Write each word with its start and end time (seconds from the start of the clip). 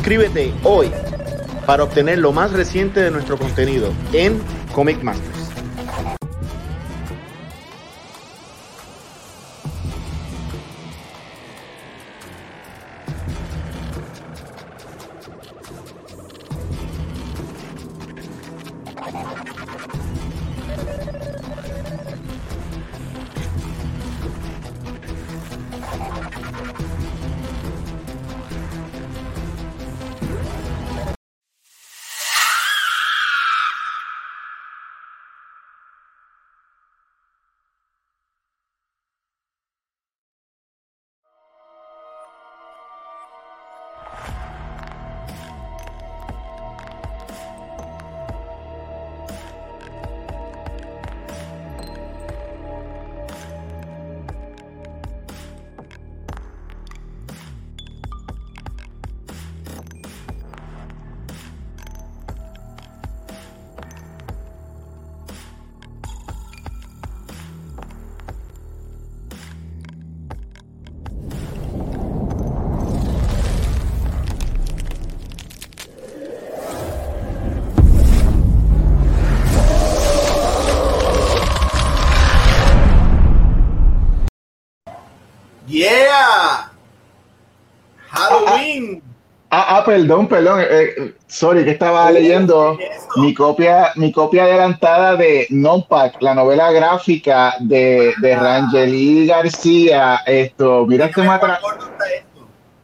Suscríbete 0.00 0.50
hoy 0.62 0.90
para 1.66 1.84
obtener 1.84 2.20
lo 2.20 2.32
más 2.32 2.52
reciente 2.52 3.00
de 3.00 3.10
nuestro 3.10 3.36
contenido 3.36 3.92
en 4.14 4.40
Comic 4.72 5.02
Masters. 5.02 5.39
Perdón, 89.90 90.28
perdón. 90.28 90.60
eh, 90.70 91.14
sorry, 91.26 91.64
que 91.64 91.72
estaba 91.72 92.08
leyendo 92.12 92.78
mi 93.16 93.34
copia, 93.34 93.90
mi 93.96 94.12
copia 94.12 94.44
adelantada 94.44 95.16
de 95.16 95.48
Non-Pack, 95.50 96.22
la 96.22 96.32
novela 96.32 96.70
gráfica 96.70 97.56
de, 97.58 98.14
de 98.20 98.36
Rangeli 98.36 99.26
García. 99.26 100.20
Esto, 100.26 100.86
mira 100.86 101.06
este, 101.06 101.22
matra, 101.22 101.58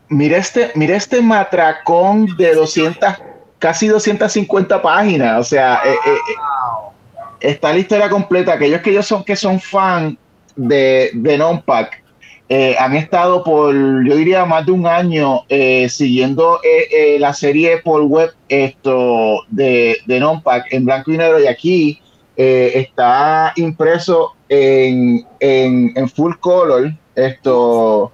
mira 0.08 0.38
este, 0.38 0.72
mira 0.74 0.96
este 0.96 1.22
matracón 1.22 2.26
de 2.36 2.54
200, 2.54 3.14
casi 3.60 3.86
250 3.86 4.82
páginas. 4.82 5.40
O 5.40 5.44
sea, 5.44 5.82
eh, 5.84 5.92
eh, 5.92 6.10
eh, 6.10 7.48
está 7.52 7.72
la 7.72 7.78
historia 7.78 8.10
completa. 8.10 8.54
Aquellos 8.54 8.80
que 8.80 8.90
ellos 8.90 9.06
son 9.06 9.22
que 9.22 9.36
son 9.36 9.60
fan 9.60 10.18
de, 10.56 11.10
de 11.14 11.38
Non-Pack 11.38 12.02
eh, 12.48 12.76
han 12.78 12.94
estado 12.94 13.42
por, 13.42 13.74
yo 13.74 14.16
diría, 14.16 14.44
más 14.44 14.64
de 14.66 14.72
un 14.72 14.86
año 14.86 15.40
eh, 15.48 15.88
siguiendo 15.88 16.60
eh, 16.62 17.16
la 17.18 17.34
serie 17.34 17.78
por 17.78 18.02
web 18.02 18.30
esto 18.48 19.42
de, 19.48 19.96
de 20.06 20.20
Nonpack 20.20 20.72
en 20.72 20.84
blanco 20.84 21.12
y 21.12 21.18
negro. 21.18 21.40
Y 21.40 21.46
aquí 21.46 22.00
está 22.36 23.52
impreso 23.56 24.32
en, 24.48 25.26
en, 25.40 25.92
en 25.96 26.08
full 26.08 26.34
color. 26.38 26.92
Esto 27.14 28.12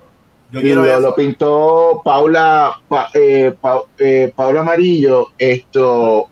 Yo 0.52 0.60
y 0.60 0.72
lo, 0.74 1.00
lo 1.00 1.14
pintó 1.14 2.00
Paula 2.04 2.80
Pa- 2.88 3.10
eh, 3.14 3.52
Pa- 3.60 3.82
eh, 3.98 4.32
Paula 4.34 4.60
Amarillo 4.60 5.28
esto 5.38 6.28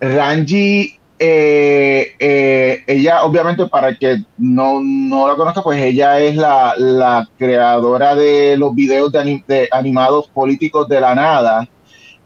Rangi 0.00 0.98
eh, 1.26 2.14
eh, 2.18 2.82
ella 2.86 3.22
obviamente 3.24 3.66
para 3.66 3.88
el 3.88 3.98
que 3.98 4.18
no, 4.38 4.80
no 4.82 5.26
la 5.28 5.36
conozca 5.36 5.62
pues 5.62 5.80
ella 5.82 6.20
es 6.20 6.36
la, 6.36 6.74
la 6.78 7.28
creadora 7.38 8.14
de 8.14 8.56
los 8.56 8.74
videos 8.74 9.10
de, 9.12 9.18
anim- 9.20 9.44
de 9.46 9.68
animados 9.72 10.28
políticos 10.28 10.88
de 10.88 11.00
la 11.00 11.14
nada 11.14 11.68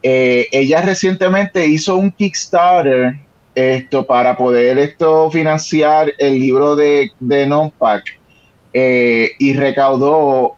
Eh, 0.03 0.47
ella 0.53 0.81
recientemente 0.83 1.67
hizo 1.67 1.97
un 1.97 2.11
Kickstarter 2.13 3.15
esto 3.55 4.07
para 4.07 4.37
poder 4.37 4.79
esto 4.79 5.31
financiar 5.31 6.13
el 6.19 6.39
libro 6.39 6.77
de, 6.77 7.11
de 7.21 7.47
Nonpack 7.47 8.05
y 9.39 9.53
recaudó 9.55 10.57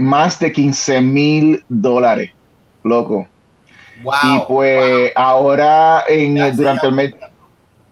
más 0.00 0.38
de 0.38 0.52
15 0.52 1.00
mil 1.00 1.64
dólares, 1.68 2.30
loco. 2.82 3.26
Wow. 4.06 4.14
y 4.24 4.40
pues 4.48 5.12
ahora 5.16 6.04
en, 6.08 6.34
Gracias. 6.36 6.56
durante 6.56 6.86
el 6.86 6.92
mes 6.94 7.14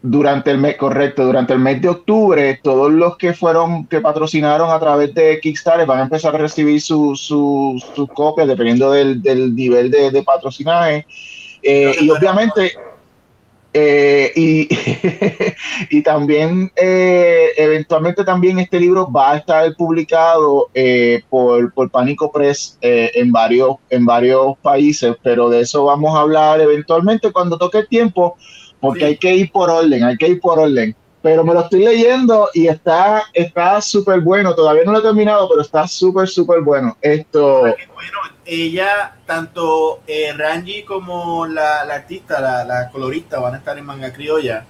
durante 0.06 0.50
el 0.50 0.58
mes 0.58 0.76
correcto 0.76 1.24
durante 1.24 1.52
el 1.54 1.58
mes 1.60 1.80
de 1.82 1.88
octubre 1.88 2.60
todos 2.62 2.92
los 2.92 3.16
que 3.16 3.32
fueron 3.32 3.86
que 3.86 4.00
patrocinaron 4.00 4.70
a 4.70 4.78
través 4.78 5.14
de 5.14 5.40
Kickstarter 5.40 5.86
van 5.86 5.98
a 6.00 6.02
empezar 6.02 6.34
a 6.34 6.38
recibir 6.38 6.80
sus 6.80 7.20
su, 7.20 7.82
sus 7.94 8.08
copias 8.10 8.46
dependiendo 8.48 8.90
del, 8.92 9.22
del 9.22 9.54
nivel 9.54 9.90
de, 9.90 10.10
de 10.10 10.22
patrocinaje 10.22 11.06
Eh, 11.66 11.96
y 12.00 12.10
obviamente 12.10 12.74
eh, 13.74 14.32
y, 14.36 14.68
y 15.90 16.02
también 16.02 16.70
eh, 16.76 17.48
eventualmente 17.56 18.24
también 18.24 18.60
este 18.60 18.78
libro 18.78 19.10
va 19.10 19.32
a 19.32 19.36
estar 19.38 19.74
publicado 19.74 20.70
eh, 20.72 21.22
por, 21.28 21.72
por 21.74 21.90
Pánico 21.90 22.30
Press 22.30 22.78
eh, 22.80 23.10
en, 23.16 23.32
varios, 23.32 23.76
en 23.90 24.06
varios 24.06 24.56
países, 24.62 25.16
pero 25.24 25.48
de 25.50 25.62
eso 25.62 25.84
vamos 25.84 26.16
a 26.16 26.20
hablar 26.20 26.60
eventualmente 26.60 27.32
cuando 27.32 27.58
toque 27.58 27.78
el 27.78 27.88
tiempo, 27.88 28.36
porque 28.80 29.00
Sí. 29.00 29.06
hay 29.06 29.16
que 29.16 29.34
ir 29.34 29.50
por 29.50 29.68
orden, 29.68 30.04
hay 30.04 30.16
que 30.16 30.28
ir 30.28 30.40
por 30.40 30.58
orden. 30.58 30.94
Pero 31.20 31.42
me 31.42 31.54
lo 31.54 31.62
estoy 31.62 31.84
leyendo 31.86 32.50
y 32.52 32.68
está 32.68 33.24
está 33.32 33.80
súper 33.80 34.20
bueno. 34.20 34.54
Todavía 34.54 34.84
no 34.84 34.92
lo 34.92 34.98
he 34.98 35.02
terminado, 35.02 35.48
pero 35.48 35.62
está 35.62 35.88
súper, 35.88 36.28
súper 36.28 36.60
bueno. 36.60 36.96
Esto, 37.00 37.62
Qué 37.64 37.86
bueno, 37.92 38.18
ella, 38.46 39.16
tanto 39.26 40.00
eh, 40.06 40.32
Rangi 40.36 40.82
como 40.84 41.46
la, 41.46 41.84
la 41.84 41.94
artista, 41.94 42.40
la, 42.40 42.64
la 42.64 42.90
colorista, 42.90 43.38
van 43.40 43.54
a 43.54 43.56
estar 43.58 43.78
en 43.78 43.86
manga 43.86 44.12
criolla. 44.12 44.64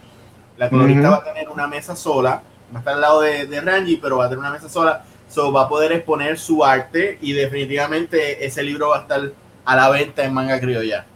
La 0.56 0.70
colorista 0.70 1.10
va 1.10 1.16
a 1.16 1.24
tener 1.24 1.48
una 1.48 1.66
mesa 1.66 1.96
sola, 1.96 2.42
va 2.72 2.76
a 2.76 2.78
estar 2.78 2.94
al 2.94 3.00
lado 3.00 3.20
de, 3.22 3.46
de 3.46 3.60
Rangi, 3.60 3.96
pero 3.96 4.18
va 4.18 4.26
a 4.26 4.28
tener 4.28 4.40
una 4.40 4.52
mesa 4.52 4.68
sola. 4.68 5.04
So, 5.28 5.52
va 5.52 5.62
a 5.62 5.68
poder 5.68 5.90
exponer 5.92 6.38
su 6.38 6.64
arte 6.64 7.18
y 7.20 7.32
definitivamente 7.32 8.44
ese 8.46 8.62
libro 8.62 8.90
va 8.90 8.98
a 8.98 9.00
estar 9.00 9.20
a 9.64 9.76
la 9.76 9.90
venta 9.90 10.22
en 10.24 10.32
manga 10.32 10.60
criolla. 10.60 11.06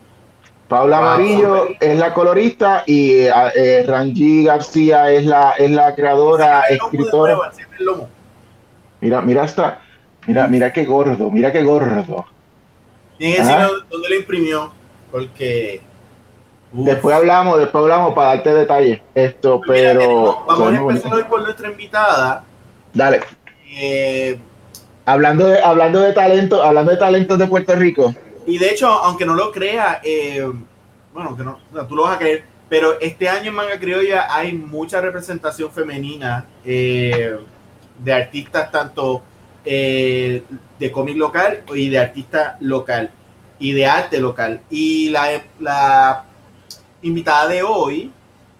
Paula 0.66 0.98
Wow. 0.98 1.08
Amarillo 1.08 1.68
es 1.80 1.98
la 1.98 2.12
colorista 2.12 2.82
y 2.84 3.12
eh, 3.12 3.32
eh, 3.54 3.84
Rangi 3.86 4.44
García 4.44 5.10
es 5.10 5.24
la, 5.24 5.52
es 5.52 5.70
la 5.70 5.94
creadora, 5.94 6.64
Enciende 6.68 7.08
el 7.08 7.10
lomo 7.10 7.42
de 7.44 7.50
escritora. 7.62 8.08
Mira, 9.00 9.20
mira 9.22 9.44
esta, 9.44 9.80
mira, 10.26 10.48
mira 10.48 10.72
qué 10.72 10.84
gordo, 10.84 11.30
mira 11.30 11.52
qué 11.52 11.62
gordo. 11.62 12.26
Tiene 13.18 13.34
que 13.36 13.42
decirme 13.42 13.66
dónde 13.90 14.08
lo 14.08 14.14
imprimió, 14.14 14.72
porque. 15.10 15.80
Uf. 16.72 16.86
Después 16.86 17.16
hablamos, 17.16 17.58
después 17.58 17.82
hablamos 17.82 18.14
para 18.14 18.28
darte 18.28 18.52
detalles. 18.54 19.00
Esto, 19.14 19.60
Pues 19.64 19.80
pero 19.82 20.00
tenemos- 20.00 20.46
vamos 20.46 20.72
a 20.72 20.76
empezar 20.76 21.14
hoy 21.14 21.24
por 21.24 21.42
nuestra 21.42 21.70
invitada. 21.70 22.44
Dale. 22.92 23.20
Eh, 23.70 24.38
Hablando 25.06 25.46
de, 25.46 25.58
hablando 25.62 26.00
de 26.00 26.12
talento, 26.12 26.62
hablando 26.62 26.90
de 26.90 26.98
talentos 26.98 27.38
de 27.38 27.46
Puerto 27.46 27.74
Rico. 27.74 28.14
y 28.46 28.58
de 28.58 28.68
hecho, 28.70 28.88
aunque 28.88 29.24
no 29.24 29.34
lo 29.34 29.50
crea, 29.52 30.00
eh, 30.04 30.46
bueno, 31.14 31.34
que 31.34 31.42
no, 31.42 31.58
o 31.72 31.74
sea, 31.74 31.86
tú 31.86 31.96
lo 31.96 32.02
vas 32.02 32.16
a 32.16 32.18
creer, 32.18 32.44
pero 32.68 33.00
este 33.00 33.26
año 33.28 33.48
en 33.48 33.54
Manga 33.54 33.78
Criolla 33.78 34.26
hay 34.34 34.52
mucha 34.52 35.00
representación 35.00 35.70
femenina 35.70 36.44
eh, 36.64 37.38
de 37.98 38.12
artistas 38.12 38.70
tanto 38.70 39.22
eh, 39.64 40.42
de 40.78 40.92
cómic 40.92 41.16
local 41.16 41.64
y 41.74 41.88
de 41.88 41.98
artista 41.98 42.56
local 42.60 43.10
y 43.58 43.72
de 43.72 43.86
arte 43.86 44.20
local. 44.20 44.60
Y 44.70 45.10
la, 45.10 45.42
la 45.58 46.24
invitada 47.02 47.48
de 47.48 47.62
hoy, 47.62 48.12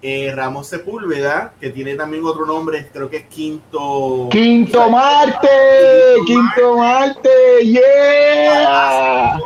eh, 0.03 0.33
Ramos 0.35 0.69
Sepúlveda, 0.69 1.53
que 1.61 1.71
tiene 1.71 1.95
también 1.95 2.25
otro 2.25 2.47
nombre, 2.47 2.89
creo 2.93 3.11
que 3.11 3.19
es 3.19 3.25
Quinto. 3.25 4.29
Quinto 4.31 4.91
Marte, 4.91 5.49
Quinto 6.27 6.77
Marte, 6.77 7.31
yeah. 7.65 9.39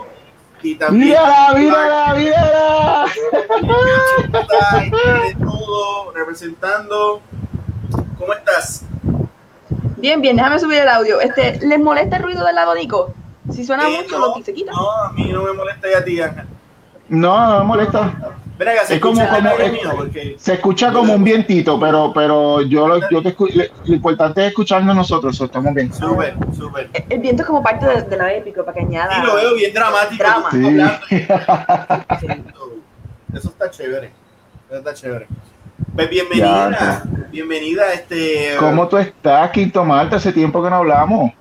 Y 0.63 0.77
también 0.77 1.09
Mírala, 1.09 1.55
mírala, 1.55 2.15
mírala. 2.15 3.07
está 4.33 4.91
todo 5.45 6.13
representando. 6.13 7.21
¿Cómo 8.17 8.33
estás? 8.33 8.85
Bien, 10.03 10.21
bien, 10.21 10.35
déjame 10.37 10.59
subir 10.59 10.81
el 10.81 10.89
audio. 10.89 11.21
Este, 11.21 11.65
¿Les 11.65 11.79
molesta 11.79 12.17
el 12.17 12.25
ruido 12.25 12.45
del 12.45 12.59
abanico? 12.59 13.15
Si 13.53 13.65
suena 13.65 13.89
Eh, 13.89 13.99
mucho, 14.03 14.19
no, 14.19 14.37
lo 14.37 14.45
se 14.45 14.53
quita. 14.53 14.73
No, 14.73 14.91
a 14.91 15.13
mí 15.13 15.31
no 15.33 15.43
me 15.45 15.53
molesta 15.53 15.89
ya 15.89 15.99
a 15.99 16.05
ti, 16.05 16.21
Ángel. 16.21 16.45
No, 17.09 17.47
no 17.51 17.59
me 17.61 17.65
molesta. 17.67 18.13
Venga, 18.59 18.85
se 18.85 18.95
Es 18.97 19.01
como- 19.01 19.21
escucha 19.21 19.37
como- 19.37 19.51
audio 19.51 19.65
es- 19.65 19.73
mío, 19.73 19.93
porque 19.97 20.35
Se 20.39 20.53
escucha 20.55 20.93
como 20.93 21.15
un 21.15 21.23
vientito, 21.23 21.79
pero, 21.79 22.13
pero 22.13 22.63
yo 22.63 22.89
lo, 22.89 22.99
yo 23.11 23.23
te 23.23 23.37
escu- 23.37 23.71
lo 23.85 23.95
importante 23.95 24.41
es 24.43 24.49
escucharnos 24.49 24.95
nosotros, 24.97 25.37
so, 25.37 25.45
estamos 25.45 25.73
bien. 25.73 25.93
súper, 25.93 26.35
súper. 26.57 26.91
El- 26.93 27.05
El 27.09 27.19
viento 27.21 27.43
es 27.43 27.47
como 27.49 27.63
parte 27.63 27.87
de, 27.87 28.03
de 28.03 28.17
la 28.17 28.35
épico, 28.35 28.65
para 28.65 28.75
que 28.77 28.81
añada. 28.85 29.19
Y 29.19 29.27
lo 29.27 29.37
veo 29.37 29.55
bien 29.55 29.73
dramático. 29.73 30.23
Drama. 30.23 30.51
Sí. 30.51 30.77
Eso 33.35 33.49
está 33.49 33.71
chévere. 33.71 34.11
Eso 34.69 34.79
está 34.79 34.95
chévere. 34.95 35.27
Pues 35.95 36.09
bienvenida, 36.09 37.03
bienvenida 37.31 37.93
este. 37.93 38.57
¿Cómo 38.59 38.89
tú 38.89 38.97
estás, 38.97 39.51
Quinto 39.51 39.85
Malta? 39.85 40.17
Hace 40.17 40.33
tiempo 40.33 40.63
que 40.63 40.71
no 40.71 40.77
hablamos. 40.77 41.33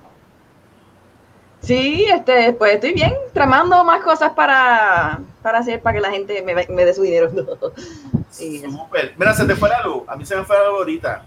Sí, 1.60 2.04
este, 2.04 2.52
pues 2.52 2.74
estoy 2.74 2.92
bien, 2.92 3.14
tramando 3.32 3.82
más 3.84 4.02
cosas 4.02 4.32
para, 4.32 5.20
para 5.42 5.58
hacer, 5.58 5.80
para 5.80 5.94
que 5.94 6.00
la 6.00 6.10
gente 6.10 6.42
me, 6.42 6.54
me 6.54 6.84
dé 6.84 6.92
su 6.92 7.02
dinero. 7.02 7.30
Súper. 8.30 9.14
Mira, 9.16 9.32
se 9.32 9.44
te 9.44 9.54
fue 9.54 9.68
la 9.68 9.82
luz. 9.82 10.02
A 10.06 10.16
mí 10.16 10.26
se 10.26 10.36
me 10.36 10.44
fue 10.44 10.56
la 10.56 10.68
luz 10.68 10.78
ahorita. 10.78 11.22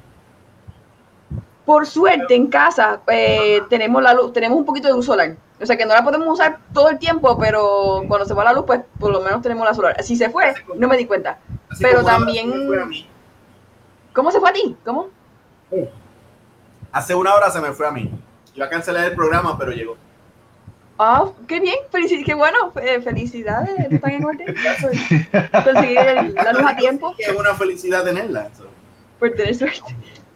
Por 1.65 1.87
suerte 1.87 2.35
en 2.35 2.47
casa 2.47 3.01
eh, 3.07 3.61
tenemos 3.69 4.01
la 4.03 4.13
luz, 4.13 4.31
tenemos 4.33 4.57
un 4.57 4.65
poquito 4.65 4.87
de 4.87 4.93
luz 4.93 5.05
solar. 5.05 5.35
O 5.59 5.65
sea 5.65 5.77
que 5.77 5.85
no 5.85 5.93
la 5.93 6.03
podemos 6.03 6.27
usar 6.27 6.59
todo 6.73 6.89
el 6.89 6.99
tiempo, 6.99 7.37
pero 7.39 8.03
cuando 8.07 8.25
se 8.27 8.33
va 8.33 8.43
la 8.43 8.53
luz, 8.53 8.65
pues 8.67 8.81
por 8.99 9.11
lo 9.11 9.21
menos 9.21 9.41
tenemos 9.41 9.65
la 9.65 9.73
solar. 9.73 10.03
Si 10.03 10.15
se 10.15 10.29
fue, 10.29 10.53
no 10.75 10.87
me 10.87 10.97
di 10.97 11.05
cuenta. 11.05 11.39
Pero 11.79 12.03
también-. 12.03 12.67
¿Cómo 14.13 14.31
se 14.31 14.39
fue 14.39 14.49
a 14.49 14.53
ti? 14.53 14.75
¿Cómo? 14.85 15.07
Hace 16.91 17.15
una 17.15 17.33
hora 17.35 17.49
se 17.49 17.59
me 17.61 17.71
fue 17.71 17.87
a 17.87 17.91
mí. 17.91 18.11
Iba 18.53 18.65
a 18.67 18.69
cancelar 18.69 19.05
el 19.05 19.15
programa, 19.15 19.57
pero 19.57 19.71
llegó. 19.71 19.97
Ah, 20.97 21.25
qué 21.47 21.59
bien, 21.59 21.75
felici- 21.91 22.23
qué 22.23 22.33
bueno, 22.33 22.71
eh, 22.81 23.01
felicidades, 23.01 23.77
están 23.91 24.11
en 24.11 24.23
orden. 24.25 24.55
Conseguir 25.63 25.97
el- 25.99 26.33
la 26.33 26.53
luz 26.53 26.63
a 26.65 26.75
tiempo 26.77 27.13
Es 27.17 27.35
una 27.35 27.53
felicidad 27.53 28.03
tenerla. 28.05 28.49
por 29.19 29.31
tener 29.31 29.55
suerte. 29.55 29.81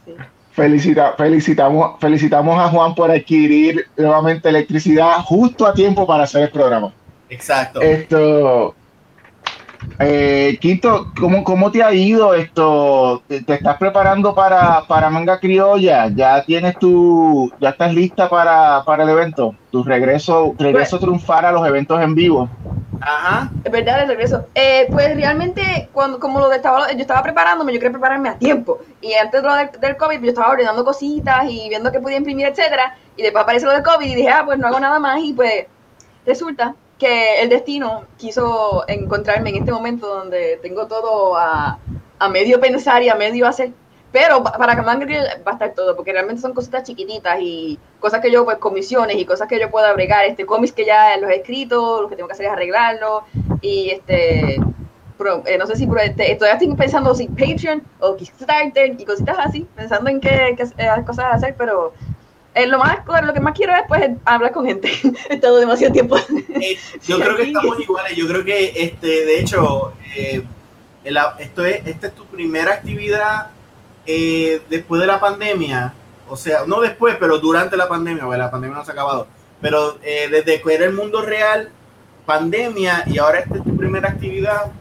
Sí. 0.05 0.15
Felicita, 0.59 1.13
felicitamos, 1.17 1.99
felicitamos 1.99 2.59
a 2.59 2.69
Juan 2.69 2.93
por 2.93 3.09
adquirir 3.09 3.87
nuevamente 3.95 4.49
electricidad 4.49 5.21
justo 5.23 5.65
a 5.65 5.73
tiempo 5.73 6.05
para 6.05 6.23
hacer 6.23 6.43
el 6.43 6.49
programa. 6.49 6.91
Exacto. 7.29 7.81
Esto, 7.81 8.75
eh, 9.99 10.57
Quinto, 10.61 11.11
¿cómo, 11.19 11.43
¿cómo 11.43 11.71
te 11.71 11.83
ha 11.83 11.93
ido 11.93 12.33
esto? 12.33 13.21
¿Te, 13.27 13.41
te 13.41 13.55
estás 13.55 13.77
preparando 13.77 14.33
para, 14.33 14.83
para 14.87 15.09
Manga 15.09 15.39
Criolla? 15.39 16.07
¿Ya 16.09 16.43
tienes 16.43 16.77
tu, 16.77 17.51
ya 17.59 17.69
estás 17.69 17.93
lista 17.93 18.29
para, 18.29 18.83
para 18.85 19.03
el 19.03 19.09
evento? 19.09 19.55
Tu 19.71 19.83
regreso, 19.83 20.55
regreso 20.57 20.99
triunfar 20.99 21.45
a 21.45 21.51
los 21.51 21.65
eventos 21.67 22.01
en 22.01 22.15
vivo. 22.15 22.49
Ajá. 23.01 23.49
Es 23.63 23.71
verdad, 23.71 23.99
de 23.99 24.05
regreso. 24.07 24.45
Eh, 24.55 24.87
pues 24.91 25.15
realmente, 25.15 25.89
cuando, 25.93 26.19
como 26.19 26.39
lo 26.39 26.49
de 26.49 26.57
estaba, 26.57 26.91
yo 26.91 26.99
estaba 26.99 27.23
preparándome, 27.23 27.71
yo 27.73 27.79
quería 27.79 27.91
prepararme 27.91 28.29
a 28.29 28.37
tiempo. 28.37 28.79
Y 29.01 29.13
antes 29.13 29.41
de 29.41 29.47
lo 29.47 29.53
del, 29.55 29.69
del 29.79 29.97
COVID, 29.97 30.21
yo 30.21 30.29
estaba 30.29 30.51
ordenando 30.51 30.83
cositas 30.83 31.45
y 31.49 31.69
viendo 31.69 31.91
qué 31.91 31.99
podía 31.99 32.17
imprimir, 32.17 32.47
etcétera. 32.47 32.97
Y 33.15 33.21
después 33.21 33.43
apareció 33.43 33.67
lo 33.67 33.75
del 33.75 33.83
COVID 33.83 34.05
y 34.05 34.15
dije, 34.15 34.29
ah, 34.29 34.43
pues 34.45 34.59
no 34.59 34.67
hago 34.67 34.79
nada 34.79 34.99
más. 34.99 35.19
Y 35.23 35.33
pues 35.33 35.65
resulta 36.25 36.75
que 36.99 37.41
el 37.41 37.49
destino 37.49 38.05
quiso 38.17 38.83
encontrarme 38.87 39.51
en 39.51 39.55
este 39.57 39.71
momento 39.71 40.07
donde 40.07 40.59
tengo 40.61 40.87
todo 40.87 41.35
a, 41.37 41.79
a 42.19 42.29
medio 42.29 42.59
pensar 42.59 43.01
y 43.03 43.09
a 43.09 43.15
medio 43.15 43.47
hacer. 43.47 43.71
Pero 44.11 44.43
pa- 44.43 44.53
para 44.53 44.75
Criolla 44.99 45.39
va 45.47 45.51
a 45.51 45.53
estar 45.53 45.73
todo, 45.75 45.95
porque 45.95 46.11
realmente 46.11 46.41
son 46.41 46.53
cositas 46.53 46.83
chiquititas 46.83 47.37
y 47.41 47.79
cosas 47.99 48.21
que 48.21 48.31
yo, 48.31 48.43
pues, 48.43 48.57
comisiones 48.57 49.17
y 49.17 49.25
cosas 49.25 49.47
que 49.47 49.59
yo 49.59 49.69
pueda 49.69 49.93
bregar, 49.93 50.25
este, 50.25 50.45
cómics 50.47 50.73
que 50.73 50.85
ya 50.85 51.15
los 51.17 51.29
he 51.29 51.35
escrito, 51.37 52.01
lo 52.01 52.09
que 52.09 52.15
tengo 52.15 52.27
que 52.27 52.33
hacer 52.33 52.47
es 52.47 52.51
arreglarlo, 52.51 53.23
y 53.61 53.91
este, 53.91 54.57
pro- 55.17 55.43
eh, 55.45 55.57
no 55.57 55.67
sé 55.67 55.75
si 55.75 55.85
pro- 55.87 55.99
este, 56.01 56.35
todavía 56.35 56.53
estoy 56.59 56.75
pensando 56.75 57.13
si 57.13 57.27
Patreon 57.27 57.83
o 57.99 58.15
Kickstarter 58.15 58.95
y 58.99 59.05
cositas 59.05 59.37
así, 59.39 59.67
pensando 59.75 60.09
en 60.09 60.19
qué, 60.21 60.55
qué 60.57 60.63
eh, 60.77 61.03
cosas 61.05 61.25
hacer, 61.35 61.55
pero 61.57 61.93
eh, 62.55 62.67
lo 62.67 62.79
más, 62.79 62.99
lo 63.23 63.33
que 63.33 63.39
más 63.39 63.53
quiero 63.53 63.73
es, 63.73 63.83
pues, 63.87 64.09
hablar 64.25 64.51
con 64.51 64.65
gente. 64.65 64.91
He 65.29 65.35
estado 65.35 65.57
demasiado 65.57 65.93
tiempo. 65.93 66.17
Eh, 66.17 66.77
yo 67.07 67.19
creo 67.19 67.35
que 67.35 67.43
estamos 67.43 67.79
iguales. 67.79 68.15
Yo 68.15 68.27
creo 68.27 68.43
que, 68.43 68.73
este, 68.75 69.25
de 69.25 69.39
hecho, 69.39 69.93
eh, 70.15 70.43
esto 71.03 71.65
es, 71.65 71.87
esta 71.87 72.07
es 72.07 72.15
tu 72.15 72.25
primera 72.25 72.73
actividad 72.73 73.47
eh, 74.05 74.61
después 74.69 74.99
de 74.99 75.07
la 75.07 75.19
pandemia. 75.19 75.93
O 76.27 76.35
sea, 76.35 76.63
no 76.65 76.81
después, 76.81 77.15
pero 77.19 77.37
durante 77.39 77.77
la 77.77 77.87
pandemia, 77.87 78.23
porque 78.23 78.37
la 78.37 78.51
pandemia 78.51 78.77
no 78.77 78.85
se 78.85 78.91
ha 78.91 78.93
acabado. 78.93 79.27
Pero 79.61 79.97
desde 79.99 80.61
que 80.61 80.73
era 80.73 80.85
el 80.85 80.93
mundo 80.93 81.21
real, 81.21 81.69
pandemia, 82.25 83.03
y 83.07 83.17
ahora 83.17 83.39
esta 83.39 83.55
es 83.55 83.63
tu 83.63 83.75
primera 83.75 84.09
actividad. 84.09 84.71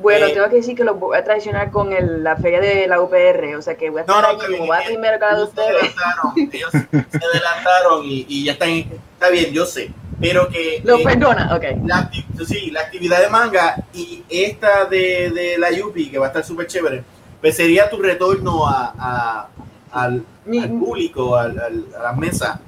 Bueno, 0.00 0.26
Eh, 0.26 0.30
tengo 0.32 0.48
que 0.48 0.56
decir 0.56 0.74
que 0.76 0.84
lo 0.84 0.94
voy 0.94 1.16
a 1.16 1.24
traicionar 1.24 1.70
con 1.70 1.92
el- 1.92 2.24
la 2.24 2.36
feria 2.36 2.60
de 2.60 2.86
la 2.86 3.00
UPR, 3.00 3.54
o 3.56 3.62
sea 3.62 3.76
que 3.76 3.90
voy 3.90 4.00
a 4.00 4.04
No, 4.06 4.14
estar 4.18 4.22
no, 4.22 4.28
allí 4.40 4.46
está 4.46 4.58
como 4.58 4.70
va 4.70 4.80
primero 4.86 5.18
cada 5.18 5.36
de 5.36 5.44
ustedes. 5.44 5.68
adelantaron, 5.68 6.32
ellos 6.52 6.70
se 6.72 7.18
adelantaron 7.26 8.04
y, 8.04 8.26
y 8.28 8.44
ya 8.44 8.52
están. 8.52 8.70
Está 8.70 9.28
bien, 9.30 9.52
yo 9.52 9.66
sé. 9.66 9.90
Pero 10.20 10.48
que. 10.48 10.80
Lo 10.84 10.96
eh, 10.98 11.02
perdona, 11.04 11.54
ok. 11.54 11.64
la, 11.86 12.10
sí, 12.46 12.70
la 12.70 12.80
actividad 12.80 13.20
de 13.20 13.28
manga 13.28 13.76
y 13.92 14.22
esta 14.28 14.84
de, 14.86 15.30
de 15.30 15.58
la 15.58 15.70
Yupi, 15.70 16.10
que 16.10 16.18
va 16.18 16.26
a 16.26 16.28
estar 16.28 16.44
súper 16.44 16.66
chévere, 16.66 17.02
pues 17.40 17.56
sería 17.56 17.88
tu 17.90 18.00
retorno 18.00 18.66
a, 18.66 18.94
a- 18.98 19.48
al, 19.92 20.22
Mi- 20.46 20.58
al 20.62 20.70
público, 20.70 21.36
al, 21.36 21.58
al- 21.58 21.86
a 21.98 22.02
las 22.04 22.16
mesas. 22.16 22.58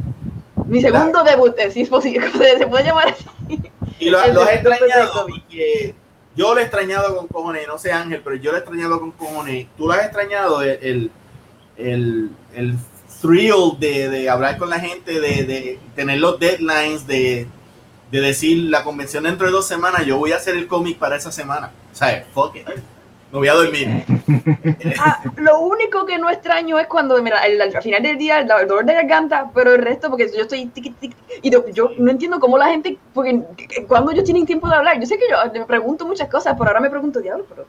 Mi 0.66 0.80
segundo 0.80 1.22
debut, 1.24 1.54
eh, 1.58 1.70
si 1.70 1.82
es 1.82 1.88
posible, 1.88 2.30
se 2.58 2.66
puede 2.66 2.84
llamar 2.84 3.08
así. 3.08 3.24
Y 3.98 4.10
lo, 4.10 4.22
El 4.22 4.34
lo 4.34 4.42
has 4.42 4.48
de- 4.48 4.54
extrañado, 4.54 5.26
porque 5.28 5.94
yo 6.34 6.54
lo 6.54 6.60
he 6.60 6.62
extrañado 6.62 7.16
con 7.16 7.26
cojones, 7.28 7.66
no 7.66 7.78
sé 7.78 7.92
Ángel, 7.92 8.20
pero 8.24 8.36
yo 8.36 8.50
lo 8.50 8.56
he 8.56 8.60
extrañado 8.60 9.00
con 9.00 9.12
cojones. 9.12 9.66
Tú 9.76 9.86
lo 9.86 9.92
has 9.92 10.04
extrañado, 10.04 10.62
el, 10.62 11.10
el, 11.76 12.30
el, 12.54 12.76
thrill 13.20 13.78
de, 13.78 14.08
de 14.08 14.28
hablar 14.28 14.58
con 14.58 14.68
la 14.68 14.80
gente, 14.80 15.20
de, 15.20 15.44
de 15.44 15.78
tener 15.94 16.18
los 16.18 16.40
deadlines, 16.40 17.06
de, 17.06 17.46
de 18.10 18.20
decir 18.20 18.68
la 18.68 18.84
convención 18.84 19.24
dentro 19.24 19.46
de 19.46 19.52
dos 19.52 19.66
semanas, 19.66 20.04
yo 20.04 20.18
voy 20.18 20.32
a 20.32 20.36
hacer 20.36 20.56
el 20.56 20.66
cómic 20.66 20.98
para 20.98 21.16
esa 21.16 21.32
semana. 21.32 21.70
O 21.92 21.94
sea, 21.94 22.26
fuck. 22.34 22.56
Me 23.32 23.38
voy 23.38 23.48
a 23.48 23.54
dormir. 23.54 23.88
Ah, 24.98 25.22
lo 25.36 25.60
único 25.60 26.04
que 26.04 26.18
no 26.18 26.28
extraño 26.28 26.78
es 26.78 26.86
cuando, 26.86 27.20
mira, 27.22 27.40
al, 27.40 27.58
al 27.60 27.82
final 27.82 28.02
del 28.02 28.18
día, 28.18 28.40
el, 28.40 28.46
dolor 28.46 28.84
de 28.84 28.92
garganta, 28.92 29.50
pero 29.54 29.74
el 29.74 29.82
resto, 29.82 30.10
porque 30.10 30.30
yo 30.36 30.42
estoy 30.42 30.66
tiqui, 30.66 30.90
tiqui, 30.90 31.16
y 31.40 31.50
yo, 31.50 31.90
no 31.98 32.10
entiendo 32.10 32.38
cómo 32.38 32.58
la 32.58 32.66
gente, 32.66 32.98
porque 33.14 33.42
cuando 33.88 34.12
ellos 34.12 34.24
tienen 34.24 34.44
tiempo 34.44 34.68
de 34.68 34.74
hablar, 34.74 35.00
yo 35.00 35.06
sé 35.06 35.16
que 35.16 35.24
yo 35.30 35.38
me 35.52 35.64
pregunto 35.64 36.06
muchas 36.06 36.28
cosas, 36.28 36.54
pero 36.58 36.68
ahora 36.68 36.80
me 36.80 36.90
pregunto, 36.90 37.20
diablo, 37.20 37.46
pero 37.48 37.66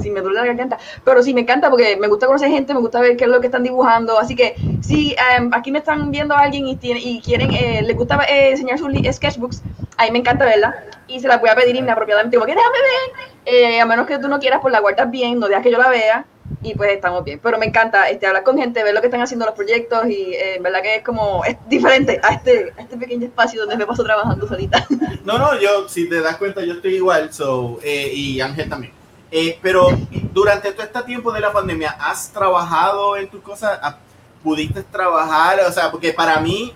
si 0.00 0.10
me 0.10 0.20
duele 0.20 0.38
la 0.40 0.46
garganta, 0.46 0.78
pero 1.04 1.22
sí 1.22 1.34
me 1.34 1.42
encanta 1.42 1.70
porque 1.70 1.96
me 1.96 2.08
gusta 2.08 2.26
conocer 2.26 2.50
gente, 2.50 2.74
me 2.74 2.80
gusta 2.80 3.00
ver 3.00 3.16
qué 3.16 3.24
es 3.24 3.30
lo 3.30 3.40
que 3.40 3.46
están 3.46 3.62
dibujando, 3.62 4.18
así 4.18 4.34
que 4.36 4.54
si 4.82 5.14
em, 5.36 5.50
aquí 5.52 5.70
me 5.70 5.78
están 5.78 6.10
viendo 6.10 6.34
a 6.34 6.40
alguien 6.40 6.66
y, 6.66 6.76
tiene, 6.76 7.00
y 7.00 7.20
quieren, 7.20 7.52
eh, 7.52 7.82
les 7.82 7.96
gusta 7.96 8.18
eh, 8.28 8.50
enseñar 8.50 8.78
sus 8.78 8.90
li- 8.90 9.12
sketchbooks, 9.12 9.62
a 9.96 10.04
mí 10.04 10.10
me 10.10 10.18
encanta 10.18 10.44
verla 10.44 10.74
y 11.06 11.20
se 11.20 11.28
las 11.28 11.40
voy 11.40 11.50
a 11.50 11.54
pedir 11.54 11.76
inapropiadamente, 11.76 12.36
como 12.36 12.46
que 12.46 12.54
déjame 12.54 12.76
ver, 12.78 13.54
eh, 13.54 13.80
a 13.80 13.86
menos 13.86 14.06
que 14.06 14.18
tú 14.18 14.28
no 14.28 14.38
quieras, 14.38 14.60
pues 14.62 14.72
la 14.72 14.80
guardas 14.80 15.10
bien, 15.10 15.38
no 15.38 15.48
dejas 15.48 15.62
que 15.62 15.70
yo 15.70 15.78
la 15.78 15.88
vea 15.90 16.24
y 16.62 16.74
pues 16.74 16.90
estamos 16.92 17.24
bien. 17.24 17.40
Pero 17.42 17.58
me 17.58 17.66
encanta 17.66 18.08
este, 18.08 18.26
hablar 18.26 18.42
con 18.42 18.56
gente, 18.58 18.82
ver 18.82 18.94
lo 18.94 19.00
que 19.00 19.06
están 19.08 19.20
haciendo 19.20 19.44
los 19.46 19.54
proyectos 19.54 20.06
y 20.08 20.32
eh, 20.34 20.56
en 20.56 20.62
verdad 20.62 20.82
que 20.82 20.96
es 20.96 21.02
como, 21.02 21.44
es 21.44 21.56
diferente 21.68 22.20
a 22.22 22.34
este, 22.34 22.72
a 22.76 22.82
este 22.82 22.96
pequeño 22.96 23.26
espacio 23.26 23.60
donde 23.60 23.76
me 23.76 23.86
paso 23.86 24.02
trabajando 24.02 24.46
solita. 24.48 24.86
No, 25.24 25.38
no, 25.38 25.58
yo, 25.60 25.88
si 25.88 26.08
te 26.08 26.20
das 26.20 26.36
cuenta, 26.36 26.62
yo 26.64 26.74
estoy 26.74 26.96
igual, 26.96 27.32
so, 27.32 27.78
eh, 27.82 28.10
y 28.12 28.40
Ángel 28.40 28.68
también. 28.68 28.92
Eh, 29.36 29.58
pero 29.60 29.88
durante 30.32 30.70
todo 30.70 30.84
este 30.84 31.02
tiempo 31.02 31.32
de 31.32 31.40
la 31.40 31.52
pandemia, 31.52 31.90
¿has 31.98 32.30
trabajado 32.30 33.16
en 33.16 33.26
tus 33.28 33.42
cosas? 33.42 33.80
¿Has- 33.82 33.96
¿Pudiste 34.44 34.84
trabajar? 34.84 35.58
O 35.68 35.72
sea, 35.72 35.90
porque 35.90 36.12
para 36.12 36.38
mí, 36.38 36.72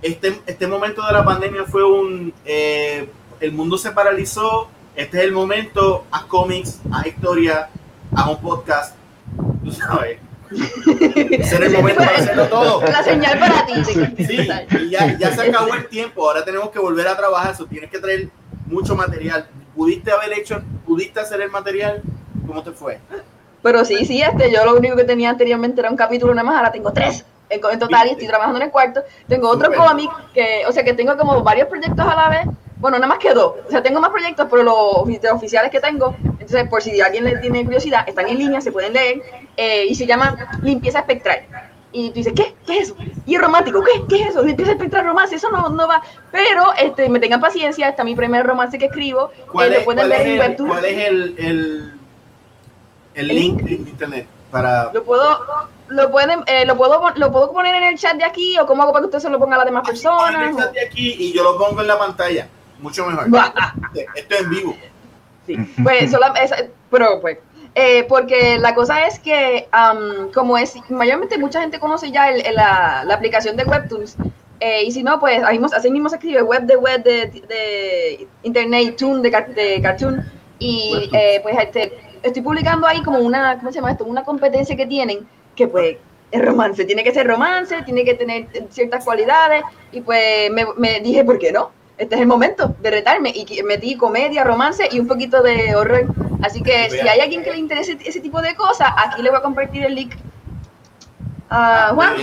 este, 0.00 0.40
este 0.46 0.66
momento 0.66 1.04
de 1.06 1.12
la 1.12 1.22
pandemia 1.22 1.64
fue 1.64 1.84
un... 1.84 2.32
eh, 2.46 3.10
el 3.40 3.52
mundo 3.52 3.76
se 3.76 3.90
paralizó, 3.90 4.68
este 4.96 5.18
es 5.18 5.24
el 5.24 5.32
momento, 5.32 6.06
haz 6.10 6.24
cómics, 6.24 6.80
haz 6.90 7.06
historia, 7.08 7.68
haz 8.16 8.26
un 8.28 8.40
podcast, 8.40 8.94
tú 9.62 9.70
sabes. 9.70 10.18
Ese 11.30 11.56
era 11.56 11.66
el 11.66 11.72
momento 11.74 12.02
para 12.02 12.16
hacerlo 12.16 12.46
todo. 12.48 12.80
La 12.82 13.02
señal 13.02 13.38
para 13.38 13.66
ti. 13.66 13.74
Sí, 14.24 14.48
y 14.80 14.90
ya, 14.90 15.18
ya 15.18 15.34
se 15.34 15.42
acabó 15.50 15.74
el 15.74 15.86
tiempo, 15.88 16.26
ahora 16.26 16.42
tenemos 16.44 16.70
que 16.70 16.78
volver 16.78 17.06
a 17.06 17.16
trabajar, 17.16 17.54
so, 17.54 17.66
tienes 17.66 17.90
que 17.90 17.98
traer 17.98 18.28
mucho 18.66 18.96
material. 18.96 19.46
¿Pudiste 19.78 20.10
haber 20.10 20.36
hecho, 20.36 20.60
pudiste 20.84 21.20
hacer 21.20 21.40
el 21.40 21.52
material? 21.52 22.02
¿Cómo 22.48 22.64
te 22.64 22.72
fue? 22.72 22.98
Pero 23.62 23.84
sí, 23.84 24.04
sí, 24.04 24.20
este, 24.20 24.50
yo 24.52 24.64
lo 24.64 24.76
único 24.76 24.96
que 24.96 25.04
tenía 25.04 25.30
anteriormente 25.30 25.80
era 25.80 25.88
un 25.88 25.96
capítulo 25.96 26.34
nada 26.34 26.42
más, 26.42 26.56
ahora 26.56 26.72
tengo 26.72 26.92
tres 26.92 27.24
en, 27.48 27.60
en 27.64 27.78
total 27.78 28.08
y 28.08 28.10
estoy 28.10 28.26
trabajando 28.26 28.58
en 28.58 28.64
el 28.64 28.70
cuarto. 28.72 29.02
Tengo 29.28 29.48
otro 29.48 29.72
cómic, 29.72 30.10
que, 30.34 30.64
o 30.66 30.72
sea 30.72 30.82
que 30.82 30.94
tengo 30.94 31.16
como 31.16 31.44
varios 31.44 31.68
proyectos 31.68 32.04
a 32.04 32.16
la 32.16 32.28
vez. 32.28 32.46
Bueno, 32.78 32.96
nada 32.96 33.06
más 33.06 33.18
que 33.18 33.32
dos. 33.32 33.54
O 33.68 33.70
sea, 33.70 33.80
tengo 33.80 34.00
más 34.00 34.10
proyectos, 34.10 34.48
pero 34.50 34.64
los, 34.64 35.06
los 35.22 35.32
oficiales 35.32 35.70
que 35.70 35.78
tengo, 35.78 36.16
entonces 36.24 36.68
por 36.68 36.82
si 36.82 37.00
alguien 37.00 37.22
le 37.22 37.36
tiene 37.38 37.64
curiosidad, 37.64 38.02
están 38.08 38.26
en 38.26 38.36
línea, 38.36 38.60
se 38.60 38.72
pueden 38.72 38.94
leer. 38.94 39.22
eh, 39.56 39.86
y 39.88 39.94
se 39.94 40.06
llama 40.06 40.58
Limpieza 40.62 40.98
Espectral. 40.98 41.40
Y 41.98 42.10
tú 42.10 42.14
dices, 42.14 42.32
¿qué? 42.34 42.54
¿Qué 42.66 42.78
es 42.78 42.88
eso? 42.88 42.96
Y 43.26 43.34
es 43.34 43.40
romántico, 43.40 43.82
¿qué? 43.82 44.02
¿Qué 44.08 44.22
es 44.22 44.28
eso? 44.28 44.46
Y 44.46 44.50
empieza 44.50 44.72
a 44.72 44.74
espectrar 44.74 45.04
romance, 45.04 45.34
eso 45.34 45.50
no, 45.50 45.68
no 45.68 45.88
va. 45.88 46.02
Pero 46.30 46.72
este, 46.78 47.08
me 47.08 47.18
tengan 47.18 47.40
paciencia, 47.40 47.88
está 47.88 48.04
mi 48.04 48.14
primer 48.14 48.46
romance 48.46 48.78
que 48.78 48.86
escribo. 48.86 49.30
¿Cuál, 49.50 49.72
eh, 49.72 49.72
es, 49.72 49.78
lo 49.80 49.84
pueden 49.84 50.08
cuál 50.08 50.18
ver 50.18 50.26
es 50.26 50.32
el, 50.32 50.40
Webtoon. 50.40 50.68
cuál 50.68 50.84
es 50.84 51.08
el, 51.08 51.34
el, 51.38 51.92
el 53.14 53.28
link 53.28 53.62
internet 53.68 54.26
para 54.50 54.90
Lo 54.92 55.04
puedo, 55.04 55.38
lo 55.88 56.10
pueden, 56.10 56.40
eh, 56.46 56.64
lo 56.64 56.76
puedo, 56.76 57.02
lo 57.16 57.32
puedo 57.32 57.52
poner 57.52 57.74
en 57.74 57.84
el 57.84 57.98
chat 57.98 58.16
de 58.16 58.24
aquí 58.24 58.58
o 58.58 58.66
cómo 58.66 58.82
hago 58.82 58.92
para 58.92 59.02
que 59.02 59.06
usted 59.06 59.18
se 59.20 59.30
lo 59.30 59.38
ponga 59.38 59.56
a 59.56 59.58
las 59.58 59.66
demás 59.66 59.86
personas. 59.86 60.50
el 60.50 60.56
chat 60.56 60.72
de 60.72 60.86
aquí 60.86 61.16
y 61.18 61.32
yo 61.32 61.42
lo 61.42 61.58
pongo 61.58 61.80
en 61.80 61.88
la 61.88 61.98
pantalla? 61.98 62.48
Mucho 62.80 63.06
mejor. 63.06 63.26
Esto 64.14 64.34
es 64.34 64.40
en 64.40 64.50
vivo. 64.50 64.76
Sí, 65.46 65.56
pues, 65.82 66.14
pero 66.90 67.20
pues, 67.20 67.38
eh, 67.74 68.04
porque 68.08 68.58
la 68.58 68.74
cosa 68.74 69.06
es 69.06 69.18
que, 69.18 69.68
am, 69.70 70.30
como 70.32 70.58
es, 70.58 70.74
mayormente 70.90 71.38
mucha 71.38 71.60
gente 71.60 71.78
conoce 71.78 72.10
ya 72.10 72.30
el- 72.30 72.44
el- 72.46 72.54
la, 72.54 73.04
la 73.06 73.14
aplicación 73.14 73.56
de 73.56 73.64
Webtoons, 73.64 74.16
eh, 74.60 74.82
y 74.84 74.90
si 74.90 75.02
no, 75.02 75.20
pues 75.20 75.42
ahí 75.44 75.58
mismo- 75.58 75.76
así 75.76 75.90
mismo 75.90 76.08
se 76.08 76.16
escribe 76.16 76.42
web 76.42 76.62
de 76.62 76.76
web 76.76 77.02
de, 77.04 77.26
de 77.48 78.26
internet, 78.42 78.96
tune 78.96 79.22
de, 79.22 79.30
car- 79.30 79.54
de 79.54 79.80
cartoon, 79.80 80.24
y 80.58 81.08
eh, 81.12 81.38
pues 81.42 81.56
este, 81.58 81.92
estoy 82.22 82.42
publicando 82.42 82.86
ahí 82.86 83.00
como 83.02 83.18
una, 83.20 83.56
¿cómo 83.58 83.70
se 83.70 83.76
llama 83.76 83.92
esto? 83.92 84.04
Una 84.04 84.24
competencia 84.24 84.74
que 84.76 84.86
tienen, 84.86 85.28
que 85.54 85.68
pues 85.68 85.96
es 86.32 86.44
romance, 86.44 86.84
tiene 86.84 87.04
que 87.04 87.12
ser 87.12 87.26
romance, 87.26 87.80
tiene 87.82 88.04
que 88.04 88.14
tener 88.14 88.46
ciertas 88.70 89.04
cualidades, 89.04 89.62
y 89.92 90.00
pues 90.00 90.50
me, 90.50 90.66
me 90.76 91.00
dije, 91.00 91.24
¿por 91.24 91.38
qué 91.38 91.52
no? 91.52 91.70
Este 91.96 92.14
es 92.16 92.20
el 92.20 92.26
momento 92.26 92.74
de 92.80 92.90
retarme 92.90 93.30
y 93.34 93.62
metí 93.64 93.96
comedia, 93.96 94.44
romance 94.44 94.88
y 94.90 94.98
un 95.00 95.06
poquito 95.08 95.42
de 95.42 95.74
horror. 95.74 96.06
Así 96.42 96.62
que 96.62 96.88
si 96.90 97.00
hay 97.00 97.20
alguien 97.20 97.42
que 97.42 97.50
le 97.50 97.58
interese 97.58 97.98
ese 98.04 98.20
tipo 98.20 98.40
de 98.40 98.54
cosas, 98.54 98.88
aquí 98.96 99.22
le 99.22 99.30
voy 99.30 99.38
a 99.38 99.42
compartir 99.42 99.84
el 99.84 99.94
link 99.94 100.14
a 101.50 101.88
Ah, 101.88 101.92
Juan 101.94 102.14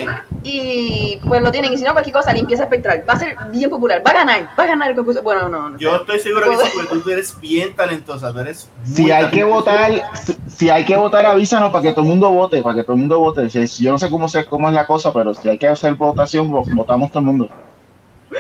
y 0.43 1.19
pues 1.27 1.41
lo 1.41 1.51
tienen. 1.51 1.74
Y 1.74 1.77
si 1.77 1.84
no, 1.84 1.93
cualquier 1.93 2.13
cosa, 2.15 2.31
limpieza 2.31 2.63
espectral. 2.63 3.03
Va 3.10 3.13
a 3.13 3.19
ser 3.19 3.36
bien 3.51 3.69
popular, 3.72 4.03
va 4.05 4.12
a 4.12 4.13
ganar, 4.13 4.50
va 4.57 4.63
a 4.63 4.67
ganar 4.67 4.89
el 4.91 4.95
concurso. 4.95 5.24
Bueno, 5.24 5.50
no, 5.50 5.69
no. 5.72 5.77
Yo 5.79 5.95
estoy 5.95 6.19
seguro 6.19 6.48
que 6.51 6.57
sí, 6.57 6.72
porque 6.88 7.03
tú 7.03 7.10
eres 7.15 7.39
bien 7.39 7.75
talentosa. 7.75 8.31
Tú 8.31 8.39
eres 8.39 8.69
Si 8.84 9.10
hay 9.12 9.25
que 9.31 9.43
votar, 9.43 9.91
si, 10.24 10.38
si 10.48 10.69
hay 10.69 10.86
que 10.86 10.95
votar, 10.95 11.25
avísanos 11.25 11.72
para 11.72 11.81
que 11.81 11.91
todo 11.91 12.01
el 12.01 12.07
mundo 12.10 12.29
vote, 12.29 12.62
para 12.62 12.75
que 12.75 12.84
todo 12.84 12.93
el 12.93 13.00
mundo 13.00 13.19
vote. 13.19 13.50
Si- 13.50 13.84
Yo 13.84 13.91
no 13.91 13.98
sé 13.98 14.10
cómo, 14.12 14.27
se, 14.29 14.45
cómo 14.45 14.67
es 14.69 14.75
la 14.75 14.86
cosa, 14.86 15.12
pero 15.12 15.34
si 15.34 15.50
hay 15.50 15.57
que 15.57 15.67
hacer 15.67 15.95
votación, 15.95 16.51
vo- 16.51 16.63
votamos 16.75 17.10
todo 17.10 17.19
el 17.22 17.25
mundo. 17.25 17.50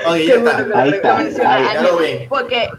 Oye, 0.07 0.25
Qué 0.25 0.27
ya 0.27 0.39
bueno 0.39 0.57
que 0.57 0.63
está. 0.63 0.65
lo- 0.65 0.77
Ahí 0.77 0.89
lo 0.89 0.95
está, 0.95 1.13
menciona 1.15 1.53
ahí, 1.55 1.63
ya 1.63 1.69
alguien, 1.71 1.85
lo 1.91 1.97
ven. 1.97 2.25
Porque 2.29 2.69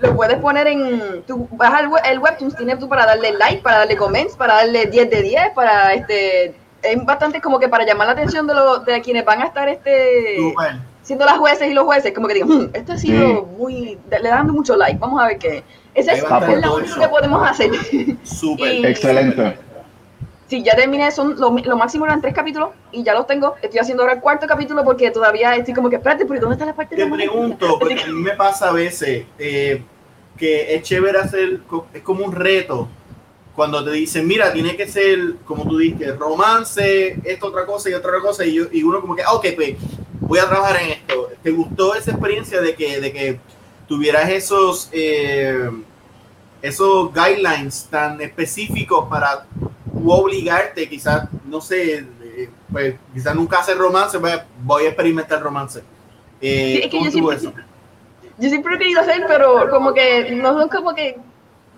lo 0.00 0.16
puedes 0.16 0.36
poner 0.38 0.66
en. 0.68 1.22
Tú 1.26 1.48
vas 1.52 1.72
al 1.74 1.88
web, 1.88 2.02
el 2.08 2.18
webtoons, 2.18 2.56
tienes 2.56 2.78
tú 2.78 2.88
para 2.88 3.04
darle 3.06 3.32
like, 3.32 3.62
para 3.62 3.78
darle 3.78 3.96
comments, 3.96 4.36
para 4.36 4.54
darle 4.54 4.86
10 4.86 5.10
de 5.10 5.22
10, 5.22 5.50
para 5.54 5.94
este. 5.94 6.54
Es 6.82 7.04
bastante 7.04 7.40
como 7.40 7.58
que 7.60 7.68
para 7.68 7.84
llamar 7.86 8.08
la 8.08 8.12
atención 8.14 8.46
de, 8.46 8.54
los 8.54 8.84
de 8.84 9.00
quienes 9.02 9.24
van 9.24 9.40
a 9.42 9.44
estar 9.46 9.68
este 9.68 10.36
siendo 11.02 11.24
las 11.24 11.38
jueces 11.38 11.68
y 11.68 11.74
los 11.74 11.84
jueces, 11.84 12.12
como 12.12 12.28
que 12.28 12.34
digan, 12.34 12.48
"Hmm, 12.48 12.70
esto 12.74 12.92
ha 12.92 12.96
sido 12.98 13.26
Sí. 13.28 13.42
muy. 13.58 13.98
Le 14.10 14.28
dando 14.28 14.52
mucho 14.52 14.76
like, 14.76 14.98
vamos 14.98 15.20
a 15.22 15.26
ver 15.28 15.38
qué. 15.38 15.62
Esa 15.94 16.12
es, 16.12 16.22
la 16.22 16.70
única 16.72 17.00
que 17.00 17.08
podemos 17.08 17.48
hacer. 17.50 17.70
Súper. 18.24 18.86
Excelente. 18.86 19.58
Sí, 20.52 20.62
ya 20.62 20.76
terminé, 20.76 21.10
son 21.10 21.40
lo, 21.40 21.48
lo 21.56 21.76
máximo 21.78 22.04
eran 22.04 22.20
tres 22.20 22.34
capítulos 22.34 22.72
y 22.90 23.02
ya 23.02 23.14
los 23.14 23.26
tengo. 23.26 23.54
Estoy 23.62 23.80
haciendo 23.80 24.02
ahora 24.02 24.16
el 24.16 24.20
cuarto 24.20 24.46
capítulo 24.46 24.84
porque 24.84 25.10
todavía 25.10 25.56
estoy 25.56 25.72
como 25.72 25.88
que, 25.88 25.96
espérate, 25.96 26.26
pero 26.26 26.40
¿dónde 26.42 26.56
está 26.56 26.66
la 26.66 26.74
parte 26.76 26.94
Te 26.94 27.04
romántica?" 27.04 27.32
pregunto, 27.32 27.66
Así 27.68 27.76
porque 27.78 27.94
que- 27.94 28.02
a 28.02 28.06
mí 28.08 28.20
me 28.20 28.32
pasa 28.32 28.68
a 28.68 28.72
veces 28.72 29.24
eh, 29.38 29.82
que 30.36 30.74
es 30.74 30.82
chévere 30.82 31.18
hacer, 31.20 31.60
es 31.94 32.02
como 32.02 32.26
un 32.26 32.32
reto. 32.32 32.86
Cuando 33.56 33.82
te 33.82 33.92
dicen, 33.92 34.26
mira, 34.26 34.52
tiene 34.52 34.76
que 34.76 34.86
ser, 34.86 35.36
como 35.46 35.66
tú 35.66 35.78
dices, 35.78 36.18
romance, 36.18 37.18
esto, 37.24 37.46
otra 37.46 37.64
cosa 37.64 37.88
y 37.88 37.94
otra 37.94 38.20
cosa, 38.20 38.44
y, 38.44 38.52
yo- 38.52 38.66
y 38.70 38.82
uno 38.82 39.00
como 39.00 39.16
que, 39.16 39.22
ah, 39.22 39.32
ok, 39.32 39.46
pues 39.56 39.76
voy 40.20 40.38
a 40.38 40.46
trabajar 40.50 40.82
en 40.82 40.90
esto. 40.90 41.30
¿Te 41.42 41.50
gustó 41.50 41.94
esa 41.94 42.10
experiencia 42.10 42.60
de 42.60 42.74
que, 42.74 43.00
de 43.00 43.10
que 43.10 43.40
tuvieras 43.88 44.28
esos, 44.28 44.90
eh, 44.92 45.70
esos 46.60 47.10
guidelines 47.14 47.86
tan 47.90 48.20
específicos 48.20 49.08
para 49.08 49.46
tú 50.02 50.12
obligarte, 50.12 50.88
quizás, 50.88 51.28
no 51.46 51.60
sé, 51.60 51.98
eh, 52.22 52.50
pues 52.70 52.94
quizás 53.14 53.34
nunca 53.34 53.60
hacer 53.60 53.76
romance, 53.78 54.18
pues, 54.18 54.40
voy 54.62 54.84
a 54.84 54.88
experimentar 54.88 55.40
romance. 55.42 55.80
Eh, 56.40 56.74
Sí, 56.76 56.78
es 56.78 56.90
que 56.90 56.90
¿Cómo 56.90 57.04
yo 57.04 57.10
siempre- 57.10 57.36
eso? 57.36 57.52
Yo 58.38 58.48
siempre 58.48 58.70
lo 58.70 58.76
he 58.76 58.78
querido 58.80 59.00
hacer, 59.02 59.24
pero 59.28 59.68
como 59.70 59.92
que 59.94 60.30
no 60.34 60.54
son 60.58 60.68
como 60.68 60.94
que 60.94 61.16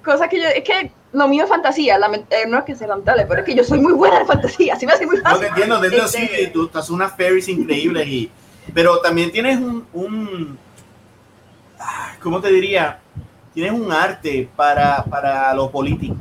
cosas 0.05 0.29
que 0.29 0.41
yo. 0.41 0.49
Es 0.49 0.63
que 0.65 0.91
lo 1.13 1.29
mío 1.29 1.45
es 1.45 1.51
fantasía. 1.51 1.97
eh, 2.31 2.45
no 2.49 2.59
es 2.59 2.65
que 2.65 2.75
sea 2.77 2.87
lamentable, 2.89 3.27
pero 3.27 3.41
es 3.41 3.47
que 3.47 3.55
yo 3.55 3.65
soy 3.65 3.81
muy 3.81 3.93
buena 3.93 4.21
en 4.21 4.27
fantasía. 4.27 4.75
Así 4.75 4.87
me 4.87 4.93
hace 4.93 5.05
muy 5.05 5.17
No 5.17 5.23
fácil. 5.23 5.41
te 5.41 5.47
entiendo, 5.49 5.81
te 5.81 5.87
entiendo, 5.87 6.09
sí, 6.09 6.23
Este- 6.23 6.47
tú 6.49 6.67
estás 6.67 6.89
unas 6.91 7.15
fairies 7.17 7.49
increíbles 7.49 8.07
y 8.07 8.31
pero 8.73 8.99
también 9.01 9.31
tienes 9.31 9.59
un, 9.59 9.87
un 9.93 10.59
¿cómo 12.23 12.41
te 12.41 12.49
diría? 12.51 13.01
Tienes 13.53 13.73
un 13.73 13.93
arte 13.93 14.49
para, 14.57 15.05
para 15.05 15.53
lo 15.55 15.71
político. 15.71 16.17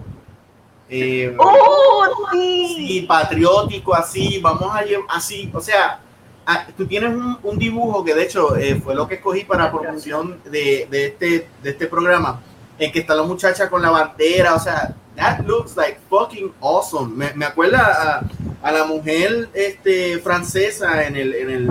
Eh, 0.90 1.36
¡Oh, 1.40 2.06
sí! 2.32 2.74
sí, 2.75 3.02
patriótico, 3.08 3.96
así, 3.96 4.40
vamos 4.40 4.75
a 4.75 4.82
llevar, 4.84 5.06
así, 5.10 5.50
o 5.54 5.60
sea, 5.62 6.00
ah, 6.46 6.68
tú 6.78 6.86
tienes 6.86 7.10
un, 7.12 7.38
un 7.42 7.58
dibujo 7.58 8.04
que 8.04 8.13
de 8.13 8.24
hecho 8.24 8.56
eh, 8.58 8.80
fue 8.84 8.94
lo 8.94 9.08
que 9.08 9.16
escogí 9.16 9.44
para 9.44 9.72
promoción 9.72 10.40
de, 10.46 10.88
de 10.92 11.06
este, 11.08 11.50
de 11.63 11.70
este 11.70 11.88
programa, 11.88 12.42
en 12.78 12.92
que 12.92 13.00
está 13.00 13.16
la 13.16 13.24
muchacha 13.24 13.70
con 13.70 13.82
la 13.82 13.90
bandera, 13.90 14.54
o 14.56 14.60
sea, 14.60 14.94
that 15.16 15.40
looks 15.46 15.75
like 15.78 15.98
fucking 16.10 16.54
awesome. 16.60 17.13
Me, 17.16 17.34
me 17.34 17.46
acuerda 17.46 18.22
a, 18.62 18.68
a 18.68 18.72
la 18.72 18.84
mujer 18.84 19.50
este, 19.54 20.20
francesa 20.20 21.06
en 21.06 21.16
el, 21.16 21.34
en 21.34 21.50
el, 21.50 21.70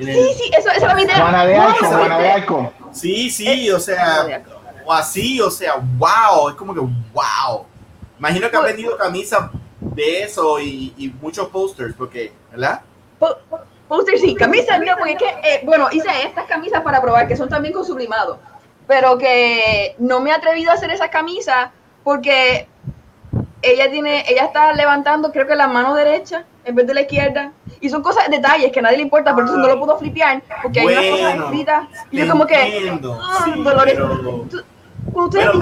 en 0.00 0.08
el- 0.08 0.14
Sí, 0.14 0.34
sí, 0.36 0.50
eso, 0.58 0.70
eso 0.70 0.84
era 0.86 0.94
mi 0.94 1.02
idea. 1.02 1.16
Juana 1.20 1.46
de 1.46 1.56
No, 1.56 1.62
Arco, 1.68 1.84
eso- 1.86 1.96
Juana 1.96 2.18
de 2.18 2.28
Arco. 2.30 2.72
sí, 2.92 3.30
sí, 3.30 3.70
o 3.70 3.78
sea, 3.80 4.42
o 4.84 4.92
así, 4.92 5.40
o 5.40 5.50
sea, 5.50 5.74
wow, 5.96 6.48
es 6.50 6.54
como 6.56 6.74
que 6.74 6.80
wow. 6.80 7.64
Imagino 8.18 8.50
que 8.50 8.56
ha 8.56 8.60
vendido 8.60 8.96
camisas 8.96 9.50
de 9.80 10.22
eso 10.24 10.58
y, 10.60 10.92
y 10.96 11.08
muchos 11.20 11.48
posters, 11.48 11.94
porque, 11.94 12.32
¿verdad? 12.50 12.80
Po- 13.18 13.36
po- 13.48 13.60
Póster 13.88 14.18
sí, 14.18 14.34
camisas, 14.34 14.78
no, 14.80 14.96
porque 14.98 15.12
es 15.12 15.18
que, 15.18 15.28
eh, 15.28 15.60
bueno, 15.64 15.88
hice 15.90 16.08
estas 16.22 16.44
camisas 16.44 16.82
para 16.82 17.00
probar, 17.00 17.26
que 17.26 17.36
son 17.36 17.48
también 17.48 17.72
con 17.72 17.86
sublimado, 17.86 18.38
pero 18.86 19.16
que 19.16 19.94
no 19.98 20.20
me 20.20 20.28
he 20.28 20.32
atrevido 20.34 20.70
a 20.70 20.74
hacer 20.74 20.90
esas 20.90 21.08
camisas 21.08 21.70
porque 22.04 22.68
ella 23.62 23.90
tiene, 23.90 24.24
ella 24.28 24.44
está 24.44 24.74
levantando, 24.74 25.32
creo 25.32 25.46
que 25.46 25.54
la 25.54 25.68
mano 25.68 25.94
derecha 25.94 26.44
en 26.66 26.74
vez 26.74 26.86
de 26.86 26.92
la 26.92 27.00
izquierda, 27.00 27.52
y 27.80 27.88
son 27.88 28.02
cosas, 28.02 28.28
detalles 28.30 28.70
que 28.72 28.80
a 28.80 28.82
nadie 28.82 28.98
le 28.98 29.04
importa, 29.04 29.34
pero 29.34 29.46
entonces 29.46 29.66
no 29.66 29.74
lo 29.74 29.80
puedo 29.80 29.98
flipear, 29.98 30.42
porque 30.62 30.80
hay 30.80 30.86
unas 30.86 31.04
cosas 31.06 31.20
Bueno, 31.30 31.44
escritas, 31.46 31.88
y 32.10 32.18
yo 32.18 32.28
como 32.28 32.46
que, 32.46 32.56
ah, 33.22 33.40
sí, 33.44 33.62
Dolores, 33.62 33.94
pero- 33.94 34.46
tú- 34.50 34.62
cuando 35.18 35.30
Pero 35.38 35.52
que 35.52 35.56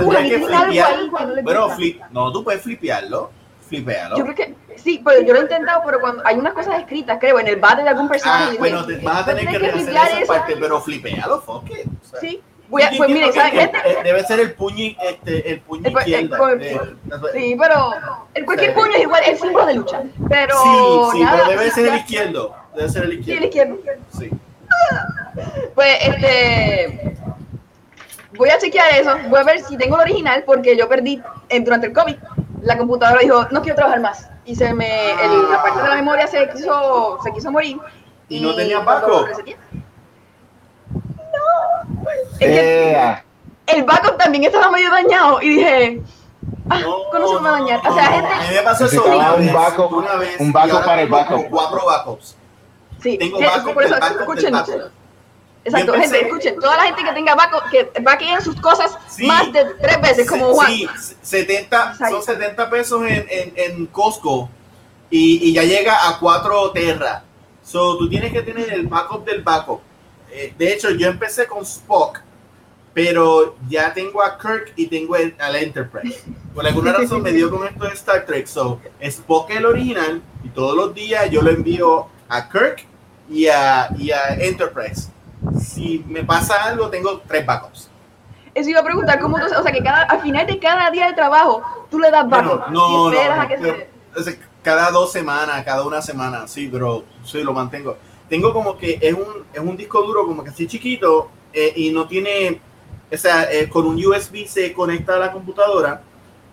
algo 0.85 1.17
que 1.45 1.55
no 1.55 1.69
flip, 1.71 2.01
no, 2.11 2.33
tú 2.33 2.45
puedes 2.45 2.63
flipearlo. 2.63 3.31
Flipealo. 3.69 4.17
Yo 4.17 4.23
creo 4.25 4.35
que 4.37 4.55
sí, 4.77 5.03
pero 5.05 5.21
yo 5.23 5.33
lo 5.33 5.41
he 5.41 5.43
intentado, 5.43 5.83
pero 5.85 6.01
cuando 6.01 6.23
hay 6.25 6.37
unas 6.39 6.53
cosas 6.55 6.79
escritas, 6.79 7.19
creo, 7.19 7.41
en 7.41 7.49
el 7.49 7.57
bate 7.57 7.83
de 7.83 7.89
algún 7.89 8.09
personaje. 8.09 8.45
Ah, 8.45 8.51
dije, 8.51 8.59
bueno, 8.61 8.87
te, 8.87 8.97
vas 8.99 9.23
a 9.23 9.25
tener 9.25 9.45
que 9.49 9.59
"Tienes 9.59 9.87
rehacer 9.87 10.13
esa 10.13 10.21
eso". 10.23 10.33
parte, 10.33 10.57
pero 10.57 10.81
flipealo, 10.81 11.41
fuck 11.41 11.69
it. 11.71 11.87
O 12.01 12.07
sea, 12.07 12.21
Sí, 12.21 12.41
voy 12.69 12.83
a, 12.83 12.91
pues 12.97 13.35
¿saben? 13.35 13.53
que 13.53 13.61
Este, 13.63 13.99
el- 13.99 14.05
debe 14.05 14.23
ser 14.25 14.39
el 14.39 14.55
puño, 14.55 14.95
este, 15.03 15.51
el 15.51 15.61
puño 15.63 15.81
El 15.85 15.93
el- 15.93 15.99
izquierda. 15.99 16.39
con- 16.39 16.63
eh, 16.63 16.81
sí, 17.35 17.57
pero 17.59 17.91
el 18.35 18.45
cualquier 18.45 18.75
puño 18.75 18.93
es 18.95 19.03
igual, 19.03 19.23
es 19.27 19.41
símbolo 19.41 19.67
de 19.67 19.75
lucha. 19.75 20.03
Pero 20.29 20.55
sí, 20.63 20.69
sí, 21.19 21.21
nada, 21.25 21.43
pero 21.49 21.59
debe 21.59 21.71
ser 21.73 21.87
el 21.89 21.95
izquierdo. 21.97 22.55
Debe 22.77 22.89
ser 22.89 23.03
el 23.05 23.25
Sí, 23.25 23.33
el 23.33 23.45
izquierdo. 23.47 23.75
izquierdo. 23.75 24.03
Sí. 24.17 24.31
Pues 25.75 25.97
este. 26.03 27.17
Voy 28.37 28.51
a 28.51 28.59
chequear 28.59 28.95
eso, 28.95 29.11
voy 29.29 29.41
a 29.41 29.45
ver 29.45 29.61
si 29.61 29.77
tengo 29.77 29.97
el 29.97 30.03
original, 30.03 30.43
porque 30.47 30.77
yo 30.77 30.89
perdí 30.89 31.23
eh, 31.49 31.61
durante 31.61 31.87
el 31.89 31.93
COVID. 31.93 32.17
La 32.63 32.77
computadora 32.79 33.21
dijo, 33.21 33.47
no 33.51 33.61
quiero 33.63 33.77
trabajar 33.77 34.01
más. 34.01 34.29
Y 34.45 34.55
se 34.57 34.73
me. 34.75 35.11
el- 35.13 35.51
la 35.51 35.63
parte 35.63 35.83
de 35.83 35.89
la 35.89 35.95
memoria 35.97 36.27
se 36.27 36.49
quiso, 36.51 37.19
se 37.23 37.33
quiso 37.33 37.51
morir. 37.51 37.79
¿Y 38.29 38.41
no 38.41 38.55
tenía 38.55 38.81
backup? 38.81 39.29
No. 41.17 42.15
Es 42.41 42.49
que 42.49 42.97
el 43.67 43.85
backup 43.85 44.17
también 44.19 44.45
estaba 44.45 44.71
medio 44.71 44.91
dañado. 44.91 45.41
Y 45.43 45.49
dije, 45.51 46.03
ah, 46.71 46.79
No, 46.81 46.97
¿cómo 47.11 47.29
se 47.29 47.35
me 47.35 47.41
va 47.51 47.57
a 47.57 47.61
dañar? 47.61 47.81
O 47.89 47.95
sea, 47.95 48.05
no, 48.05 48.11
gente. 48.17 48.33
A 48.33 48.41
mí 48.41 48.55
me 48.57 48.63
pasó 48.63 48.85
eso 48.87 49.05
un 49.05 49.53
backup- 49.53 49.93
una 49.93 50.15
vez, 50.17 50.41
un 50.41 50.53
backup 50.53 50.85
para 50.85 51.03
el 51.03 51.09
tengo 51.09 51.17
backup. 51.19 51.51
cuatro 51.51 51.87
backups. 51.87 52.37
Sí, 53.03 53.19
Tengo 53.19 53.39
que- 53.39 53.47
backup 53.47 53.75
por 53.75 53.83
eso, 53.85 53.95
backup 53.95 54.09
del 54.11 54.21
escuchen, 54.21 54.53
backup. 54.53 54.91
Exacto, 55.67 55.93
gente, 55.95 56.21
escuchen, 56.27 56.59
toda 56.61 56.77
la 56.77 56.85
gente 56.85 57.03
que 57.05 57.13
tenga 57.13 57.35
backup, 57.35 57.71
que 57.71 57.91
backeen 58.01 58.41
sus 58.41 58.61
cosas 58.61 58.97
Sí. 59.09 59.27
más 59.27 59.53
de 59.53 59.65
tres 59.81 60.01
veces, 60.01 60.29
como 60.29 60.53
Juan. 60.55 60.69
Sí, 60.69 60.89
70, 61.23 61.83
son 61.83 61.93
Exacto. 61.93 62.23
70 62.23 62.71
pesos 62.71 63.03
en, 63.03 63.27
en, 63.29 63.53
en 63.57 63.87
Costco 63.87 64.49
y, 65.11 65.49
y 65.49 65.53
ya 65.53 65.63
llega 65.65 66.09
a 66.09 66.19
4 66.19 66.71
Terra. 66.73 67.23
So, 67.63 67.99
tú 67.99 68.09
tienes 68.09 68.33
que 68.33 68.43
tener 68.43 68.73
el 68.73 68.87
backup 68.87 69.25
del 69.25 69.43
backup. 69.43 69.81
Eh, 70.31 70.55
de 70.57 70.73
hecho, 70.73 70.91
yo 70.91 71.09
empecé 71.09 71.47
con 71.47 71.63
Spock, 71.65 72.21
pero 72.95 73.57
ya 73.69 73.93
tengo 73.93 74.23
a 74.23 74.39
Kirk 74.39 74.73
y 74.77 74.87
tengo 74.87 75.17
el, 75.17 75.35
al 75.39 75.57
Enterprise. 75.57 76.23
Por 76.55 76.67
alguna 76.67 76.93
razón 76.93 77.23
me 77.23 77.33
dio 77.33 77.51
con 77.51 77.67
esto 77.67 77.85
de 77.85 77.93
Star 77.95 78.25
Trek. 78.25 78.47
So, 78.47 78.81
Spock 79.01 79.51
es 79.51 79.57
el 79.57 79.67
original 79.67 80.23
y 80.45 80.49
todos 80.51 80.77
los 80.77 80.95
días 80.95 81.29
yo 81.31 81.43
lo 81.43 81.51
envío 81.51 82.07
a 82.29 82.49
Kirk 82.49 82.87
y 83.29 83.49
a, 83.49 83.89
y 83.99 84.13
a 84.13 84.35
Enterprise. 84.39 85.09
Si 85.61 86.05
me 86.09 86.25
pasa 86.25 86.65
algo, 86.65 86.89
tengo 86.89 87.21
tres 87.27 87.45
backups. 87.47 87.91
Eso 88.55 88.71
iba 88.71 88.81
a 88.81 88.85
preguntar, 88.85 89.21
¿cómo 89.21 89.39
tú, 89.39 89.45
o 89.45 89.63
sea, 89.63 89.71
que 89.73 89.83
cada, 89.83 90.03
al 90.05 90.21
final 90.23 90.47
de 90.47 90.59
cada 90.59 90.91
día 90.91 91.09
de 91.09 91.13
trabajo, 91.13 91.63
tú 91.91 91.99
le 91.99 92.11
das 92.11 92.29
backup 92.29 92.69
no, 92.71 93.11
y 93.11 93.15
esperas 93.15 93.37
no, 93.37 93.43
a 93.43 93.49
que 93.49 93.57
pero- 93.59 94.25
se... 94.25 94.39
cada 94.63 94.91
dos 94.91 95.13
semanas, 95.13 95.63
cada 95.65 95.85
una 95.85 96.01
semana, 96.01 96.49
sí, 96.49 96.69
pero 96.73 97.05
sí 97.23 97.43
lo 97.43 97.53
mantengo. 97.53 97.97
Tengo 98.31 98.53
como 98.53 98.77
que 98.79 98.99
es 99.01 99.13
un, 99.15 99.45
es 99.53 99.61
un 99.61 99.77
disco 99.77 100.01
duro 100.03 100.27
como 100.27 100.43
que 100.43 100.51
así 100.51 100.67
chiquito 100.67 101.29
eh, 101.53 101.73
y 101.77 101.91
no 101.91 102.09
tiene, 102.09 102.61
o 103.13 103.17
sea, 103.17 103.45
eh, 103.53 103.69
con 103.69 103.87
un 103.87 104.05
USB 104.05 104.47
se 104.47 104.73
conecta 104.73 105.17
a 105.17 105.19
la 105.19 105.33
computadora 105.33 106.01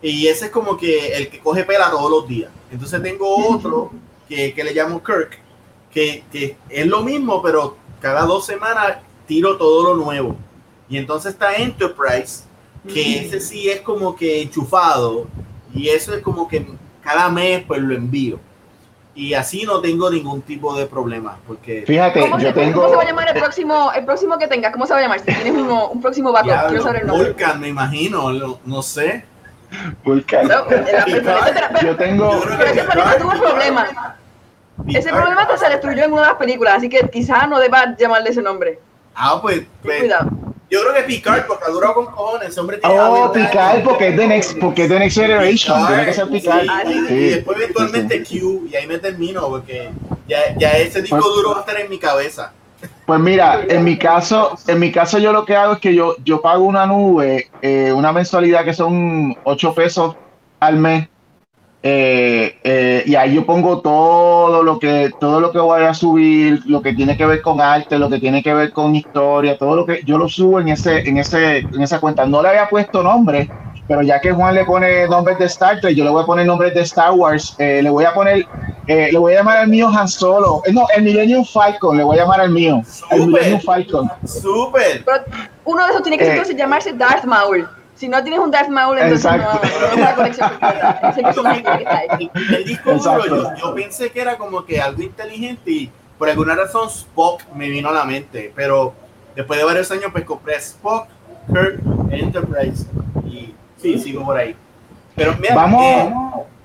y 0.01 0.27
ese 0.27 0.45
es 0.45 0.51
como 0.51 0.75
que 0.75 1.15
el 1.15 1.29
que 1.29 1.39
coge 1.39 1.63
pela 1.63 1.89
todos 1.89 2.11
los 2.11 2.27
días. 2.27 2.51
Entonces 2.69 3.01
tengo 3.01 3.25
otro 3.49 3.91
que, 4.27 4.53
que 4.53 4.63
le 4.63 4.73
llamo 4.73 5.01
Kirk, 5.01 5.39
que, 5.89 6.25
que 6.31 6.57
es 6.69 6.85
lo 6.85 7.01
mismo, 7.01 7.41
pero 7.41 7.77
cada 8.03 8.23
dos 8.23 8.45
semanas 8.45 8.97
tiro 9.25 9.55
todo 9.57 9.95
lo 9.95 10.03
nuevo. 10.03 10.35
Y 10.89 10.97
entonces 10.97 11.31
está 11.31 11.55
Enterprise, 11.55 12.43
que 12.85 13.19
ese 13.19 13.39
sí 13.39 13.69
es 13.69 13.79
como 13.79 14.13
que 14.13 14.41
enchufado 14.41 15.25
y 15.73 15.87
eso 15.87 16.13
es 16.13 16.21
como 16.21 16.45
que 16.49 16.67
cada 17.01 17.29
mes 17.29 17.63
pues 17.65 17.81
lo 17.81 17.95
envío. 17.95 18.39
Y 19.15 19.33
así 19.35 19.63
no 19.63 19.79
tengo 19.79 20.09
ningún 20.11 20.41
tipo 20.41 20.75
de 20.75 20.85
problema, 20.85 21.37
porque 21.47 21.83
Fíjate, 21.87 22.19
¿Cómo, 22.19 22.37
yo 22.39 22.47
se, 22.47 22.53
tengo. 22.53 22.81
¿Cómo 22.81 22.89
se 22.89 22.95
va 22.97 23.03
a 23.03 23.05
llamar 23.05 23.29
el 23.29 23.39
próximo, 23.41 23.91
el 23.95 24.03
próximo 24.05 24.37
que 24.37 24.47
tengas? 24.47 24.73
¿Cómo 24.73 24.85
se 24.85 24.93
va 24.93 24.99
a 24.99 25.01
llamar? 25.03 25.19
Si 25.19 25.25
tienes 25.27 25.53
uno, 25.53 25.87
un 25.89 26.01
próximo 26.01 26.31
backup, 26.33 26.67
quiero 26.67 26.83
saber 26.83 27.01
el 27.03 27.07
nombre. 27.07 27.27
Vulcan, 27.29 27.59
me 27.61 27.69
imagino, 27.69 28.31
lo- 28.33 28.59
no 28.65 28.81
sé. 28.81 29.23
Vulcan. 30.03 30.47
No, 30.47 30.65
el- 30.69 30.85
Yo 31.85 31.95
tengo. 31.95 32.41
Pero 32.41 32.63
ese 32.65 33.19
tuvo 33.19 33.31
problemas. 33.31 33.89
Ese 34.87 35.09
problema 35.09 35.41
hasta 35.43 35.57
se 35.57 35.69
destruyó 35.69 36.03
en 36.05 36.11
una 36.13 36.21
de 36.23 36.27
las 36.29 36.37
películas, 36.37 36.75
así 36.77 36.89
que 36.89 37.07
quizás 37.11 37.47
no 37.49 37.59
deba 37.59 37.95
llamarle 37.97 38.29
ese 38.29 38.41
nombre. 38.41 38.79
Ah, 39.15 39.39
pues, 39.41 39.59
Ten 39.59 39.67
pues, 39.83 39.99
cuidado. 39.99 40.29
yo 40.69 40.81
creo 40.81 40.93
que 40.95 41.03
Picard, 41.03 41.45
porque 41.45 41.63
ha 41.67 41.69
durado 41.71 41.93
con 41.93 42.05
cojones, 42.07 42.49
ese 42.49 42.59
hombre 42.59 42.77
tiene 42.79 42.95
Oh. 42.99 43.31
Picard, 43.31 43.83
porque 43.83 44.07
es 44.09 44.17
de 44.17 44.27
Next, 44.27 44.57
porque 44.59 44.83
es 44.83 44.89
de 44.89 44.99
Next 44.99 45.17
Generation. 45.19 45.87
Tiene 45.87 46.05
que 46.05 46.13
ser 46.13 46.27
Picard. 46.29 46.61
Sí, 46.87 46.93
y 46.93 47.07
Sí. 47.07 47.29
después 47.29 47.57
eventualmente 47.57 48.23
Q, 48.23 48.67
y 48.71 48.75
ahí 48.75 48.87
me 48.87 48.97
termino, 48.97 49.47
porque 49.47 49.89
ya, 50.27 50.39
ya 50.57 50.71
ese 50.71 51.01
disco 51.01 51.17
Pues- 51.17 51.35
duro 51.35 51.51
va 51.51 51.57
a 51.57 51.59
estar 51.61 51.79
en 51.79 51.89
mi 51.89 51.99
cabeza. 51.99 52.51
Pues 53.05 53.19
mira, 53.19 53.61
en 53.69 53.83
mi 53.83 53.97
caso, 53.97 54.57
en 54.67 54.79
mi 54.79 54.91
caso 54.91 55.17
yo 55.17 55.31
lo 55.31 55.45
que 55.45 55.55
hago 55.55 55.73
es 55.73 55.79
que 55.79 55.95
yo, 55.95 56.15
yo 56.25 56.41
pago 56.41 56.65
una 56.65 56.85
nube, 56.85 57.49
eh, 57.61 57.93
una 57.93 58.11
mensualidad 58.11 58.65
que 58.65 58.73
son 58.73 59.37
8 59.45 59.73
pesos 59.73 60.15
al 60.59 60.75
mes. 60.77 61.07
Eh, 61.85 62.57
eh, 62.63 63.03
y 63.05 63.15
ahí 63.15 63.35
yo 63.35 63.45
pongo 63.45 63.81
todo 63.81 64.63
lo 64.63 64.79
que 64.79 65.11
todo 65.19 65.41
lo 65.41 65.51
que 65.51 65.59
voy 65.59 65.83
a 65.83 65.93
subir, 65.93 66.61
lo 66.65 66.81
que 66.81 66.93
tiene 66.93 67.17
que 67.17 67.25
ver 67.25 67.41
con 67.41 67.59
arte, 67.59 67.99
lo 67.99 68.09
que 68.09 68.19
tiene 68.19 68.41
que 68.41 68.53
ver 68.53 68.71
con 68.71 68.95
historia, 68.95 69.57
todo 69.57 69.75
lo 69.75 69.85
que 69.85 70.01
yo 70.05 70.17
lo 70.17 70.29
subo 70.29 70.61
en 70.61 70.69
ese 70.69 71.01
en 71.07 71.17
ese 71.17 71.57
en 71.57 71.81
esa 71.81 71.99
cuenta. 71.99 72.25
No 72.25 72.41
le 72.41 72.49
había 72.49 72.69
puesto 72.69 73.03
nombre, 73.03 73.49
pero 73.85 74.01
ya 74.01 74.21
que 74.21 74.31
Juan 74.31 74.55
le 74.55 74.63
pone 74.63 75.07
nombres 75.09 75.37
de 75.39 75.45
Star 75.45 75.81
Trek, 75.81 75.93
yo 75.95 76.05
le 76.05 76.09
voy 76.09 76.23
a 76.23 76.25
poner 76.25 76.45
nombres 76.45 76.73
de 76.73 76.81
Star 76.83 77.11
Wars. 77.11 77.53
eh, 77.59 77.81
le 77.83 77.89
voy 77.89 78.05
a 78.05 78.13
poner, 78.13 78.45
eh, 78.87 79.09
le 79.11 79.17
voy 79.19 79.33
a 79.33 79.39
llamar 79.39 79.57
al 79.57 79.67
mío 79.67 79.89
Han 79.89 80.07
Solo. 80.07 80.61
Eh, 80.65 80.71
no, 80.71 80.85
el 80.95 81.03
Millennium 81.03 81.43
Falcon, 81.43 81.97
le 81.97 82.03
voy 82.05 82.17
a 82.17 82.21
llamar 82.21 82.39
al 82.39 82.49
mío. 82.51 82.77
El 83.11 83.19
Súper. 83.23 83.27
Millennium 83.27 83.59
Falcon. 83.59 84.09
Súper. 84.25 85.03
Pero 85.03 85.17
uno 85.65 85.83
de 85.83 85.89
esos 85.91 86.01
tiene 86.01 86.17
que 86.17 86.25
Eh. 86.27 86.31
entonces 86.31 86.55
llamarse 86.55 86.93
Darth 86.93 87.25
Maul. 87.25 87.67
Si 87.95 88.07
no 88.07 88.21
tienes 88.23 88.39
un 88.39 88.49
Darth 88.51 88.69
Maul, 88.69 88.97
entonces 88.97 89.23
no, 89.23 89.37
Exacto. 89.37 89.67
no 89.81 89.87
es 89.93 89.97
la 89.99 90.15
conexión 90.15 90.49
completa. 90.49 90.99
Ese 91.11 91.21
personaje 91.23 91.61
tiene 91.61 91.77
que 91.77 91.83
estar 91.83 91.99
ahí. 92.19 92.31
El, 92.55 92.65
disco 92.65 92.93
duro, 92.93 93.25
yo, 93.27 93.55
yo 93.55 93.75
pensé 93.75 94.09
que 94.11 94.21
era 94.21 94.37
como 94.37 94.65
que 94.65 94.81
algo 94.81 95.01
inteligente 95.03 95.71
y 95.71 95.91
por 96.17 96.29
alguna 96.29 96.55
razón 96.55 96.87
Spock 96.89 97.43
me 97.55 97.69
vino 97.69 97.89
a 97.89 97.93
la 97.93 98.03
mente, 98.03 98.51
pero 98.55 98.93
después 99.35 99.59
de 99.59 99.65
varios 99.65 99.91
años 99.91 100.05
pues 100.11 100.23
compré 100.25 100.55
Spock, 100.57 101.07
Kirk, 101.47 101.79
Enterprise 102.11 102.85
y 103.25 103.53
sí, 103.81 103.99
sigo 103.99 104.25
por 104.25 104.37
ahí. 104.37 104.55
Pero 105.15 105.35
mira, 105.39 105.53
eh, 105.53 105.55
Vamos, 105.55 106.13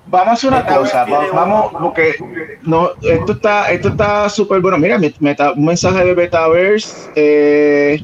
vamos 0.06 0.28
a 0.28 0.32
hacer 0.32 0.50
una 0.50 0.64
cosa, 0.66 1.04
vamos, 1.32 1.72
un- 1.74 1.80
porque 1.80 2.14
no, 2.62 2.90
esto 3.02 3.32
está, 3.32 3.70
esto 3.70 3.88
está 3.88 4.28
súper 4.30 4.60
bueno. 4.60 4.78
Mira, 4.78 4.98
me- 4.98 5.12
meta- 5.20 5.52
un 5.52 5.66
mensaje 5.66 6.04
de 6.04 6.14
Betaverse. 6.14 7.10
Eh, 7.14 8.02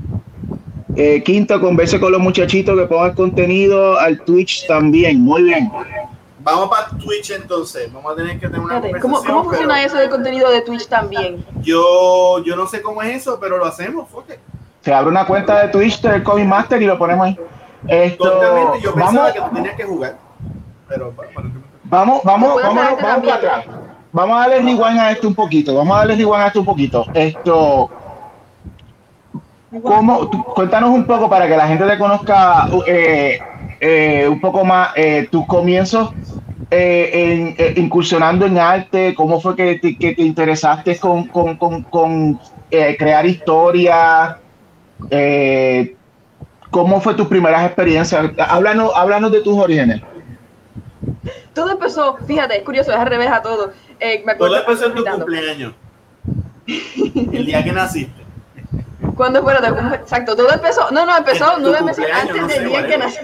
eh, 0.96 1.22
quinto, 1.22 1.60
converse 1.60 1.98
con 1.98 2.12
los 2.12 2.20
muchachitos 2.20 2.78
que 2.78 2.86
pongan 2.86 3.14
contenido 3.14 3.98
al 3.98 4.20
Twitch 4.24 4.66
también. 4.66 5.20
Muy 5.20 5.42
bien. 5.42 5.70
vamos 6.40 6.68
para 6.68 6.88
Twitch 6.98 7.30
entonces, 7.30 7.92
vamos 7.92 8.12
a 8.12 8.16
tener 8.16 8.38
que 8.38 8.46
tener 8.46 8.60
una 8.60 8.76
Espérate, 8.76 9.00
¿Cómo, 9.00 9.16
conversación. 9.16 9.36
¿Cómo 9.38 9.50
funciona 9.50 9.74
pero 9.74 9.86
eso 9.86 9.96
de 9.96 10.10
contenido 10.10 10.50
de 10.50 10.60
Twitch 10.62 10.86
también? 10.88 11.44
Yo, 11.62 12.42
yo 12.44 12.56
no 12.56 12.66
sé 12.66 12.82
cómo 12.82 13.02
es 13.02 13.16
eso, 13.16 13.38
pero 13.40 13.58
lo 13.58 13.66
hacemos, 13.66 14.08
it. 14.28 14.38
Se 14.82 14.92
abre 14.92 15.10
una 15.10 15.26
cuenta 15.26 15.62
de 15.62 15.68
Twitch 15.68 16.00
del 16.02 16.22
Comic 16.22 16.46
Master 16.46 16.80
y 16.82 16.86
lo 16.86 16.98
ponemos 16.98 17.26
ahí. 17.26 17.38
Esto, 17.88 18.30
Totalmente, 18.30 18.80
yo 18.80 18.94
pensaba 18.94 19.12
vamos, 19.12 19.32
que 19.32 19.40
tú 19.40 19.54
tenías 19.54 19.76
que 19.76 19.84
jugar, 19.84 20.18
pero 20.88 21.14
Vamos, 21.84 22.22
vamos, 22.24 22.62
vamos, 22.62 22.84
vamos 23.00 23.24
para 23.24 23.34
atrás. 23.34 23.64
Vamos 24.10 24.36
a 24.36 24.40
darle 24.48 24.58
rewind 24.60 24.98
a 24.98 25.10
esto 25.10 25.28
un 25.28 25.34
poquito. 25.34 25.74
Vamos 25.74 25.94
a 25.96 25.98
darle 26.00 26.16
rewind 26.16 26.42
a 26.42 26.46
esto 26.46 26.60
un 26.60 26.66
poquito. 26.66 27.06
Esto. 27.12 27.90
¿Cómo, 29.82 30.28
tú- 30.28 30.44
cuéntanos 30.44 30.90
un 30.90 31.04
poco 31.06 31.28
para 31.28 31.46
que 31.48 31.56
la 31.56 31.66
gente 31.68 31.84
te 31.84 31.98
conozca 31.98 32.68
eh, 32.86 33.38
eh, 33.80 34.26
un 34.28 34.40
poco 34.40 34.64
más 34.64 34.90
eh, 34.96 35.28
tus 35.30 35.46
comienzos 35.46 36.12
eh, 36.70 37.10
en, 37.12 37.54
eh, 37.58 37.74
incursionando 37.76 38.46
en 38.46 38.58
arte. 38.58 39.14
¿Cómo 39.14 39.40
fue 39.40 39.54
que 39.56 39.78
te, 39.78 39.96
que 39.96 40.14
te 40.14 40.22
interesaste 40.22 40.98
con, 40.98 41.28
con, 41.28 41.56
con, 41.56 41.82
con, 41.84 42.40
eh, 42.70 42.96
crear 42.98 43.24
historia? 43.26 44.38
Eh, 45.10 45.96
¿Cómo 46.70 47.00
fue 47.00 47.14
tus 47.14 47.28
primeras 47.28 47.64
experiencias? 47.66 48.30
Háblanos, 48.38 48.90
háblanos 48.96 49.30
de 49.30 49.40
tus 49.42 49.56
orígenes. 49.56 50.02
Todo 51.54 51.70
empezó, 51.70 52.16
fíjate, 52.26 52.56
es 52.56 52.62
curioso, 52.64 52.90
es 52.90 52.96
al 52.98 53.06
revés 53.06 53.30
a 53.30 53.40
todo. 53.40 53.70
Eh, 54.00 54.22
me 54.26 54.34
Todo 54.34 54.56
empezó 54.56 54.86
en 54.86 54.94
tu 54.94 55.04
cumpleaños. 55.04 55.72
El 56.66 57.46
día 57.46 57.62
que 57.62 57.70
naciste. 57.72 58.23
¿Cuándo 59.16 59.42
fue? 59.42 59.54
¿Cómo 59.56 59.88
fue? 59.88 59.96
Exacto, 59.96 60.36
todo 60.36 60.52
empezó, 60.52 60.90
no, 60.90 61.06
no, 61.06 61.16
empezó 61.16 61.56
nueve 61.60 61.82
meses 61.82 62.06
antes 62.12 62.36
no 62.40 62.46
del 62.48 62.56
sé, 62.58 62.64
día 62.64 62.86
que 62.86 62.98
nací. 62.98 63.18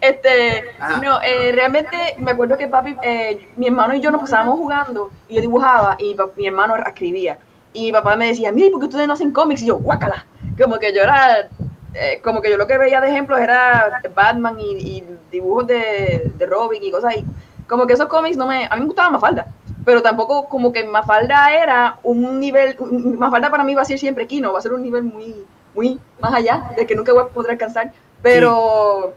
Este, 0.00 0.64
Ajá. 0.80 1.00
no, 1.02 1.20
eh, 1.22 1.52
realmente 1.52 1.96
me 2.18 2.32
acuerdo 2.32 2.56
que 2.56 2.66
papi, 2.68 2.96
eh, 3.02 3.48
mi 3.56 3.66
hermano 3.66 3.94
y 3.94 4.00
yo 4.00 4.10
nos 4.10 4.20
pasábamos 4.22 4.56
jugando 4.58 5.10
y 5.28 5.34
yo 5.36 5.40
dibujaba 5.40 5.96
y 5.98 6.14
pa- 6.14 6.28
mi 6.36 6.46
hermano 6.46 6.76
escribía. 6.76 7.38
Y 7.72 7.86
mi 7.86 7.92
papá 7.92 8.16
me 8.16 8.28
decía, 8.28 8.52
mire, 8.52 8.70
¿por 8.70 8.80
qué 8.80 8.86
ustedes 8.86 9.06
no 9.06 9.14
hacen 9.14 9.32
cómics? 9.32 9.62
Y 9.62 9.66
yo, 9.66 9.76
guácala. 9.78 10.24
Como 10.60 10.78
que 10.78 10.94
yo 10.94 11.02
era, 11.02 11.48
eh, 11.94 12.20
como 12.22 12.40
que 12.40 12.50
yo 12.50 12.56
lo 12.56 12.66
que 12.66 12.78
veía 12.78 13.00
de 13.00 13.08
ejemplos 13.10 13.40
era 13.40 14.00
Batman 14.14 14.56
y, 14.60 14.76
y 14.98 15.04
dibujos 15.30 15.66
de, 15.66 16.30
de 16.36 16.46
Robin 16.46 16.82
y 16.82 16.90
cosas 16.90 17.14
así. 17.14 17.24
Como 17.68 17.86
que 17.86 17.94
esos 17.94 18.06
cómics 18.06 18.36
no 18.36 18.46
me, 18.46 18.66
a 18.66 18.74
mí 18.74 18.80
me 18.80 18.86
gustaba 18.86 19.10
Mafalda. 19.10 19.46
Pero 19.84 20.02
tampoco 20.02 20.48
como 20.48 20.72
que 20.72 20.84
Mafalda 20.84 21.54
era 21.54 21.98
un 22.02 22.40
nivel, 22.40 22.76
Mafalda 23.18 23.50
para 23.50 23.64
mí 23.64 23.74
va 23.74 23.82
a 23.82 23.84
ser 23.84 23.98
siempre 23.98 24.26
Kino, 24.26 24.52
va 24.52 24.58
a 24.58 24.62
ser 24.62 24.72
un 24.72 24.82
nivel 24.82 25.02
muy, 25.02 25.44
muy 25.74 26.00
más 26.20 26.32
allá 26.34 26.70
de 26.76 26.86
que 26.86 26.94
nunca 26.94 27.12
voy 27.12 27.22
a 27.22 27.26
poder 27.28 27.52
alcanzar. 27.52 27.92
Pero 28.22 29.12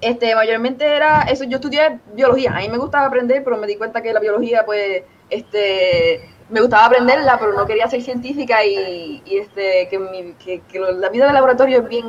este, 0.00 0.34
mayormente 0.34 0.84
era 0.86 1.22
eso. 1.22 1.44
Yo 1.44 1.56
estudié 1.56 1.98
biología. 2.14 2.54
A 2.56 2.60
mí 2.60 2.68
me 2.68 2.78
gustaba 2.78 3.06
aprender, 3.06 3.42
pero 3.42 3.56
me 3.56 3.66
di 3.66 3.76
cuenta 3.76 4.02
que 4.02 4.12
la 4.12 4.20
biología, 4.20 4.64
pues, 4.64 5.02
este, 5.30 6.20
me 6.48 6.60
gustaba 6.60 6.86
aprenderla, 6.86 7.38
pero 7.38 7.52
no 7.54 7.66
quería 7.66 7.88
ser 7.88 8.02
científica 8.02 8.64
y, 8.64 9.22
este, 9.26 9.88
que, 9.88 9.98
mi- 9.98 10.34
que- 10.34 10.60
que 10.60 10.78
la 10.78 11.08
vida 11.08 11.26
de 11.26 11.32
laboratorio 11.32 11.78
es 11.78 11.88
bien, 11.88 12.04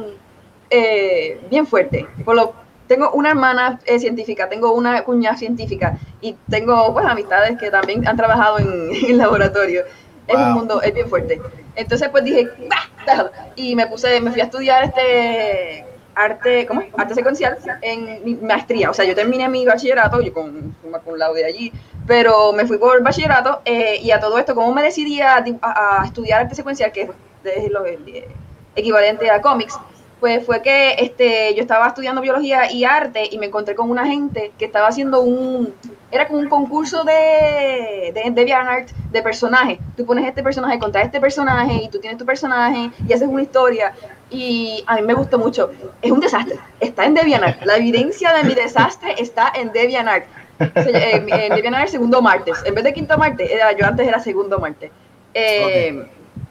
eh, 0.70 1.40
bien 1.50 1.66
fuerte. 1.66 2.08
Por 2.24 2.36
lo, 2.36 2.54
tengo 2.88 3.12
una 3.12 3.30
hermana 3.30 3.80
eh, 3.86 4.00
científica, 4.00 4.50
tengo 4.50 4.72
una 4.74 5.04
cuñada 5.04 5.38
científica 5.38 5.98
y 6.22 6.36
tengo, 6.50 6.94
pues, 6.94 7.06
amistades 7.06 7.58
que 7.58 7.70
también 7.72 8.08
han 8.08 8.18
trabajado 8.18 8.60
en, 8.60 8.90
en 9.10 9.18
laboratorio. 9.18 9.84
Es 10.28 10.36
un 10.36 10.44
Wow. 10.44 10.54
mundo, 10.54 10.82
es 10.82 10.94
bien 10.94 11.08
fuerte. 11.10 11.40
Entonces, 11.76 12.10
pues 12.10 12.24
dije, 12.24 12.50
"Bah, 12.70 12.78
déjalo". 13.06 13.32
Y 13.56 13.76
me 13.76 13.88
puse, 13.88 14.20
me 14.20 14.32
fui 14.32 14.42
a 14.42 14.46
estudiar 14.46 14.84
este 14.84 15.86
arte, 16.16 16.66
¿cómo 16.66 16.82
es? 16.82 16.88
Arte 16.98 17.14
secuencial 17.14 17.58
en 17.82 18.24
mi 18.26 18.36
maestría. 18.36 18.90
O 18.90 18.94
sea, 18.94 19.06
yo 19.06 19.14
terminé 19.16 19.48
mi 19.48 19.66
bachillerato, 19.66 20.20
yo 20.22 20.34
con, 20.34 20.76
con, 20.82 20.92
con 21.02 21.20
la 21.20 21.32
de 21.32 21.46
allí, 21.46 21.72
pero 22.08 22.52
me 22.54 22.66
fui 22.66 22.78
por 22.78 23.02
bachillerato 23.04 23.62
eh, 23.66 24.00
y 24.02 24.12
a 24.12 24.20
todo 24.20 24.38
esto, 24.38 24.56
¿cómo 24.56 24.74
me 24.74 24.82
decidí 24.84 25.22
a, 25.22 25.36
a- 25.62 26.02
a 26.02 26.06
estudiar 26.06 26.42
arte 26.42 26.56
secuencial, 26.56 26.92
que 26.92 27.04
es 27.44 27.72
lo 27.72 27.86
eh, 27.86 28.28
equivalente 28.76 29.30
a 29.30 29.42
cómics? 29.42 29.80
Pues 30.20 30.44
fue 30.46 30.64
que 30.64 30.96
este, 30.98 31.54
yo 31.54 31.62
estaba 31.62 31.88
estudiando 31.88 32.22
biología 32.22 32.72
y 32.72 32.86
arte 32.86 33.30
y 33.32 33.38
me 33.38 33.46
encontré 33.46 33.76
con 33.76 33.92
una 33.92 34.08
gente 34.08 34.52
que 34.58 34.66
estaba 34.66 34.88
haciendo 34.88 35.22
un, 35.22 35.76
era 36.10 36.28
como 36.28 36.40
un 36.40 36.50
concurso 36.50 37.04
de, 37.04 38.12
de, 38.14 38.22
de 38.24 38.32
DeviantArt 38.32 38.90
de 39.12 39.22
personajes. 39.22 39.78
Tú 39.96 40.06
pones 40.06 40.26
este 40.26 40.42
personaje 40.42 40.80
contra 40.80 41.04
este 41.04 41.20
personaje 41.20 41.84
y 41.84 41.90
tú 41.90 42.00
tienes 42.00 42.18
tu 42.18 42.26
personaje 42.26 42.90
y 43.08 43.14
haces 43.14 43.28
una 43.28 43.44
historia. 43.44 43.94
Y 44.32 44.84
a 44.88 44.96
mí 44.96 45.04
me 45.04 45.14
gustó 45.14 45.38
mucho. 45.38 45.72
Es 46.02 46.12
un 46.12 46.20
desastre. 46.20 46.58
Está 46.80 47.06
en 47.06 47.14
DeviantArt. 47.14 47.64
La 47.64 47.78
evidencia 47.78 48.34
de 48.34 48.44
mi 48.44 48.56
desastre 48.56 49.14
está 49.20 49.54
en 49.56 49.72
DeviantArt. 49.72 50.26
Debían 50.58 51.76
haber 51.76 51.90
segundo 51.90 52.24
martes. 52.24 52.58
En 52.66 52.74
vez 52.74 52.84
de 52.84 52.94
quinto 52.94 53.18
martes, 53.18 53.52
yo 53.78 53.86
antes 53.86 54.08
era 54.08 54.20
segundo 54.20 54.58
martes. 54.58 54.90
Eh, 55.34 56.10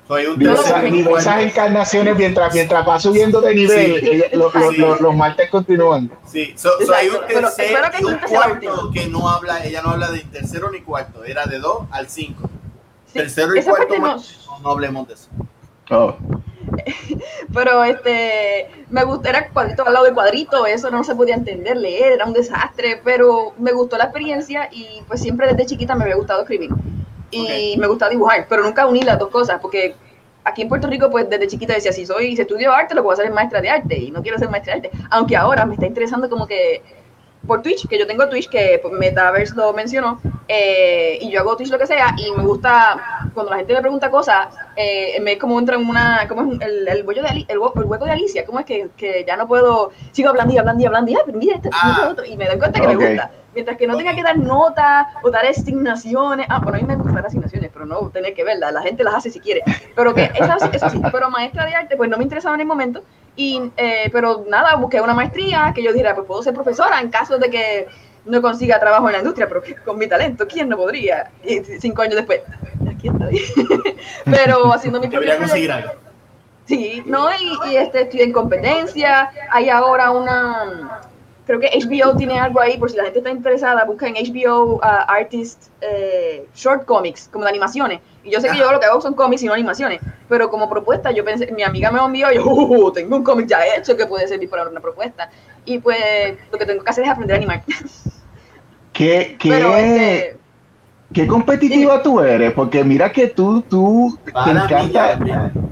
Soy 0.08 0.26
un 0.26 0.38
tercer 0.38 1.04
cuarto. 1.04 1.30
encarnaciones 1.40 2.16
mientras, 2.16 2.54
mientras 2.54 2.88
va 2.88 3.00
subiendo 3.00 3.40
de 3.40 3.54
nivel, 3.54 4.00
Sí. 4.00 4.08
ella- 4.10 4.26
lo- 4.34 4.52
lo- 4.52 4.70
Sí. 4.70 4.76
lo- 4.76 4.96
los 5.00 5.14
martes 5.16 5.50
continúan. 5.50 6.10
Sí, 6.24 6.54
so, 6.56 6.68
so 6.84 6.94
hay 6.94 7.08
un 7.08 7.14
Exacto, 7.16 7.26
pero 7.34 7.48
tercer 7.48 7.64
espero 7.66 7.90
que 7.90 7.98
y 8.00 8.04
un 8.04 8.12
nunca 8.12 8.28
sea 8.28 8.38
la 8.40 8.46
cuarto 8.60 8.90
que 8.92 9.06
no 9.08 9.28
habla, 9.28 9.64
ella 9.64 9.82
no 9.82 9.90
habla 9.90 10.10
de 10.10 10.20
tercero 10.20 10.70
ni 10.70 10.80
cuarto, 10.82 11.24
era 11.24 11.44
de 11.46 11.58
2 11.58 11.86
al 11.90 12.08
5. 12.08 12.48
sí, 13.06 13.14
tercero 13.18 13.56
y 13.56 13.58
esa 13.58 13.70
cuarto 13.70 13.98
no, 13.98 14.16
no 14.62 14.70
hablemos 14.70 15.08
de 15.08 15.14
eso. 15.14 15.28
Oh. 15.90 16.14
pero 17.54 17.82
este 17.84 18.68
me 18.90 19.04
gustó, 19.04 19.28
era 19.28 19.48
cuadrito 19.48 19.86
al 19.86 19.92
lado 19.92 20.04
de 20.06 20.12
cuadrito, 20.12 20.66
eso 20.66 20.90
no 20.90 21.02
se 21.04 21.14
podía 21.14 21.34
entender, 21.34 21.76
leer, 21.76 22.12
era 22.12 22.26
un 22.26 22.32
desastre, 22.32 23.00
pero 23.04 23.54
me 23.58 23.72
gustó 23.72 23.96
la 23.96 24.04
experiencia 24.04 24.68
y 24.70 25.02
pues 25.08 25.20
siempre 25.20 25.48
desde 25.48 25.66
chiquita 25.66 25.94
me 25.94 26.04
había 26.04 26.16
gustado 26.16 26.42
escribir 26.42 26.70
y 27.30 27.76
me 27.78 27.86
gustaba 27.86 28.10
dibujar, 28.10 28.46
pero 28.48 28.62
nunca 28.62 28.86
uní 28.86 29.02
las 29.02 29.18
dos 29.18 29.30
cosas 29.30 29.58
porque 29.60 29.94
aquí 30.44 30.62
en 30.62 30.68
Puerto 30.68 30.86
Rico 30.86 31.10
pues 31.10 31.28
desde 31.28 31.48
chiquita 31.48 31.74
decía 31.74 31.92
si 31.92 32.06
soy 32.06 32.36
si 32.36 32.42
estudio 32.42 32.72
arte 32.72 32.94
lo 32.94 33.00
que 33.00 33.06
voy 33.06 33.12
a 33.12 33.14
hacer 33.14 33.26
es 33.26 33.32
maestra 33.32 33.60
de 33.60 33.68
arte 33.68 33.98
y 33.98 34.10
no 34.10 34.22
quiero 34.22 34.38
ser 34.38 34.48
maestra 34.48 34.74
de 34.74 34.88
arte, 34.88 34.98
aunque 35.10 35.36
ahora 35.36 35.66
me 35.66 35.74
está 35.74 35.86
interesando 35.86 36.30
como 36.30 36.46
que 36.46 36.82
por 37.46 37.62
Twitch, 37.62 37.88
que 37.88 37.98
yo 37.98 38.06
tengo 38.06 38.28
Twitch, 38.28 38.48
que 38.48 38.78
pues, 38.82 38.92
Metaverse 38.94 39.54
lo 39.54 39.72
mencionó, 39.72 40.20
eh, 40.48 41.18
y 41.20 41.30
yo 41.30 41.40
hago 41.40 41.56
Twitch 41.56 41.70
lo 41.70 41.78
que 41.78 41.86
sea, 41.86 42.14
y 42.18 42.30
me 42.32 42.42
gusta, 42.42 43.28
cuando 43.34 43.50
la 43.50 43.58
gente 43.58 43.74
me 43.74 43.80
pregunta 43.80 44.10
cosas, 44.10 44.48
eh, 44.76 45.18
me 45.20 45.32
es 45.32 45.38
como 45.38 45.58
entra 45.58 45.76
en 45.76 45.88
una, 45.88 46.26
¿cómo 46.28 46.52
es 46.52 46.60
el, 46.60 46.86
el, 46.88 47.02
bollo 47.02 47.22
de 47.22 47.28
Ali- 47.28 47.46
el, 47.48 47.56
el 47.56 47.84
hueco 47.84 48.04
de 48.04 48.10
Alicia? 48.12 48.44
¿Cómo 48.44 48.58
es 48.60 48.66
que, 48.66 48.88
que 48.96 49.24
ya 49.26 49.36
no 49.36 49.46
puedo, 49.46 49.90
sigo 50.12 50.28
hablando 50.30 50.54
y 50.54 50.58
hablando 50.58 50.82
y 50.82 50.86
hablando, 50.86 51.10
y, 51.10 51.14
ah, 51.14 51.22
pero 51.24 51.38
mira, 51.38 51.56
esto, 51.56 51.70
Ah. 51.72 52.08
otro", 52.10 52.24
y 52.24 52.36
me 52.36 52.46
doy 52.46 52.58
cuenta 52.58 52.80
que 52.80 52.86
Ok. 52.86 52.94
me 52.94 53.06
gusta. 53.08 53.30
Mientras 53.54 53.78
que 53.78 53.86
no 53.86 53.96
tenga 53.96 54.14
que 54.14 54.22
dar 54.22 54.36
notas 54.36 55.06
o 55.22 55.30
dar 55.30 55.46
asignaciones, 55.46 56.46
ah, 56.50 56.58
bueno, 56.58 56.76
a 56.76 56.80
mí 56.82 56.86
me 56.86 56.94
gusta 56.96 57.12
dar 57.12 57.26
asignaciones, 57.26 57.70
pero 57.72 57.86
no 57.86 58.10
tener 58.10 58.34
que 58.34 58.44
verlas, 58.44 58.70
la 58.72 58.82
gente 58.82 59.02
las 59.02 59.14
hace 59.14 59.30
si 59.30 59.40
quiere, 59.40 59.62
pero 59.94 60.12
que 60.14 60.24
eso 60.34 60.88
sí, 60.90 61.00
pero 61.10 61.30
maestra 61.30 61.64
de 61.64 61.74
arte, 61.74 61.96
pues 61.96 62.10
no 62.10 62.18
me 62.18 62.24
interesaba 62.24 62.54
en 62.54 62.60
el 62.60 62.66
momento, 62.66 63.02
y, 63.36 63.70
eh, 63.76 64.08
pero 64.12 64.44
nada, 64.48 64.76
busqué 64.76 65.00
una 65.00 65.14
maestría 65.14 65.72
que 65.74 65.82
yo 65.82 65.92
dijera, 65.92 66.14
pues 66.14 66.26
puedo 66.26 66.42
ser 66.42 66.54
profesora 66.54 67.00
en 67.00 67.10
caso 67.10 67.38
de 67.38 67.50
que 67.50 67.86
no 68.24 68.42
consiga 68.42 68.80
trabajo 68.80 69.06
en 69.08 69.12
la 69.12 69.18
industria, 69.18 69.46
pero 69.48 69.62
con 69.84 69.98
mi 69.98 70.08
talento, 70.08 70.46
¿quién 70.48 70.68
no 70.68 70.76
podría? 70.76 71.30
Y 71.44 71.60
cinco 71.78 72.02
años 72.02 72.16
después, 72.16 72.40
aquí 72.90 73.08
estoy. 73.08 73.42
pero 74.24 74.72
haciendo 74.72 75.00
mi 75.00 75.06
Debería 75.08 75.38
conseguir 75.38 75.72
algo. 75.72 75.92
Sí, 76.64 77.02
no, 77.06 77.28
y, 77.30 77.70
y 77.70 77.76
este, 77.76 78.02
estoy 78.02 78.22
en 78.22 78.32
competencia, 78.32 79.30
hay 79.52 79.68
ahora 79.68 80.10
una, 80.10 81.00
creo 81.46 81.60
que 81.60 81.68
HBO 81.68 82.16
tiene 82.16 82.38
algo 82.40 82.60
ahí, 82.60 82.76
por 82.76 82.90
si 82.90 82.96
la 82.96 83.04
gente 83.04 83.20
está 83.20 83.30
interesada, 83.30 83.84
busca 83.84 84.08
en 84.08 84.14
HBO 84.14 84.74
uh, 84.76 84.80
Artist 84.82 85.68
eh, 85.80 86.46
Short 86.54 86.84
Comics, 86.84 87.28
como 87.32 87.44
de 87.44 87.50
animaciones, 87.50 88.00
yo 88.30 88.40
sé 88.40 88.48
que 88.50 88.58
yo 88.58 88.70
lo 88.72 88.80
que 88.80 88.86
hago 88.86 89.00
son 89.00 89.14
cómics 89.14 89.42
y 89.42 89.46
no 89.46 89.54
animaciones, 89.54 90.00
pero 90.28 90.48
como 90.50 90.68
propuesta, 90.68 91.10
yo 91.12 91.24
pensé, 91.24 91.50
mi 91.52 91.62
amiga 91.62 91.90
me 91.90 91.98
lo 91.98 92.06
envió, 92.06 92.30
y 92.32 92.36
yo, 92.36 92.44
"Uh, 92.46 92.92
tengo 92.92 93.16
un 93.16 93.24
cómic 93.24 93.46
ya 93.48 93.58
hecho 93.76 93.96
que 93.96 94.06
puede 94.06 94.26
servir 94.28 94.48
para 94.50 94.68
una 94.68 94.80
propuesta, 94.80 95.30
y 95.64 95.78
pues 95.78 95.98
lo 96.50 96.58
que 96.58 96.66
tengo 96.66 96.82
que 96.84 96.90
hacer 96.90 97.04
es 97.04 97.10
aprender 97.10 97.34
a 97.34 97.38
animar. 97.38 97.64
¿Qué, 98.92 99.36
qué, 99.38 99.48
Pero 99.50 99.76
este, 99.76 100.36
qué 101.12 101.26
competitiva 101.26 102.02
tú 102.02 102.20
eres? 102.20 102.52
Porque 102.52 102.82
mira 102.82 103.12
que 103.12 103.28
tú, 103.28 103.62
tú 103.68 104.18
te 104.44 104.50
encanta, 104.50 105.18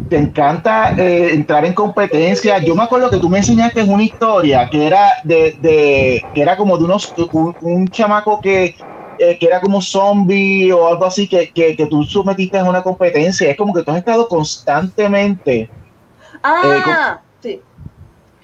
te 0.08 0.16
encanta 0.18 0.94
eh, 0.96 1.30
entrar 1.32 1.64
en 1.64 1.72
competencia. 1.72 2.58
Yo 2.58 2.74
me 2.74 2.82
acuerdo 2.82 3.10
que 3.10 3.18
tú 3.18 3.28
me 3.30 3.38
enseñaste 3.38 3.82
una 3.82 4.02
historia 4.02 4.68
que 4.70 4.86
era 4.86 5.08
de, 5.24 5.56
de 5.60 6.22
que 6.34 6.42
era 6.42 6.56
como 6.56 6.76
de 6.76 6.84
unos 6.84 7.14
un, 7.32 7.56
un 7.60 7.88
chamaco 7.88 8.40
que, 8.42 8.74
eh, 9.18 9.38
que 9.38 9.46
era 9.46 9.60
como 9.60 9.80
zombie 9.82 10.72
o 10.72 10.86
algo 10.86 11.04
así 11.06 11.28
que, 11.28 11.52
que, 11.52 11.76
que 11.76 11.86
tú 11.86 12.02
sometiste 12.04 12.58
a 12.58 12.64
una 12.64 12.82
competencia. 12.82 13.50
Es 13.50 13.56
como 13.56 13.72
que 13.74 13.82
tú 13.82 13.90
has 13.90 13.98
estado 13.98 14.28
constantemente. 14.28 15.72
ah, 16.42 17.24
sí. 17.40 17.66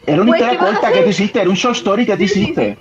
Era 0.06 0.20
una 0.20 0.30
Pues, 0.30 0.32
historia 0.32 0.52
¿qué 0.52 0.58
vas 0.58 0.74
a 0.74 0.74
corta 0.74 0.92
que 0.92 1.02
tú 1.02 1.08
hiciste, 1.10 1.40
era 1.40 1.48
un 1.48 1.56
short 1.56 1.76
story 1.76 2.04
que 2.06 2.16
tú 2.16 2.22
Sí, 2.22 2.28
sí, 2.28 2.54
hiciste. 2.54 2.78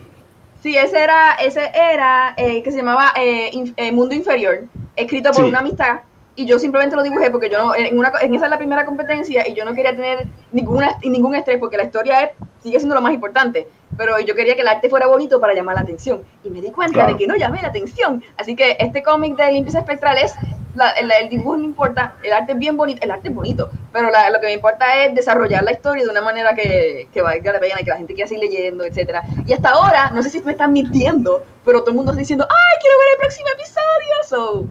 Sí, 0.55 0.77
ese 0.77 1.03
era, 1.03 1.35
ese 1.35 1.71
era 1.73 2.33
eh, 2.37 2.63
que 2.63 2.71
se 2.71 2.77
llamaba 2.79 3.13
eh, 3.17 3.51
eh, 3.77 3.91
Mundo 3.93 4.15
Inferior, 4.15 4.69
escrito 4.95 5.33
por 5.33 5.45
una 5.45 5.59
amistad. 5.59 6.01
Y 6.39 6.45
yo 6.45 6.57
simplemente 6.57 6.95
lo 6.95 7.03
dibujé 7.03 7.29
porque 7.31 7.49
yo 7.49 7.57
no, 7.57 7.75
en, 7.75 7.97
una, 7.99 8.13
en 8.21 8.33
esa 8.33 8.45
es 8.45 8.49
la 8.51 8.57
primera 8.57 8.85
competencia 8.85 9.45
y 9.45 9.53
yo 9.55 9.65
no 9.65 9.73
quería 9.73 9.93
tener 9.93 10.25
ninguna, 10.53 10.95
ningún 11.03 11.35
estrés 11.35 11.57
porque 11.59 11.75
la 11.75 11.83
historia 11.83 12.21
es, 12.23 12.29
sigue 12.63 12.77
siendo 12.79 12.95
lo 12.95 13.01
más 13.01 13.13
importante. 13.13 13.67
Pero 13.97 14.17
yo 14.21 14.33
quería 14.35 14.55
que 14.55 14.61
el 14.61 14.69
arte 14.69 14.89
fuera 14.89 15.07
bonito 15.07 15.41
para 15.41 15.53
llamar 15.53 15.75
la 15.75 15.81
atención. 15.81 16.23
Y 16.45 16.49
me 16.49 16.61
di 16.61 16.71
cuenta 16.71 16.93
Claro. 16.93 17.11
de 17.11 17.17
que 17.17 17.27
no 17.27 17.35
llamé 17.35 17.61
la 17.61 17.67
atención. 17.67 18.23
Así 18.37 18.55
que 18.55 18.77
este 18.79 19.03
cómic 19.03 19.35
de 19.35 19.51
Limpieza 19.51 19.79
Espectral 19.79 20.17
es, 20.17 20.33
la- 20.75 20.91
el, 20.91 21.11
el 21.11 21.27
dibujo 21.27 21.57
no 21.57 21.65
importa, 21.65 22.13
el 22.23 22.31
arte 22.31 22.53
es 22.53 22.57
bien 22.57 22.77
bonito, 22.77 22.99
el 23.03 23.11
arte 23.11 23.27
es 23.27 23.35
bonito, 23.35 23.69
pero 23.91 24.09
la- 24.09 24.29
lo 24.29 24.39
que 24.39 24.45
me 24.45 24.53
importa 24.53 25.03
es 25.03 25.13
desarrollar 25.13 25.63
la 25.65 25.73
historia 25.73 26.05
de 26.05 26.09
una 26.09 26.21
manera 26.21 26.55
que, 26.55 27.09
que 27.11 27.21
valga 27.21 27.51
la 27.51 27.59
pena 27.59 27.81
y 27.81 27.83
que 27.83 27.89
la 27.89 27.97
gente 27.97 28.13
quiera 28.13 28.29
seguir 28.29 28.45
leyendo, 28.45 28.85
etcétera. 28.85 29.23
Y 29.45 29.51
hasta 29.51 29.71
ahora, 29.71 30.11
no 30.11 30.23
sé 30.23 30.29
si 30.29 30.39
me 30.41 30.53
están 30.53 30.71
mintiendo, 30.71 31.43
pero 31.65 31.81
todo 31.81 31.89
el 31.89 31.97
mundo 31.97 32.11
está 32.13 32.19
diciendo, 32.19 32.47
¡ay, 32.49 32.77
quiero 32.79 32.97
ver 32.99 33.07
el 33.11 33.17
próximo 33.17 33.47
episodio! 33.57 34.23
So, 34.29 34.65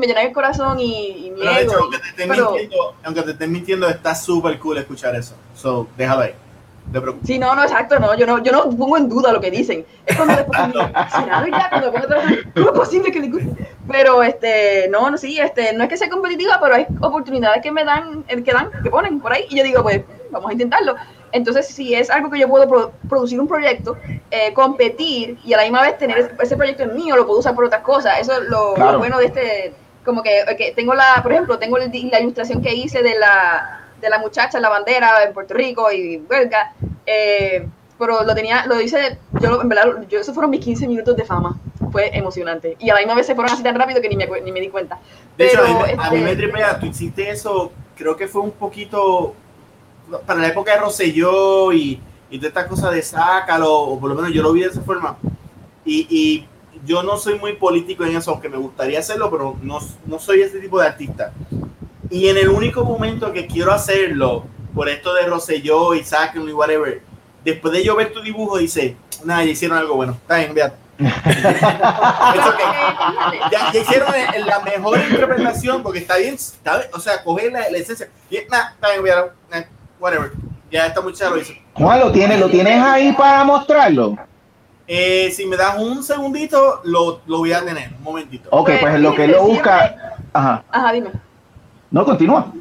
me 0.00 0.06
llena 0.08 0.22
el 0.22 0.32
corazón 0.32 0.80
y, 0.80 1.26
y 1.26 1.30
mi 1.30 1.40
Pero 1.40 1.52
de 1.54 1.60
hecho, 1.62 1.72
ego, 1.72 1.82
aunque 1.82 1.98
te 1.98 2.08
estén 2.08 2.28
pero- 2.28 2.50
mintiendo, 2.50 2.94
aunque 3.04 3.22
te 3.22 3.30
estén 3.30 3.52
mintiendo, 3.52 3.88
está 3.88 4.14
súper 4.16 4.58
cool 4.58 4.78
escuchar 4.78 5.14
eso. 5.14 5.34
So, 5.54 5.86
déjalo 5.96 6.22
ahí. 6.22 6.34
No 6.86 6.92
te 6.94 7.00
preocupes. 7.02 7.26
Sí, 7.28 7.38
no, 7.38 7.54
no, 7.54 7.62
exacto, 7.62 8.00
no, 8.00 8.14
yo 8.16 8.26
no, 8.26 8.42
yo 8.42 8.50
no 8.50 8.62
pongo 8.70 8.96
en 8.96 9.08
duda 9.08 9.32
lo 9.32 9.40
que 9.40 9.50
dicen. 9.50 9.84
Es 10.06 10.16
cuando 10.16 10.34
después 10.34 10.58
¿será 10.60 11.40
verdad? 11.42 11.68
Cuando 11.70 11.92
pongo 11.92 12.06
¿cómo 12.54 12.66
es 12.66 12.72
posible 12.72 13.12
que 13.12 13.20
les 13.20 13.30
guste? 13.30 13.68
Pero, 13.88 14.22
este, 14.24 14.88
no, 14.88 15.08
no, 15.10 15.16
sí, 15.18 15.38
este, 15.38 15.72
no 15.74 15.84
es 15.84 15.88
que 15.90 15.96
sea 15.96 16.08
competitiva, 16.08 16.58
pero 16.60 16.74
hay 16.74 16.86
oportunidades 17.00 17.62
que 17.62 17.70
me 17.70 17.84
dan, 17.84 18.24
que 18.24 18.52
dan, 18.52 18.70
que 18.82 18.90
ponen 18.90 19.20
por 19.20 19.32
ahí, 19.32 19.46
y 19.50 19.58
yo 19.58 19.62
digo, 19.62 19.82
pues, 19.82 20.02
vamos 20.30 20.48
a 20.50 20.52
intentarlo. 20.52 20.96
Entonces, 21.32 21.68
si 21.68 21.94
es 21.94 22.10
algo 22.10 22.28
que 22.28 22.40
yo 22.40 22.48
puedo 22.48 22.68
pro- 22.68 22.92
producir 23.08 23.38
un 23.40 23.46
proyecto, 23.46 23.96
eh, 24.32 24.52
competir 24.52 25.38
y 25.44 25.52
a 25.52 25.58
la 25.58 25.62
misma 25.64 25.82
vez 25.82 25.96
tener 25.98 26.18
ese, 26.18 26.30
ese 26.40 26.56
proyecto 26.56 26.82
en 26.84 26.96
mío, 26.96 27.14
lo 27.16 27.24
puedo 27.26 27.38
usar 27.38 27.54
por 27.54 27.64
otras 27.66 27.82
cosas. 27.82 28.18
Eso 28.20 28.32
es 28.32 28.48
lo, 28.48 28.70
lo 28.70 28.74
Claro. 28.74 28.98
bueno 28.98 29.18
de 29.18 29.26
este, 29.26 29.74
como 30.04 30.22
que, 30.22 30.44
que 30.56 30.72
tengo 30.72 30.94
la, 30.94 31.20
por 31.22 31.32
ejemplo, 31.32 31.58
tengo 31.58 31.78
la 31.78 32.20
ilustración 32.20 32.62
que 32.62 32.74
hice 32.74 33.02
de 33.02 33.18
la, 33.18 33.80
de 34.00 34.08
la 34.10 34.18
muchacha 34.18 34.58
en 34.58 34.62
la 34.62 34.68
bandera 34.70 35.24
en 35.24 35.32
Puerto 35.32 35.54
Rico 35.54 35.90
y 35.92 36.16
huelga, 36.28 36.72
eh, 37.06 37.66
pero 37.98 38.24
lo 38.24 38.34
tenía, 38.34 38.64
lo 38.66 38.80
hice, 38.80 39.18
yo 39.40 39.60
en 39.60 39.68
verdad, 39.68 40.06
yo, 40.08 40.20
esos 40.20 40.34
fueron 40.34 40.50
mis 40.50 40.60
15 40.64 40.88
minutos 40.88 41.16
de 41.16 41.24
fama, 41.24 41.58
fue 41.92 42.10
emocionante. 42.16 42.76
Y 42.78 42.88
a 42.88 42.94
la 42.94 43.00
misma 43.00 43.14
vez 43.14 43.26
se 43.26 43.34
fueron 43.34 43.52
así 43.52 43.62
tan 43.62 43.74
rápido 43.74 44.00
que 44.00 44.08
ni 44.08 44.16
me, 44.16 44.26
ni 44.42 44.52
me 44.52 44.60
di 44.60 44.68
cuenta. 44.70 44.98
De 45.36 45.46
hecho, 45.46 45.60
a 45.62 45.68
mí, 45.68 45.74
Pero, 45.74 45.96
me- 45.96 46.02
a 46.02 46.10
mí 46.10 46.16
este, 46.18 46.30
me 46.30 46.36
tripea, 46.36 46.80
tú 46.80 46.86
hiciste 46.86 47.28
eso, 47.30 47.72
creo 47.96 48.16
que 48.16 48.26
fue 48.26 48.40
un 48.40 48.52
poquito 48.52 49.34
para 50.26 50.40
la 50.40 50.48
época 50.48 50.72
de 50.72 50.78
Rosselló 50.78 51.72
y, 51.72 52.00
y 52.30 52.38
de 52.38 52.48
estas 52.48 52.66
cosas 52.66 52.92
de 52.92 53.02
sácalo, 53.02 53.70
o 53.72 54.00
por 54.00 54.08
lo 54.08 54.14
menos 54.16 54.32
yo 54.32 54.42
lo 54.42 54.52
vi 54.52 54.62
de 54.62 54.68
esa 54.68 54.80
forma. 54.80 55.16
Y, 55.84 56.06
y 56.10 56.48
yo 56.86 57.02
no 57.02 57.16
soy 57.16 57.38
muy 57.38 57.54
político 57.54 58.04
en 58.04 58.16
eso, 58.16 58.30
aunque 58.32 58.48
me 58.48 58.56
gustaría 58.56 58.98
hacerlo, 58.98 59.30
pero 59.30 59.56
no, 59.62 59.78
no 60.06 60.18
soy 60.18 60.40
ese 60.42 60.58
tipo 60.60 60.80
de 60.80 60.86
artista. 60.88 61.32
Y 62.10 62.28
en 62.28 62.36
el 62.38 62.48
único 62.48 62.84
momento 62.84 63.32
que 63.32 63.46
quiero 63.46 63.72
hacerlo, 63.72 64.44
por 64.74 64.88
esto 64.88 65.12
de 65.14 65.26
Rosselló 65.26 65.94
y 65.94 66.04
sácalo 66.04 66.48
y 66.48 66.52
whatever, 66.52 67.02
después 67.44 67.72
de 67.72 67.84
yo 67.84 67.94
ver 67.96 68.12
tu 68.12 68.20
dibujo, 68.22 68.58
dice, 68.58 68.96
nada, 69.24 69.44
ya 69.44 69.50
hicieron 69.50 69.78
algo 69.78 69.94
bueno. 69.96 70.12
Está 70.12 70.36
bien. 70.36 70.72
It's 71.00 71.10
okay. 72.46 73.38
ya, 73.50 73.72
ya 73.72 73.80
hicieron 73.80 74.12
el- 74.34 74.46
la 74.46 74.60
mejor 74.60 74.98
interpretación 74.98 75.82
porque 75.82 76.00
está 76.00 76.16
bien, 76.18 76.34
está 76.34 76.78
bien, 76.78 76.90
o 76.92 77.00
sea, 77.00 77.22
coger 77.24 77.52
la, 77.52 77.70
la 77.70 77.78
esencia. 77.78 78.08
Nah, 78.50 78.70
está 78.74 79.00
bien, 79.00 79.14
nah, 79.50 79.60
whatever. 79.98 80.32
Ya 80.70 80.86
esta 80.86 81.00
muchacha 81.00 81.30
lo 81.30 81.38
hizo. 81.38 81.52
Juan, 81.74 82.00
¿lo 82.00 82.12
tienes, 82.12 82.38
¿lo 82.38 82.48
tienes 82.48 82.82
ahí 82.82 83.12
para 83.12 83.42
mostrarlo? 83.44 84.16
Eh, 84.92 85.30
si 85.30 85.46
me 85.46 85.56
das 85.56 85.78
un 85.78 86.02
segundito, 86.02 86.80
lo, 86.82 87.20
lo 87.26 87.38
voy 87.38 87.52
a 87.52 87.64
tener. 87.64 87.90
Un 87.98 88.02
momentito. 88.02 88.48
Ok, 88.50 88.72
pues 88.80 88.92
en 88.96 89.04
lo 89.04 89.14
que 89.14 89.22
él 89.22 89.30
lo 89.30 89.44
busca. 89.44 90.16
Ajá. 90.32 90.64
Ajá, 90.68 90.92
dime. 90.92 91.12
No, 91.92 92.04
continúa. 92.04 92.52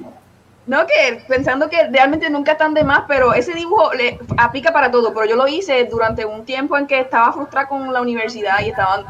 No, 0.68 0.86
que 0.86 1.24
pensando 1.28 1.68
que 1.68 1.88
realmente 1.88 2.30
nunca 2.30 2.52
están 2.52 2.76
de 2.76 2.84
más, 2.84 3.06
pero 3.08 3.34
ese 3.34 3.56
dibujo 3.56 3.96
le 3.96 4.20
aplica 4.38 4.72
para 4.72 4.92
todo. 4.92 5.12
Pero 5.12 5.26
yo 5.26 5.36
lo 5.36 5.48
hice 5.48 5.86
durante 5.86 6.24
un 6.24 6.46
tiempo 6.46 6.78
en 6.78 6.86
que 6.86 7.00
estaba 7.00 7.34
frustrada 7.34 7.68
con 7.68 7.92
la 7.92 8.00
universidad 8.00 8.60
y 8.63 8.70
estaban 8.70 9.06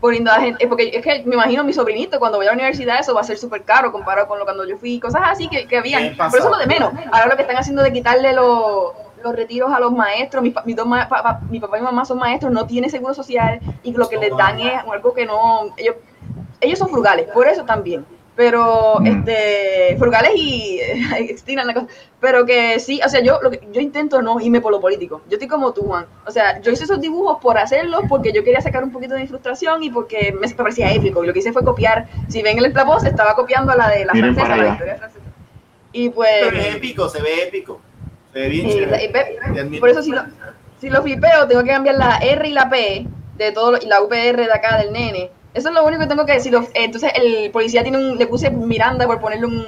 poniendo 0.00 0.32
a 0.32 0.40
gente, 0.40 0.66
porque 0.66 0.90
es 0.92 1.02
que 1.04 1.22
me 1.26 1.36
imagino 1.36 1.62
mi 1.62 1.72
sobrinito 1.72 2.18
cuando 2.18 2.38
vaya 2.38 2.50
a 2.50 2.54
la 2.54 2.58
universidad 2.58 2.98
eso 2.98 3.14
va 3.14 3.20
a 3.20 3.24
ser 3.24 3.38
súper 3.38 3.62
caro 3.62 3.92
comparado 3.92 4.26
con 4.26 4.40
lo 4.40 4.44
cuando 4.44 4.66
yo 4.66 4.76
fui, 4.76 4.98
cosas 4.98 5.22
así 5.24 5.48
que, 5.48 5.68
que 5.68 5.78
habían. 5.78 6.16
Por 6.16 6.36
eso 6.36 6.50
lo 6.50 6.58
de 6.58 6.66
menos. 6.66 6.92
Ahora 7.12 7.28
lo 7.28 7.36
que 7.36 7.42
están 7.42 7.56
haciendo 7.56 7.84
de 7.84 7.92
quitarle 7.92 8.32
los, 8.32 8.90
los 9.24 9.34
retiros 9.34 9.72
a 9.72 9.80
los 9.80 9.90
maestros, 9.92 10.42
mis, 10.42 10.52
pa- 10.52 10.62
mis 10.64 10.76
dos 10.76 10.86
ma- 10.86 11.08
pa- 11.08 11.22
pa- 11.22 11.40
mi 11.50 11.58
papá 11.58 11.78
y 11.78 11.80
mi 11.80 11.86
mamá 11.86 12.04
son 12.04 12.18
maestros, 12.18 12.52
no 12.52 12.66
tienen 12.66 12.90
seguro 12.90 13.14
social 13.14 13.58
y 13.82 13.92
lo 13.92 14.08
que 14.08 14.18
les 14.18 14.36
dan 14.36 14.60
es 14.60 14.74
algo 14.90 15.12
que 15.12 15.26
no, 15.26 15.74
ellos, 15.76 15.96
ellos 16.60 16.78
son 16.78 16.88
frugales, 16.90 17.26
por 17.32 17.48
eso 17.48 17.64
también. 17.64 18.04
pero 18.36 18.96
mm. 19.00 19.06
este 19.06 19.96
frugales 19.96 20.32
y 20.34 20.80
estiran 21.30 21.66
la 21.68 21.74
cosa. 21.74 21.86
Pero 22.20 22.44
que 22.44 22.80
sí 22.80 23.00
o 23.04 23.08
sea 23.08 23.20
yo 23.20 23.38
lo 23.40 23.50
que, 23.50 23.60
yo 23.70 23.80
intento 23.80 24.20
no 24.22 24.40
irme 24.40 24.60
por 24.60 24.72
lo 24.72 24.80
político. 24.80 25.22
Yo 25.28 25.34
estoy 25.34 25.46
como 25.46 25.72
tú 25.72 25.82
Juan. 25.82 26.06
O 26.26 26.30
sea 26.32 26.60
yo 26.60 26.72
hice 26.72 26.84
esos 26.84 27.00
dibujos 27.00 27.38
por 27.40 27.58
hacerlos 27.58 28.02
porque 28.08 28.32
yo 28.32 28.42
quería 28.42 28.60
sacar 28.60 28.82
un 28.82 28.90
poquito 28.90 29.14
de 29.14 29.20
mi 29.20 29.28
frustración 29.28 29.82
y 29.84 29.90
porque 29.90 30.32
me 30.32 30.48
parecía 30.48 30.92
épico. 30.92 31.22
Y 31.22 31.26
lo 31.28 31.32
que 31.32 31.38
hice 31.40 31.52
fue 31.52 31.62
copiar. 31.64 32.08
Si 32.28 32.42
ven 32.42 32.58
el 32.58 32.72
voz 32.72 33.04
estaba 33.04 33.34
copiando 33.36 33.72
la 33.74 33.88
de 33.88 34.04
la 34.04 34.12
francesa 34.12 34.56
la 34.56 34.68
historia 34.68 34.96
francesa. 34.96 35.24
Y 35.92 36.08
pues 36.08 36.30
pero 36.40 36.56
es 36.58 36.74
épico 36.74 37.08
se 37.08 37.22
ve 37.22 37.44
épico 37.44 37.80
ve 38.34 39.78
por 39.80 39.88
eso 39.88 40.02
si 40.02 40.10
lo, 40.10 40.22
si 40.80 40.90
lo 40.90 41.02
flipeo 41.02 41.46
tengo 41.48 41.62
que 41.62 41.70
cambiar 41.70 41.96
la 41.96 42.18
R 42.18 42.48
y 42.48 42.52
la 42.52 42.68
P 42.68 43.06
de 43.36 43.52
todo 43.52 43.78
y 43.80 43.86
la 43.86 44.02
UPR 44.02 44.36
de 44.36 44.52
acá 44.52 44.78
del 44.78 44.92
nene 44.92 45.30
eso 45.54 45.68
es 45.68 45.74
lo 45.74 45.84
único 45.84 46.02
que 46.02 46.08
tengo 46.08 46.26
que 46.26 46.32
decir. 46.32 46.52
Entonces 46.74 47.12
el 47.14 47.50
policía 47.52 47.82
tiene 47.82 47.96
un, 47.98 48.18
le 48.18 48.26
puse 48.26 48.50
Miranda 48.50 49.06
por 49.06 49.20
ponerle 49.20 49.46
un, 49.46 49.64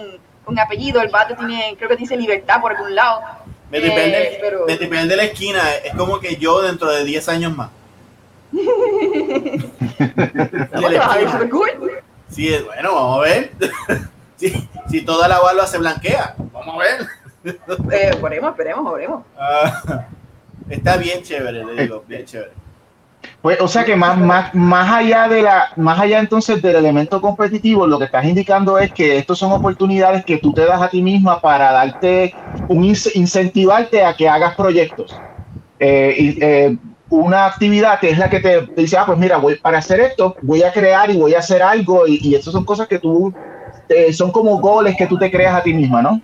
un 0.46 0.58
apellido, 0.58 1.00
el 1.00 1.10
bate 1.10 1.36
tiene, 1.36 1.76
creo 1.78 1.88
que 1.88 1.96
dice 1.96 2.16
libertad 2.16 2.60
por 2.60 2.72
algún 2.72 2.92
lado. 2.94 3.20
Me 3.70 3.80
depende, 3.80 4.22
eh, 4.22 4.38
pero... 4.40 4.66
me 4.66 4.76
depende 4.76 5.08
de 5.08 5.16
la 5.16 5.24
esquina, 5.24 5.60
es 5.84 5.94
como 5.94 6.18
que 6.20 6.36
yo 6.36 6.62
dentro 6.62 6.90
de 6.90 7.04
10 7.04 7.28
años 7.28 7.56
más. 7.56 7.70
sí, 12.30 12.56
bueno, 12.64 12.94
vamos 12.94 13.18
a 13.18 13.22
ver. 13.22 13.50
si, 14.36 14.68
si 14.88 15.02
toda 15.02 15.28
la 15.28 15.38
barba 15.40 15.66
se 15.66 15.78
blanquea, 15.78 16.34
vamos 16.52 16.74
a 16.74 16.78
ver. 16.78 17.06
Eh, 17.46 18.10
esperemos, 18.10 18.50
esperemos, 18.50 18.86
esperemos. 18.86 19.22
Ah, 19.38 20.06
está 20.68 20.96
bien 20.96 21.22
chévere, 21.22 21.64
le 21.64 21.82
digo, 21.82 22.04
bien 22.06 22.24
chévere. 22.24 22.52
Pues, 23.42 23.60
o 23.60 23.68
sea 23.68 23.84
que 23.84 23.96
más, 23.96 24.18
más, 24.18 24.54
más 24.54 24.90
allá 24.90 25.28
de 25.28 25.42
la, 25.42 25.70
más 25.76 25.98
allá 25.98 26.18
entonces 26.18 26.60
del 26.62 26.76
elemento 26.76 27.20
competitivo, 27.20 27.86
lo 27.86 27.98
que 27.98 28.06
estás 28.06 28.24
indicando 28.24 28.78
es 28.78 28.92
que 28.92 29.18
estos 29.18 29.38
son 29.38 29.52
oportunidades 29.52 30.24
que 30.24 30.38
tú 30.38 30.52
te 30.52 30.64
das 30.64 30.80
a 30.80 30.88
ti 30.88 31.02
misma 31.02 31.40
para 31.40 31.72
darte 31.72 32.34
un 32.68 32.84
incentivarte 32.84 34.04
a 34.04 34.14
que 34.14 34.28
hagas 34.28 34.54
proyectos. 34.54 35.16
Eh, 35.78 36.14
y, 36.18 36.44
eh, 36.44 36.76
una 37.08 37.46
actividad 37.46 38.00
que 38.00 38.10
es 38.10 38.18
la 38.18 38.28
que 38.28 38.40
te, 38.40 38.62
dice, 38.76 38.96
ah, 38.96 39.06
pues 39.06 39.18
mira, 39.18 39.36
voy 39.36 39.56
para 39.56 39.78
hacer 39.78 40.00
esto, 40.00 40.36
voy 40.42 40.62
a 40.62 40.72
crear 40.72 41.08
y 41.10 41.16
voy 41.16 41.34
a 41.34 41.38
hacer 41.38 41.62
algo, 41.62 42.06
y, 42.06 42.18
y 42.20 42.34
eso 42.34 42.50
son 42.50 42.64
cosas 42.64 42.88
que 42.88 42.98
tú, 42.98 43.32
eh, 43.88 44.12
son 44.12 44.32
como 44.32 44.58
goles 44.60 44.96
que 44.96 45.06
tú 45.06 45.16
te 45.16 45.30
creas 45.30 45.54
a 45.54 45.62
ti 45.62 45.72
misma, 45.72 46.02
¿no? 46.02 46.20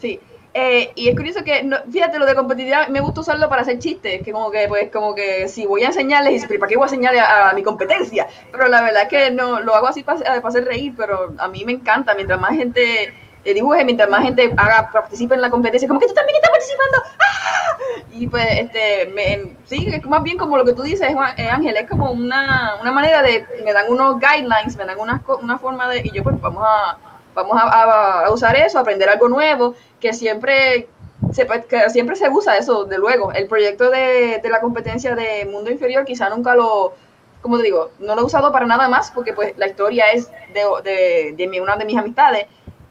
Sí, 0.00 0.18
eh, 0.58 0.90
y 0.94 1.08
es 1.10 1.14
curioso 1.14 1.44
que, 1.44 1.68
fíjate, 1.92 2.18
lo 2.18 2.24
de 2.24 2.34
competitividad 2.34 2.88
me 2.88 3.00
gusta 3.00 3.20
usarlo 3.20 3.46
para 3.50 3.60
hacer 3.60 3.78
chistes, 3.78 4.22
que 4.22 4.32
como 4.32 4.50
que, 4.50 4.66
pues, 4.68 4.90
como 4.90 5.14
que 5.14 5.48
si 5.48 5.66
voy 5.66 5.82
a 5.82 5.88
enseñarles, 5.88 6.50
y 6.50 6.58
¿para 6.58 6.70
qué 6.70 6.76
voy 6.76 6.84
a 6.84 6.86
enseñarles 6.86 7.22
a, 7.22 7.52
mi 7.52 7.62
competencia? 7.62 8.26
Pero 8.50 8.66
la 8.68 8.80
verdad 8.80 9.02
es 9.02 9.08
que 9.10 9.30
no, 9.30 9.60
lo 9.60 9.74
hago 9.74 9.88
así 9.88 10.02
para, 10.02 10.18
hacer 10.18 10.64
reír, 10.64 10.94
pero 10.96 11.34
a 11.36 11.48
mí 11.48 11.62
me 11.66 11.72
encanta, 11.72 12.14
mientras 12.14 12.40
más 12.40 12.52
gente 12.52 13.12
eh, 13.44 13.52
dibuje, 13.52 13.84
mientras 13.84 14.08
más 14.08 14.22
gente 14.22 14.50
haga, 14.56 14.90
participe 14.90 15.34
en 15.34 15.42
la 15.42 15.50
competencia, 15.50 15.86
como 15.86 16.00
que 16.00 16.06
tú 16.06 16.14
también 16.14 16.36
estás 16.36 16.50
participando, 16.50 17.02
¡Ah! 17.18 17.76
Y 18.12 18.26
pues, 18.26 18.46
este, 18.50 19.12
me, 19.14 19.56
sí, 19.66 19.86
es 19.92 20.06
más 20.06 20.22
bien 20.22 20.38
como 20.38 20.56
lo 20.56 20.64
que 20.64 20.72
tú 20.72 20.84
dices, 20.84 21.14
eh, 21.36 21.48
Ángel, 21.50 21.76
es 21.76 21.86
como 21.86 22.12
una, 22.12 22.76
una 22.80 22.92
manera 22.92 23.20
de, 23.20 23.46
me 23.62 23.74
dan 23.74 23.90
unos 23.90 24.18
guidelines, 24.18 24.74
me 24.78 24.86
dan 24.86 24.98
una, 24.98 25.22
una 25.42 25.58
forma 25.58 25.86
de, 25.90 26.00
y 26.02 26.12
yo 26.12 26.22
pues 26.22 26.40
vamos 26.40 26.64
a 26.66 26.96
vamos 27.36 27.56
a, 27.60 28.28
usar 28.32 28.56
eso, 28.56 28.78
aprender 28.78 29.08
algo 29.08 29.28
nuevo, 29.28 29.74
que 30.00 30.12
siempre 30.12 30.88
se, 31.32 31.46
que 31.46 31.90
siempre 31.90 32.16
se 32.16 32.28
usa 32.28 32.56
eso, 32.56 32.84
de 32.84 32.98
luego. 32.98 33.32
El 33.32 33.46
proyecto 33.46 33.90
de, 33.90 34.40
la 34.50 34.60
competencia 34.60 35.14
de 35.14 35.44
Mundo 35.44 35.70
Inferior 35.70 36.04
quizá 36.04 36.30
nunca 36.30 36.56
lo, 36.56 36.94
como 37.42 37.58
te 37.58 37.64
digo, 37.64 37.90
no 38.00 38.14
lo 38.14 38.22
he 38.22 38.24
usado 38.24 38.50
para 38.50 38.66
nada 38.66 38.88
más 38.88 39.10
porque 39.10 39.34
pues 39.34 39.56
la 39.58 39.68
historia 39.68 40.06
es 40.12 40.30
de, 40.54 41.34
de, 41.36 41.60
una 41.60 41.76
de 41.76 41.84
mis 41.84 41.98
amistades 41.98 42.46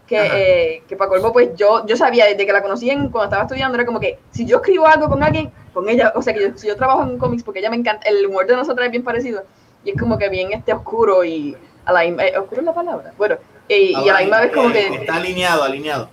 que, 0.07 0.19
eh, 0.21 0.83
que 0.87 0.95
para 0.95 1.09
colmo 1.09 1.33
pues 1.33 1.49
yo, 1.55 1.83
yo 1.87 1.97
sabía 1.97 2.25
desde 2.25 2.45
que 2.45 2.53
la 2.53 2.61
conocí 2.61 2.91
en, 2.91 3.09
cuando 3.09 3.23
estaba 3.23 3.43
estudiando 3.43 3.75
era 3.75 3.87
como 3.87 3.99
que 3.99 4.19
si 4.29 4.45
yo 4.45 4.57
escribo 4.57 4.85
algo 4.85 5.09
con 5.09 5.23
alguien, 5.23 5.51
con 5.73 5.89
ella, 5.89 6.13
o 6.15 6.21
sea 6.21 6.35
que 6.35 6.53
si 6.55 6.67
yo 6.67 6.75
trabajo 6.75 7.01
en 7.01 7.17
cómics 7.17 7.41
porque 7.41 7.59
ella 7.59 7.71
me 7.71 7.77
encanta, 7.77 8.07
el 8.07 8.27
humor 8.27 8.45
de 8.45 8.55
nosotros 8.55 8.85
es 8.85 8.91
bien 8.91 9.03
parecido 9.03 9.43
y 9.83 9.89
es 9.89 9.99
como 9.99 10.19
que 10.19 10.29
bien 10.29 10.51
este 10.53 10.73
oscuro 10.73 11.23
y 11.23 11.57
a 11.85 11.91
la, 11.91 12.05
eh, 12.05 12.37
oscuro 12.37 12.61
es 12.61 12.65
la 12.65 12.73
palabra, 12.75 13.13
bueno, 13.17 13.37
y, 13.67 13.91
y 13.91 14.09
a 14.09 14.13
la 14.13 14.19
misma 14.19 14.41
vez 14.41 14.51
como 14.51 14.71
que... 14.71 14.87
Está 14.87 15.15
alineado, 15.15 15.63
alineado. 15.63 16.09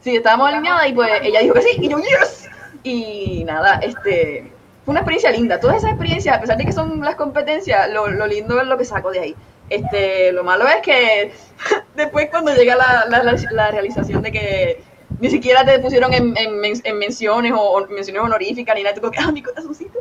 Sí, 0.00 0.16
estábamos 0.16 0.48
alineadas 0.48 0.88
y 0.88 0.92
pues 0.92 1.10
ella 1.22 1.40
dijo 1.40 1.54
que 1.54 1.62
sí, 1.62 1.78
y 1.80 1.88
yo, 1.88 1.98
yes. 1.98 2.48
Y 2.82 3.44
nada, 3.44 3.80
este... 3.82 4.50
Fue 4.84 4.92
una 4.92 5.00
experiencia 5.00 5.30
linda. 5.30 5.58
Todas 5.58 5.78
esas 5.78 5.90
experiencias, 5.90 6.36
a 6.36 6.40
pesar 6.40 6.58
de 6.58 6.66
que 6.66 6.72
son 6.72 7.00
las 7.00 7.14
competencias, 7.14 7.90
lo, 7.90 8.08
lo 8.08 8.26
lindo 8.26 8.60
es 8.60 8.66
lo 8.66 8.76
que 8.76 8.84
saco 8.84 9.10
de 9.10 9.20
ahí. 9.20 9.36
Este, 9.70 10.30
lo 10.32 10.44
malo 10.44 10.66
es 10.68 10.82
que 10.82 11.32
después 11.96 12.28
cuando 12.30 12.54
llega 12.54 12.76
la, 12.76 13.06
la, 13.08 13.36
la, 13.50 13.70
realización 13.70 14.20
de 14.22 14.30
que 14.30 14.82
ni 15.20 15.30
siquiera 15.30 15.64
te 15.64 15.78
pusieron 15.78 16.12
en, 16.12 16.36
en, 16.36 16.62
en 16.84 16.98
menciones 16.98 17.52
o, 17.56 17.86
menciones 17.86 18.22
honoríficas 18.22 18.74
ni 18.74 18.82
nada, 18.82 18.94
tú 18.94 19.00
como 19.00 19.12
que, 19.12 19.20
ah, 19.20 19.32
mi 19.32 19.42
corazoncito. 19.42 20.00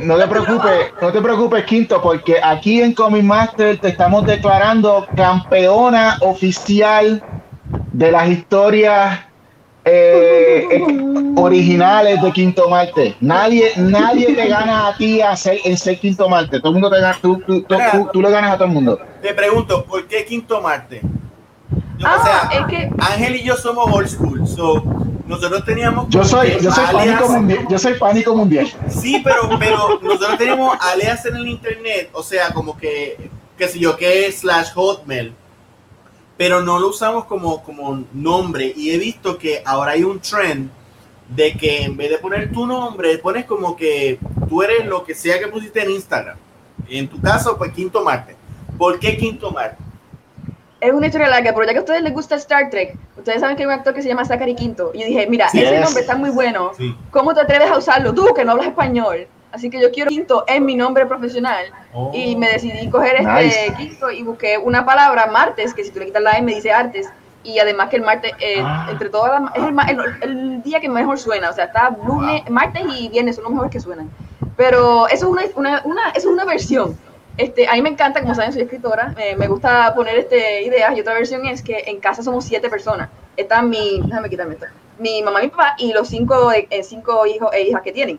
No 0.00 0.16
te 0.16 0.26
preocupes, 0.26 0.92
no 1.00 1.12
te 1.12 1.20
preocupes, 1.20 1.64
Quinto, 1.64 2.00
porque 2.02 2.36
aquí 2.42 2.80
en 2.82 2.92
Comic 2.92 3.22
Master 3.22 3.78
te 3.78 3.88
estamos 3.88 4.26
declarando 4.26 5.06
campeona 5.16 6.18
oficial 6.20 7.22
de 7.92 8.10
las 8.10 8.28
historias 8.28 9.20
eh, 9.84 10.66
originales 11.36 12.20
de 12.20 12.32
Quinto 12.32 12.68
Marte. 12.68 13.16
Nadie, 13.20 13.72
nadie 13.76 14.34
te 14.34 14.48
gana 14.48 14.88
a 14.88 14.96
ti 14.96 15.20
a 15.20 15.36
ser, 15.36 15.58
en 15.64 15.76
ser 15.76 15.98
Quinto 15.98 16.28
Marte. 16.28 16.58
Todo 16.58 16.70
el 16.70 16.74
mundo 16.74 16.90
te 16.90 17.00
gana, 17.00 17.16
tú, 17.20 17.40
tú, 17.46 17.64
tú, 18.12 18.22
le 18.22 18.30
ganas 18.30 18.52
a 18.52 18.54
todo 18.56 18.66
el 18.66 18.74
mundo. 18.74 18.98
Te 19.22 19.32
pregunto, 19.32 19.84
¿por 19.84 20.06
qué 20.06 20.24
Quinto 20.24 20.60
Marte? 20.60 21.00
ah, 22.04 22.16
o 22.18 22.24
sea, 22.24 22.60
es 22.60 22.66
que... 22.66 22.90
Ángel 22.98 23.36
y 23.36 23.44
yo 23.44 23.56
somos 23.56 23.90
old 23.92 24.08
school, 24.08 24.46
so 24.46 24.82
nosotros 25.26 25.64
teníamos. 25.64 26.08
Yo 26.08 26.24
soy, 26.24 26.56
yo 26.60 26.70
soy 26.70 26.84
pánico 26.92 27.28
mundial. 27.28 27.66
Yo 27.68 27.78
soy 27.78 27.94
pánico 27.94 28.34
mundial. 28.34 28.72
Sí, 28.88 29.20
pero, 29.22 29.58
pero 29.58 30.00
nosotros 30.02 30.38
teníamos 30.38 30.76
alias 30.80 31.24
en 31.26 31.36
el 31.36 31.48
internet, 31.48 32.10
o 32.12 32.22
sea, 32.22 32.52
como 32.52 32.76
que, 32.76 33.30
qué 33.58 33.68
sé 33.68 33.78
yo, 33.78 33.96
que 33.96 34.26
es 34.26 34.40
slash 34.40 34.72
hotmail, 34.74 35.34
pero 36.36 36.62
no 36.62 36.78
lo 36.78 36.88
usamos 36.88 37.24
como, 37.24 37.62
como 37.62 38.04
nombre. 38.12 38.72
Y 38.76 38.90
he 38.90 38.98
visto 38.98 39.36
que 39.38 39.62
ahora 39.64 39.92
hay 39.92 40.04
un 40.04 40.20
trend 40.20 40.70
de 41.28 41.54
que 41.54 41.82
en 41.82 41.96
vez 41.96 42.10
de 42.10 42.18
poner 42.18 42.52
tu 42.52 42.66
nombre, 42.66 43.18
pones 43.18 43.44
como 43.46 43.76
que 43.76 44.18
tú 44.48 44.62
eres 44.62 44.86
lo 44.86 45.04
que 45.04 45.14
sea 45.14 45.38
que 45.38 45.48
pusiste 45.48 45.82
en 45.82 45.90
Instagram. 45.90 46.36
En 46.88 47.08
tu 47.08 47.20
caso, 47.20 47.56
pues 47.56 47.72
Quinto 47.72 48.04
Marte. 48.04 48.36
¿Por 48.78 48.98
qué 48.98 49.16
Quinto 49.16 49.50
Marte? 49.50 49.82
Es 50.86 50.92
una 50.92 51.06
historia 51.06 51.28
larga, 51.28 51.52
pero 51.52 51.66
ya 51.66 51.72
que 51.72 51.78
a 51.78 51.82
ustedes 51.82 52.02
les 52.02 52.12
gusta 52.12 52.36
Star 52.36 52.70
Trek, 52.70 52.96
ustedes 53.16 53.40
saben 53.40 53.56
que 53.56 53.62
hay 53.62 53.66
un 53.66 53.72
actor 53.72 53.94
que 53.94 54.02
se 54.02 54.08
llama 54.08 54.24
Zachary 54.24 54.54
Quinto. 54.54 54.90
Y 54.94 55.00
yo 55.00 55.06
dije, 55.06 55.26
mira, 55.26 55.46
ese 55.46 55.80
nombre 55.80 56.00
está 56.00 56.16
muy 56.16 56.30
bueno. 56.30 56.72
¿Cómo 57.10 57.34
te 57.34 57.40
atreves 57.40 57.70
a 57.70 57.78
usarlo? 57.78 58.14
Tú, 58.14 58.32
que 58.34 58.44
no 58.44 58.52
hablas 58.52 58.68
español. 58.68 59.26
Así 59.52 59.70
que 59.70 59.80
yo 59.80 59.90
quiero 59.90 60.10
Quinto 60.10 60.44
es 60.46 60.60
mi 60.60 60.74
nombre 60.74 61.06
profesional. 61.06 61.66
Y 62.12 62.34
oh. 62.34 62.38
me 62.38 62.48
decidí 62.48 62.90
coger 62.90 63.16
este 63.16 63.74
Quinto 63.76 64.10
y 64.10 64.22
busqué 64.22 64.58
una 64.58 64.84
palabra, 64.84 65.26
martes, 65.26 65.72
que 65.74 65.84
si 65.84 65.90
tú 65.90 65.98
le 65.98 66.06
quitas 66.06 66.22
la 66.22 66.32
E 66.32 66.42
me 66.42 66.54
dice 66.54 66.72
artes. 66.72 67.08
Y 67.42 67.60
además 67.60 67.88
que 67.90 67.96
el 67.96 68.02
martes, 68.02 68.32
eh, 68.40 68.60
ah. 68.60 68.88
entre 68.90 69.08
todas 69.08 69.40
las, 69.40 69.54
es 69.54 69.62
el, 69.62 70.22
el, 70.22 70.62
día 70.62 70.80
que 70.80 70.88
mejor 70.88 71.18
suena. 71.18 71.50
O 71.50 71.52
sea, 71.52 71.66
está 71.66 71.96
lunes, 72.04 72.42
martes 72.50 72.82
y 72.98 73.08
viernes 73.08 73.36
son 73.36 73.44
los 73.44 73.52
mejores 73.52 73.72
que 73.72 73.80
suenan. 73.80 74.10
Pero 74.56 75.06
eso 75.08 75.36
es 75.38 75.54
una, 75.54 75.80
una, 75.84 76.10
eso 76.10 76.28
es 76.28 76.34
una 76.34 76.44
versión 76.44 76.96
este, 77.36 77.68
a 77.68 77.72
mí 77.74 77.82
me 77.82 77.90
encanta, 77.90 78.20
como 78.20 78.34
saben, 78.34 78.52
soy 78.52 78.62
escritora, 78.62 79.14
me 79.36 79.46
gusta 79.48 79.94
poner 79.94 80.16
este, 80.16 80.62
ideas 80.62 80.96
y 80.96 81.00
otra 81.00 81.14
versión 81.14 81.44
es 81.46 81.62
que 81.62 81.84
en 81.86 82.00
casa 82.00 82.22
somos 82.22 82.44
siete 82.44 82.68
personas. 82.68 83.10
Está 83.36 83.60
mi, 83.62 84.00
déjame 84.02 84.30
quitarme 84.30 84.54
esto, 84.54 84.66
mi 84.98 85.22
mamá, 85.22 85.40
mi 85.40 85.48
papá 85.48 85.74
y 85.78 85.92
los 85.92 86.08
cinco, 86.08 86.50
eh, 86.52 86.68
cinco 86.82 87.26
hijos 87.26 87.50
e 87.52 87.62
hijas 87.62 87.82
que 87.82 87.92
tienen. 87.92 88.18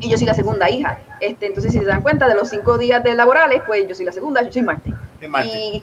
Y 0.00 0.08
yo 0.08 0.16
soy 0.16 0.26
la 0.26 0.34
segunda 0.34 0.68
hija. 0.68 0.98
Este, 1.20 1.46
entonces, 1.46 1.72
si 1.72 1.78
se 1.78 1.84
dan 1.84 2.02
cuenta 2.02 2.26
de 2.26 2.34
los 2.34 2.48
cinco 2.48 2.78
días 2.78 3.04
de 3.04 3.14
laborales, 3.14 3.62
pues 3.66 3.86
yo 3.86 3.94
soy 3.94 4.06
la 4.06 4.12
segunda, 4.12 4.42
yo 4.42 4.52
soy 4.52 4.62
Marte. 4.62 4.92
Y, 5.44 5.82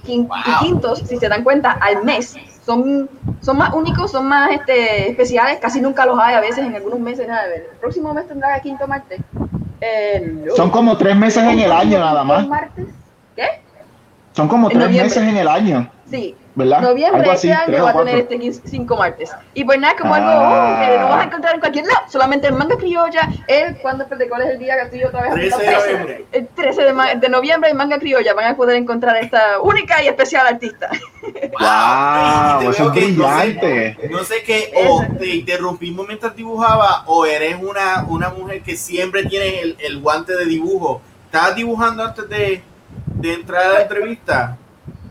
quintos, 0.61 0.99
si 1.07 1.17
se 1.17 1.29
dan 1.29 1.43
cuenta, 1.43 1.71
al 1.71 2.03
mes 2.03 2.35
son, 2.65 3.07
son 3.39 3.57
más 3.57 3.73
únicos, 3.73 4.11
son 4.11 4.27
más 4.27 4.51
este, 4.51 5.11
especiales, 5.11 5.59
casi 5.59 5.79
nunca 5.79 6.05
los 6.05 6.17
hay, 6.19 6.33
a 6.33 6.41
veces 6.41 6.65
en 6.65 6.75
algunos 6.75 6.99
meses, 6.99 7.27
nada, 7.27 7.45
el 7.45 7.63
próximo 7.79 8.13
mes 8.13 8.27
tendrá 8.27 8.59
quinto 8.59 8.87
Marte 8.87 9.19
son 10.55 10.69
como 10.69 10.97
tres 10.97 11.15
meses 11.15 11.43
en 11.43 11.59
el 11.59 11.71
año 11.71 11.99
nada 11.99 12.23
más. 12.23 12.47
¿Qué? 13.35 13.61
Son 14.33 14.47
como 14.47 14.69
tres 14.69 14.89
meses 14.89 15.17
en 15.17 15.37
el 15.37 15.47
año. 15.47 15.89
Sí. 16.09 16.35
¿Verdad? 16.57 16.81
Noviembre 16.81 17.21
de 17.21 17.35
este 17.35 17.53
año 17.53 17.83
va 17.83 17.91
a 17.91 17.93
tener 17.93 18.17
este 18.17 18.67
cinco 18.67 18.97
martes. 18.97 19.31
Y 19.53 19.63
pues 19.63 19.79
nada, 19.79 19.95
como 19.95 20.15
algo 20.15 20.27
oh, 20.27 20.81
que 20.81 20.97
no 20.97 21.09
vas 21.09 21.21
a 21.21 21.23
encontrar 21.25 21.53
en 21.53 21.59
cualquier 21.59 21.85
lado, 21.85 21.99
solamente 22.09 22.47
en 22.47 22.57
manga 22.57 22.75
criolla, 22.75 23.29
el, 23.47 23.77
¿cuándo, 23.77 24.05
de 24.05 24.27
cuál 24.27 24.41
es 24.41 24.49
el 24.49 24.59
día 24.59 24.75
que 24.75 24.81
estoy 24.81 25.03
otra 25.03 25.21
vez? 25.21 25.33
13 25.33 25.63
de 25.63 25.71
noviembre. 25.71 26.25
El 26.31 26.47
13 26.47 26.81
de, 26.81 27.19
de, 27.19 27.29
noviembre 27.29 27.69
en 27.69 27.77
manga 27.77 27.99
criolla 27.99 28.33
van 28.33 28.53
a 28.53 28.55
poder 28.55 28.75
encontrar 28.75 29.17
esta 29.17 29.61
única 29.61 30.01
y 30.01 30.07
especial 30.07 30.47
artista. 30.47 30.89
¡Wow! 31.21 32.71
eso 32.71 32.87
es 32.87 32.91
brillante. 32.91 33.97
No 34.09 34.23
sé, 34.23 34.41
qué, 34.43 34.73
o 34.87 35.05
te 35.15 35.27
interrumpimos 35.27 36.07
mientras 36.07 36.35
dibujaba, 36.35 37.03
o 37.05 37.27
eres 37.27 37.55
una, 37.61 38.03
una 38.09 38.29
mujer 38.29 38.63
que 38.63 38.75
siempre 38.75 39.25
tiene 39.25 39.59
el, 39.59 39.77
el 39.79 39.99
guante 39.99 40.35
de 40.35 40.45
dibujo. 40.45 41.01
¿Estabas 41.25 41.55
dibujando 41.55 42.03
antes 42.03 42.27
de, 42.29 42.63
de 43.05 43.33
entrar 43.33 43.63
a 43.63 43.73
la 43.73 43.81
entrevista? 43.81 44.57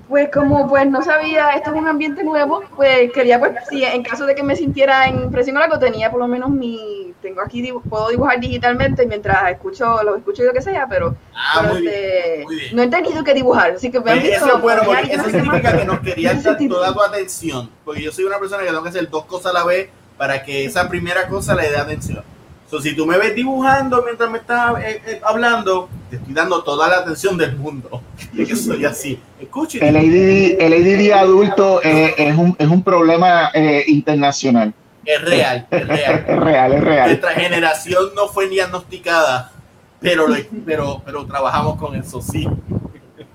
Pues 0.08 0.30
como 0.32 0.68
pues 0.68 0.88
no 0.88 1.02
sabía, 1.02 1.50
esto 1.50 1.70
es 1.74 1.76
un 1.76 1.88
ambiente 1.88 2.22
nuevo, 2.22 2.62
pues 2.76 3.10
quería 3.12 3.40
pues 3.40 3.52
si 3.68 3.82
en 3.84 4.04
caso 4.04 4.24
de 4.24 4.36
que 4.36 4.42
me 4.44 4.54
sintiera 4.54 5.06
en 5.08 5.32
presión 5.32 5.56
o 5.56 5.60
algo, 5.60 5.80
tenía 5.80 6.10
por 6.12 6.20
lo 6.20 6.28
menos 6.28 6.48
mi, 6.50 7.12
tengo 7.20 7.40
aquí, 7.40 7.72
puedo 7.88 8.10
dibujar 8.10 8.38
digitalmente 8.38 9.04
mientras 9.04 9.50
escucho, 9.50 10.00
lo 10.04 10.14
escucho 10.14 10.44
y 10.44 10.46
lo 10.46 10.52
que 10.52 10.62
sea, 10.62 10.86
pero, 10.88 11.16
Ah, 11.34 11.58
pero, 11.62 11.74
bien, 11.80 11.92
este, 11.92 12.44
bien. 12.48 12.76
no 12.76 12.82
he 12.82 12.88
tenido 12.88 13.24
que 13.24 13.34
dibujar, 13.34 13.72
así 13.72 13.90
que 13.90 14.00
Pues 14.00 14.22
visto 14.22 14.46
eso 14.46 14.56
es 14.56 14.62
bueno, 14.62 14.82
porque 14.86 15.12
eso 15.12 15.22
más. 15.24 15.32
significa 15.32 15.76
que 15.76 15.84
nos 15.84 15.98
querías 16.00 16.44
dar 16.44 16.56
toda 16.68 16.92
tu 16.92 17.02
atención. 17.02 17.70
Porque 17.84 18.02
yo 18.02 18.12
soy 18.12 18.24
una 18.26 18.38
persona 18.38 18.62
que 18.62 18.68
tengo 18.68 18.82
que 18.84 18.88
hacer 18.90 19.10
dos 19.10 19.24
cosas 19.24 19.46
a 19.50 19.58
la 19.58 19.64
vez 19.64 19.88
para 20.16 20.44
que 20.44 20.64
esa 20.66 20.88
primera 20.88 21.26
cosa 21.26 21.54
le 21.56 21.68
dé 21.68 21.76
atención. 21.78 22.22
So, 22.70 22.80
si 22.80 22.96
tú 22.96 23.06
me 23.06 23.16
ves 23.16 23.34
dibujando 23.34 24.02
mientras 24.04 24.28
me 24.30 24.38
estás 24.38 24.74
eh, 24.82 25.00
eh, 25.06 25.20
hablando, 25.24 25.88
te 26.10 26.16
estoy 26.16 26.34
dando 26.34 26.62
toda 26.64 26.88
la 26.88 26.96
atención 26.98 27.36
del 27.38 27.56
mundo. 27.56 28.02
Es 28.36 28.48
que 28.48 28.56
soy 28.56 28.84
así. 28.84 29.18
Escuche. 29.40 29.78
El 29.86 29.96
ADD, 29.96 30.60
el 30.60 30.72
ADD 30.72 31.12
adulto 31.12 31.80
eh, 31.84 32.14
es, 32.18 32.36
un, 32.36 32.56
es 32.58 32.68
un 32.68 32.82
problema 32.82 33.50
internacional. 33.86 34.74
Es 35.04 35.22
real, 35.22 35.66
es 35.70 35.86
real. 35.88 36.24
Es 36.26 36.36
real, 36.40 36.72
es 36.72 36.84
real. 36.84 37.08
Nuestra 37.10 37.30
generación 37.30 38.04
no 38.16 38.26
fue 38.28 38.48
diagnosticada, 38.48 39.52
pero, 40.00 40.26
lo- 40.26 40.36
pero, 40.66 41.02
pero 41.04 41.24
trabajamos 41.24 41.76
con 41.76 41.94
eso, 41.94 42.20
sí. 42.20 42.48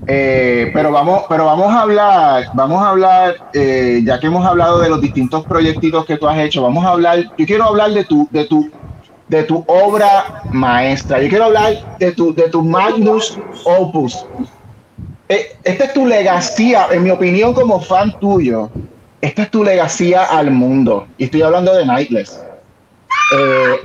Eh, 0.08 0.72
pero 0.74 0.92
vamos, 0.92 1.24
pero 1.30 1.46
vamos 1.46 1.72
a 1.74 1.82
hablar, 1.82 2.46
vamos 2.54 2.84
a 2.84 2.90
hablar, 2.90 3.36
eh, 3.54 4.02
ya 4.04 4.20
que 4.20 4.28
hemos 4.28 4.46
hablado 4.46 4.80
de 4.80 4.90
los 4.90 5.00
distintos 5.00 5.46
proyectitos 5.46 6.06
que 6.06 6.18
tú 6.18 6.28
has 6.28 6.40
hecho, 6.40 6.62
vamos 6.64 6.84
a 6.86 6.90
hablar, 6.90 7.20
yo 7.38 7.46
quiero 7.46 7.66
hablar 7.66 7.92
de 7.92 8.04
tu, 8.04 8.28
de 8.32 8.46
tu, 8.46 8.70
de 9.32 9.44
tu 9.44 9.64
obra 9.66 10.44
maestra, 10.52 11.22
yo 11.22 11.30
quiero 11.30 11.46
hablar 11.46 11.98
de 12.00 12.12
tu, 12.12 12.36
de 12.36 12.50
tu 12.50 12.62
magnus 12.62 13.40
opus. 13.64 14.26
Eh, 15.30 15.56
esta 15.64 15.86
es 15.86 15.94
tu 15.94 16.06
legacía, 16.06 16.88
en 16.92 17.04
mi 17.04 17.12
opinión 17.12 17.54
como 17.54 17.80
fan 17.80 18.12
tuyo, 18.20 18.70
esta 19.22 19.44
es 19.44 19.52
tu 19.52 19.64
legacía 19.64 20.26
al 20.26 20.52
mundo, 20.52 21.08
y 21.18 21.24
estoy 21.24 21.44
hablando 21.44 21.74
de 21.74 21.86
Nightless. 21.86 22.44
Eh, 23.38 23.76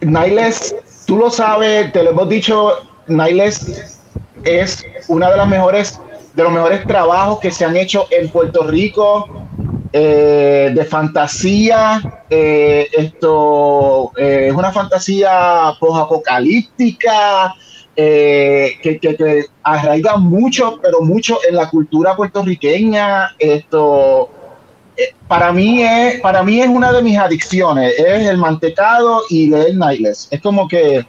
Nightless, 0.00 0.74
tú 1.04 1.18
lo 1.18 1.28
sabes, 1.28 1.92
te 1.92 2.02
lo 2.02 2.12
hemos 2.12 2.30
dicho, 2.30 2.78
Nightless 3.08 4.00
es 4.44 4.82
una 5.08 5.30
de 5.30 5.36
las 5.36 5.48
mejores 5.48 6.00
de 6.32 6.44
los 6.44 6.52
mejores 6.52 6.86
trabajos 6.86 7.40
que 7.40 7.50
se 7.50 7.66
han 7.66 7.76
hecho 7.76 8.06
en 8.10 8.30
Puerto 8.30 8.62
Rico 8.62 9.28
eh, 9.92 10.70
de 10.72 10.84
fantasía 10.84 12.22
eh, 12.30 12.88
esto 12.92 14.12
eh, 14.16 14.46
es 14.48 14.54
una 14.54 14.70
fantasía 14.70 15.72
posapocalíptica 15.80 17.54
eh, 17.96 18.78
que, 18.82 19.00
que, 19.00 19.16
que 19.16 19.46
arraiga 19.64 20.16
mucho 20.16 20.78
pero 20.80 21.00
mucho 21.00 21.38
en 21.48 21.56
la 21.56 21.68
cultura 21.68 22.14
puertorriqueña 22.14 23.34
esto 23.38 24.30
para 25.26 25.52
mí 25.52 25.82
es 25.82 26.20
para 26.20 26.44
mí 26.44 26.60
es 26.60 26.68
una 26.68 26.92
de 26.92 27.02
mis 27.02 27.18
adicciones 27.18 27.92
es 27.98 28.28
el 28.28 28.36
mantecado 28.36 29.22
y 29.28 29.48
leer 29.48 29.74
Nightless 29.74 30.28
es 30.30 30.40
como 30.40 30.68
que 30.68 31.04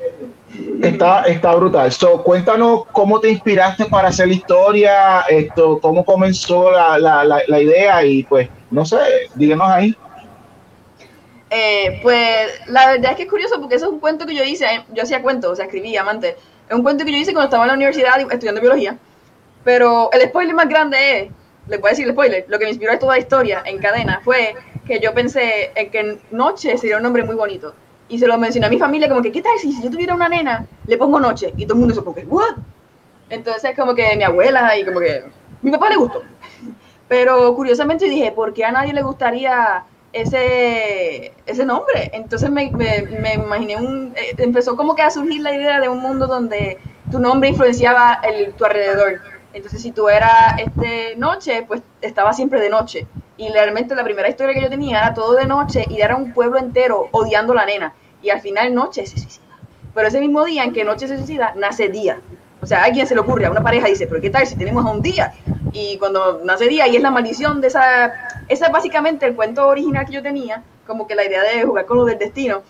Está, 0.81 1.23
está 1.23 1.55
brutal. 1.55 1.91
So, 1.93 2.23
cuéntanos 2.23 2.81
cómo 2.91 3.21
te 3.21 3.29
inspiraste 3.29 3.85
para 3.85 4.09
hacer 4.09 4.27
la 4.27 4.33
historia, 4.33 5.21
esto, 5.21 5.79
cómo 5.79 6.03
comenzó 6.03 6.71
la, 6.71 6.97
la, 6.97 7.23
la 7.23 7.61
idea 7.61 8.03
y 8.03 8.23
pues, 8.23 8.49
no 8.71 8.85
sé, 8.85 8.97
díganos 9.35 9.67
ahí. 9.67 9.95
Eh, 11.49 11.99
pues 12.01 12.47
la 12.67 12.91
verdad 12.91 13.11
es 13.11 13.17
que 13.17 13.23
es 13.23 13.29
curioso 13.29 13.59
porque 13.59 13.75
eso 13.75 13.87
es 13.87 13.91
un 13.91 13.99
cuento 13.99 14.25
que 14.25 14.33
yo 14.33 14.43
hice, 14.43 14.65
eh, 14.65 14.85
yo 14.93 15.03
hacía 15.03 15.21
cuentos, 15.21 15.51
o 15.51 15.55
sea, 15.55 15.65
escribía 15.65 16.01
antes. 16.01 16.35
Es 16.69 16.75
un 16.75 16.81
cuento 16.81 17.03
que 17.03 17.11
yo 17.11 17.17
hice 17.17 17.33
cuando 17.33 17.47
estaba 17.47 17.65
en 17.65 17.67
la 17.67 17.73
universidad 17.73 18.19
estudiando 18.19 18.61
biología. 18.61 18.97
Pero 19.65 20.09
el 20.13 20.21
spoiler 20.21 20.55
más 20.55 20.69
grande 20.69 20.97
es, 20.97 21.31
les 21.67 21.81
voy 21.81 21.89
a 21.89 21.91
decir 21.91 22.05
el 22.05 22.13
spoiler, 22.13 22.45
lo 22.47 22.57
que 22.57 22.65
me 22.65 22.71
inspiró 22.71 22.93
a 22.93 22.99
toda 22.99 23.13
la 23.13 23.19
historia 23.19 23.61
en 23.65 23.79
cadena 23.79 24.21
fue 24.23 24.55
que 24.87 24.99
yo 24.99 25.13
pensé 25.13 25.71
en 25.75 25.91
que 25.91 26.19
Noche 26.31 26.77
sería 26.77 26.97
un 26.97 27.03
nombre 27.03 27.23
muy 27.23 27.35
bonito. 27.35 27.75
Y 28.07 28.17
se 28.17 28.27
lo 28.27 28.37
mencioné 28.37 28.67
a 28.67 28.69
mi 28.69 28.79
familia 28.79 29.07
como 29.07 29.21
que, 29.21 29.31
¿qué 29.31 29.41
tal 29.41 29.57
si, 29.59 29.81
yo 29.81 29.89
tuviera 29.91 30.15
una 30.15 30.29
nena, 30.29 30.65
le 30.87 30.97
pongo 30.97 31.19
Noche? 31.19 31.53
Y 31.57 31.65
todo 31.65 31.75
el 31.75 31.79
mundo 31.81 31.95
se 31.95 32.01
porque, 32.01 32.25
¿what? 32.25 32.55
Entonces 33.29 33.75
como 33.75 33.93
que 33.93 34.15
mi 34.15 34.23
abuela 34.23 34.77
y 34.77 34.85
como 34.85 34.99
que 34.99 35.23
mi 35.61 35.71
papá 35.71 35.89
le 35.89 35.97
gustó. 35.97 36.21
Pero 37.11 37.53
curiosamente 37.55 38.05
dije, 38.05 38.31
¿por 38.31 38.53
qué 38.53 38.63
a 38.63 38.71
nadie 38.71 38.93
le 38.93 39.01
gustaría 39.01 39.83
ese, 40.13 41.33
ese 41.45 41.65
nombre? 41.65 42.09
Entonces 42.13 42.49
me, 42.49 42.71
me, 42.71 43.01
me 43.01 43.33
imaginé 43.33 43.75
un... 43.75 44.13
eh, 44.15 44.33
empezó 44.37 44.77
como 44.77 44.95
que 44.95 45.01
a 45.01 45.09
surgir 45.11 45.41
la 45.41 45.53
idea 45.53 45.79
de 45.81 45.89
un 45.89 45.99
mundo 45.99 46.27
donde 46.27 46.77
tu 47.11 47.19
nombre 47.19 47.49
influenciaba 47.49 48.19
el, 48.23 48.53
tu 48.53 48.63
alrededor. 48.63 49.19
Entonces 49.53 49.81
si 49.81 49.91
tú 49.91 50.07
eras 50.07 50.55
este, 50.57 51.15
noche, 51.17 51.63
pues 51.67 51.81
estaba 52.01 52.31
siempre 52.31 52.61
de 52.61 52.69
noche. 52.69 53.07
Y 53.35 53.49
realmente 53.49 53.93
la 53.95 54.05
primera 54.05 54.29
historia 54.29 54.53
que 54.55 54.61
yo 54.61 54.69
tenía 54.69 54.99
era 54.99 55.13
todo 55.13 55.33
de 55.35 55.45
noche 55.45 55.85
y 55.89 55.99
era 56.01 56.15
un 56.15 56.31
pueblo 56.33 56.59
entero 56.59 57.09
odiando 57.11 57.51
a 57.53 57.57
la 57.57 57.65
nena. 57.65 57.93
Y 58.21 58.29
al 58.29 58.39
final 58.39 58.73
noche 58.73 59.05
se 59.05 59.17
suicida. 59.17 59.43
Pero 59.93 60.07
ese 60.07 60.21
mismo 60.21 60.45
día 60.45 60.63
en 60.63 60.71
que 60.73 60.85
noche 60.85 61.07
se 61.09 61.17
suicida, 61.17 61.53
nace 61.57 61.89
día. 61.89 62.21
O 62.61 62.65
sea, 62.67 62.83
alguien 62.83 63.07
se 63.07 63.15
le 63.15 63.21
ocurre, 63.21 63.45
a 63.45 63.51
una 63.51 63.63
pareja 63.63 63.87
dice, 63.87 64.05
pero 64.07 64.21
¿qué 64.21 64.29
tal 64.29 64.45
si 64.45 64.55
tenemos 64.55 64.85
un 64.85 65.01
día? 65.01 65.33
Y 65.73 65.97
cuando 65.97 66.41
nace 66.43 66.67
día, 66.67 66.87
y 66.87 66.95
es 66.95 67.01
la 67.01 67.11
maldición 67.11 67.59
de 67.61 67.67
esa... 67.67 68.13
Esa 68.47 68.65
es 68.67 68.71
básicamente 68.71 69.25
el 69.25 69.35
cuento 69.35 69.67
original 69.67 70.05
que 70.05 70.13
yo 70.13 70.21
tenía, 70.21 70.61
como 70.85 71.07
que 71.07 71.15
la 71.15 71.23
idea 71.25 71.41
de 71.43 71.63
jugar 71.63 71.85
con 71.85 71.97
lo 71.97 72.05
del 72.05 72.19
destino, 72.19 72.61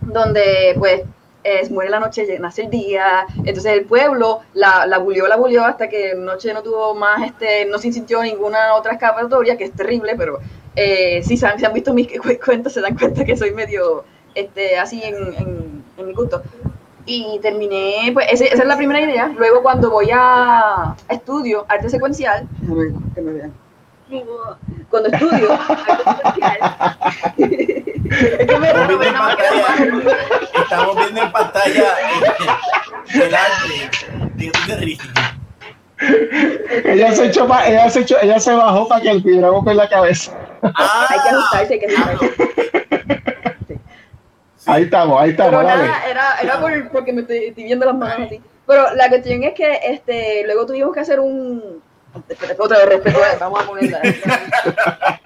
donde 0.00 0.74
pues 0.78 1.02
es, 1.42 1.70
muere 1.70 1.90
la 1.90 2.00
noche, 2.00 2.26
nace 2.38 2.62
el 2.62 2.70
día, 2.70 3.26
entonces 3.38 3.66
el 3.66 3.84
pueblo 3.84 4.40
la, 4.54 4.86
la 4.86 4.98
bulió, 4.98 5.26
la 5.28 5.36
bulió 5.36 5.64
hasta 5.64 5.88
que 5.88 6.14
noche 6.14 6.54
no 6.54 6.62
tuvo 6.62 6.94
más, 6.94 7.22
este, 7.26 7.66
no 7.66 7.78
se 7.78 7.92
sintió 7.92 8.22
ninguna 8.22 8.74
otra 8.74 8.92
escapatoria, 8.92 9.56
que 9.56 9.64
es 9.64 9.72
terrible, 9.72 10.14
pero 10.16 10.38
eh, 10.74 11.22
si 11.22 11.36
se 11.36 11.46
han, 11.46 11.62
han 11.64 11.72
visto 11.74 11.92
mis 11.92 12.08
cu- 12.18 12.38
cuentos 12.44 12.72
se 12.72 12.80
dan 12.80 12.96
cuenta 12.96 13.24
que 13.24 13.36
soy 13.36 13.52
medio 13.52 14.04
este, 14.34 14.78
así 14.78 15.02
en 15.04 15.84
mi 16.06 16.12
gusto. 16.14 16.42
Y 17.06 17.38
terminé, 17.42 18.10
pues 18.14 18.26
ese- 18.30 18.46
esa 18.46 18.62
es 18.62 18.66
la 18.68 18.76
primera 18.76 19.00
idea. 19.00 19.30
Luego 19.36 19.62
cuando 19.62 19.90
voy 19.90 20.08
a, 20.12 20.94
estudio 21.08 21.66
arte 21.68 21.90
secuencial, 21.90 22.48
que 23.14 23.20
me 23.20 23.32
vean. 23.32 23.52
Cuando 24.90 25.08
estudio 25.10 25.52
arte 25.52 25.92
secuencial, 25.96 26.58
es 27.36 28.46
que 28.46 28.58
me 28.58 28.68
Estamos 28.68 28.88
robé 28.88 28.96
viendo 28.98 29.04
en 29.06 29.14
pantalla, 29.14 29.68
mano. 29.68 30.02
estamos 30.62 30.96
viendo 30.96 31.22
en 31.22 31.32
pantalla 31.32 31.82
eh, 31.82 33.22
el 33.26 33.34
arte 33.34 33.68
de. 34.36 34.52
Ella 36.84 37.12
se, 37.12 37.26
echó 37.26 37.46
pa- 37.46 37.66
ella 37.66 37.88
se, 37.88 38.00
echó- 38.00 38.18
ella 38.20 38.38
se 38.40 38.52
bajó 38.52 38.88
para 38.88 39.00
que 39.00 39.10
el 39.10 39.22
pidiéramos 39.22 39.66
en 39.66 39.76
la 39.76 39.88
cabeza. 39.88 40.32
Ah, 40.62 41.06
Hay 41.08 41.18
que 41.20 41.28
ajustarse, 41.30 41.72
hay 41.74 41.80
que 41.80 41.86
ajustarse. 41.86 42.83
Ahí 44.66 44.84
estamos, 44.84 45.20
ahí 45.20 45.32
Pero 45.32 45.44
estamos, 45.44 45.64
dale. 45.64 45.86
nada, 45.88 46.04
era, 46.08 46.38
era 46.40 46.60
por, 46.60 46.90
porque 46.90 47.12
me 47.12 47.20
estoy, 47.22 47.44
estoy 47.46 47.64
viendo 47.64 47.86
las 47.86 47.94
manos 47.94 48.26
así. 48.26 48.40
Pero 48.66 48.94
la 48.94 49.08
cuestión 49.08 49.42
es 49.42 49.54
que 49.54 49.80
este, 49.84 50.42
luego 50.46 50.66
tuvimos 50.66 50.94
que 50.94 51.00
hacer 51.00 51.20
un. 51.20 51.82
Otra 52.58 52.78
vez, 52.78 52.88
respeto, 52.88 53.18
eh, 53.18 53.36
vamos 53.40 53.62
a 53.62 53.66
ponerla. 53.66 54.00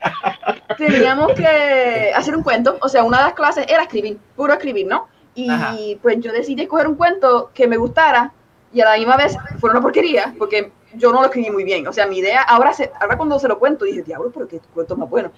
Teníamos 0.79 1.33
que 1.35 2.13
hacer 2.15 2.35
un 2.35 2.43
cuento, 2.43 2.79
o 2.81 2.89
sea, 2.89 3.05
una 3.05 3.19
de 3.19 3.25
las 3.25 3.35
clases 3.35 3.67
era 3.69 3.83
escribir, 3.83 4.19
puro 4.35 4.53
escribir, 4.55 4.87
¿no? 4.87 5.09
Y 5.35 5.51
Ajá. 5.51 5.77
pues 6.01 6.19
yo 6.21 6.33
decidí 6.33 6.63
escoger 6.63 6.89
un 6.89 6.95
cuento 6.95 7.51
que 7.53 7.69
me 7.69 7.77
gustara 7.77 8.33
y 8.73 8.81
a 8.81 8.87
la 8.87 8.97
misma 8.97 9.17
vez 9.17 9.37
fue 9.61 9.71
una 9.71 9.81
porquería, 9.81 10.35
porque 10.39 10.73
yo 10.95 11.13
no 11.13 11.21
lo 11.21 11.27
escribí 11.27 11.51
muy 11.51 11.65
bien. 11.65 11.87
O 11.87 11.93
sea, 11.93 12.07
mi 12.07 12.19
idea, 12.19 12.43
ahora, 12.43 12.73
se, 12.73 12.91
ahora 13.01 13.17
cuando 13.17 13.39
se 13.39 13.49
lo 13.49 13.59
cuento, 13.59 13.85
dije, 13.85 14.03
diablo, 14.03 14.31
pero 14.33 14.49
qué 14.49 14.61
cuento 14.73 14.97
más 14.97 15.09
bueno. 15.09 15.31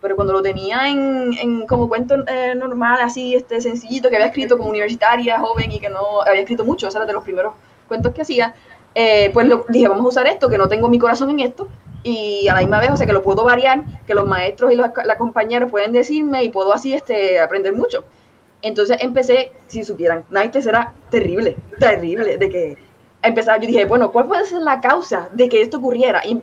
Pero 0.00 0.14
cuando 0.14 0.32
lo 0.32 0.42
tenía 0.42 0.88
en, 0.88 1.32
en 1.38 1.66
como 1.66 1.88
cuento 1.88 2.24
eh, 2.26 2.54
normal, 2.54 3.00
así, 3.02 3.34
este, 3.34 3.60
sencillito, 3.60 4.08
que 4.08 4.16
había 4.16 4.28
escrito 4.28 4.56
como 4.56 4.70
universitaria, 4.70 5.40
joven 5.40 5.72
y 5.72 5.80
que 5.80 5.88
no 5.88 6.22
había 6.22 6.42
escrito 6.42 6.64
mucho, 6.64 6.86
ese 6.86 6.98
era 6.98 7.06
de 7.06 7.12
los 7.12 7.24
primeros 7.24 7.54
cuentos 7.88 8.12
que 8.14 8.22
hacía, 8.22 8.54
eh, 8.94 9.30
pues 9.32 9.46
lo, 9.48 9.64
dije, 9.68 9.88
vamos 9.88 10.04
a 10.04 10.08
usar 10.08 10.26
esto, 10.26 10.48
que 10.48 10.58
no 10.58 10.68
tengo 10.68 10.88
mi 10.88 10.98
corazón 10.98 11.30
en 11.30 11.40
esto, 11.40 11.68
y 12.02 12.46
a 12.48 12.54
la 12.54 12.60
misma 12.60 12.80
vez, 12.80 12.90
o 12.90 12.96
sea, 12.96 13.06
que 13.06 13.12
lo 13.12 13.22
puedo 13.22 13.44
variar, 13.44 13.82
que 14.06 14.14
los 14.14 14.26
maestros 14.26 14.72
y 14.72 14.76
los, 14.76 14.88
las 15.04 15.16
compañeros 15.16 15.70
pueden 15.70 15.92
decirme 15.92 16.44
y 16.44 16.50
puedo 16.50 16.72
así 16.72 16.94
este, 16.94 17.40
aprender 17.40 17.74
mucho. 17.74 18.04
Entonces 18.62 18.98
empecé, 19.00 19.52
si 19.66 19.84
supieran, 19.84 20.24
Nights 20.30 20.66
era 20.66 20.92
terrible, 21.10 21.56
terrible, 21.78 22.38
de 22.38 22.50
que 22.50 22.78
empezaba, 23.22 23.58
yo 23.58 23.66
dije, 23.66 23.84
bueno, 23.84 24.10
¿cuál 24.10 24.26
puede 24.26 24.44
ser 24.46 24.62
la 24.62 24.80
causa 24.80 25.28
de 25.32 25.48
que 25.48 25.62
esto 25.62 25.78
ocurriera? 25.78 26.22
Y 26.24 26.42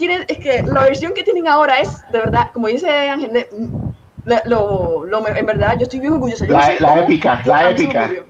tienen, 0.00 0.24
es 0.26 0.38
que 0.38 0.62
la 0.64 0.82
versión 0.82 1.14
que 1.14 1.22
tienen 1.22 1.46
ahora 1.46 1.78
es, 1.78 2.02
de 2.10 2.18
verdad, 2.18 2.50
como 2.52 2.66
dice 2.66 2.88
Ángel, 3.08 3.46
la- 4.24 4.42
lo, 4.46 5.04
lo- 5.04 5.28
en 5.28 5.46
verdad, 5.46 5.74
yo 5.78 5.84
estoy 5.84 6.00
bien 6.00 6.14
orgullosa. 6.14 6.44
Yo 6.46 6.52
no 6.52 6.58
La, 6.58 6.66
sé 6.66 6.80
la 6.80 6.88
cómo 6.88 7.02
épica, 7.02 7.42
la 7.44 7.70
épica. 7.70 8.04
ocurrió. 8.04 8.24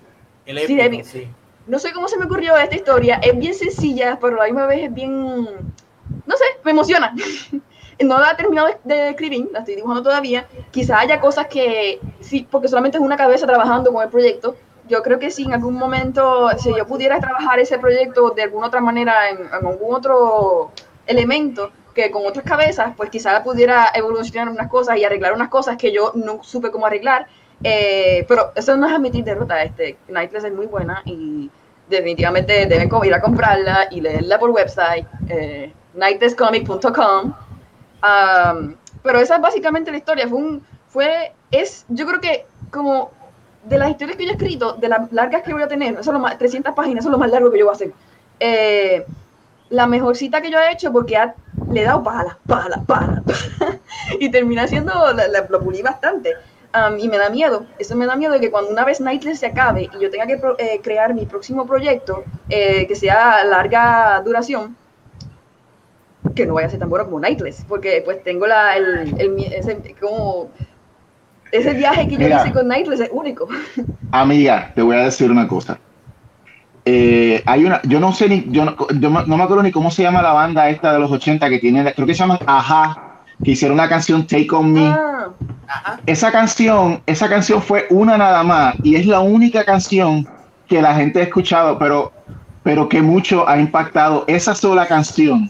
El 0.46 0.58
Sí, 0.58 0.64
épico, 0.64 0.82
épico. 0.82 1.04
sí. 1.08 1.28
No 1.66 1.78
sé 1.78 1.92
cómo 1.92 2.08
se 2.08 2.18
me 2.18 2.24
ocurrió 2.26 2.56
esta 2.56 2.76
historia, 2.76 3.20
es 3.22 3.38
bien 3.38 3.54
sencilla, 3.54 4.18
pero 4.20 4.36
a 4.36 4.40
la 4.40 4.44
misma 4.46 4.66
vez 4.66 4.84
es 4.84 4.92
bien, 4.94 5.44
no 6.26 6.36
sé, 6.36 6.44
me 6.64 6.72
emociona. 6.72 7.14
No 8.02 8.18
la 8.18 8.30
he 8.30 8.34
terminado 8.34 8.68
de, 8.68 8.78
de 8.94 9.08
escribir, 9.10 9.50
la 9.52 9.58
estoy 9.58 9.74
dibujando 9.74 10.02
todavía. 10.02 10.46
Quizá 10.70 11.00
haya 11.00 11.20
cosas 11.20 11.48
que, 11.48 12.00
sí, 12.20 12.48
porque 12.50 12.66
solamente 12.66 12.96
es 12.96 13.04
una 13.04 13.14
cabeza 13.18 13.46
trabajando 13.46 13.92
con 13.92 14.02
el 14.02 14.08
proyecto, 14.08 14.56
yo 14.88 15.02
creo 15.02 15.18
que 15.18 15.30
si 15.30 15.42
en 15.44 15.52
algún 15.52 15.74
momento, 15.74 16.48
si 16.58 16.74
yo 16.74 16.86
pudiera 16.86 17.20
trabajar 17.20 17.58
ese 17.60 17.78
proyecto 17.78 18.30
de 18.30 18.44
alguna 18.44 18.68
otra 18.68 18.80
manera, 18.80 19.28
en, 19.28 19.40
en 19.40 19.66
algún 19.66 19.94
otro 19.94 20.72
elemento, 21.06 21.72
que 21.94 22.10
con 22.10 22.26
otras 22.26 22.44
cabezas, 22.44 22.92
pues 22.96 23.10
quizá 23.10 23.42
pudiera 23.42 23.90
evolucionar 23.94 24.48
unas 24.48 24.68
cosas 24.68 24.96
y 24.96 25.04
arreglar 25.04 25.32
unas 25.32 25.48
cosas 25.48 25.76
que 25.76 25.92
yo 25.92 26.12
no 26.14 26.42
supe 26.42 26.70
cómo 26.70 26.86
arreglar. 26.86 27.26
Eh, 27.62 28.24
pero 28.28 28.52
eso 28.54 28.76
no 28.76 28.86
es 28.86 28.92
admitir 28.92 29.24
derrota. 29.24 29.62
Este, 29.62 29.98
Nightless 30.08 30.44
es 30.44 30.52
muy 30.52 30.66
buena 30.66 31.02
y 31.04 31.50
definitivamente 31.88 32.66
deben 32.66 32.88
ir 33.04 33.14
a 33.14 33.20
comprarla 33.20 33.88
y 33.90 34.00
leerla 34.00 34.38
por 34.38 34.50
website, 34.50 35.06
eh, 35.28 35.72
nightlesscomic.com. 35.94 37.34
Um, 38.02 38.76
pero 39.02 39.18
esa 39.18 39.36
es 39.36 39.42
básicamente 39.42 39.90
la 39.90 39.98
historia. 39.98 40.28
Fue 40.28 40.38
un, 40.38 40.64
fue, 40.88 41.32
es, 41.50 41.84
yo 41.88 42.06
creo 42.06 42.20
que 42.20 42.46
como 42.70 43.10
de 43.64 43.78
las 43.78 43.90
historias 43.90 44.16
que 44.16 44.24
yo 44.24 44.30
he 44.30 44.34
escrito, 44.34 44.72
de 44.74 44.88
las 44.88 45.12
largas 45.12 45.42
que 45.42 45.52
voy 45.52 45.62
a 45.62 45.68
tener, 45.68 45.92
eso 45.92 46.00
es 46.00 46.06
lo 46.14 46.18
más, 46.18 46.38
300 46.38 46.74
páginas, 46.74 47.04
es 47.04 47.10
lo 47.10 47.18
más 47.18 47.30
largo 47.30 47.50
que 47.50 47.58
yo 47.58 47.66
voy 47.66 47.72
a 47.72 47.76
hacer. 47.76 47.92
Eh, 48.38 49.04
la 49.70 49.86
mejor 49.86 50.16
cita 50.16 50.40
que 50.42 50.50
yo 50.50 50.58
he 50.58 50.72
hecho 50.72 50.92
porque 50.92 51.16
ha, 51.16 51.34
le 51.70 51.80
he 51.82 51.84
dado 51.84 52.02
pala, 52.02 52.38
pala, 52.46 52.84
pala, 52.86 53.22
pala, 53.26 53.80
y 54.20 54.30
termina 54.30 54.66
siendo, 54.66 54.92
la, 55.12 55.28
la- 55.28 55.46
lo 55.48 55.62
pulí 55.62 55.82
bastante. 55.82 56.34
Um, 56.72 56.98
y 57.00 57.08
me 57.08 57.18
da 57.18 57.30
miedo, 57.30 57.66
eso 57.80 57.96
me 57.96 58.06
da 58.06 58.14
miedo 58.14 58.32
de 58.34 58.40
que 58.40 58.50
cuando 58.50 58.70
una 58.70 58.84
vez 58.84 59.00
Nightless 59.00 59.40
se 59.40 59.46
acabe 59.46 59.82
y 59.92 59.98
yo 60.00 60.08
tenga 60.08 60.26
que 60.26 60.36
pro- 60.38 60.56
eh, 60.58 60.80
crear 60.82 61.14
mi 61.14 61.26
próximo 61.26 61.66
proyecto, 61.66 62.24
eh, 62.48 62.86
que 62.86 62.94
sea 62.94 63.42
larga 63.44 64.22
duración, 64.24 64.76
que 66.36 66.46
no 66.46 66.54
vaya 66.54 66.68
a 66.68 66.70
ser 66.70 66.78
tan 66.78 66.88
bueno 66.88 67.06
como 67.06 67.18
Nightless, 67.20 67.64
porque 67.68 68.02
pues 68.04 68.22
tengo 68.22 68.46
la, 68.46 68.76
el, 68.76 69.14
el 69.18 69.36
ese, 69.52 69.96
como, 70.00 70.50
ese 71.50 71.74
viaje 71.74 72.06
que 72.06 72.12
yo 72.16 72.18
Mira. 72.20 72.40
hice 72.42 72.52
con 72.52 72.68
Nightless 72.68 73.00
es 73.00 73.10
único. 73.12 73.48
Amiga, 74.12 74.70
te 74.74 74.82
voy 74.82 74.96
a 74.96 75.04
decir 75.04 75.30
una 75.30 75.48
cosa. 75.48 75.78
Eh, 76.92 77.42
hay 77.46 77.64
una, 77.64 77.80
yo 77.84 78.00
no 78.00 78.12
sé 78.12 78.28
ni, 78.28 78.46
yo 78.48 78.64
no, 78.64 78.74
yo 78.98 79.10
no 79.10 79.36
me 79.36 79.44
acuerdo 79.44 79.62
ni 79.62 79.70
cómo 79.70 79.92
se 79.92 80.02
llama 80.02 80.22
la 80.22 80.32
banda 80.32 80.68
esta 80.70 80.92
de 80.92 80.98
los 80.98 81.08
80 81.10 81.48
que 81.48 81.60
tiene, 81.60 81.92
creo 81.94 82.04
que 82.04 82.14
se 82.14 82.18
llama 82.20 82.40
Aja, 82.46 83.20
que 83.44 83.52
hicieron 83.52 83.78
una 83.78 83.88
canción 83.88 84.26
Take 84.26 84.48
On 84.50 84.72
Me. 84.72 84.86
Ah, 84.88 85.28
Ajá. 85.68 86.00
Esa 86.04 86.32
canción, 86.32 87.00
esa 87.06 87.28
canción 87.28 87.62
fue 87.62 87.86
una 87.90 88.18
nada 88.18 88.42
más 88.42 88.74
y 88.82 88.96
es 88.96 89.06
la 89.06 89.20
única 89.20 89.64
canción 89.64 90.26
que 90.66 90.82
la 90.82 90.96
gente 90.96 91.20
ha 91.20 91.22
escuchado, 91.22 91.78
pero, 91.78 92.12
pero 92.64 92.88
que 92.88 93.00
mucho 93.02 93.48
ha 93.48 93.56
impactado 93.60 94.24
esa 94.26 94.52
sola 94.56 94.86
canción 94.88 95.48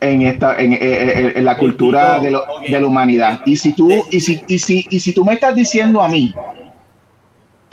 en 0.00 0.22
esta, 0.22 0.56
en, 0.58 0.72
en- 0.72 0.80
en- 0.82 1.32
en 1.36 1.44
la 1.44 1.56
cultura 1.56 2.18
de, 2.18 2.32
lo- 2.32 2.44
de 2.68 2.80
la 2.80 2.86
humanidad. 2.86 3.40
Y 3.46 3.56
si 3.56 3.72
tú, 3.74 3.90
y 4.10 4.18
si, 4.20 4.42
y 4.48 4.58
si, 4.58 4.84
y 4.90 4.98
si 4.98 5.12
tú 5.14 5.24
me 5.24 5.34
estás 5.34 5.54
diciendo 5.54 6.02
a 6.02 6.08
mí 6.08 6.34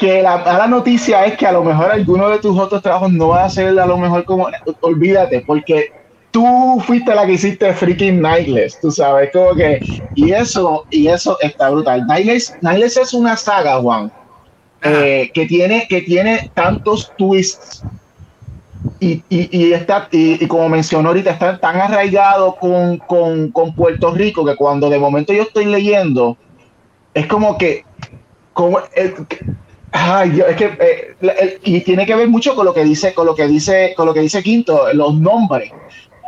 que 0.02 0.24
la 0.24 0.38
mala 0.40 0.66
noticia 0.66 1.26
es 1.28 1.38
que 1.38 1.46
a 1.46 1.52
lo 1.52 1.64
mejor 1.64 1.92
alguno 1.92 2.28
de 2.28 2.40
tus 2.40 2.58
otros 2.58 2.82
trabajos 2.82 3.12
no 3.12 3.28
va 3.28 3.46
a 3.46 3.50
ser 3.52 3.80
a 3.80 3.86
lo 3.86 3.98
mejor 4.00 4.26
como, 4.26 4.48
olvídate, 4.82 5.44
porque 5.46 5.90
tú 6.32 6.82
fuiste 6.88 7.14
la 7.14 7.28
que 7.28 7.34
hiciste 7.34 7.72
freaking 7.72 8.20
Nightless, 8.20 8.80
tú 8.82 8.90
sabes, 8.90 9.30
como 9.32 9.54
que, 9.54 9.80
y 10.16 10.32
eso, 10.32 10.88
y 10.90 11.08
eso 11.08 11.38
está 11.40 11.70
brutal. 11.70 12.08
Nightless, 12.08 12.58
Nightless 12.62 12.98
es 12.98 13.14
una 13.14 13.38
saga, 13.38 13.80
Juan, 13.80 14.12
eh, 14.82 15.30
que 15.36 15.46
tiene, 15.46 15.86
que 15.88 16.02
tiene 16.02 16.50
tantos 16.56 17.14
twists 17.16 17.86
y, 19.00 19.24
y, 19.30 19.56
y, 19.56 19.74
está, 19.74 20.08
y, 20.12 20.44
y 20.44 20.48
como 20.48 20.68
mencionó 20.68 21.10
ahorita, 21.10 21.30
está 21.30 21.60
tan 21.60 21.80
arraigado 21.80 22.56
con, 22.60 22.98
con, 23.06 23.52
con 23.52 23.76
Puerto 23.76 24.12
Rico 24.16 24.44
que 24.44 24.56
cuando 24.56 24.90
de 24.90 24.98
momento 24.98 25.32
yo 25.32 25.44
estoy 25.44 25.66
leyendo, 25.66 26.40
es 27.14 27.28
como 27.28 27.56
que, 27.56 27.84
como, 28.54 28.80
eh, 28.96 29.14
que- 29.30 29.46
ay, 29.92 30.42
es 30.48 30.56
que, 30.56 30.66
eh, 30.66 31.16
el- 31.22 31.60
y 31.64 31.82
tiene 31.82 32.06
que 32.06 32.16
ver 32.16 32.28
mucho 32.28 32.56
con 32.56 32.66
lo 32.66 32.74
que 32.74 32.84
dice, 32.84 33.14
con 33.14 33.26
lo 33.26 33.36
que 33.36 33.48
dice, 33.48 33.94
con 33.96 34.06
lo 34.06 34.14
que 34.14 34.22
dice 34.22 34.42
Quinto, 34.44 34.92
los 34.94 35.14
nombres. 35.14 35.72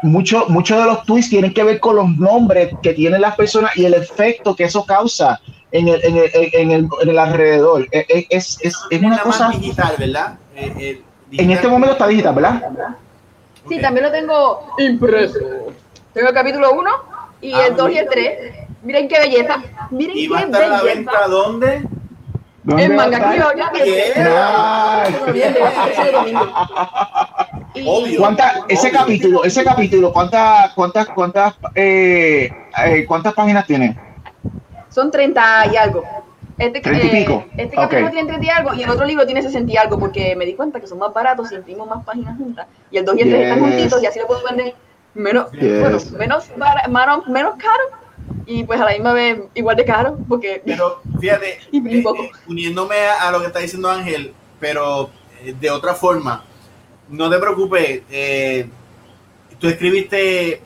Muchos 0.04 0.50
mucho 0.50 0.78
de 0.78 0.86
los 0.86 1.06
twists 1.06 1.30
tienen 1.30 1.54
que 1.54 1.64
ver 1.64 1.80
con 1.80 1.96
los 1.96 2.10
nombres 2.18 2.74
que 2.82 2.94
tienen 2.94 3.22
las 3.22 3.36
personas 3.36 3.76
y 3.78 3.86
el 3.86 3.94
efecto 3.94 4.54
que 4.54 4.66
eso 4.66 4.86
causa 4.86 5.40
en 5.72 5.88
el, 5.88 6.04
en 6.04 6.18
el, 6.18 6.30
en 6.34 6.72
el, 6.72 6.88
en 7.02 7.10
el 7.10 7.18
alrededor. 7.20 7.88
Es, 7.90 8.06
es, 8.10 8.26
es, 8.30 8.58
es 8.62 8.76
Tiene 8.90 9.08
una 9.08 9.20
cosa. 9.20 9.50
digital, 9.50 9.96
¿verdad? 9.98 10.38
Eh, 10.58 10.74
eh, 10.78 11.02
En 11.38 11.52
este 11.52 11.68
momento 11.70 11.94
está 11.94 12.08
digital, 12.08 12.36
¿verdad? 12.36 12.62
Sí, 13.70 13.80
también 13.80 14.06
lo 14.06 14.12
tengo 14.12 14.76
impreso. 14.78 15.40
Tengo 16.14 16.28
el 16.28 16.34
capítulo 16.36 16.74
1 16.74 16.92
y 17.42 17.54
Ah, 17.54 17.68
el 17.68 17.76
2 17.78 17.90
y 17.92 17.98
el 17.98 18.06
bonito. 18.06 18.12
3. 18.12 18.54
Miren 18.84 19.08
qué 19.08 19.20
belleza. 19.20 19.64
Miren 19.90 20.18
¿Y 20.18 20.28
qué 20.28 20.34
va 20.34 20.40
a 20.40 20.42
estar 20.44 20.64
a 20.64 20.68
la 20.68 20.82
belleza. 20.82 20.96
venta 20.96 21.28
dónde? 21.30 21.82
¿Dónde 22.64 22.84
En 22.86 22.96
manga 22.96 23.20
criolla. 23.30 23.72
Y- 27.74 27.84
Obvio. 27.88 28.20
¿Cuántas, 28.20 28.54
ese 28.68 28.88
Obvio. 28.90 29.00
capítulo, 29.00 29.44
ese 29.44 29.64
capítulo, 29.64 30.14
cuántas, 30.14 30.72
cuántas, 30.74 31.08
cuántas, 31.10 31.56
eh, 31.76 32.50
eh, 32.86 33.06
cuántas 33.08 33.34
páginas 33.34 33.66
tiene? 33.66 33.98
Son 34.90 35.10
30 35.12 35.68
y 35.74 35.76
algo. 35.78 36.04
Este, 36.58 36.82
30 36.82 37.04
y 37.06 37.08
eh, 37.08 37.12
pico. 37.12 37.46
este 37.58 37.76
capítulo 37.76 38.06
Ok. 38.08 38.12
tiene 38.14 38.28
30 38.30 38.46
y 38.46 38.50
algo 38.50 38.74
y 38.76 38.84
el 38.84 38.90
otro 38.92 39.06
libro 39.06 39.26
tiene 39.26 39.42
60 39.42 39.72
y 39.72 39.78
algo 39.78 39.98
porque 39.98 40.36
me 40.36 40.46
di 40.46 40.54
cuenta 40.54 40.80
que 40.80 40.86
son 40.88 41.00
más 41.00 41.12
baratos 41.12 41.50
si 41.50 41.56
imprimo 41.56 41.86
más 41.88 42.06
páginas 42.06 42.38
juntas. 42.38 42.68
Y 42.92 42.98
el 42.98 43.06
2 43.06 43.16
y 43.18 43.22
el 43.22 43.30
3 43.30 43.42
están 43.44 43.60
Yes. 43.60 43.68
juntitos 43.70 44.04
y 44.04 44.06
así 44.06 44.20
lo 44.20 44.28
puedo 44.28 44.44
vender 44.46 44.76
menos, 45.16 45.52
Yes. 45.54 45.80
bueno, 45.82 45.98
menos, 46.20 46.50
bara- 46.58 46.88
mano- 46.90 47.24
menos 47.28 47.56
caro 47.58 47.84
y 48.46 48.64
pues 48.64 48.80
a 48.80 48.86
la 48.86 48.92
misma 48.92 49.14
vez 49.14 49.40
igual 49.54 49.76
de 49.76 49.86
caro 49.86 50.18
porque 50.28 50.62
Pero 50.66 51.02
fíjate, 51.20 51.60
Y 51.72 51.98
eh, 52.00 52.02
poco. 52.04 52.24
eh, 52.24 52.32
uniéndome 52.48 52.96
a, 52.98 53.28
a 53.28 53.32
lo 53.32 53.40
que 53.40 53.48
está 53.48 53.60
diciendo 53.60 53.90
Ángel, 53.90 54.34
pero 54.60 55.10
eh, 55.44 55.56
de 55.60 55.70
otra 55.70 55.94
forma, 55.94 56.44
no 57.10 57.30
te 57.30 57.38
preocupes, 57.38 58.02
eh, 58.10 58.68
tú 59.60 59.68
escribiste 59.68 60.62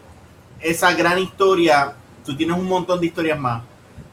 esa 0.59 0.93
gran 0.93 1.19
historia, 1.19 1.93
tú 2.25 2.35
tienes 2.35 2.57
un 2.57 2.65
montón 2.65 2.99
de 2.99 3.07
historias 3.07 3.39
más. 3.39 3.63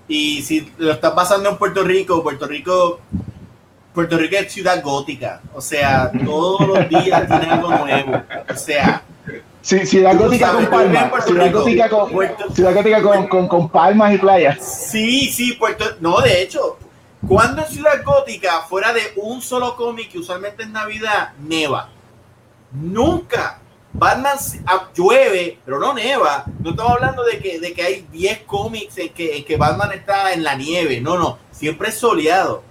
Y 0.07 0.43
si 0.43 0.71
lo 0.79 0.93
estás 0.93 1.13
pasando 1.13 1.49
en 1.49 1.57
Puerto 1.57 1.83
Rico, 1.83 2.23
Puerto 2.23 2.47
Rico, 2.47 3.01
Puerto 3.95 4.19
Rico 4.19 4.37
es 4.37 4.53
ciudad 4.53 4.83
gótica, 4.83 5.41
o 5.55 5.61
sea, 5.61 6.11
todos 6.25 6.67
los 6.67 6.89
días 6.89 7.27
tiene 7.27 7.47
algo 7.47 7.71
nuevo, 7.71 8.23
o 8.53 8.57
sea, 8.57 9.03
Sí, 9.65 9.87
Ciudad 9.87 10.15
Gótica 10.19 10.53
con 10.53 10.67
palmas. 10.67 11.09
Puerto 11.09 11.29
Ciudad. 11.29 11.53
Gótica 11.53 11.89
con, 11.89 12.11
Ciudad 12.55 12.75
Gótica 12.75 13.03
con, 13.03 13.27
con, 13.29 13.49
con 13.49 13.69
palmas 13.71 14.15
y 14.15 14.19
playas. 14.19 14.59
Sí, 14.91 15.33
sí, 15.33 15.55
Puerto. 15.55 15.87
No, 16.01 16.21
de 16.21 16.43
hecho, 16.43 16.77
cuando 17.27 17.63
en 17.63 17.69
Ciudad 17.73 18.05
Gótica, 18.05 18.61
fuera 18.69 18.93
de 18.93 19.01
un 19.17 19.41
solo 19.41 19.75
cómic 19.75 20.11
que 20.11 20.19
usualmente 20.19 20.65
es 20.65 20.69
Navidad, 20.69 21.31
neva. 21.43 21.89
Nunca. 22.73 23.59
Batman 23.95 24.39
si- 24.39 24.61
llueve, 24.95 25.59
pero 25.65 25.79
no 25.79 25.95
neva. 25.95 26.45
No 26.61 26.71
estamos 26.71 26.93
hablando 26.93 27.25
de 27.25 27.39
que, 27.39 27.59
de 27.59 27.73
que 27.73 27.83
hay 27.83 28.07
10 28.13 28.41
cómics 28.41 28.99
en 28.99 29.11
que, 29.15 29.39
en 29.39 29.45
que 29.45 29.57
Batman 29.57 29.93
está 29.93 30.35
en 30.35 30.43
la 30.45 30.57
nieve. 30.57 31.01
No, 31.01 31.17
no. 31.17 31.39
Siempre 31.53 31.89
es 31.89 31.95
soleado. 31.95 32.63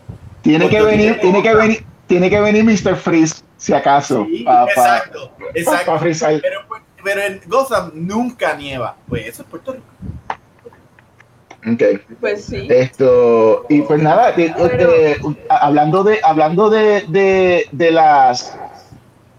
Tiene 0.43 0.69
que 0.69 0.79
venir, 0.81 1.19
tiene 1.21 1.41
que 1.41 1.55
venir, 1.55 1.85
tiene 2.05 2.29
que 2.29 2.39
venir 2.39 2.63
Mr. 2.65 2.97
Freeze, 2.97 3.41
si 3.63 3.73
acaso. 3.73 4.25
Sí, 4.29 4.43
pa- 4.43 4.65
pa- 4.65 4.71
exacto, 4.71 5.31
pa- 5.39 5.45
exacto. 5.55 5.91
pa 5.93 5.99
frizar. 5.99 6.39
Pero, 6.41 6.59
pero 7.03 7.21
en 7.21 7.41
Gotham 7.47 7.91
nunca 7.93 8.53
nieva. 8.55 8.95
Pues 9.07 9.25
eso 9.27 9.43
es 9.43 9.47
Puerto 9.47 9.73
Rico. 9.73 9.85
Ok. 11.65 11.81
pues 12.19 12.43
sí. 12.43 12.67
Esto, 12.69 13.65
y 13.69 13.81
pues 13.83 14.01
nada, 14.01 14.33
de- 14.33 14.49
de- 14.49 15.17
hablando 15.49 16.03
de, 16.03 16.19
hablando 16.21 16.69
de, 16.69 17.05
de, 17.07 17.67
de 17.71 17.91
las 17.91 18.53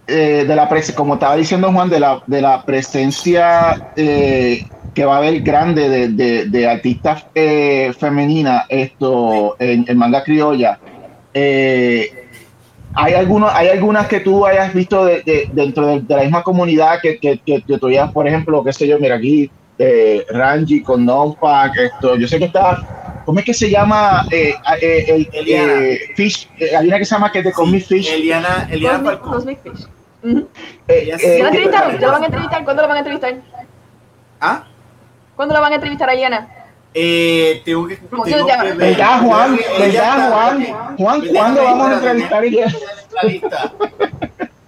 eh, 0.06 0.44
de 0.46 0.56
la 0.56 0.68
pres- 0.68 0.94
como 0.94 1.14
estaba 1.14 1.36
diciendo 1.36 1.70
Juan, 1.70 1.90
de 1.90 2.00
la, 2.00 2.22
de 2.26 2.40
la 2.40 2.62
presencia 2.64 3.90
eh, 3.96 4.66
que 4.94 5.04
va 5.04 5.16
a 5.16 5.18
haber 5.18 5.40
grande 5.42 5.88
de, 5.88 6.08
de, 6.08 6.44
de 6.46 6.68
artistas 6.68 7.26
eh, 7.34 7.92
femeninas 7.98 8.64
esto 8.70 9.56
en, 9.58 9.84
en 9.86 9.98
manga 9.98 10.22
criolla. 10.24 10.78
eh, 11.34 12.23
hay 12.94 13.14
algunos, 13.14 13.52
hay 13.52 13.68
algunas 13.68 14.06
que 14.08 14.20
tú 14.20 14.46
hayas 14.46 14.72
visto 14.72 15.04
de, 15.04 15.22
de- 15.22 15.48
dentro 15.52 15.86
de, 15.86 16.00
de 16.00 16.14
la 16.16 16.22
misma 16.22 16.42
comunidad 16.42 16.98
que, 17.02 17.18
que, 17.18 17.38
que, 17.38 17.62
que 17.62 17.78
tú 17.78 17.88
hayas, 17.88 18.10
por 18.12 18.26
ejemplo, 18.28 18.62
qué 18.64 18.72
sé 18.72 18.86
yo, 18.86 18.98
mira 18.98 19.16
aquí, 19.16 19.50
eh, 19.78 20.24
Ranji 20.30 20.82
con 20.82 21.04
Nopak, 21.04 21.76
esto, 21.76 22.16
yo 22.16 22.28
sé 22.28 22.38
que 22.38 22.44
está, 22.44 23.22
¿cómo 23.24 23.40
es 23.40 23.44
que 23.44 23.54
se 23.54 23.68
llama? 23.68 24.24
Eh, 24.30 24.54
eh, 24.80 25.04
el, 25.08 25.28
Eliana. 25.32 25.72
eh, 25.84 25.98
Fish, 26.14 26.48
eh, 26.58 26.76
hay 26.76 26.86
una 26.86 26.98
que 26.98 27.04
se 27.04 27.14
llama 27.14 27.32
que 27.32 27.40
es 27.40 27.44
de 27.44 27.52
Comic 27.52 27.82
Sí, 27.84 27.94
Fish. 27.96 28.12
Eliana, 28.12 28.68
Eliana 28.70 28.98
Cosmic- 28.98 29.04
Falcón. 29.10 29.32
Cosmic 29.32 29.58
Fish. 29.62 29.86
Eh, 30.24 30.46
eh, 30.88 31.18
sí. 31.18 31.26
¿Ya 31.38 31.42
la 31.42 31.48
entrevistaron? 31.48 31.92
¿Ya 31.98 32.06
la 32.06 32.12
van 32.12 32.22
a 32.22 32.26
entrevistar? 32.26 32.64
¿Cuándo 32.64 32.82
la 32.82 32.88
van 32.88 32.96
a 32.96 33.00
entrevistar? 33.00 33.34
¿Ah? 34.40 34.64
¿Cuándo 35.36 35.54
la 35.54 35.60
van 35.60 35.72
a 35.72 35.74
entrevistar 35.74 36.08
a 36.08 36.12
Diana? 36.14 36.48
Eh, 36.94 37.60
tengo 37.64 37.88
que. 37.88 37.98
¿Cómo 37.98 38.24
tengo 38.24 38.46
se 38.46 38.52
llama? 38.52 38.62
que 38.62 38.72
ver. 38.72 38.90
¿Verdad, 38.90 39.20
Juan? 39.20 39.58
¿Verdad, 39.80 40.30
Juan? 40.30 40.96
Juan, 40.96 41.22
¿cuándo 41.32 41.64
vamos 41.64 41.88
a 41.88 41.94
entrevistar 41.94 42.42
a 42.42 42.46
ella? 42.46 42.66
la 43.14 43.22
lista. 43.28 43.72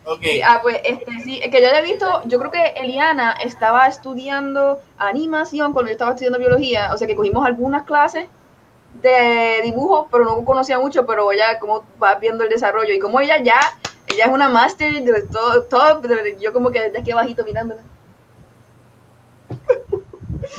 Ok. 0.04 0.22
Sí, 0.22 0.40
ah, 0.42 0.60
pues 0.62 0.80
este, 0.84 1.10
sí, 1.24 1.40
que 1.40 1.60
yo 1.60 1.68
haya 1.68 1.80
visto, 1.80 2.22
yo 2.26 2.38
creo 2.38 2.50
que 2.52 2.64
Eliana 2.76 3.32
estaba 3.42 3.88
estudiando 3.88 4.80
animación 4.98 5.72
cuando 5.72 5.88
yo 5.88 5.94
estaba 5.94 6.12
estudiando 6.12 6.38
biología, 6.38 6.94
o 6.94 6.96
sea 6.96 7.08
que 7.08 7.16
cogimos 7.16 7.44
algunas 7.44 7.82
clases 7.82 8.28
de 9.02 9.60
dibujo, 9.64 10.08
pero 10.10 10.24
no 10.24 10.44
conocía 10.44 10.78
mucho, 10.78 11.06
pero 11.06 11.32
ya 11.32 11.58
como 11.58 11.84
va 12.00 12.14
viendo 12.16 12.44
el 12.44 12.50
desarrollo 12.50 12.94
y 12.94 13.00
como 13.00 13.20
ella 13.20 13.42
ya, 13.42 13.58
ella 14.06 14.26
es 14.26 14.30
una 14.30 14.48
máster 14.48 15.02
de 15.02 15.22
todo, 15.22 15.64
todo, 15.64 16.00
yo 16.40 16.52
como 16.52 16.70
que 16.70 16.82
desde 16.82 17.00
aquí 17.00 17.10
abajito 17.10 17.44
mirándola. 17.44 17.82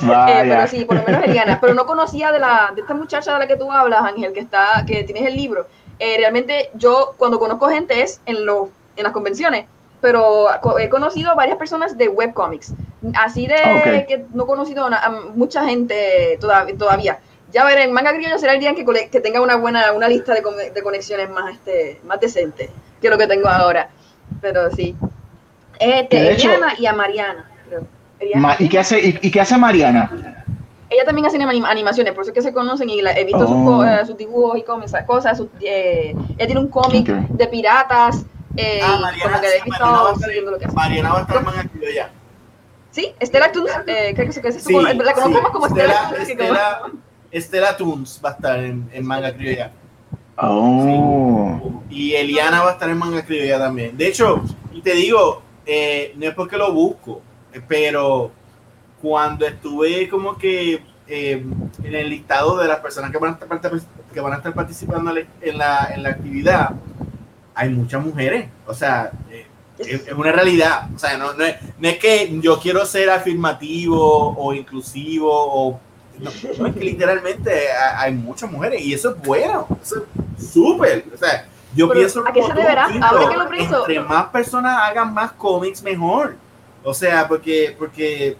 Eh, 0.02 0.44
pero 0.48 0.66
sí, 0.66 0.84
por 0.84 0.96
lo 0.96 1.02
menos 1.02 1.24
Eliana. 1.24 1.58
Pero 1.60 1.74
no 1.74 1.86
conocía 1.86 2.32
de 2.32 2.38
la 2.38 2.72
de 2.74 2.82
esta 2.82 2.94
muchacha 2.94 3.32
de 3.32 3.38
la 3.40 3.46
que 3.46 3.56
tú 3.56 3.70
hablas, 3.70 4.02
Ángel, 4.02 4.32
que 4.32 4.40
está 4.40 4.84
que 4.86 5.04
tienes 5.04 5.26
el 5.26 5.36
libro. 5.36 5.66
Eh, 5.98 6.16
realmente 6.18 6.70
yo 6.74 7.14
cuando 7.16 7.38
conozco 7.38 7.68
gente 7.68 8.02
es 8.02 8.20
en 8.26 8.46
los 8.46 8.68
en 8.96 9.04
las 9.04 9.12
convenciones, 9.12 9.66
pero 10.00 10.48
he 10.78 10.88
conocido 10.88 11.34
varias 11.34 11.56
personas 11.56 11.96
de 11.96 12.08
webcomics. 12.08 12.72
Así 13.14 13.46
de 13.46 14.06
que 14.08 14.24
no 14.32 14.44
he 14.44 14.46
conocido 14.46 14.86
a 14.86 15.10
mucha 15.34 15.64
gente 15.64 16.38
todavía. 16.40 16.76
todavía. 16.76 17.18
Ya 17.50 17.64
veré, 17.64 17.84
en 17.84 17.92
Manga 17.92 18.12
Criollo 18.12 18.38
será 18.38 18.52
el 18.52 18.60
día 18.60 18.70
en 18.70 18.76
que, 18.76 19.08
que 19.08 19.20
tenga 19.20 19.40
una 19.40 19.56
buena 19.56 19.92
una 19.92 20.06
lista 20.06 20.34
de, 20.34 20.42
de, 20.70 20.82
conexiones 20.82 21.30
más 21.30 21.54
este 21.54 21.98
más 22.04 22.20
decente 22.20 22.68
que 23.00 23.08
lo 23.08 23.16
que 23.16 23.26
tengo 23.26 23.48
ahora. 23.48 23.88
Pero 24.40 24.70
sí. 24.70 24.94
Este, 25.78 26.32
Eliana 26.32 26.74
y 26.78 26.86
a 26.86 26.92
Mariana, 26.92 27.50
creo. 27.66 27.97
¿Y, 28.58 28.68
qué 28.68 28.78
hace, 28.78 29.18
y, 29.20 29.30
qué 29.30 29.40
hace 29.40 29.56
Mariana? 29.56 30.44
Ella 30.90 31.04
también 31.04 31.26
hace 31.26 31.36
animaciones, 31.36 32.14
por 32.14 32.22
eso 32.22 32.30
es 32.30 32.34
que 32.34 32.42
se 32.42 32.52
conocen 32.52 32.88
y 32.88 33.00
he 33.00 33.24
visto 33.24 33.46
sus, 33.46 33.56
oh. 33.56 33.84
eh, 33.84 34.06
sus, 34.06 34.16
dibujos 34.16 34.58
y 34.58 34.62
cómics, 34.62 34.92
cosas. 35.06 35.42
eh, 35.60 36.14
ella 36.36 36.46
tiene 36.46 36.60
un 36.60 36.68
cómic 36.68 37.06
de 37.06 37.46
piratas. 37.46 38.24
Eh, 38.56 38.80
ah, 38.82 38.98
Mariana, 39.00 39.30
como 39.30 39.40
que 39.40 39.46
he 39.46 39.62
visto 39.62 39.84
Mariana, 39.84 40.02
va 40.02 40.10
a 40.10 40.12
estar, 40.14 40.30
lo 40.30 40.58
que 40.58 40.64
hace. 40.64 40.74
Mariana 40.74 41.12
va 41.12 41.18
a 41.18 41.22
estar 41.22 41.36
en 41.36 41.44
manga 41.44 41.70
ya. 41.94 42.10
Sí, 42.90 43.14
Estela 43.20 43.52
Toons, 43.52 43.70
eh, 43.86 44.12
creo 44.14 44.26
que 44.26 44.32
se, 44.32 44.42
que 44.42 44.52
sí, 44.52 44.72
la 44.72 45.12
conocemos 45.12 45.40
sí. 45.40 45.52
como 45.52 45.66
Estela, 45.66 46.12
Estela, 46.18 46.82
Estela 47.30 47.76
Toons 47.76 48.20
va 48.24 48.30
a 48.30 48.32
estar 48.32 48.58
en, 48.58 48.88
en 48.92 49.06
manga 49.06 49.32
criolla. 49.32 49.70
Oh. 50.40 51.82
Y 51.90 52.14
Eliana 52.14 52.62
va 52.62 52.70
a 52.70 52.72
estar 52.72 52.88
en 52.88 52.98
manga 52.98 53.24
criolla 53.24 53.58
también. 53.58 53.96
De 53.96 54.08
hecho, 54.08 54.42
y 54.72 54.80
te 54.80 54.94
digo, 54.94 55.42
eh, 55.66 56.14
no 56.16 56.26
es 56.26 56.34
porque 56.34 56.56
lo 56.56 56.72
busco, 56.72 57.20
pero 57.66 58.30
cuando 59.00 59.46
estuve 59.46 60.08
como 60.08 60.36
que 60.36 60.82
eh, 61.06 61.44
en 61.82 61.94
el 61.94 62.10
listado 62.10 62.58
de 62.58 62.68
las 62.68 62.80
personas 62.80 63.10
que 63.10 63.18
van 63.18 63.38
a 63.40 63.54
estar, 63.54 63.72
que 64.12 64.20
van 64.20 64.32
a 64.32 64.36
estar 64.36 64.52
participando 64.52 65.12
en 65.40 65.58
la, 65.58 65.90
en 65.94 66.02
la 66.02 66.10
actividad, 66.10 66.70
hay 67.54 67.70
muchas 67.70 68.04
mujeres. 68.04 68.48
O 68.66 68.74
sea, 68.74 69.10
eh, 69.30 69.46
es, 69.78 70.12
una 70.12 70.32
realidad. 70.32 70.88
O 70.94 70.98
sea, 70.98 71.16
no, 71.16 71.32
no, 71.34 71.44
es, 71.44 71.56
no, 71.78 71.88
es, 71.88 71.98
que 71.98 72.38
yo 72.40 72.58
quiero 72.60 72.84
ser 72.84 73.10
afirmativo 73.10 74.34
o 74.36 74.54
inclusivo 74.54 75.30
o... 75.32 75.80
No, 76.18 76.30
es 76.30 76.74
que 76.74 76.80
literalmente 76.80 77.68
hay, 77.72 78.12
muchas 78.12 78.50
mujeres 78.50 78.82
y 78.82 78.92
eso 78.92 79.10
es 79.10 79.22
bueno. 79.22 79.68
Eso 79.80 80.04
es 80.38 80.52
súper. 80.52 81.04
O 81.14 81.16
sea, 81.16 81.46
yo 81.74 81.88
pienso... 81.90 82.26
¿A 82.26 82.32
qué 82.32 82.42
se 82.42 82.52
deberá? 82.52 82.88
Ahora 83.02 83.28
que 83.28 83.36
lo 83.36 83.78
Entre 83.80 84.00
más 84.00 84.26
personas 84.26 84.80
hagan 84.82 85.14
más 85.14 85.32
cómics, 85.32 85.82
mejor. 85.82 86.36
O 86.84 86.94
sea, 86.94 87.26
porque, 87.28 87.74
porque 87.78 88.36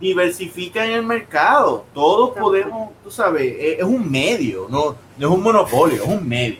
diversifica 0.00 0.84
en 0.84 0.92
el 0.92 1.02
mercado. 1.02 1.84
Todos 1.94 2.36
podemos, 2.36 2.90
tú 3.02 3.10
sabes, 3.10 3.54
es, 3.58 3.82
un 3.82 4.10
medio, 4.10 4.66
no, 4.68 4.96
no 5.16 5.28
es 5.28 5.34
un 5.34 5.42
monopolio, 5.42 6.02
es 6.02 6.08
un 6.08 6.28
medio. 6.28 6.58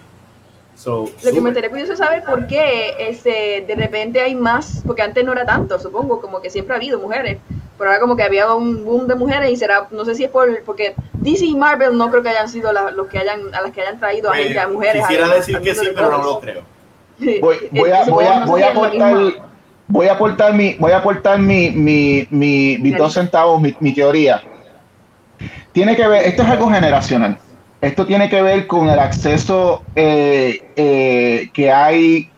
So, 0.76 1.08
Lo 1.22 1.32
que 1.32 1.40
me 1.40 1.50
interesa 1.50 1.70
curioso 1.70 1.96
saber 1.96 2.24
por 2.24 2.48
qué 2.48 2.94
este, 2.98 3.64
de 3.66 3.74
repente 3.76 4.20
hay 4.20 4.34
más, 4.34 4.82
porque 4.84 5.02
antes 5.02 5.24
no 5.24 5.32
era 5.32 5.46
tanto, 5.46 5.78
supongo, 5.78 6.20
como 6.20 6.40
que 6.40 6.50
siempre 6.50 6.74
ha 6.74 6.78
habido 6.78 6.98
mujeres, 6.98 7.38
pero 7.78 7.90
ahora 7.90 8.00
como 8.00 8.16
que 8.16 8.24
había 8.24 8.52
un 8.52 8.84
boom 8.84 9.06
de 9.06 9.14
mujeres 9.14 9.50
y 9.50 9.56
será, 9.56 9.86
no 9.92 10.04
sé 10.04 10.16
si 10.16 10.24
es 10.24 10.30
por, 10.30 10.62
porque 10.64 10.96
DC 11.12 11.44
y 11.46 11.54
Marvel 11.54 11.96
no 11.96 12.10
creo 12.10 12.22
que 12.22 12.30
hayan 12.30 12.48
sido 12.48 12.72
los 12.72 13.06
que 13.06 13.18
hayan, 13.18 13.54
a 13.54 13.60
las 13.60 13.70
que 13.70 13.82
hayan 13.82 14.00
traído 14.00 14.30
a, 14.30 14.34
gente, 14.34 14.58
a 14.58 14.68
mujeres. 14.68 15.02
Quisiera 15.06 15.28
decir 15.28 15.60
que 15.60 15.74
sí, 15.74 15.88
pero 15.94 16.10
no 16.10 16.24
lo 16.24 16.40
creo. 16.40 16.62
Voy, 17.40 17.68
voy 17.70 17.90
a, 17.90 18.04
voy 18.06 18.24
a, 18.24 18.44
voy 18.44 18.62
a 18.62 18.70
aportar 18.70 19.53
voy 19.88 20.08
a 20.08 20.12
aportar 20.12 20.54
mi, 20.54 20.74
voy 20.74 20.92
a 20.92 20.98
aportar 20.98 21.38
mi, 21.38 21.70
mi, 21.70 22.26
mi, 22.30 22.78
mis 22.78 22.96
dos 22.96 23.14
centavos, 23.14 23.60
mi, 23.60 23.74
mi, 23.80 23.92
teoría. 23.92 24.42
Tiene 25.72 25.96
que 25.96 26.06
ver, 26.06 26.24
esto 26.26 26.42
es 26.42 26.48
algo 26.48 26.70
generacional. 26.70 27.38
Esto 27.80 28.06
tiene 28.06 28.28
que 28.30 28.40
ver 28.40 28.66
con 28.66 28.88
el 28.88 28.98
acceso 28.98 29.82
eh, 29.94 30.62
eh, 30.76 31.50
que 31.52 31.70
hay 31.70 32.30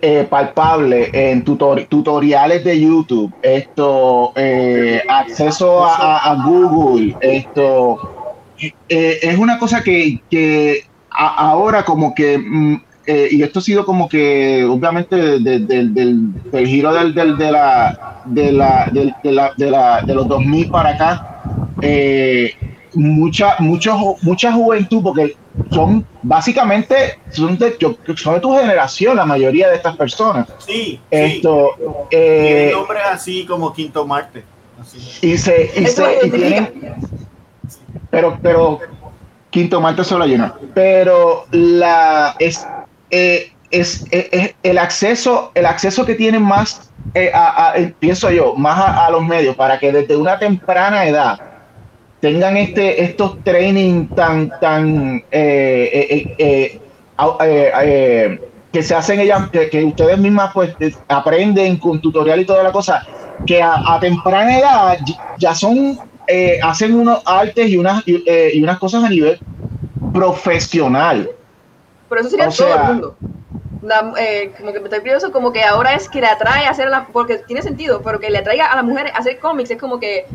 eh, 0.00 0.26
palpable 0.30 1.10
en 1.12 1.42
tutor, 1.42 1.84
tutoriales 1.86 2.62
de 2.62 2.80
YouTube, 2.80 3.34
esto, 3.42 4.32
eh, 4.36 5.02
acceso 5.08 5.84
a, 5.84 6.18
a, 6.18 6.44
Google, 6.44 7.16
esto, 7.20 8.36
eh, 8.88 9.18
es 9.20 9.36
una 9.36 9.58
cosa 9.58 9.82
que, 9.82 10.22
que 10.30 10.84
a, 11.10 11.50
ahora 11.50 11.84
como 11.84 12.14
que 12.14 12.38
mm, 12.38 12.82
eh, 13.10 13.28
y 13.30 13.42
esto 13.42 13.60
ha 13.60 13.62
sido 13.62 13.86
como 13.86 14.06
que, 14.06 14.62
obviamente, 14.64 15.16
del, 15.16 15.66
del, 15.66 15.94
del 15.94 16.66
giro 16.66 16.92
del, 16.92 17.14
del, 17.14 17.38
de, 17.38 17.50
la, 17.50 18.20
de, 18.26 18.52
la, 18.52 18.90
de, 18.92 19.32
la, 19.32 19.54
de, 19.56 19.70
la, 19.70 20.02
de 20.02 20.14
los 20.14 20.28
2000 20.28 20.70
para 20.70 20.90
acá, 20.90 21.42
eh, 21.80 22.52
mucha, 22.92 23.56
mucho, 23.60 24.16
mucha 24.20 24.52
juventud, 24.52 25.02
porque 25.02 25.34
son 25.70 26.04
básicamente 26.22 27.18
son 27.30 27.56
de, 27.56 27.78
son 28.14 28.34
de 28.34 28.40
tu 28.40 28.52
generación 28.52 29.16
la 29.16 29.24
mayoría 29.24 29.70
de 29.70 29.76
estas 29.76 29.96
personas. 29.96 30.46
Sí, 30.58 31.00
esto 31.10 31.76
sí. 31.78 31.84
Eh, 32.10 32.42
tienen 32.42 32.72
nombres 32.72 33.02
así 33.10 33.46
como 33.46 33.72
Quinto 33.72 34.06
Marte. 34.06 34.44
Así. 34.78 34.98
Y 35.26 35.38
se, 35.38 35.70
y 35.74 35.86
se 35.86 36.26
y 36.26 36.30
tienen, 36.30 36.94
pero, 38.10 38.38
pero 38.42 38.80
Quinto 39.48 39.80
Marte 39.80 40.04
solo 40.04 40.24
hay 40.24 40.34
uno. 40.34 40.52
Pero 40.74 41.46
la 41.52 42.36
es 42.38 42.66
eh, 43.10 43.52
es, 43.70 44.06
eh, 44.10 44.28
es, 44.32 44.54
el 44.62 44.78
acceso, 44.78 45.52
el 45.54 45.66
acceso 45.66 46.04
que 46.04 46.14
tienen 46.14 46.42
más, 46.42 46.90
eh, 47.14 47.30
a, 47.34 47.74
pienso 47.98 48.30
yo, 48.30 48.54
más 48.54 48.78
a, 48.78 49.06
a, 49.06 49.10
los 49.10 49.24
medios, 49.24 49.56
para 49.56 49.78
que 49.78 49.92
desde 49.92 50.16
una 50.16 50.38
temprana 50.38 51.06
edad 51.06 51.40
tengan 52.20 52.56
este, 52.56 53.04
estos 53.04 53.42
training 53.44 54.08
tan, 54.08 54.50
tan 54.60 55.22
que 55.30 56.80
se 58.82 58.94
hacen 58.94 59.20
ellas, 59.20 59.48
que, 59.50 59.70
que, 59.70 59.84
ustedes 59.84 60.18
mismas 60.18 60.50
pues 60.52 60.74
aprenden 61.08 61.78
con 61.78 62.00
tutorial 62.00 62.40
y 62.40 62.44
toda 62.44 62.62
la 62.62 62.72
cosa, 62.72 63.06
que 63.46 63.62
a, 63.62 63.98
temprana 64.00 64.58
edad 64.58 64.98
ya 65.38 65.54
son, 65.54 65.98
hacen 66.62 66.94
unos 66.94 67.22
artes 67.24 67.68
y 67.68 67.76
unas, 67.76 68.02
y, 68.06 68.24
y 68.54 68.62
unas 68.62 68.78
cosas 68.78 69.04
a 69.04 69.08
nivel 69.08 69.38
profesional 70.12 71.30
pero 72.08 72.20
eso 72.20 72.30
sería 72.30 72.48
o 72.48 72.52
todo 72.52 72.74
el 72.74 72.82
mundo. 72.82 73.16
La, 73.82 74.12
eh, 74.18 74.52
como 74.58 74.72
que 74.72 74.80
me 74.80 74.86
estoy 74.86 75.00
curioso, 75.00 75.30
como 75.30 75.52
que 75.52 75.62
ahora 75.62 75.94
es 75.94 76.08
que 76.08 76.20
le 76.20 76.26
atrae 76.26 76.66
a 76.66 76.70
hacer 76.70 76.88
la, 76.88 77.06
porque 77.06 77.38
tiene 77.38 77.62
sentido, 77.62 78.02
pero 78.02 78.18
que 78.18 78.28
le 78.28 78.38
atraiga 78.38 78.66
a 78.66 78.76
las 78.76 78.84
mujeres 78.84 79.12
a 79.14 79.18
hacer 79.18 79.38
cómics 79.38 79.70
es 79.70 79.78
como 79.78 80.00
que, 80.00 80.26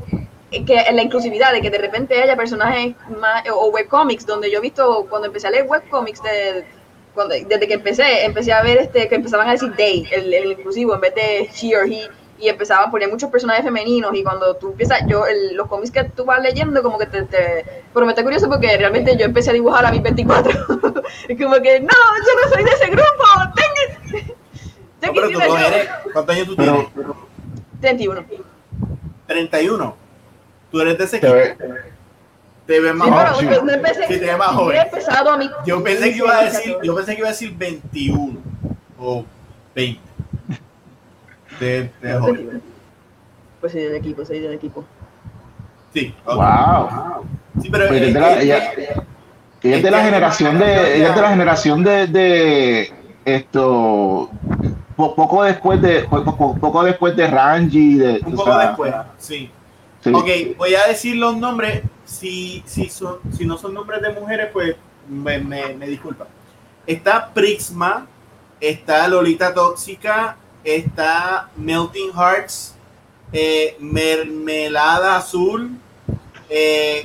que 0.50 0.86
la 0.92 1.02
inclusividad 1.02 1.52
de 1.52 1.62
que 1.62 1.70
de 1.70 1.78
repente 1.78 2.22
haya 2.22 2.38
personajes 2.38 2.96
más, 3.20 3.44
o 3.52 3.70
webcomics, 3.70 4.26
donde 4.26 4.50
yo 4.50 4.60
he 4.60 4.62
visto 4.62 5.08
cuando 5.10 5.28
empecé 5.28 5.48
a 5.48 5.52
leer 5.52 5.66
webcomics 5.68 6.24
de, 6.24 6.66
cuando, 7.14 7.36
desde 7.36 7.68
que 7.68 7.74
empecé, 7.74 8.26
empecé 8.26 8.54
a 8.54 8.64
ver 8.64 8.78
este 8.78 9.08
que 9.10 9.16
empezaban 9.16 9.50
a 9.50 9.52
decir 9.52 9.74
they, 9.76 10.08
el, 10.12 10.34
el 10.34 10.52
inclusivo, 10.54 10.96
en 10.96 11.02
vez 11.02 11.16
de 11.16 11.50
she 11.54 11.76
or 11.76 11.86
he, 11.86 12.08
y 12.40 12.50
empezaban 12.50 12.88
a 12.88 12.92
poner 12.92 13.10
muchos 13.10 13.30
personajes 13.30 13.64
femeninos 13.64 14.14
y 14.16 14.24
cuando 14.24 14.56
tú 14.56 14.70
empiezas, 14.72 15.02
yo, 15.08 15.26
el, 15.26 15.56
los 15.56 15.68
cómics 15.68 15.92
que 15.92 16.04
tú 16.04 16.26
vas 16.26 16.42
leyendo 16.42 16.82
como 16.84 16.98
que 16.98 17.06
te, 17.06 17.24
te, 17.24 17.84
pero 17.94 18.06
me 18.06 18.12
está 18.12 18.24
curioso 18.24 18.50
porque 18.50 18.76
realmente 18.78 19.16
yo 19.18 19.26
empecé 19.26 19.52
a 19.52 19.54
dibujar 19.54 19.86
a 19.86 19.92
mis 19.92 20.02
24 20.02 20.52
y 21.30 21.38
como 21.42 21.56
que, 21.62 21.80
no, 21.80 21.88
yo 21.88 22.42
no 22.42 22.54
soy 22.54 22.64
de 22.64 22.72
ese 22.72 22.88
grupo, 22.88 23.24
tengo... 23.56 24.34
No, 25.02 25.14
pero 25.14 25.30
tú 25.30 25.40
no 25.40 25.58
eres, 25.58 25.90
¿cuántos 26.14 26.36
años 26.36 26.48
tú 26.48 26.56
tienes? 26.56 26.88
31. 27.82 28.26
31. 29.28 29.96
Tú 30.72 30.80
eres 30.80 30.98
de 30.98 31.04
ese 31.04 31.18
equipo. 31.18 31.34
Te 32.66 32.80
ves 32.80 32.96
más 32.96 33.38
sí, 33.38 33.46
joven. 33.46 33.66
No 33.66 33.74
empecé, 33.74 34.08
sí, 34.08 34.20
te 34.20 34.26
ves 34.26 34.38
más 34.38 34.48
joven. 34.48 34.80
A 34.80 35.38
mí, 35.38 35.50
yo 35.66 35.84
pensé 35.84 36.12
que 36.12 36.18
iba 36.18 36.38
a 36.38 36.44
decir, 36.46 36.78
yo 36.82 36.96
pensé 36.96 37.14
que 37.14 37.20
iba 37.20 37.28
a 37.28 37.32
decir 37.32 37.54
21 37.56 38.40
o 38.98 39.26
20 39.76 40.13
de, 41.64 41.92
de 42.02 42.62
Pues 43.60 43.72
soy 43.72 43.82
del 43.82 43.96
equipo, 43.96 44.26
soy 44.26 44.40
del 44.40 44.54
equipo. 44.54 44.86
Sí. 45.94 46.14
Okay. 46.26 46.38
Wow. 46.38 47.24
Sí, 47.62 47.70
pero 47.70 47.88
pues 47.88 48.02
es 48.02 48.14
de 48.14 48.20
la, 48.20 48.42
ella, 48.42 48.74
ella 49.62 49.78
es 49.78 49.84
de 49.84 49.92
la 49.92 50.04
generación 50.04 50.60
de, 50.60 50.98
ella 50.98 51.10
es 51.10 51.16
de 51.16 51.22
la 51.22 51.30
generación 51.30 51.84
de, 51.84 52.08
de 52.08 52.94
esto 53.26 54.30
poco 54.96 55.44
después 55.44 55.82
de 55.82 56.04
poco, 56.04 56.56
poco 56.56 56.84
después 56.84 57.16
de 57.16 57.28
Ranji 57.28 57.96
de, 57.96 58.22
un 58.26 58.36
poco 58.36 58.52
o 58.52 58.54
sea, 58.54 58.68
después 58.68 58.94
sí. 59.18 59.50
sí. 60.02 60.12
ok 60.14 60.58
voy 60.58 60.76
a 60.76 60.88
decir 60.88 61.16
los 61.16 61.36
nombres 61.38 61.82
si 62.06 62.64
si 62.66 62.90
son 62.90 63.18
si 63.36 63.46
no 63.46 63.58
son 63.58 63.74
nombres 63.74 64.02
de 64.02 64.12
mujeres 64.12 64.50
pues 64.52 64.76
me, 65.08 65.40
me, 65.40 65.74
me 65.74 65.88
disculpa 65.88 66.28
está 66.86 67.34
Prixma 67.34 68.06
está 68.60 69.08
Lolita 69.08 69.54
Tóxica 69.54 70.38
está 70.64 71.50
Melting 71.58 72.12
Hearts, 72.14 72.76
eh, 73.32 73.76
Mermelada 73.80 75.18
Azul, 75.18 75.72
eh, 76.50 77.02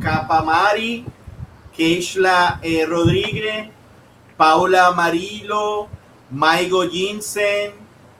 Capamari, 0.00 1.04
Keishla 1.76 2.58
eh, 2.62 2.84
Rodríguez, 2.86 3.68
Paula 4.36 4.86
Amarillo, 4.86 5.88
Maigo 6.30 6.84
Jensen, 6.90 7.72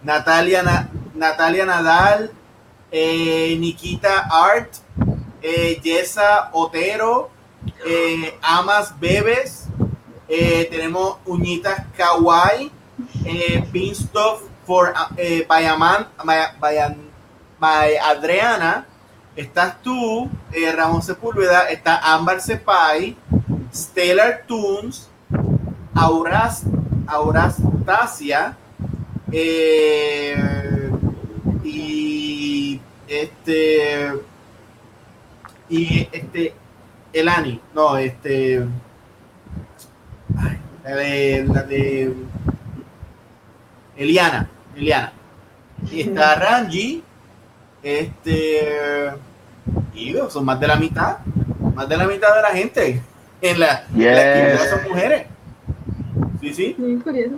Natalia, 0.03 0.63
Na- 0.63 0.89
Natalia 1.15 1.65
Nadal, 1.67 2.31
eh, 2.93 3.57
Nikita 3.59 4.29
Art, 4.31 4.77
Yesa 5.43 6.51
Otero, 6.53 7.31
Amas 8.43 8.93
Bebes, 9.01 9.65
tenemos 10.29 11.17
Uñitas 11.25 11.83
Kawaii, 11.97 12.71
eh, 13.25 13.65
for 14.71 14.95
eh, 15.17 15.45
Bayaman, 15.49 16.07
Bayan- 16.61 17.11
Adriana, 18.07 18.87
estás 19.35 19.83
tú, 19.83 20.31
eh, 20.53 20.71
Ramón 20.71 21.03
Sepúlveda, 21.03 21.69
está 21.71 22.15
Ámbar 22.15 22.41
Cepay, 22.41 23.17
Stellar 23.75 24.45
Tunes, 24.47 25.09
Auras, 25.93 26.63
Aurastasia, 27.09 28.57
eh, 29.33 30.91
y 31.65 32.81
este 33.09 34.13
y 35.69 36.09
este 36.13 36.55
Elani, 37.13 37.61
no, 37.75 37.97
este 37.97 38.65
la 40.85 40.95
de, 40.95 41.45
la 41.53 41.63
de 41.65 42.15
Eliana, 43.97 44.49
Eliana. 44.77 45.13
Y 45.91 46.01
está 46.03 46.35
Ranji, 46.37 47.03
este 47.83 49.11
y 49.95 50.15
son 50.29 50.45
más 50.45 50.59
de 50.61 50.67
la 50.69 50.77
mitad, 50.77 51.19
más 51.75 51.89
de 51.89 51.97
la 51.97 52.07
mitad 52.07 52.35
de 52.35 52.43
la 52.43 52.49
gente 52.51 53.03
en 53.41 53.61
la, 53.61 53.85
en 53.95 54.05
la 54.05 54.21
actividad 54.21 54.61
Yes. 54.61 54.71
son 54.71 54.89
mujeres. 54.89 55.27
Sí, 56.41 56.55
sí. 56.55 56.77
Sí, 56.79 57.01
curioso. 57.03 57.35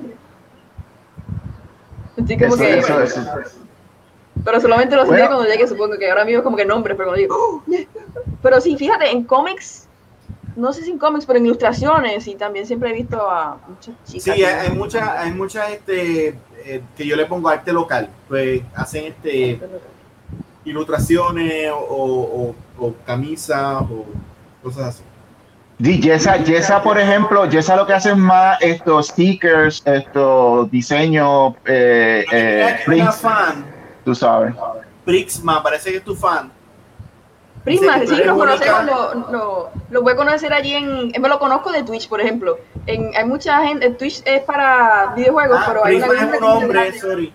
Así 2.23 2.37
como 2.37 2.55
Eso, 2.55 2.57
que, 2.59 2.79
eso, 2.79 3.01
eso. 3.03 3.21
pero 4.45 4.61
solamente 4.61 4.95
lo 4.97 5.07
Bueno. 5.07 5.27
cuando 5.29 5.45
llegue, 5.47 5.67
supongo 5.67 5.97
que 5.99 6.09
ahora 6.11 6.25
mismo 6.25 6.39
es 6.39 6.45
como 6.45 6.57
que 6.57 6.65
nombres, 6.65 6.97
pero 6.97 7.09
cuando 7.09 7.21
digo, 7.21 7.35
¡Oh! 7.37 7.63
pero 8.43 8.61
sí, 8.61 8.77
fíjate, 8.77 9.11
en 9.11 9.25
cómics, 9.25 9.89
no 10.57 10.73
sé 10.73 10.83
si 10.83 10.91
en 10.91 10.99
cómics, 10.99 11.27
pero 11.27 11.39
en 11.39 11.47
ilustraciones, 11.47 12.27
y 12.27 12.35
también 12.35 12.67
siempre 12.67 12.91
he 12.91 12.93
visto 12.93 13.31
a 13.31 13.59
muchas 13.69 13.95
chicas. 14.05 14.23
Sí, 14.23 14.45
hay, 14.45 14.71
muchas, 14.71 15.09
hay 15.09 15.33
muchas 15.33 15.71
este, 15.71 16.29
eh, 16.65 16.83
que 16.97 17.07
yo 17.07 17.17
le 17.17 17.27
pongo 17.27 17.49
arte 17.49 17.73
local, 17.73 18.09
pues 18.29 18.63
hacen 18.75 19.07
este 19.07 19.61
ilustraciones 20.65 21.71
o, 21.73 21.75
o, 21.79 22.55
o 22.79 22.95
camisas 23.05 23.83
o 23.83 24.07
cosas 24.63 24.89
así. 24.89 25.03
Di, 25.79 25.99
Yesa, 26.01 26.37
Yesa, 26.37 26.81
por 26.81 26.99
ejemplo, 26.99 27.45
Yesa 27.47 27.75
lo 27.75 27.85
que 27.85 27.93
hace 27.95 28.11
es 28.11 28.17
más 28.17 28.57
estos 28.61 29.09
stickers, 29.09 29.83
estos 29.85 30.71
diseños, 30.71 31.55
eh, 31.65 32.25
eh, 32.31 33.09
fan, 33.21 33.67
tú 34.05 34.15
sabes. 34.15 34.55
Prixma, 35.05 35.61
parece 35.61 35.91
que 35.91 35.97
es 35.97 36.05
tu 36.05 36.15
fan. 36.15 36.53
Prisma, 37.65 38.01
sí, 38.01 38.13
única. 38.13 38.33
conocemos, 38.35 38.85
lo, 38.87 39.15
lo, 39.31 39.71
lo 39.91 40.03
voy 40.03 40.13
a 40.13 40.17
conocer 40.17 40.53
allí 40.53 40.75
en, 40.75 41.13
me 41.21 41.29
lo 41.29 41.39
conozco 41.39 41.71
de 41.71 41.85
Twitch, 41.85 42.09
por 42.09 42.21
ejemplo. 42.21 42.59
En, 42.87 43.17
hay 43.17 43.25
mucha 43.25 43.65
gente, 43.67 43.91
Twitch 43.91 44.23
es 44.25 44.43
para 44.43 45.13
videojuegos, 45.15 45.59
Ah, 45.61 45.65
pero 45.69 45.85
hay 45.85 45.97
una 45.97 46.07
Prisma 46.09 46.35
es 46.35 46.41
un 46.41 46.45
hombre, 46.45 46.99
sorry. 46.99 47.33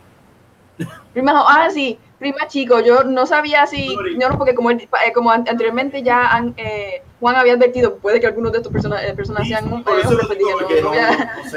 Prima, 1.13 1.43
ah, 1.47 1.69
sí, 1.71 1.97
prima 2.19 2.47
chico, 2.47 2.79
yo 2.79 3.03
no 3.03 3.25
sabía 3.25 3.67
si, 3.67 3.95
no, 4.17 4.37
porque 4.37 4.55
como, 4.55 4.71
eh, 4.71 4.87
como 5.13 5.31
an- 5.31 5.45
anteriormente 5.47 6.01
ya 6.01 6.27
han, 6.31 6.53
eh, 6.57 7.01
Juan 7.19 7.35
había 7.35 7.53
advertido, 7.53 7.95
puede 7.97 8.19
que 8.19 8.27
algunos 8.27 8.51
de 8.51 8.57
estos 8.59 8.71
personas, 8.71 9.03
eh, 9.03 9.13
personas 9.13 9.47
sean. 9.47 9.69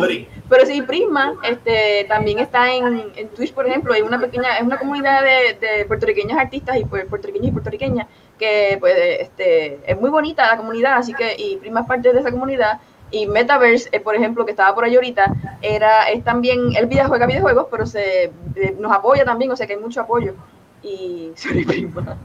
Sorry. 0.00 0.28
Pero 0.48 0.66
sí, 0.66 0.82
Prisma, 0.82 1.34
este, 1.42 2.04
también 2.08 2.38
está 2.38 2.72
en, 2.72 3.12
en 3.16 3.28
Twitch, 3.30 3.52
por 3.52 3.66
ejemplo, 3.66 3.92
hay 3.94 4.02
una 4.02 4.20
pequeña, 4.20 4.56
es 4.56 4.62
una 4.62 4.78
comunidad 4.78 5.22
de, 5.22 5.66
de 5.66 5.84
puertorriqueños 5.86 6.38
artistas 6.38 6.76
y 6.76 6.84
pues, 6.84 7.04
puertorriqueños 7.06 7.48
y 7.48 7.52
puertorriqueñas 7.52 8.06
que 8.38 8.76
pues 8.80 8.94
este, 9.20 9.80
es 9.86 9.98
muy 10.00 10.10
bonita 10.10 10.46
la 10.46 10.56
comunidad, 10.56 10.98
así 10.98 11.14
que, 11.14 11.34
y 11.38 11.56
Prisma 11.56 11.80
es 11.80 11.86
parte 11.86 12.12
de 12.12 12.20
esa 12.20 12.30
comunidad. 12.30 12.78
Y 13.10 13.26
Metaverse, 13.26 13.88
eh, 13.92 14.00
por 14.00 14.14
ejemplo, 14.16 14.44
que 14.44 14.50
estaba 14.50 14.74
por 14.74 14.84
ahí 14.84 14.94
ahorita, 14.96 15.32
era, 15.62 16.08
es 16.10 16.24
también, 16.24 16.74
él 16.76 16.86
vida- 16.86 17.06
juega 17.06 17.26
videojuegos, 17.26 17.66
pero 17.70 17.86
se, 17.86 18.24
eh, 18.24 18.76
nos 18.80 18.92
apoya 18.92 19.24
también, 19.24 19.50
o 19.52 19.56
sea 19.56 19.66
que 19.66 19.74
hay 19.74 19.78
mucho 19.80 20.00
apoyo. 20.00 20.34
Y, 20.82 21.32
sorry, 21.36 21.64
Prisma. 21.64 22.16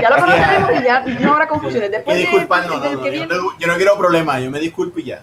ya 0.00 0.10
lo 0.10 0.16
conoceremos 0.16 0.70
y 0.80 0.84
ya 0.84 1.04
no 1.20 1.32
habrá 1.32 1.46
confusiones. 1.48 1.90
Después 1.90 2.16
de- 2.16 2.22
disculpar, 2.22 2.66
no, 2.66 2.78
no, 2.78 2.90
no, 2.92 3.00
viene- 3.02 3.26
no, 3.26 3.34
yo 3.58 3.66
no 3.66 3.74
quiero 3.76 3.96
problemas, 3.96 4.42
yo 4.42 4.50
me 4.50 4.58
disculpo 4.60 4.98
y 4.98 5.04
ya. 5.04 5.22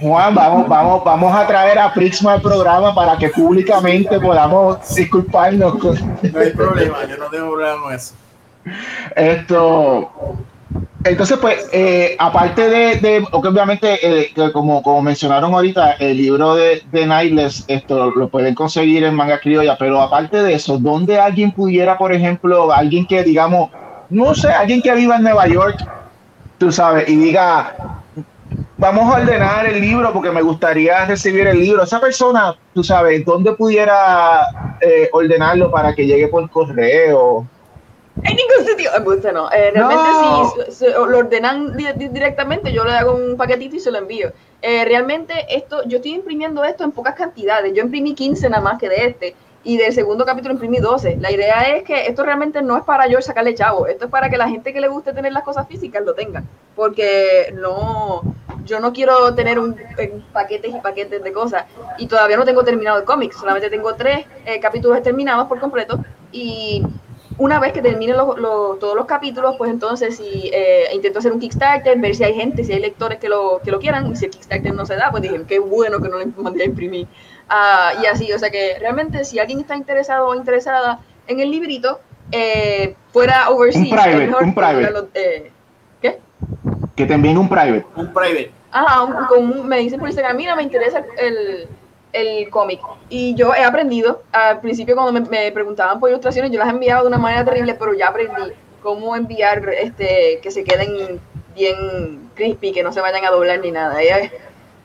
Juan, 0.00 0.34
vamos, 0.34 0.68
vamos, 0.68 1.04
vamos 1.04 1.34
a 1.34 1.46
traer 1.46 1.78
a 1.78 1.92
Prixma 1.92 2.34
al 2.34 2.42
programa 2.42 2.94
para 2.94 3.16
que 3.18 3.28
públicamente 3.30 4.20
podamos 4.20 4.94
disculparnos 4.94 5.78
con 5.78 5.96
No 6.32 6.38
hay 6.40 6.50
problema, 6.50 7.04
yo 7.06 7.16
no 7.16 7.26
tengo 7.26 7.50
problema 7.52 7.82
con 7.82 7.92
eso. 7.94 8.14
esto. 9.16 10.10
Entonces, 11.04 11.36
pues, 11.38 11.68
eh, 11.72 12.14
aparte 12.18 12.68
de, 12.68 12.96
de 12.96 13.26
obviamente, 13.32 13.98
eh, 14.02 14.32
que 14.32 14.52
como, 14.52 14.82
como 14.82 15.02
mencionaron 15.02 15.52
ahorita, 15.52 15.92
el 15.92 16.16
libro 16.16 16.54
de, 16.54 16.82
de 16.92 17.06
Nightless, 17.06 17.64
esto 17.66 18.12
lo 18.12 18.28
pueden 18.28 18.54
conseguir 18.54 19.02
en 19.02 19.14
Manga 19.14 19.40
Criolla, 19.40 19.76
pero 19.76 20.00
aparte 20.00 20.42
de 20.42 20.54
eso, 20.54 20.78
¿dónde 20.78 21.18
alguien 21.18 21.50
pudiera, 21.50 21.98
por 21.98 22.12
ejemplo, 22.12 22.72
alguien 22.72 23.04
que, 23.04 23.24
digamos, 23.24 23.70
no 24.10 24.34
sé, 24.34 24.48
alguien 24.48 24.80
que 24.80 24.94
viva 24.94 25.16
en 25.16 25.24
Nueva 25.24 25.48
York, 25.48 25.84
tú 26.58 26.70
sabes, 26.70 27.08
y 27.08 27.16
diga, 27.16 27.74
vamos 28.78 29.12
a 29.12 29.20
ordenar 29.20 29.66
el 29.66 29.80
libro 29.80 30.12
porque 30.12 30.30
me 30.30 30.42
gustaría 30.42 31.04
recibir 31.06 31.48
el 31.48 31.58
libro, 31.58 31.82
esa 31.82 32.00
persona, 32.00 32.54
tú 32.74 32.84
sabes, 32.84 33.24
¿dónde 33.24 33.52
pudiera 33.54 34.46
eh, 34.80 35.08
ordenarlo 35.12 35.70
para 35.70 35.94
que 35.94 36.06
llegue 36.06 36.28
por 36.28 36.48
correo? 36.48 37.46
En 38.24 38.36
ningún 38.36 38.66
sitio. 38.66 38.90
Me 38.98 39.04
gusta, 39.04 39.32
no. 39.32 39.50
Eh, 39.50 39.70
realmente, 39.72 40.04
No. 40.04 40.52
si 40.66 40.72
se- 40.72 40.90
lo 40.90 41.18
ordenan 41.18 41.76
di- 41.76 41.92
di- 41.96 42.08
directamente, 42.08 42.72
yo 42.72 42.84
le 42.84 42.92
hago 42.92 43.14
un 43.14 43.36
paquetito 43.36 43.76
y 43.76 43.80
se 43.80 43.90
lo 43.90 43.98
envío. 43.98 44.32
Eh, 44.60 44.84
realmente, 44.84 45.34
esto, 45.48 45.82
yo 45.86 45.96
estoy 45.96 46.12
imprimiendo 46.14 46.62
esto 46.64 46.84
en 46.84 46.92
pocas 46.92 47.14
cantidades. 47.14 47.72
Yo 47.74 47.82
imprimí 47.82 48.14
15 48.14 48.48
nada 48.48 48.62
más 48.62 48.78
que 48.78 48.88
de 48.88 49.06
este. 49.06 49.34
Y 49.64 49.76
del 49.76 49.92
segundo 49.92 50.24
capítulo 50.24 50.54
imprimí 50.54 50.78
12. 50.78 51.16
La 51.20 51.30
idea 51.30 51.62
es 51.76 51.84
que 51.84 52.06
esto 52.06 52.24
realmente 52.24 52.62
no 52.62 52.76
es 52.76 52.82
para 52.84 53.06
yo 53.06 53.20
sacarle 53.22 53.54
chavo. 53.54 53.86
Esto 53.86 54.06
es 54.06 54.10
para 54.10 54.28
que 54.28 54.36
la 54.36 54.48
gente 54.48 54.72
que 54.72 54.80
le 54.80 54.88
guste 54.88 55.12
tener 55.12 55.32
las 55.32 55.44
cosas 55.44 55.68
físicas 55.68 56.02
lo 56.04 56.14
tenga. 56.14 56.42
Porque 56.76 57.52
no, 57.56 58.22
yo 58.64 58.80
no 58.80 58.92
quiero 58.92 59.34
tener 59.34 59.58
un, 59.60 59.70
un 59.70 60.24
paquetes 60.32 60.74
y 60.74 60.78
paquetes 60.80 61.22
de 61.22 61.32
cosas. 61.32 61.64
Y 61.98 62.06
todavía 62.06 62.36
no 62.36 62.44
tengo 62.44 62.64
terminado 62.64 62.98
el 62.98 63.04
cómic. 63.04 63.32
Solamente 63.32 63.70
tengo 63.70 63.94
tres 63.94 64.26
eh, 64.46 64.58
capítulos 64.58 65.00
terminados 65.02 65.46
por 65.46 65.60
completo. 65.60 66.00
Y 66.32 66.82
una 67.38 67.58
vez 67.60 67.72
que 67.72 67.82
termine 67.82 68.12
los- 68.14 68.38
los- 68.38 68.78
todos 68.78 68.94
los 68.94 69.06
capítulos, 69.06 69.54
pues 69.58 69.70
entonces 69.70 70.16
si 70.16 70.50
eh, 70.52 70.84
intento 70.94 71.18
hacer 71.18 71.32
un 71.32 71.40
Kickstarter, 71.40 71.98
ver 71.98 72.14
si 72.14 72.24
hay 72.24 72.34
gente, 72.34 72.62
si 72.64 72.72
hay 72.72 72.80
lectores 72.80 73.18
que 73.18 73.28
lo, 73.28 73.60
que 73.64 73.70
lo 73.70 73.78
quieran, 73.80 74.10
y 74.10 74.16
si 74.16 74.26
el 74.26 74.30
Kickstarter 74.30 74.72
no 74.72 74.84
se 74.86 74.96
da, 74.96 75.10
pues 75.10 75.22
dije, 75.22 75.40
qué 75.48 75.58
bueno 75.58 76.00
que 76.00 76.08
no 76.08 76.18
le 76.18 76.26
mandé 76.36 76.62
a 76.64 76.66
imprimir. 76.66 77.06
Ah, 77.48 77.92
y 78.02 78.06
así, 78.06 78.32
o 78.32 78.38
sea 78.38 78.50
que 78.50 78.76
realmente 78.80 79.24
si 79.24 79.38
alguien 79.38 79.60
está 79.60 79.76
interesado 79.76 80.28
o 80.28 80.34
interesada 80.34 81.00
en 81.26 81.40
el 81.40 81.50
librito, 81.50 82.00
eh, 82.30 82.94
fuera 83.12 83.50
overseas, 83.50 83.84
Un 83.84 83.90
private, 83.90 84.26
mejor 84.26 84.42
un 84.44 84.54
private. 84.54 84.74
comprarlo, 84.84 85.08
eh, 85.14 85.50
¿Qué? 86.00 86.18
Que 86.96 87.06
te 87.06 87.14
envíen 87.14 87.38
un 87.38 87.48
private. 87.48 87.84
Un 87.96 88.12
private. 88.12 88.50
Ajá, 88.70 89.02
un- 89.02 89.26
con 89.26 89.38
un- 89.60 89.68
me 89.68 89.78
dicen 89.78 89.98
por 89.98 90.08
Instagram, 90.08 90.36
mira, 90.36 90.56
me 90.56 90.62
interesa 90.62 91.04
el, 91.18 91.68
el 92.12 92.48
cómic. 92.50 92.80
Y 93.08 93.34
yo 93.34 93.54
he 93.54 93.64
aprendido, 93.64 94.22
al 94.32 94.60
principio 94.60 94.94
cuando 94.94 95.12
me, 95.12 95.20
me 95.28 95.52
preguntaban 95.52 95.98
por 95.98 96.10
ilustraciones, 96.10 96.50
yo 96.50 96.58
las 96.58 96.68
enviaba 96.68 97.02
de 97.02 97.08
una 97.08 97.18
manera 97.18 97.44
terrible, 97.44 97.74
pero 97.74 97.94
ya 97.94 98.08
aprendí 98.08 98.52
cómo 98.82 99.14
enviar 99.16 99.68
este 99.70 100.40
que 100.42 100.50
se 100.50 100.64
queden 100.64 101.20
bien 101.54 102.30
crispy, 102.34 102.72
que 102.72 102.82
no 102.82 102.92
se 102.92 103.00
vayan 103.00 103.24
a 103.24 103.30
doblar 103.30 103.60
ni 103.60 103.70
nada. 103.70 104.02
Ya, 104.02 104.30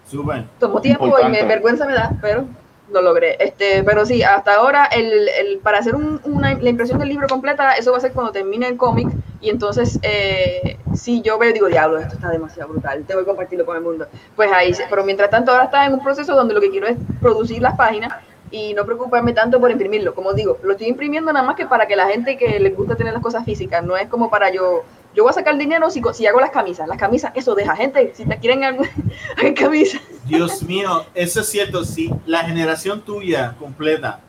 Súper. 0.09 0.45
tomó 0.59 0.81
tiempo 0.81 1.13
y 1.19 1.29
me 1.29 1.43
vergüenza 1.43 1.85
me 1.85 1.93
da, 1.93 2.11
pero 2.21 2.45
lo 2.91 3.01
logré. 3.01 3.35
Este, 3.43 3.83
pero 3.83 4.05
sí, 4.05 4.23
hasta 4.23 4.55
ahora 4.55 4.85
el, 4.85 5.27
el- 5.29 5.57
para 5.59 5.79
hacer 5.79 5.95
un- 5.95 6.19
una, 6.23 6.53
la 6.53 6.69
impresión 6.69 6.99
del 6.99 7.09
libro 7.09 7.27
completa, 7.27 7.73
eso 7.73 7.91
va 7.91 7.97
a 7.97 8.01
ser 8.01 8.13
cuando 8.13 8.31
termine 8.31 8.67
el 8.67 8.77
cómic 8.77 9.09
y 9.41 9.49
entonces 9.49 9.99
eh, 10.03 10.77
si 10.93 11.21
yo 11.21 11.37
veo 11.37 11.53
digo, 11.53 11.67
diablo, 11.67 11.99
esto 11.99 12.15
está 12.15 12.29
demasiado 12.29 12.69
brutal, 12.69 13.03
tengo 13.05 13.21
que 13.21 13.27
compartirlo 13.27 13.65
con 13.65 13.77
el 13.77 13.83
mundo. 13.83 14.07
Pues 14.35 14.51
ahí, 14.51 14.71
pero 14.89 15.03
mientras 15.03 15.29
tanto 15.29 15.51
ahora 15.51 15.65
está 15.65 15.85
en 15.85 15.93
un 15.93 16.03
proceso 16.03 16.35
donde 16.35 16.53
lo 16.53 16.61
que 16.61 16.69
quiero 16.71 16.87
es 16.87 16.97
producir 17.21 17.61
las 17.61 17.75
páginas 17.75 18.13
y 18.49 18.73
no 18.73 18.85
preocuparme 18.85 19.33
tanto 19.33 19.59
por 19.59 19.71
imprimirlo. 19.71 20.15
Como 20.15 20.33
digo, 20.33 20.57
lo 20.63 20.71
estoy 20.71 20.87
imprimiendo 20.87 21.31
nada 21.33 21.45
más 21.45 21.55
que 21.55 21.65
para 21.65 21.85
que 21.87 21.95
la 21.95 22.07
gente 22.07 22.37
que 22.37 22.59
les 22.59 22.75
gusta 22.75 22.95
tener 22.95 23.13
las 23.13 23.21
cosas 23.21 23.43
físicas, 23.43 23.83
no 23.83 23.97
es 23.97 24.07
como 24.07 24.29
para 24.29 24.49
yo 24.51 24.83
yo 25.17 25.23
voy 25.23 25.31
a 25.31 25.33
sacar 25.33 25.57
dinero 25.57 25.89
si, 25.89 25.99
si 26.13 26.25
hago 26.27 26.39
las 26.39 26.51
camisas. 26.51 26.87
Las 26.87 26.97
camisas, 26.97 27.31
eso 27.35 27.55
deja. 27.55 27.75
Gente, 27.75 28.13
si 28.15 28.23
te 28.23 28.37
quieren 28.37 28.63
hagan 29.37 29.53
camisas. 29.55 29.99
Dios 30.25 30.61
mío, 30.63 31.05
eso 31.15 31.41
es 31.41 31.49
cierto. 31.49 31.83
Sí, 31.83 32.09
la 32.27 32.43
generación 32.43 33.01
tuya 33.01 33.55
completa 33.57 34.19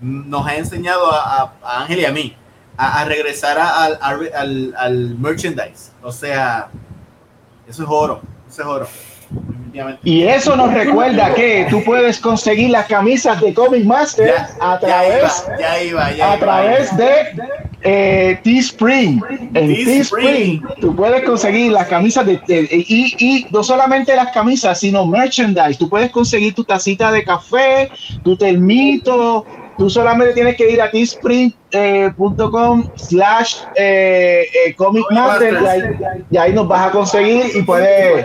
nos 0.00 0.46
ha 0.46 0.54
enseñado 0.56 1.10
a, 1.10 1.40
a- 1.42 1.52
a 1.62 1.80
Ángel 1.82 2.00
y 2.00 2.04
a 2.04 2.12
mí 2.12 2.36
a, 2.76 3.00
a 3.00 3.04
regresar 3.06 3.58
al, 3.58 3.98
al- 4.34 4.74
al 4.76 5.18
merchandise. 5.18 5.92
O 6.02 6.12
sea, 6.12 6.68
eso 7.66 7.82
es 7.82 7.88
oro. 7.90 8.20
Eso 8.48 8.60
es 8.62 8.68
oro. 8.68 8.88
Y 10.04 10.22
eso 10.22 10.54
nos 10.54 10.72
recuerda 10.72 11.34
que 11.34 11.66
tú 11.68 11.82
puedes 11.82 12.20
conseguir 12.20 12.70
las 12.70 12.86
camisas 12.86 13.40
de 13.40 13.52
Comic 13.52 13.84
Master 13.84 14.28
Ya, 14.28 14.48
a 14.60 14.74
ya 14.74 14.78
través, 14.80 15.44
iba, 15.48 15.58
ya 15.58 15.82
iba, 15.82 16.12
ya 16.12 16.32
a 16.32 16.36
iba. 16.36 16.46
través 16.46 16.96
de 16.96 17.10
eh, 17.82 18.38
Teespring. 18.44 19.20
En 19.52 19.74
Teespring. 19.84 20.62
Tú 20.80 20.94
puedes 20.94 21.24
conseguir 21.24 21.72
las 21.72 21.88
camisas 21.88 22.24
de, 22.24 22.40
de- 22.46 22.68
y, 22.70 23.16
y 23.18 23.46
no 23.50 23.64
solamente 23.64 24.14
las 24.14 24.30
camisas, 24.30 24.78
sino 24.78 25.04
merchandise. 25.06 25.74
Tú 25.76 25.88
puedes 25.88 26.12
conseguir 26.12 26.54
tu 26.54 26.62
tacita 26.62 27.10
de 27.10 27.24
café, 27.24 27.90
tu 28.22 28.36
termito. 28.36 29.44
Tú 29.76 29.90
solamente 29.90 30.34
tienes 30.34 30.54
que 30.56 30.70
ir 30.70 30.80
a 30.80 30.88
teespring.com 30.88 32.88
slash 32.94 33.56
eh, 33.74 34.44
eh, 34.66 34.74
Comic 34.76 35.04
Master 35.10 35.52
y 35.60 35.66
ahí, 35.66 35.82
y 36.30 36.36
ahí 36.36 36.52
nos 36.52 36.68
vas 36.68 36.86
a 36.86 36.90
conseguir 36.92 37.46
y 37.54 37.62
puedes 37.62 38.24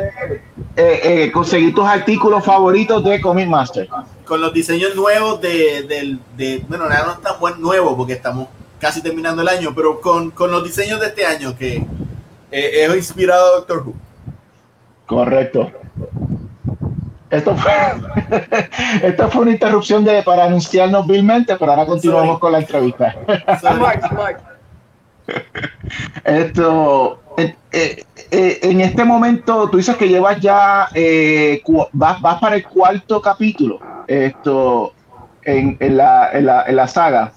eh, 0.80 1.24
eh, 1.26 1.32
conseguir 1.34 1.76
tus 1.76 1.86
artículos 1.86 2.42
favoritos 2.46 3.04
de 3.04 3.20
Comic 3.20 3.50
Master. 3.50 3.90
con 4.24 4.40
los 4.40 4.54
diseños 4.54 4.96
nuevos 4.96 5.42
de, 5.42 5.84
del 5.84 6.20
de, 6.38 6.64
bueno, 6.70 6.86
ahora 6.86 7.04
no 7.06 7.12
están 7.14 7.38
buen 7.38 7.60
nuevos 7.62 7.96
porque 7.98 8.14
estamos 8.14 8.48
casi 8.80 9.02
terminando 9.02 9.42
el 9.42 9.50
año, 9.50 9.74
pero 9.76 10.00
con, 10.00 10.32
con 10.32 10.52
los 10.52 10.64
diseños 10.64 11.02
de 11.02 11.08
este 11.08 11.26
año 11.26 11.58
que 11.58 11.86
eh, 12.50 12.86
es 12.86 12.96
inspirado 12.96 13.46
a 13.46 13.56
Doctor 13.58 13.84
Who. 13.86 13.94
Correcto. 15.06 15.70
Esto 17.30 17.56
fue, 17.58 17.72
esto 19.04 19.30
fue 19.30 19.42
una 19.42 19.52
interrupción 19.52 20.06
de, 20.06 20.24
para 20.24 20.46
anunciarnos 20.46 21.06
vilmente, 21.06 21.58
pero 21.58 21.72
ahora 21.72 21.86
continuamos 21.86 22.28
Sorry. 22.28 22.40
con 22.40 22.52
la 22.54 22.60
entrevista. 22.60 23.16
Esto, 26.24 27.20
eh, 27.38 27.56
eh, 27.72 28.04
eh, 28.32 28.60
en 28.64 28.82
este 28.82 29.04
momento, 29.04 29.70
tú 29.70 29.78
dices 29.78 29.96
que 29.98 30.08
llevas 30.08 30.40
ya, 30.40 30.90
eh, 30.94 31.62
vas, 31.94 32.22
vas 32.22 32.40
para 32.40 32.56
el 32.56 32.68
cuarto 32.68 33.22
capítulo, 33.22 33.80
esto, 34.08 34.94
en, 35.44 35.78
en 35.80 35.98
la, 35.98 36.30
en, 36.34 36.46
la, 36.46 36.64
en 36.68 36.76
la 36.76 36.88
saga. 36.88 37.34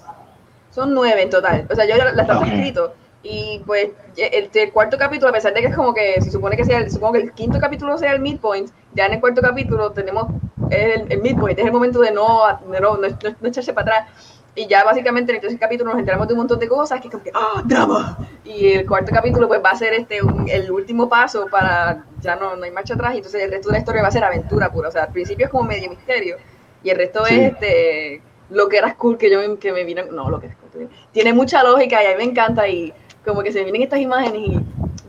Son 0.71 0.93
nueve 0.93 1.21
en 1.21 1.29
total. 1.29 1.67
O 1.69 1.75
sea, 1.75 1.85
yo 1.85 1.95
ya 1.95 2.05
la 2.11 2.21
estaba 2.23 2.39
Ok. 2.39 2.47
escrito. 2.47 2.93
Y 3.25 3.61
pues 3.65 3.89
el, 4.17 4.49
el 4.53 4.71
cuarto 4.73 4.97
capítulo, 4.97 5.29
a 5.29 5.33
pesar 5.33 5.53
de 5.53 5.61
que 5.61 5.67
es 5.67 5.75
como 5.75 5.93
que 5.93 6.19
se 6.19 6.29
supone 6.29 6.57
que 6.57 6.65
sea, 6.65 6.79
el- 6.79 6.91
supongo 6.91 7.13
que 7.13 7.19
el 7.19 7.31
quinto 7.33 7.57
capítulo 7.57 7.97
sea 7.97 8.11
el 8.11 8.19
midpoint, 8.19 8.69
ya 8.91 9.05
en 9.05 9.13
el 9.13 9.21
cuarto 9.21 9.41
capítulo 9.41 9.91
tenemos 9.91 10.27
el, 10.69 11.05
el 11.09 11.21
midpoint, 11.21 11.57
es 11.57 11.65
el 11.65 11.71
momento 11.71 11.99
de 12.01 12.11
no, 12.11 12.41
de 12.69 12.81
no, 12.81 12.97
no, 12.97 13.07
no- 13.07 13.35
no 13.39 13.47
echarse 13.47 13.71
para 13.73 13.99
atrás. 13.99 14.32
Y 14.55 14.67
ya 14.67 14.83
básicamente 14.83 15.31
en 15.31 15.37
el 15.37 15.41
tercer 15.41 15.59
capítulo 15.59 15.89
nos 15.91 15.99
enteramos 15.99 16.27
de 16.27 16.33
un 16.35 16.39
montón 16.39 16.59
de 16.59 16.67
cosas 16.67 17.01
que 17.01 17.07
es 17.07 17.11
como 17.11 17.23
que 17.23 17.31
¡ah, 17.33 17.63
drama! 17.65 18.17
Y 18.45 18.67
el 18.73 18.85
cuarto 18.85 19.11
capítulo 19.11 19.47
pues 19.47 19.59
va 19.65 19.71
a 19.71 19.75
ser 19.75 19.93
este 19.95 20.21
un- 20.21 20.47
el 20.47 20.69
último 20.71 21.09
paso 21.09 21.47
para 21.49 22.05
ya 22.21 22.35
no, 22.35 22.55
no 22.55 22.63
hay 22.63 22.69
marcha 22.71 22.93
atrás 22.93 23.15
y 23.15 23.17
entonces 23.17 23.41
el 23.41 23.49
resto 23.51 23.69
de 23.69 23.73
la 23.73 23.79
historia 23.79 24.01
va 24.03 24.09
a 24.09 24.11
ser 24.11 24.23
aventura 24.23 24.71
pura. 24.71 24.89
O 24.89 24.91
sea, 24.91 25.03
al 25.05 25.11
principio 25.11 25.45
es 25.47 25.51
como 25.51 25.63
medio 25.63 25.89
misterio 25.89 26.37
y 26.83 26.89
el 26.91 26.97
resto 26.97 27.25
Sí. 27.25 27.33
es 27.35 27.51
este 27.53 28.21
lo 28.51 28.69
que 28.69 28.77
era 28.77 28.93
cool 28.95 29.17
que 29.17 29.31
yo 29.31 29.57
que 29.57 29.71
me 29.71 29.83
vino 29.85 30.03
no 30.11 30.29
lo 30.29 30.39
que 30.39 30.47
era 30.47 30.55
cool, 30.57 30.87
tiene 31.11 31.33
mucha 31.33 31.63
lógica 31.63 32.03
y 32.03 32.05
a 32.05 32.09
mí 32.11 32.15
me 32.17 32.23
encanta 32.29 32.67
y 32.67 32.93
como 33.25 33.41
que 33.41 33.51
se 33.51 33.63
vienen 33.63 33.81
estas 33.81 33.99
imágenes 34.01 34.35
y 34.39 34.55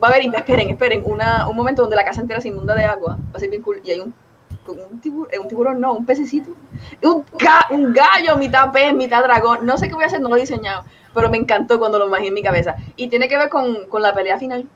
va 0.02 0.08
a 0.08 0.10
haber 0.10 0.22
esperen 0.34 0.70
esperen 0.70 1.02
una, 1.04 1.48
un 1.48 1.56
momento 1.56 1.82
donde 1.82 1.96
la 1.96 2.04
casa 2.04 2.20
entera 2.22 2.40
se 2.40 2.48
inunda 2.48 2.74
de 2.74 2.84
agua 2.84 3.16
va 3.18 3.36
a 3.36 3.40
ser 3.40 3.50
bien 3.50 3.60
cool 3.60 3.80
y 3.84 3.90
hay 3.90 4.00
un 4.00 4.14
un 4.72 5.00
tiburón, 5.00 5.28
un 5.40 5.48
tiburón 5.48 5.80
no, 5.80 5.92
un 5.94 6.06
pececito, 6.06 6.50
un, 7.02 7.24
ga- 7.38 7.66
un 7.70 7.92
gallo, 7.92 8.36
mitad 8.36 8.72
pez, 8.72 8.92
mitad 8.94 9.22
dragón, 9.22 9.64
no 9.66 9.76
sé 9.76 9.88
qué 9.88 9.94
voy 9.94 10.04
a 10.04 10.06
hacer, 10.06 10.20
no 10.20 10.28
lo 10.28 10.36
he 10.36 10.40
diseñado, 10.40 10.84
pero 11.12 11.28
me 11.30 11.36
encantó 11.36 11.78
cuando 11.78 11.98
lo 11.98 12.06
imaginé 12.06 12.28
en 12.28 12.34
mi 12.34 12.42
cabeza. 12.42 12.76
Y 12.96 13.08
tiene 13.08 13.28
que 13.28 13.36
ver 13.36 13.48
con, 13.48 13.86
con 13.88 14.02
la 14.02 14.14
pelea 14.14 14.38
final. 14.38 14.66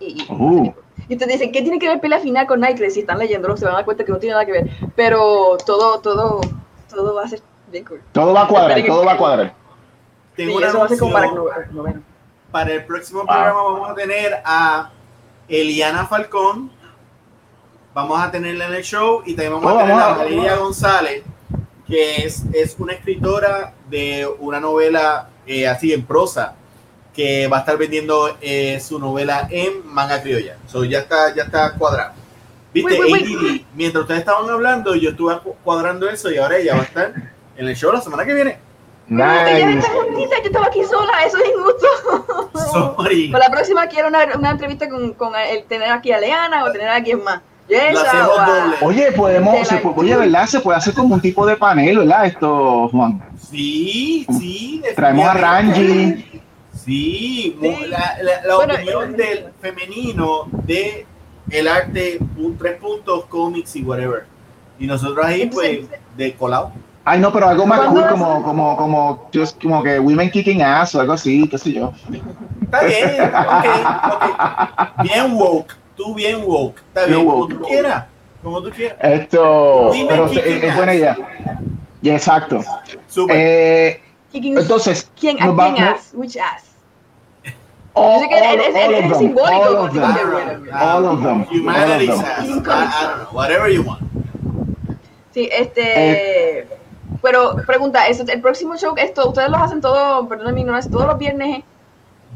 Y, 0.00 0.22
y- 0.22 0.26
Uh. 0.30 0.72
y 1.08 1.14
ustedes 1.14 1.32
dicen, 1.34 1.52
¿qué 1.52 1.62
tiene 1.62 1.78
que 1.78 1.88
ver 1.88 2.00
pelea 2.00 2.18
final 2.20 2.46
con 2.46 2.60
Nightcrawler? 2.60 2.90
Si 2.92 3.00
están 3.00 3.18
leyéndolo, 3.18 3.56
se 3.56 3.64
van 3.64 3.74
a 3.74 3.76
dar 3.78 3.84
cuenta 3.84 4.04
que 4.04 4.12
no 4.12 4.18
tiene 4.18 4.34
nada 4.34 4.44
que 4.46 4.52
ver. 4.52 4.70
Pero 4.94 5.56
todo, 5.64 6.00
todo, 6.00 6.40
todo 6.90 7.14
va 7.14 7.24
a 7.24 7.28
ser 7.28 7.40
bien 7.70 7.84
cool. 7.84 8.00
Todo 8.12 8.32
va 8.32 8.42
a 8.42 8.48
cuadrar, 8.48 8.84
todo 8.86 9.04
va 9.04 9.12
a 9.12 9.16
cuadrar. 9.16 9.54
Tengo 10.36 10.50
Sí, 10.52 10.56
una 10.58 10.66
eso 10.68 10.78
va 10.78 10.84
a 10.84 10.88
ser 10.88 10.98
como 10.98 11.12
para. 11.12 11.30
Para 12.52 12.72
el 12.72 12.84
próximo 12.84 13.24
programa 13.24 13.62
vamos 13.62 13.90
a 13.90 13.94
tener 13.94 14.40
a 14.44 14.90
Eliana 15.48 16.06
Falcón. 16.06 16.70
Vamos 17.96 18.20
a 18.22 18.30
tenerla 18.30 18.66
en 18.66 18.74
el 18.74 18.82
show 18.84 19.22
y 19.24 19.32
también 19.34 19.54
vamos 19.54 19.72
Oh, 19.72 19.78
a 19.78 19.80
tener 19.86 19.96
a 20.02 20.08
Valeria 20.08 20.56
González, 20.56 21.22
que 21.88 22.16
es, 22.26 22.42
es 22.52 22.76
una 22.78 22.92
escritora 22.92 23.72
de 23.88 24.28
una 24.38 24.60
novela 24.60 25.30
eh, 25.46 25.66
así 25.66 25.94
en 25.94 26.04
prosa, 26.04 26.56
que 27.14 27.48
va 27.48 27.56
a 27.56 27.60
estar 27.60 27.78
vendiendo 27.78 28.36
eh, 28.42 28.78
su 28.80 28.98
novela 28.98 29.48
en 29.50 29.80
manga 29.86 30.20
criolla. 30.20 30.58
So, 30.66 30.84
ya 30.84 30.98
está, 30.98 31.34
ya 31.34 31.44
está 31.44 31.72
cuadrado. 31.72 32.12
Viste, 32.74 33.00
Wait, 33.00 33.10
wait, 33.10 33.26
wait. 33.30 33.38
ADD, 33.62 33.64
mientras 33.74 34.02
ustedes 34.02 34.20
estaban 34.20 34.50
hablando, 34.50 34.94
yo 34.94 35.08
estuve 35.08 35.38
cu- 35.38 35.56
cuadrando 35.64 36.06
eso 36.10 36.30
y 36.30 36.36
ahora 36.36 36.58
ella 36.58 36.74
va 36.74 36.82
a 36.82 36.84
estar 36.84 37.14
en 37.56 37.66
el 37.66 37.74
show 37.74 37.90
la 37.94 38.02
semana 38.02 38.26
que 38.26 38.34
viene. 38.34 38.58
Ella 39.08 39.66
Nice. 39.68 39.78
está 39.78 39.92
juntita, 39.94 40.36
yo 40.40 40.44
estaba 40.48 40.66
aquí 40.66 40.84
sola, 40.84 41.24
eso 41.24 41.38
es 41.38 41.44
injusto. 41.48 42.50
Sorry. 42.98 43.28
Para 43.32 43.44
la 43.46 43.50
próxima 43.50 43.86
quiero 43.86 44.08
una, 44.08 44.26
una 44.36 44.50
entrevista 44.50 44.86
con, 44.86 45.14
con 45.14 45.34
el 45.34 45.64
tener 45.64 45.88
aquí 45.90 46.12
a 46.12 46.18
Leana 46.20 46.62
o 46.64 46.70
tener 46.72 46.88
a 46.88 46.96
alguien 46.96 47.24
más. 47.24 47.40
Doble. 47.68 48.76
Oye, 48.82 49.12
podemos, 49.12 49.66
se 49.66 49.80
oye, 49.96 50.16
¿verdad? 50.16 50.46
Se 50.46 50.60
puede 50.60 50.78
hacer 50.78 50.94
como 50.94 51.14
un 51.14 51.20
tipo 51.20 51.44
de 51.46 51.56
panel, 51.56 51.98
¿verdad? 51.98 52.26
Esto, 52.26 52.88
Juan. 52.88 53.22
Sí, 53.50 54.26
sí. 54.38 54.82
Traemos 54.94 55.26
a. 55.26 55.34
Ranji. 55.34 56.24
Sí, 56.72 57.56
Sí. 57.60 57.76
la, 57.88 58.16
la- 58.22 58.46
la 58.46 58.54
Bueno, 58.56 58.74
opinión 58.74 59.14
eh, 59.14 59.16
del 59.16 59.44
femenino 59.60 60.46
de 60.64 61.04
el 61.50 61.66
arte, 61.68 62.18
un 62.36 62.56
tres 62.56 62.76
puntos, 62.80 63.24
cómics 63.26 63.74
y 63.76 63.82
whatever. 63.82 64.24
Y 64.78 64.86
nosotros 64.86 65.24
ahí, 65.26 65.46
pues, 65.46 65.80
de 66.16 66.34
colado. 66.34 66.70
Ay, 67.04 67.18
no, 67.20 67.32
pero 67.32 67.48
algo 67.48 67.66
más 67.66 67.78
¿Cuándo 67.80 68.00
cool, 68.00 68.10
como, 68.10 68.42
como, 68.42 68.76
como, 68.76 69.30
just 69.34 69.60
como 69.62 69.82
que 69.82 69.98
women 69.98 70.30
kicking 70.30 70.60
ass 70.62 70.94
o 70.94 71.00
algo 71.00 71.12
así, 71.14 71.48
qué 71.48 71.56
sé 71.58 71.72
yo. 71.72 71.92
Está 72.62 72.82
bien, 72.84 73.20
ok, 73.20 74.12
ok. 74.12 75.02
Bien 75.02 75.32
woke, 75.34 75.74
tú 75.96 76.14
bien 76.14 76.42
woke. 76.44 76.78
Está 76.88 77.06
Bien 77.06 77.18
bien, 77.18 77.26
como 77.26 77.38
woke. 77.40 77.50
tú 77.54 77.62
quieras, 77.62 78.04
como 78.42 78.62
tú 78.62 78.70
quieras. 78.70 78.98
Esto, 79.00 79.90
pero 80.08 80.26
es, 80.26 80.36
es 80.64 80.76
buena 80.76 80.94
idea. 80.94 81.16
Y 82.02 82.10
exacto. 82.10 82.60
Súper. 83.08 83.36
Eh, 83.36 84.02
entonces, 84.32 85.10
¿Quién, 85.18 85.40
¿A 85.42 85.46
nos 85.46 85.54
quién 85.56 85.74
vamos- 85.74 85.80
ass? 85.80 86.10
Which 86.14 86.36
ass? 86.36 86.64
all, 87.94 88.28
que 88.28 88.34
all- 88.34 88.60
of 88.60 88.74
them, 88.74 89.18
simbólico, 89.18 89.62
all 89.62 89.76
of 89.76 89.92
them. 89.94 90.04
of 91.06 91.22
them, 91.22 91.46
Humanity's 91.50 92.10
ass. 92.20 92.44
I, 92.46 93.34
whatever 93.34 93.70
you 93.72 93.82
want. 93.82 94.02
Sí, 95.32 95.48
este. 95.50 96.68
pero 97.22 97.56
pregunta, 97.66 98.06
¿eso- 98.06 98.24
el 98.28 98.40
próximo 98.42 98.76
show, 98.76 98.94
esto, 98.98 99.28
ustedes 99.28 99.48
lo 99.48 99.56
hacen 99.56 99.80
todo, 99.80 100.28
perdón 100.28 100.54
mi 100.54 100.60
ignorancia, 100.60 100.90
todos 100.90 101.06
los 101.06 101.18
viernes. 101.18 101.64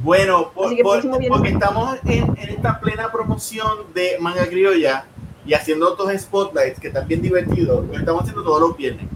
Bueno, 0.02 0.50
por- 0.52 0.70
por- 0.82 1.02
porque 1.28 1.48
estamos 1.50 1.96
en, 2.04 2.24
en 2.38 2.48
esta 2.50 2.80
plena 2.80 3.10
promoción 3.12 3.92
de 3.94 4.16
Manga 4.20 4.46
Criolla 4.46 5.04
y 5.44 5.52
haciendo 5.54 5.92
otros 5.92 6.10
spotlights 6.20 6.80
que 6.80 6.88
están 6.88 7.06
bien 7.06 7.20
divertidos. 7.22 7.86
Lo 7.86 7.94
estamos 7.98 8.22
haciendo 8.22 8.42
todos 8.42 8.60
los 8.60 8.76
viernes. 8.76 9.06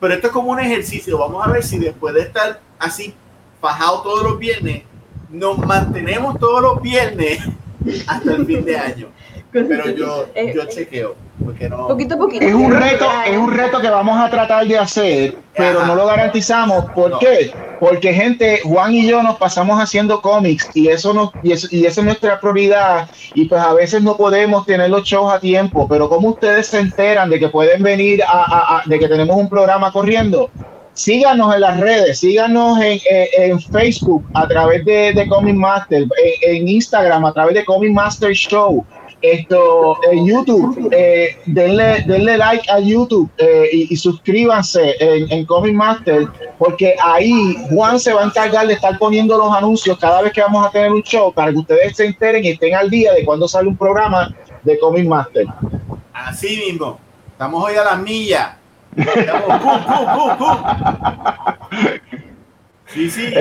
Pero 0.00 0.14
esto 0.14 0.26
es 0.28 0.32
como 0.32 0.50
un 0.50 0.60
ejercicio. 0.60 1.18
Vamos 1.18 1.46
a 1.46 1.50
ver 1.50 1.62
si 1.62 1.78
después 1.78 2.14
de 2.14 2.22
estar 2.22 2.60
así 2.78 3.14
fajado 3.60 4.02
todos 4.02 4.22
los 4.22 4.38
viernes, 4.38 4.82
nos 5.30 5.58
mantenemos 5.58 6.38
todos 6.38 6.62
los 6.62 6.80
viernes 6.82 7.40
hasta 8.06 8.32
el 8.34 8.46
fin 8.46 8.64
de 8.64 8.76
año. 8.76 9.08
Pero 9.52 9.90
yo, 9.90 10.26
Eh, 10.34 10.52
yo 10.54 10.64
chequeo. 10.66 11.14
Porque 11.44 11.68
no. 11.68 11.86
Poquito 11.88 12.14
a 12.14 12.18
poquito. 12.18 12.44
Es 12.44 12.54
un 12.54 12.72
reto, 12.72 13.06
es 13.26 13.36
un 13.36 13.52
reto 13.52 13.80
que 13.80 13.88
vamos 13.88 14.18
a 14.18 14.28
tratar 14.28 14.66
de 14.66 14.76
hacer, 14.78 15.36
pero 15.56 15.86
no 15.86 15.94
lo 15.94 16.06
garantizamos. 16.06 16.84
¿Por 16.94 17.10
No. 17.12 17.18
qué? 17.18 17.52
Porque 17.80 18.12
gente, 18.12 18.60
Juan 18.64 18.92
y 18.92 19.06
yo 19.06 19.22
nos 19.22 19.36
pasamos 19.36 19.80
haciendo 19.80 20.20
cómics 20.20 20.68
y 20.74 20.88
eso 20.88 21.14
nos, 21.14 21.30
y 21.44 21.52
eso, 21.52 21.68
y 21.70 21.86
esa 21.86 22.00
es 22.00 22.04
nuestra 22.06 22.40
prioridad. 22.40 23.08
Y 23.34 23.44
pues 23.44 23.60
a 23.62 23.72
veces 23.72 24.02
no 24.02 24.16
podemos 24.16 24.66
tener 24.66 24.90
los 24.90 25.04
shows 25.04 25.32
a 25.32 25.38
tiempo, 25.38 25.86
pero 25.88 26.08
como 26.08 26.30
ustedes 26.30 26.66
se 26.66 26.80
enteran 26.80 27.30
de 27.30 27.38
que 27.38 27.48
pueden 27.48 27.82
venir 27.84 28.22
a, 28.24 28.26
a- 28.32 28.78
a- 28.78 28.82
de 28.84 28.98
que 28.98 29.06
tenemos 29.06 29.36
un 29.36 29.48
programa 29.48 29.92
corriendo, 29.92 30.50
síganos 30.92 31.54
en 31.54 31.60
las 31.60 31.78
redes, 31.78 32.18
síganos 32.18 32.80
en, 32.80 32.98
en- 33.08 33.50
en 33.52 33.60
Facebook 33.60 34.28
a 34.34 34.48
través 34.48 34.84
de, 34.84 35.12
de 35.12 35.28
Comic 35.28 35.54
Master, 35.54 36.02
en, 36.02 36.56
en 36.56 36.68
Instagram 36.68 37.24
a 37.26 37.32
través 37.32 37.54
de 37.54 37.64
Comic 37.64 37.92
Master 37.92 38.32
Show, 38.32 38.84
esto 39.20 39.98
en 40.10 40.26
YouTube, 40.26 40.88
eh, 40.92 41.36
denle, 41.46 42.04
denle 42.06 42.36
like 42.36 42.70
a 42.70 42.78
YouTube 42.78 43.30
eh, 43.38 43.68
y, 43.72 43.92
y 43.92 43.96
suscríbanse 43.96 44.94
en, 45.00 45.30
en 45.32 45.44
Comic 45.46 45.74
Master, 45.74 46.28
porque 46.58 46.94
ahí 47.02 47.56
Juan 47.70 47.98
se 47.98 48.12
va 48.12 48.22
a 48.22 48.26
encargar 48.26 48.66
de 48.66 48.74
estar 48.74 48.96
poniendo 48.98 49.36
los 49.36 49.54
anuncios 49.54 49.98
cada 49.98 50.22
vez 50.22 50.32
que 50.32 50.40
vamos 50.40 50.66
a 50.66 50.70
tener 50.70 50.92
un 50.92 51.02
show 51.02 51.32
para 51.32 51.50
que 51.50 51.58
ustedes 51.58 51.96
se 51.96 52.06
enteren 52.06 52.44
y 52.44 52.50
estén 52.50 52.74
al 52.74 52.88
día 52.90 53.12
de 53.12 53.24
cuando 53.24 53.48
sale 53.48 53.68
un 53.68 53.76
programa 53.76 54.34
de 54.62 54.78
Comic 54.78 55.06
Master. 55.06 55.46
Así 56.12 56.56
mismo. 56.56 56.98
Estamos 57.32 57.64
hoy 57.64 57.76
a 57.76 57.84
las 57.84 57.98
millas. 58.00 58.56
Estamos 58.96 59.60
pum, 59.60 59.80
pum, 59.84 60.06
pum, 60.14 60.38
pum. 60.38 60.58
Sí, 62.86 63.10
sí. 63.10 63.34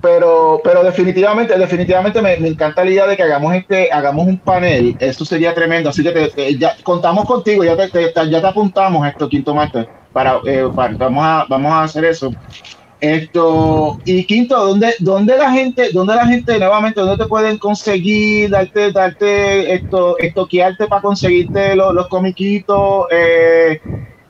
Pero, 0.00 0.60
pero 0.62 0.84
definitivamente, 0.84 1.58
definitivamente 1.58 2.22
me, 2.22 2.36
me, 2.36 2.48
encanta 2.48 2.84
la 2.84 2.90
idea 2.90 3.06
de 3.06 3.16
que 3.16 3.22
hagamos 3.24 3.54
este, 3.54 3.90
hagamos 3.90 4.26
un 4.26 4.38
panel. 4.38 4.96
Eso 5.00 5.24
sería 5.24 5.54
tremendo. 5.54 5.90
Así 5.90 6.02
que 6.02 6.10
te, 6.10 6.56
ya 6.56 6.76
contamos 6.82 7.24
contigo, 7.24 7.64
ya 7.64 7.76
te, 7.76 8.12
ya 8.14 8.40
te 8.40 8.46
apuntamos 8.46 9.06
esto, 9.06 9.28
Quinto 9.28 9.54
Martes, 9.54 9.86
para, 10.12 10.40
eh, 10.46 10.62
vamos 10.72 11.24
a, 11.24 11.46
vamos 11.48 11.72
a 11.72 11.82
hacer 11.82 12.04
eso. 12.04 12.30
Esto, 13.00 14.00
y 14.04 14.24
quinto, 14.24 14.56
¿dónde, 14.56 14.92
dónde 14.98 15.36
la 15.36 15.52
gente, 15.52 15.90
dónde 15.92 16.16
la 16.16 16.26
gente, 16.26 16.58
nuevamente, 16.58 17.00
dónde 17.00 17.22
te 17.22 17.28
pueden 17.28 17.56
conseguir, 17.56 18.50
darte, 18.50 18.90
darte 18.90 19.72
esto, 19.72 20.18
estoquearte 20.18 20.88
para 20.88 21.02
conseguirte 21.02 21.76
los, 21.76 21.94
los 21.94 22.08
comiquitos, 22.08 23.06
eh, 23.12 23.80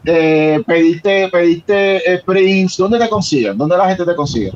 eh, 0.05 0.63
pediste, 0.67 1.29
pediste 1.29 2.13
eh, 2.13 2.23
prints, 2.27 2.77
¿dónde 2.77 2.99
te 2.99 3.09
consiguen? 3.09 3.57
¿Dónde 3.57 3.79
la 3.79 3.89
gente 3.89 4.05
te 4.05 4.15
consigue? 4.15 4.53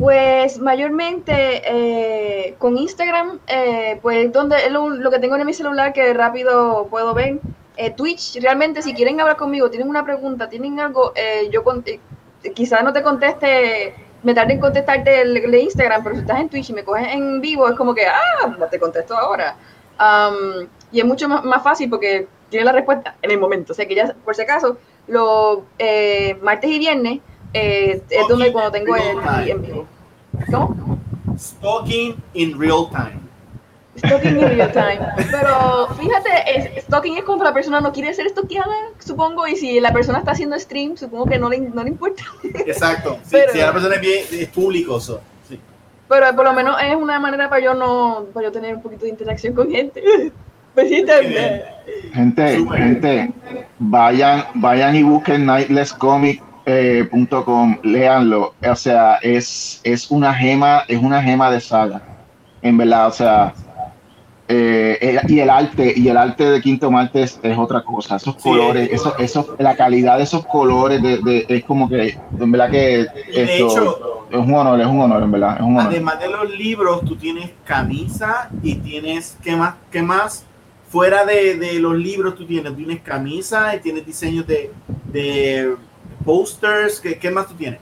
Pues 0.00 0.58
mayormente 0.58 1.60
eh, 1.62 2.54
con 2.56 2.78
Instagram, 2.78 3.38
eh, 3.46 3.98
pues 4.00 4.32
donde 4.32 4.56
es 4.56 4.72
lo, 4.72 4.88
lo, 4.88 5.10
que 5.10 5.18
tengo 5.18 5.36
en 5.36 5.44
mi 5.44 5.52
celular 5.52 5.92
que 5.92 6.14
rápido 6.14 6.86
puedo 6.88 7.12
ver. 7.12 7.38
Eh, 7.76 7.90
Twitch, 7.90 8.40
realmente 8.40 8.80
si 8.80 8.94
quieren 8.94 9.20
hablar 9.20 9.36
conmigo, 9.36 9.68
tienen 9.68 9.90
una 9.90 10.02
pregunta, 10.02 10.48
tienen 10.48 10.80
algo, 10.80 11.12
eh, 11.14 11.50
yo 11.52 11.62
quizás 12.54 12.82
no 12.82 12.94
te 12.94 13.02
conteste, 13.02 13.94
me 14.22 14.32
tarde 14.32 14.54
en 14.54 14.60
contestarte 14.60 15.20
el, 15.20 15.36
el, 15.36 15.54
Instagram, 15.54 16.02
pero 16.02 16.14
si 16.14 16.22
estás 16.22 16.40
en 16.40 16.48
Twitch 16.48 16.70
y 16.70 16.72
me 16.72 16.82
coges 16.82 17.08
en 17.12 17.42
vivo, 17.42 17.68
es 17.68 17.76
como 17.76 17.94
que, 17.94 18.06
ah, 18.06 18.56
te 18.70 18.80
contesto 18.80 19.14
ahora. 19.14 19.54
Um, 20.00 20.66
y 20.92 21.00
es 21.00 21.04
mucho 21.04 21.28
más, 21.28 21.44
más, 21.44 21.62
fácil 21.62 21.90
porque 21.90 22.26
tiene 22.48 22.64
la 22.64 22.72
respuesta 22.72 23.16
en 23.20 23.32
el 23.32 23.38
momento. 23.38 23.74
O 23.74 23.76
sea 23.76 23.86
que 23.86 23.94
ya, 23.94 24.14
por 24.24 24.34
si 24.34 24.40
acaso, 24.40 24.78
los 25.06 25.58
eh, 25.78 26.38
martes 26.40 26.70
y 26.70 26.78
viernes 26.78 27.20
eh, 27.52 28.02
es 28.08 28.28
donde 28.28 28.52
cuando 28.52 28.70
tengo 28.70 28.96
el 28.96 29.48
en 29.48 29.62
vivo. 29.62 29.86
¿Cómo? 30.50 30.98
Stalking 31.36 32.16
in 32.34 32.58
real 32.58 32.88
time. 32.90 33.20
Stalking 33.96 34.38
in 34.38 34.48
real 34.48 34.72
time. 34.72 35.00
Pero 35.30 35.88
fíjate, 35.98 36.30
es, 36.46 36.84
stalking 36.84 37.18
es 37.18 37.24
cuando 37.24 37.44
la 37.44 37.52
persona 37.54 37.80
no 37.80 37.92
quiere 37.92 38.12
ser 38.14 38.28
stalkeada, 38.28 38.74
supongo, 38.98 39.46
y 39.46 39.56
si 39.56 39.80
la 39.80 39.92
persona 39.92 40.18
está 40.18 40.32
haciendo 40.32 40.58
stream, 40.58 40.96
supongo 40.96 41.26
que 41.26 41.38
no 41.38 41.48
le, 41.48 41.60
no 41.60 41.82
le 41.82 41.90
importa. 41.90 42.22
Exacto. 42.66 43.18
Sí, 43.24 43.30
Pero, 43.32 43.52
si 43.52 43.58
la 43.58 43.72
persona 43.72 43.94
es, 43.96 44.00
bien, 44.00 44.24
es 44.30 44.48
público, 44.48 45.00
so, 45.00 45.20
sí. 45.48 45.58
Pero 46.08 46.36
por 46.36 46.44
lo 46.44 46.52
menos 46.52 46.76
es 46.82 46.94
una 46.94 47.18
manera 47.18 47.48
para 47.48 47.62
yo 47.62 47.74
no, 47.74 48.26
para 48.32 48.46
yo 48.46 48.52
tener 48.52 48.76
un 48.76 48.82
poquito 48.82 49.04
de 49.04 49.10
interacción 49.10 49.54
con 49.54 49.70
gente. 49.70 50.02
Besito. 50.76 51.12
Gente, 52.12 52.64
gente, 52.76 53.32
vayan, 53.80 54.44
vayan 54.54 54.94
y 54.94 55.02
busquen 55.02 55.44
Nightless 55.44 55.92
Comic 55.92 56.40
eh, 56.70 57.08
.com, 57.44 57.78
léanlo, 57.82 58.54
o 58.62 58.76
sea, 58.76 59.16
es, 59.22 59.80
es 59.82 60.10
una 60.10 60.32
gema, 60.32 60.84
es 60.86 61.02
una 61.02 61.22
gema 61.22 61.50
de 61.50 61.60
saga, 61.60 62.00
en 62.62 62.76
verdad, 62.76 63.08
o 63.08 63.12
sea, 63.12 63.54
eh, 64.46 65.20
y 65.28 65.40
el 65.40 65.50
arte, 65.50 65.92
y 65.96 66.08
el 66.08 66.16
arte 66.16 66.44
de 66.48 66.60
Quinto 66.60 66.90
Martes 66.90 67.40
es 67.42 67.58
otra 67.58 67.82
cosa, 67.82 68.16
esos 68.16 68.34
sí, 68.36 68.42
colores, 68.42 68.88
eso, 68.92 69.16
eso, 69.18 69.56
la 69.58 69.76
calidad 69.76 70.18
de 70.18 70.24
esos 70.24 70.46
colores, 70.46 71.02
de, 71.02 71.18
de, 71.18 71.46
es 71.48 71.64
como 71.64 71.88
que, 71.88 72.18
en 72.38 72.52
verdad 72.52 72.70
que 72.70 73.00
esto, 73.00 73.66
hecho, 73.66 74.26
es 74.30 74.38
un 74.38 74.54
honor, 74.54 74.80
es 74.80 74.86
un 74.86 75.00
honor, 75.00 75.22
en 75.22 75.32
verdad, 75.32 75.56
es 75.56 75.62
un 75.62 75.76
honor. 75.76 75.92
Además 75.92 76.20
de 76.20 76.28
los 76.28 76.50
libros, 76.50 77.04
tú 77.04 77.16
tienes 77.16 77.50
camisa 77.64 78.48
y 78.62 78.76
tienes, 78.76 79.36
¿qué 79.42 79.56
más? 79.56 79.74
¿Qué 79.90 80.02
más? 80.02 80.44
Fuera 80.88 81.24
de, 81.24 81.56
de 81.56 81.78
los 81.78 81.96
libros, 81.96 82.34
tú 82.34 82.44
tienes, 82.44 82.76
tienes 82.76 83.00
camisa 83.00 83.74
y 83.76 83.80
tienes 83.80 84.04
diseños 84.04 84.46
de, 84.46 84.72
de 85.12 85.76
posters, 86.30 87.00
¿qué, 87.00 87.18
¿qué, 87.18 87.28
más 87.28 87.48
tú 87.48 87.54
tienes? 87.54 87.80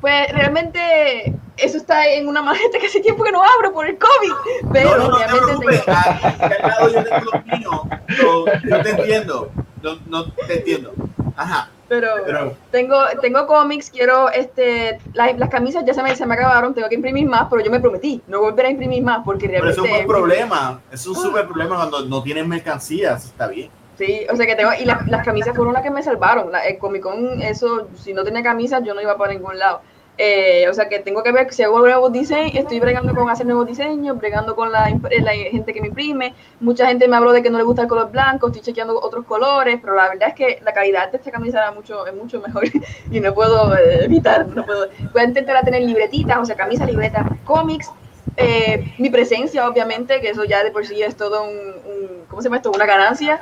Pues 0.00 0.32
realmente 0.32 1.32
eso 1.56 1.76
está 1.76 2.08
en 2.08 2.26
una 2.26 2.42
maleta 2.42 2.80
que 2.80 2.86
hace 2.86 3.00
tiempo 3.00 3.22
que 3.22 3.30
no 3.30 3.44
abro 3.44 3.72
por 3.72 3.86
el 3.86 3.96
COVID. 3.96 4.32
Pero 4.72 4.96
no, 4.96 5.08
no, 5.08 5.18
no 5.18 5.58
tengo... 5.60 5.84
ah, 5.86 6.88
yo 6.92 7.04
tengo 7.04 7.30
los 7.32 7.46
míos. 7.46 7.80
No, 8.22 8.46
yo 8.68 8.82
te 8.82 8.90
entiendo. 8.90 9.50
No, 9.82 9.98
no 10.06 10.32
te 10.32 10.58
entiendo. 10.58 10.92
Ajá. 11.36 11.70
Pero, 11.88 12.08
pero, 12.26 12.56
tengo, 12.72 12.96
tengo 13.20 13.46
cómics, 13.46 13.90
quiero, 13.90 14.30
este, 14.30 14.98
la, 15.12 15.32
las 15.32 15.48
camisas 15.48 15.84
ya 15.84 15.92
se 15.92 16.02
me, 16.04 16.14
se 16.14 16.24
me 16.24 16.34
acabaron, 16.34 16.72
tengo 16.72 16.88
que 16.88 16.94
imprimir 16.94 17.28
más, 17.28 17.48
pero 17.50 17.64
yo 17.64 17.70
me 17.70 17.80
prometí, 17.80 18.22
no 18.28 18.40
volver 18.40 18.66
a 18.66 18.70
imprimir 18.70 19.02
más 19.02 19.22
porque 19.24 19.48
realmente... 19.48 19.82
Pero 19.82 19.96
es 19.96 20.00
un 20.02 20.06
problema, 20.06 20.80
es 20.92 21.04
un 21.08 21.16
súper 21.16 21.46
problema 21.46 21.74
cuando 21.74 22.04
no 22.04 22.22
tienes 22.22 22.46
mercancías, 22.46 23.24
está 23.24 23.48
bien. 23.48 23.70
Sí, 24.00 24.26
o 24.32 24.34
sea 24.34 24.46
que 24.46 24.56
tengo, 24.56 24.70
y 24.80 24.86
la, 24.86 25.04
las 25.08 25.22
camisas 25.22 25.54
fueron 25.54 25.74
las 25.74 25.82
que 25.82 25.90
me 25.90 26.02
salvaron. 26.02 26.50
La, 26.50 26.64
el 26.64 26.78
Comic 26.78 27.02
Con, 27.02 27.42
eso, 27.42 27.88
si 27.94 28.14
no 28.14 28.24
tenía 28.24 28.42
camisas, 28.42 28.82
yo 28.82 28.94
no 28.94 29.02
iba 29.02 29.14
para 29.18 29.34
ningún 29.34 29.58
lado. 29.58 29.82
Eh, 30.16 30.66
o 30.70 30.72
sea 30.72 30.88
que 30.88 31.00
tengo 31.00 31.22
que 31.22 31.32
ver 31.32 31.52
si 31.52 31.62
hago 31.62 31.80
nuevos 31.80 32.10
diseños, 32.10 32.54
estoy 32.54 32.80
bregando 32.80 33.14
con 33.14 33.28
hacer 33.28 33.44
nuevos 33.44 33.66
diseños, 33.66 34.16
bregando 34.16 34.56
con 34.56 34.72
la, 34.72 34.88
la, 34.88 35.32
gente 35.32 35.74
que 35.74 35.82
me 35.82 35.88
imprime. 35.88 36.34
Mucha 36.60 36.86
gente 36.86 37.08
me 37.08 37.16
habló 37.16 37.32
de 37.32 37.42
que 37.42 37.50
no 37.50 37.58
le 37.58 37.64
gusta 37.64 37.82
el 37.82 37.88
color 37.88 38.10
blanco, 38.10 38.46
estoy 38.46 38.62
chequeando 38.62 38.98
otros 38.98 39.26
colores, 39.26 39.78
pero 39.82 39.94
la 39.94 40.08
verdad 40.08 40.30
es 40.30 40.34
que 40.34 40.62
la 40.64 40.72
calidad 40.72 41.10
de 41.10 41.18
esta 41.18 41.30
camisa 41.30 41.58
era 41.58 41.72
mucho, 41.72 42.06
es 42.06 42.14
mucho 42.14 42.40
mejor 42.40 42.64
y 43.10 43.20
no 43.20 43.34
puedo 43.34 43.76
eh, 43.76 44.06
evitar, 44.06 44.48
no 44.48 44.64
puedo. 44.64 44.88
Voy 45.12 45.20
a 45.20 45.24
intentar 45.24 45.62
tener 45.62 45.82
libretitas, 45.82 46.38
o 46.38 46.44
sea, 46.46 46.56
camisa, 46.56 46.86
libreta, 46.86 47.36
cómics. 47.44 47.90
Eh, 48.38 48.94
mi 48.96 49.10
presencia, 49.10 49.68
obviamente, 49.68 50.22
que 50.22 50.30
eso 50.30 50.44
ya 50.44 50.64
de 50.64 50.70
por 50.70 50.86
sí 50.86 51.02
es 51.02 51.16
todo 51.16 51.42
un, 51.42 51.50
un 51.50 52.24
¿cómo 52.30 52.40
se 52.40 52.46
llama 52.46 52.56
esto? 52.56 52.70
Una 52.70 52.86
ganancia. 52.86 53.40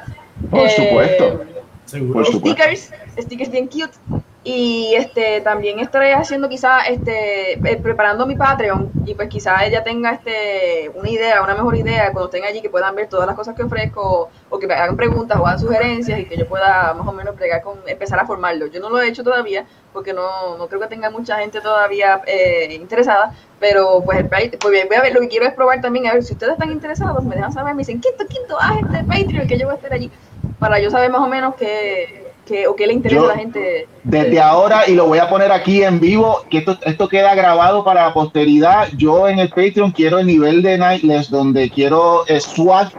Por 0.51 0.71
supuesto. 0.71 1.45
Eh, 1.93 2.11
Por 2.13 2.27
supuesto. 2.27 2.63
Stickers, 2.63 2.93
stickers 3.19 3.51
bien 3.51 3.67
cute. 3.67 3.97
Y 4.45 4.95
este 4.95 5.41
también 5.41 5.79
estaré 5.79 6.15
haciendo 6.15 6.49
quizá 6.49 6.87
este 6.87 7.55
eh, 7.55 7.77
preparando 7.83 8.25
mi 8.25 8.37
Patreon 8.37 8.91
y 9.05 9.15
pues 9.15 9.29
quizá 9.29 9.67
ella 9.67 9.83
tenga 9.83 10.13
este 10.13 10.91
una 10.95 11.11
idea, 11.11 11.43
una 11.43 11.55
mejor 11.55 11.77
idea 11.77 12.13
cuando 12.13 12.27
estén 12.27 12.45
allí 12.45 12.63
que 12.63 12.71
puedan 12.71 12.95
ver 12.95 13.09
todas 13.09 13.27
las 13.27 13.37
cosas 13.37 13.55
que 13.55 13.65
ofrezco 13.65 14.31
o 14.49 14.59
que 14.59 14.67
me 14.67 14.75
hagan 14.75 14.97
preguntas 14.97 15.39
o 15.39 15.47
hagan 15.47 15.59
sugerencias 15.59 16.21
y 16.21 16.25
que 16.25 16.37
yo 16.37 16.49
pueda 16.49 16.95
más 16.95 17.07
o 17.07 17.13
menos 17.13 17.35
pregar 17.35 17.63
con 17.63 17.81
empezar 17.87 18.21
a 18.21 18.27
formarlo. 18.27 18.69
Yo 18.69 18.81
no 18.81 18.89
lo 18.89 19.01
he 19.01 19.09
hecho 19.09 19.25
todavía 19.25 19.67
porque 19.93 20.13
no, 20.13 20.57
no 20.57 20.69
creo 20.69 20.81
que 20.81 20.87
tenga 20.87 21.11
mucha 21.11 21.37
gente 21.39 21.61
todavía 21.61 22.23
eh, 22.27 22.73
interesada, 22.75 23.35
pero 23.59 24.03
pues, 24.05 24.25
pues 24.29 24.61
voy 24.63 24.97
a 24.97 25.03
ver, 25.03 25.13
lo 25.13 25.21
que 25.21 25.29
quiero 25.29 25.47
es 25.47 25.53
probar 25.53 25.81
también 25.81 26.07
a 26.07 26.15
ver 26.15 26.23
si 26.23 26.35
ustedes 26.35 26.53
están 26.53 26.71
interesados, 26.71 27.25
me 27.25 27.35
dejan 27.35 27.53
saber, 27.53 27.75
me 27.75 27.81
dicen, 27.81 28.01
quinto, 28.01 28.25
quinto, 28.27 28.57
haz 28.61 28.79
este 28.79 29.05
Patreon 29.05 29.49
que 29.49 29.59
yo 29.59 29.67
voy 29.67 29.75
a 29.75 29.77
estar 29.77 29.93
allí 29.93 30.11
para 30.59 30.81
yo 30.81 30.91
saber 30.91 31.11
más 31.11 31.21
o 31.21 31.29
menos 31.29 31.55
qué 31.57 32.29
que, 32.49 32.67
o 32.67 32.75
qué 32.75 32.87
le 32.87 32.95
interesa 32.95 33.23
yo, 33.23 33.31
a 33.31 33.35
la 33.35 33.39
gente. 33.39 33.87
Desde 34.03 34.41
ahora, 34.41 34.89
y 34.89 34.95
lo 34.95 35.07
voy 35.07 35.19
a 35.19 35.29
poner 35.29 35.53
aquí 35.53 35.83
en 35.83 36.01
vivo, 36.01 36.45
que 36.51 36.59
esto, 36.59 36.79
esto 36.83 37.09
queda 37.09 37.35
grabado 37.35 37.85
para 37.85 38.07
la 38.07 38.15
posteridad. 38.15 38.89
Yo 38.97 39.29
en 39.29 39.39
el 39.39 39.51
Patreon 39.51 39.93
quiero 39.93 40.19
el 40.19 40.27
nivel 40.27 40.63
de 40.63 40.79
Nightless, 40.79 41.31
donde 41.31 41.71
quiero 41.71 42.27
eh, 42.27 42.41
swag, 42.41 42.91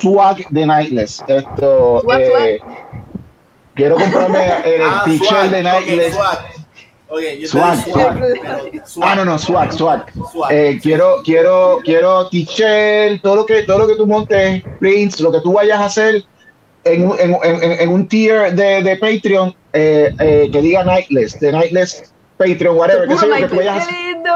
swag 0.00 0.48
de 0.50 0.66
Nightless. 0.66 1.22
Esto, 1.28 2.00
swag, 2.02 2.20
eh, 2.20 2.58
swag. 2.58 2.96
Quiero 3.74 3.96
comprarme 3.96 4.46
el 4.64 4.82
ah, 4.82 5.02
t-shirt 5.04 5.50
de 5.50 5.62
Nightless. 5.62 6.16
Okay, 7.08 7.36
okay, 7.36 7.46
swag, 7.46 7.76
swag. 7.84 8.18
swag. 8.84 9.08
Ah, 9.08 9.14
no, 9.14 9.24
no, 9.24 9.38
swag, 9.38 9.72
swag. 9.72 10.12
swag. 10.32 10.52
Eh, 10.52 10.80
quiero, 10.82 11.22
quiero, 11.24 11.78
quiero 11.84 12.28
t-shirt, 12.28 13.22
todo 13.22 13.36
lo 13.36 13.46
que, 13.46 13.62
todo 13.62 13.78
lo 13.78 13.86
que 13.86 13.94
tú 13.94 14.06
montes, 14.06 14.64
prints, 14.80 15.20
lo 15.20 15.30
que 15.30 15.40
tú 15.40 15.52
vayas 15.52 15.78
a 15.78 15.84
hacer 15.84 16.24
en, 16.86 17.10
en, 17.18 17.36
en, 17.42 17.80
en 17.80 17.88
un 17.88 18.08
tier 18.08 18.54
de, 18.54 18.82
de 18.82 18.96
Patreon 18.96 19.54
eh, 19.72 20.14
eh, 20.18 20.48
que 20.50 20.60
diga 20.60 20.84
Nightless, 20.84 21.38
de 21.40 21.52
Nightless 21.52 22.12
Patreon, 22.36 22.76
whatever. 22.76 23.08
Que 23.08 23.16
sea, 23.16 23.36
que 23.36 23.48
tú 23.48 23.56
vayas 23.56 23.86
¡Qué 23.86 23.92
lindo! 23.92 24.32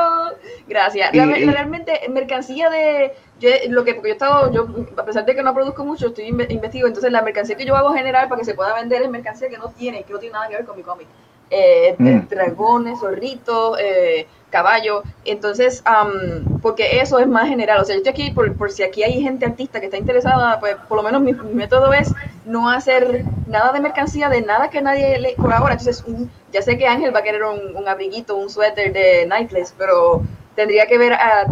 Gracias. 0.69 1.13
Y, 1.13 1.19
realmente, 1.19 2.01
mercancía 2.11 2.71
de. 2.71 3.13
Yo, 3.41 3.51
lo 3.71 3.85
que, 3.85 3.95
porque 3.95 4.11
yo 4.11 4.13
he 4.13 4.17
estado, 4.17 4.53
yo, 4.53 4.69
a 4.97 5.05
pesar 5.05 5.25
de 5.25 5.35
que 5.35 5.43
no 5.43 5.55
produzco 5.55 5.85
mucho, 5.85 6.09
estoy 6.09 6.27
investigo. 6.27 6.87
Entonces, 6.87 7.11
la 7.11 7.23
mercancía 7.23 7.57
que 7.57 7.65
yo 7.65 7.75
hago 7.75 7.93
general 7.93 8.29
para 8.29 8.39
que 8.39 8.45
se 8.45 8.55
pueda 8.55 8.75
vender 8.75 9.03
es 9.03 9.11
mercancía 9.11 9.49
que 9.49 9.59
no 9.59 9.71
tiene, 9.71 10.05
que 10.05 10.13
no 10.13 10.19
tiene 10.19 10.35
nada 10.35 10.49
que 10.49 10.57
ver 10.57 10.65
con 10.65 10.77
mi 10.77 10.83
cómic. 10.83 11.09
Eh, 11.51 11.97
mm. 11.99 12.29
Dragones, 12.29 13.01
zorritos, 13.01 13.79
eh, 13.81 14.27
caballo. 14.51 15.03
Entonces, 15.25 15.83
um, 15.87 16.59
porque 16.61 17.01
eso 17.01 17.19
es 17.19 17.27
más 17.27 17.49
general. 17.49 17.81
O 17.81 17.85
sea, 17.85 17.95
yo 17.95 18.03
estoy 18.03 18.13
aquí 18.13 18.31
por, 18.33 18.55
por, 18.57 18.71
si 18.71 18.83
aquí 18.83 19.03
hay 19.03 19.23
gente 19.23 19.47
artista 19.47 19.81
que 19.81 19.87
está 19.87 19.97
interesada, 19.97 20.61
pues 20.61 20.77
por 20.89 20.97
lo 20.97 21.03
menos 21.03 21.23
mi, 21.23 21.33
mi 21.33 21.55
método 21.55 21.93
es 21.93 22.13
no 22.45 22.69
hacer 22.69 23.25
nada 23.47 23.73
de 23.73 23.81
mercancía 23.81 24.29
de 24.29 24.43
nada 24.43 24.71
que 24.71 24.83
nadie 24.83 25.19
le 25.19 25.33
por 25.35 25.53
ahora. 25.53 25.75
Entonces, 25.75 26.05
un, 26.07 26.31
ya 26.53 26.63
sé 26.63 26.77
que 26.77 26.87
Ángel 26.87 27.15
va 27.15 27.21
a 27.21 27.23
querer 27.23 27.45
un, 27.45 27.77
un 27.77 27.89
abriguito, 27.89 28.37
un 28.37 28.51
suéter 28.51 28.93
de 28.93 29.27
Nightless, 29.27 29.75
pero 29.79 30.23
tendría 30.55 30.87
que 30.87 30.99
ver 30.99 31.15
a 31.15 31.47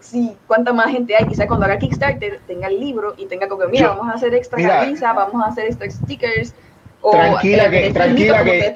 sí, 0.00 0.36
cuánta 0.46 0.72
más 0.72 0.90
gente 0.90 1.14
hay. 1.16 1.26
Quizá 1.26 1.46
cuando 1.46 1.66
haga 1.66 1.78
Kickstarter 1.78 2.40
tenga 2.46 2.68
el 2.68 2.80
libro 2.80 3.14
y 3.16 3.26
tenga 3.26 3.48
como, 3.48 3.66
mira, 3.66 3.88
vamos 3.88 4.08
a 4.08 4.14
hacer 4.14 4.34
extra 4.34 4.58
mira, 4.58 4.80
camisa, 4.80 5.12
vamos 5.12 5.42
a 5.42 5.48
hacer 5.48 5.66
extra 5.66 5.90
stickers. 5.90 6.54
O, 7.00 7.12
tranquila 7.12 7.70
que, 7.70 7.90
tranquila 7.92 8.44
que, 8.44 8.72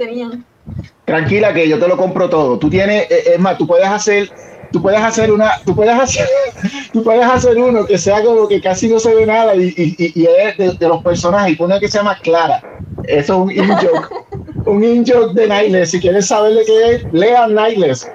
tranquila 1.05 1.53
que 1.53 1.69
yo 1.69 1.79
te 1.79 1.89
lo 1.89 1.97
compro 1.97 2.29
todo. 2.29 2.59
Tú 2.59 2.71
tienes, 2.71 3.07
es 3.11 3.39
más, 3.39 3.59
tú 3.59 3.67
puedes 3.67 3.87
hacer, 3.87 4.31
tú 4.71 4.81
puedes 4.83 5.01
hacer 5.01 5.33
una, 5.33 5.53
tú 5.65 5.75
puedes 5.75 5.99
hacer, 5.99 6.27
tú 6.93 7.03
puedes 7.03 7.25
hacer 7.25 7.59
uno 7.59 7.87
que 7.87 7.99
sea 7.99 8.23
como 8.23 8.49
que 8.49 8.61
casi 8.61 8.89
no 8.89 8.99
se 8.99 9.15
ve 9.15 9.27
nada 9.27 9.55
y, 9.55 9.75
y, 9.77 10.13
y 10.15 10.27
es 10.27 10.57
de, 10.57 10.73
de, 10.73 10.89
los 10.89 11.03
personajes 11.03 11.53
y 11.53 11.57
pone 11.57 11.79
que 11.81 11.89
se 11.89 11.99
llama 11.99 12.19
Clara. 12.23 12.63
Eso 13.05 13.33
es 13.33 13.39
un 13.39 13.51
in 13.51 13.69
joke, 13.77 14.09
un 14.67 14.85
in 14.85 15.05
joke 15.07 15.35
de 15.35 15.49
Nightless. 15.49 15.91
Si 15.91 16.01
quieres 16.01 16.27
saber 16.27 16.55
de 16.55 16.65
qué 16.65 16.95
es, 16.95 17.13
lean 17.13 17.55
Nightless. 17.55 18.11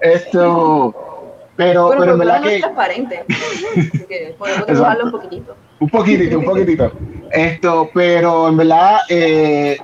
Esto, 0.00 0.94
pero, 1.56 1.88
Bueno, 1.88 2.00
pero 2.00 2.12
en 2.12 2.18
verdad 2.20 2.40
no 2.40 2.46
es 2.48 2.54
que 2.54 2.60
transparente. 2.60 3.24
Que 4.08 4.34
podemos 4.38 4.66
dibujarlo 4.66 5.04
un 5.04 5.10
poquitito. 5.10 5.56
un 5.80 5.90
poquitito, 5.90 6.38
un 6.38 6.44
poquitito. 6.44 6.92
Esto, 7.32 7.90
pero 7.92 8.48
en 8.48 8.56
verdad 8.56 9.00
eh, 9.10 9.76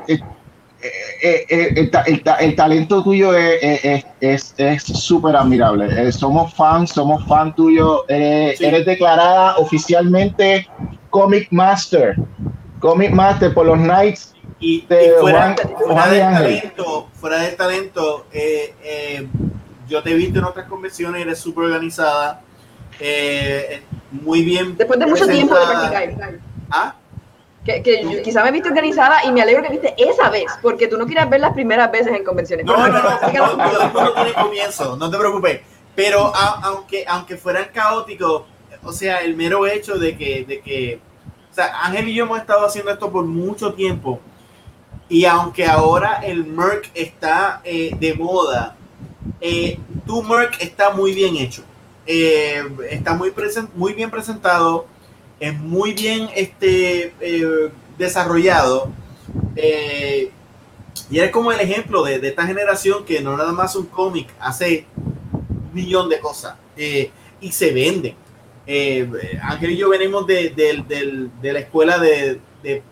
eh, 0.82 0.90
eh, 1.22 1.46
eh, 1.48 1.72
el, 1.76 1.90
ta- 1.90 2.02
el 2.02 2.22
ta- 2.22 2.36
el 2.36 2.54
talento 2.54 3.02
tuyo 3.02 3.34
es 3.34 3.58
es- 3.62 4.04
es- 4.20 4.54
es 4.58 4.82
súper 4.82 5.34
admirable. 5.36 5.86
Eh, 6.08 6.12
somos 6.12 6.52
fans, 6.54 6.90
somos 6.90 7.26
fan 7.26 7.54
tuyo. 7.54 8.04
Eres, 8.08 8.58
Sí. 8.58 8.64
eres 8.66 8.84
declarada 8.86 9.56
oficialmente 9.56 10.68
Comic 11.10 11.48
Master. 11.50 12.14
Comic 12.80 13.10
Master 13.10 13.54
por 13.54 13.66
los 13.66 13.78
Knights 13.78 14.34
Y, 14.60 14.76
y 14.76 14.86
de 14.86 15.12
fuera, 15.20 15.54
Juan, 15.54 15.56
fuera 15.78 16.02
Juan 16.02 16.08
y 16.08 16.14
del 16.16 16.32
talento, 16.34 17.08
fuera 17.14 17.38
del 17.40 17.56
talento, 17.56 18.26
eh, 18.32 18.74
eh, 18.84 19.26
yo 19.88 20.02
te 20.02 20.10
he 20.10 20.14
visto 20.14 20.38
en 20.38 20.44
otras 20.44 20.66
convenciones, 20.66 21.20
eres 21.22 21.38
súper 21.38 21.64
organizada, 21.64 22.40
eh, 23.00 23.82
muy 24.10 24.42
bien. 24.42 24.76
Después 24.76 24.98
de 24.98 25.06
mucho 25.06 25.26
tiempo 25.26 25.54
de 25.54 25.66
practicar. 25.66 26.38
Ah, 26.70 26.94
Que, 27.66 27.82
que 27.82 28.02
yo 28.04 28.22
quizá 28.22 28.44
me 28.44 28.52
viste 28.52 28.68
organizada 28.68 29.24
y 29.24 29.32
me 29.32 29.42
alegro 29.42 29.62
que 29.64 29.70
viste 29.70 29.94
esa 29.98 30.30
vez, 30.30 30.46
porque 30.62 30.86
tú 30.86 30.96
no 30.96 31.04
quieres 31.06 31.28
ver 31.28 31.40
las 31.40 31.52
primeras 31.52 31.90
veces 31.90 32.14
en 32.14 32.22
convenciones. 32.24 32.64
No, 32.64 32.76
no, 32.76 32.86
no, 32.88 33.02
no, 33.02 33.10
todo 33.18 33.82
el 33.82 33.92
mundo 33.92 34.14
tiene 34.14 34.32
comienzo, 34.34 34.96
no 34.96 35.10
te 35.10 35.18
preocupes. 35.18 35.60
Pero 35.96 36.32
a- 36.34 36.60
aunque, 36.62 37.04
aunque 37.08 37.36
fueran 37.36 37.66
caóticos, 37.74 38.42
o 38.84 38.92
sea, 38.92 39.18
el 39.18 39.34
mero 39.34 39.66
hecho 39.66 39.98
de 39.98 40.16
que, 40.16 40.44
de 40.44 40.60
que, 40.60 41.00
o 41.50 41.54
sea, 41.54 41.82
Ángel 41.84 42.08
y 42.08 42.14
yo 42.14 42.24
hemos 42.24 42.38
estado 42.38 42.64
haciendo 42.64 42.92
esto 42.92 43.10
por 43.10 43.24
mucho 43.24 43.72
tiempo, 43.74 44.20
y 45.08 45.24
aunque 45.24 45.64
ahora 45.66 46.20
el 46.24 46.44
Merc 46.44 46.90
está 46.94 47.60
eh, 47.64 47.90
de 47.98 48.14
moda, 48.14 48.76
eh, 49.40 49.78
tu 50.06 50.22
Merc 50.22 50.60
está 50.62 50.90
muy 50.90 51.12
bien 51.12 51.36
hecho, 51.36 51.62
Eh, 52.06 52.62
está 52.90 53.14
muy, 53.14 53.30
presen- 53.30 53.68
muy 53.74 53.92
bien 53.92 54.10
presentado, 54.10 54.86
es 55.40 55.58
muy 55.58 55.92
bien 55.92 56.28
este, 56.34 57.12
eh, 57.20 57.70
desarrollado. 57.98 58.90
eh, 59.56 60.30
y 61.10 61.18
eres 61.18 61.30
como 61.30 61.52
el 61.52 61.60
ejemplo 61.60 62.02
de, 62.02 62.18
de 62.18 62.28
esta 62.28 62.46
generación 62.46 63.04
que 63.04 63.20
no 63.20 63.36
nada 63.36 63.52
más 63.52 63.76
un 63.76 63.86
cómic, 63.86 64.28
hace 64.40 64.86
un 64.96 65.70
millón 65.72 66.08
de 66.08 66.18
cosas 66.18 66.56
eh, 66.76 67.10
y 67.40 67.52
se 67.52 67.72
venden. 67.72 68.14
Ángel 69.42 69.70
y 69.70 69.76
yo 69.76 69.88
venimos 69.88 70.26
de, 70.26 70.50
de 71.40 71.52
la 71.52 71.58
escuela 71.60 71.98
de, 71.98 72.40
de 72.62 72.82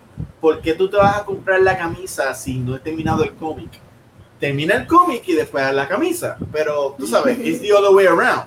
por 0.41 0.61
qué 0.61 0.75
tú 0.75 0.89
te 0.89 0.97
vas 0.97 1.17
a 1.17 1.25
comprar 1.25 1.61
la 1.61 1.77
camisa 1.77 2.33
si 2.35 2.59
no 2.59 2.77
he 2.77 2.79
terminado 2.79 3.25
el 3.25 3.33
cómic. 3.35 3.71
Termina 4.39 4.75
el 4.75 4.87
cómic 4.87 5.23
y 5.27 5.33
después 5.33 5.73
la 5.73 5.89
camisa, 5.89 6.37
pero 6.53 6.95
tú 6.99 7.07
sabes, 7.07 7.39
it's 7.39 7.61
the 7.61 7.73
other 7.73 7.91
way 7.93 8.07
around. 8.07 8.45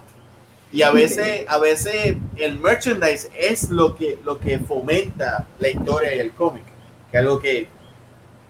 Y 0.72 0.82
a 0.82 0.92
veces, 0.92 1.46
a 1.48 1.58
veces 1.60 2.18
el 2.36 2.60
merchandise 2.60 3.30
es 3.38 3.70
lo 3.70 3.96
que, 3.96 4.20
lo 4.26 4.38
que 4.38 4.60
fomenta 4.60 5.46
la 5.60 5.70
historia 5.70 6.14
y 6.16 6.20
el 6.20 6.32
cómic, 6.34 6.64
que 7.10 7.18
es 7.18 7.24
algo 7.24 7.40
que 7.40 7.70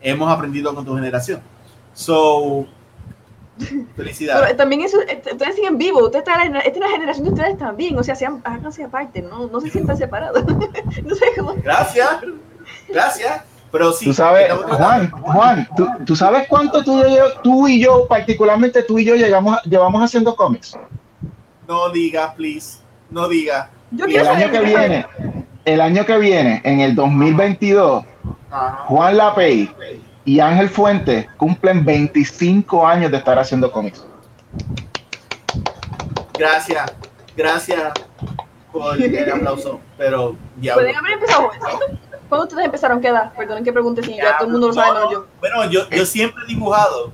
hemos 0.01 0.32
aprendido 0.32 0.74
con 0.74 0.84
tu 0.84 0.95
generación. 0.95 1.41
So, 1.93 2.65
felicidades. 3.95 4.43
Pero 4.45 4.57
también 4.57 4.82
eso, 4.82 4.99
eh, 5.01 5.22
ustedes 5.32 5.55
siguen 5.55 5.78
vivos, 5.78 6.03
ustedes 6.03 6.26
están 6.28 6.45
en 6.47 6.53
la, 6.53 6.59
esta 6.59 6.72
es 6.72 6.80
la 6.80 6.89
generación 6.89 7.26
de 7.26 7.32
ustedes 7.34 7.57
también, 7.57 7.97
o 7.97 8.03
sea, 8.03 8.15
sean, 8.15 8.41
háganse 8.43 8.84
aparte, 8.84 9.22
no, 9.22 9.47
no 9.47 9.61
se 9.61 9.70
sientan 9.70 9.97
separados. 9.97 10.43
no 11.03 11.15
sé 11.15 11.26
cómo. 11.38 11.55
Gracias, 11.63 12.09
gracias. 12.89 13.43
Pero 13.72 13.91
sí, 13.91 14.05
Tú 14.05 14.13
sabes, 14.13 14.51
Juan, 14.53 15.11
Juan, 15.11 15.68
¿tú, 15.76 15.88
tú 16.05 16.15
sabes 16.15 16.47
cuánto 16.47 16.84
tú, 16.84 16.99
y 17.05 17.15
yo- 17.18 17.41
tú 17.43 17.68
y 17.68 17.82
yo, 17.82 18.07
particularmente 18.07 18.82
tú 18.82 18.97
y 18.97 19.03
yo, 19.05 19.15
llegamos, 19.15 19.61
llevamos 19.65 20.01
haciendo 20.01 20.36
cómics. 20.36 20.78
No 21.68 21.89
digas, 21.89 22.34
please, 22.36 22.80
no 23.09 23.28
digas. 23.28 23.70
El 23.97 24.28
año 24.28 24.51
que 24.51 24.59
viene, 24.61 25.05
el 25.65 25.82
año 25.82 26.05
que 26.05 26.18
viene, 26.18 26.61
en 26.63 26.80
el 26.80 26.95
2022, 26.95 28.05
Ajá. 28.49 28.86
Juan 28.86 29.18
Lapey 29.18 29.70
y 30.24 30.39
Ángel 30.39 30.70
Fuentes 30.70 31.28
cumplen 31.38 31.84
25 31.84 32.86
años 32.86 33.11
de 33.11 33.18
estar 33.18 33.38
haciendo 33.38 33.72
cómics. 33.72 34.05
Gracias, 36.38 36.93
gracias 37.36 37.93
por 38.72 39.01
el 39.01 39.32
aplauso. 39.34 39.80
Pero 39.97 40.36
ya. 40.59 40.74
Pueden 40.74 40.95
haber 40.95 41.13
empezado. 41.13 41.49
¿Cuándo 42.30 42.45
ustedes 42.45 42.65
empezaron? 42.65 43.01
¿Qué 43.01 43.07
edad? 43.07 43.34
Perdonen 43.34 43.63
que 43.63 43.74
pregunte 43.74 44.03
si 44.03 44.15
ya 44.15 44.38
todo 44.38 44.47
el 44.47 44.51
mundo 44.51 44.68
lo 44.68 44.74
sabe, 44.74 44.99
No, 44.99 45.11
yo. 45.11 45.28
Bueno, 45.39 45.70
yo, 45.70 45.89
yo 45.89 46.05
siempre 46.05 46.43
he 46.43 46.47
dibujado, 46.47 47.11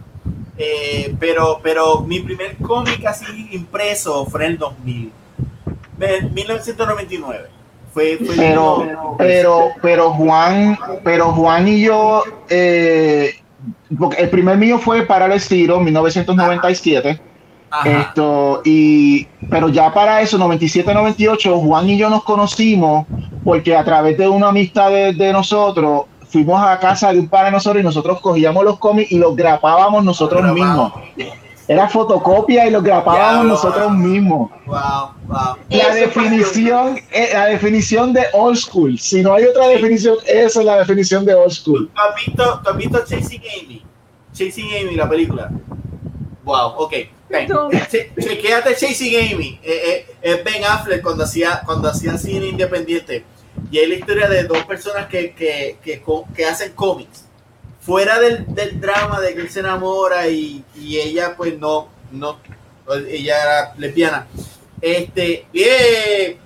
eh, 0.58 1.16
pero, 1.20 1.60
pero 1.64 2.02
mi 2.02 2.20
primer 2.20 2.58
cómic 2.58 3.06
así 3.06 3.50
impreso 3.52 4.26
fue 4.26 4.46
en 4.46 4.52
el 4.52 4.58
2000, 4.58 5.12
en 6.00 6.34
1999. 6.34 7.50
Fue, 7.92 8.18
fue 8.18 8.36
Pero, 8.36 9.16
pero, 9.18 9.72
pero 9.82 10.12
Juan, 10.12 10.78
pero 11.04 11.32
Juan 11.32 11.68
y 11.68 11.82
yo, 11.82 12.24
eh, 12.50 13.36
porque 13.98 14.22
el 14.22 14.30
primer 14.30 14.58
mío 14.58 14.80
fue 14.80 15.04
para 15.04 15.26
el 15.26 15.34
estilo, 15.34 15.80
1997. 15.80 17.20
Ajá. 17.70 18.02
Esto, 18.02 18.62
y, 18.66 19.26
pero 19.50 19.70
ya 19.70 19.92
para 19.92 20.22
eso, 20.22 20.38
97-98, 20.38 21.60
Juan 21.60 21.90
y 21.90 21.98
yo 21.98 22.10
nos 22.10 22.24
conocimos 22.24 23.08
porque 23.44 23.76
a 23.76 23.84
través 23.84 24.18
de 24.18 24.28
una 24.28 24.50
amistad 24.50 24.92
de, 24.92 25.14
de 25.14 25.34
nosotros, 25.34 26.04
fuimos 26.34 26.60
a 26.64 26.80
casa 26.80 27.14
de 27.14 27.20
un 27.20 27.30
par 27.30 27.46
de 27.46 27.52
nosotros 27.52 27.80
y 27.80 27.86
nosotros 27.86 28.20
cogíamos 28.20 28.64
los 28.66 28.80
cómics 28.80 29.12
y 29.12 29.20
los 29.20 29.36
grapábamos 29.36 30.04
nosotros 30.04 30.44
mismos. 30.52 30.92
Era 31.68 31.88
fotocopia 31.88 32.66
y 32.68 32.72
los 32.72 32.84
grapábamos 32.84 33.46
nosotros 33.46 33.92
mismos. 33.92 34.50
Wow, 34.66 35.12
wow. 35.28 35.56
La 35.70 35.94
definición, 35.94 37.00
eh, 37.12 37.30
la 37.34 37.46
definición 37.46 38.14
de 38.14 38.26
old 38.34 38.58
school. 38.58 38.98
Si 38.98 39.22
no 39.22 39.36
hay 39.36 39.44
otra 39.46 39.68
definición, 39.68 40.18
esa 40.26 40.60
es 40.62 40.66
la 40.66 40.80
definición 40.80 41.24
de 41.24 41.36
old 41.36 41.52
school. 41.52 41.92
¿Tú 41.94 42.02
has 42.02 42.26
visto, 42.26 42.62
tú 42.64 42.70
has 42.72 42.78
visto 42.78 43.00
Chasing 43.06 43.44
Amy? 43.62 43.84
Chasing 44.34 44.70
Amy, 44.82 44.96
la 44.96 45.08
película. 45.08 45.52
Wow, 46.44 46.74
ok. 46.78 46.84
okay. 46.84 47.48
No. 47.48 47.70
Che- 47.70 48.12
chequéate 48.20 48.76
Chasing 48.76 49.34
Amy. 49.34 49.60
Eh, 49.64 49.82
eh, 49.88 50.16
es 50.20 50.44
Ben 50.44 50.64
Affleck 50.64 51.04
cuando 51.04 51.26
hacía, 51.26 51.62
cuando 51.64 51.90
hacía 51.90 52.18
cine 52.18 52.48
independiente. 52.48 53.24
Y 53.74 53.80
es 53.80 53.90
la 53.90 53.96
historia 53.96 54.30
de 54.30 54.44
dos 54.44 54.64
personas 54.66 55.08
que, 55.08 55.34
que, 55.34 55.80
que, 55.84 56.04
que 56.36 56.46
hacen 56.46 56.74
cómics. 56.74 57.26
Fuera 57.82 58.20
del, 58.20 58.46
del 58.54 58.80
drama 58.80 59.20
de 59.20 59.34
que 59.34 59.42
él 59.42 59.50
se 59.50 59.62
enamora 59.62 60.28
y, 60.28 60.64
y 60.76 61.00
ella 61.00 61.36
pues 61.36 61.58
no, 61.58 61.88
no, 62.12 62.38
ella 63.10 63.42
era 63.42 63.74
lesbiana. 63.76 64.28
Este, 64.80 65.48
eh, 65.52 66.38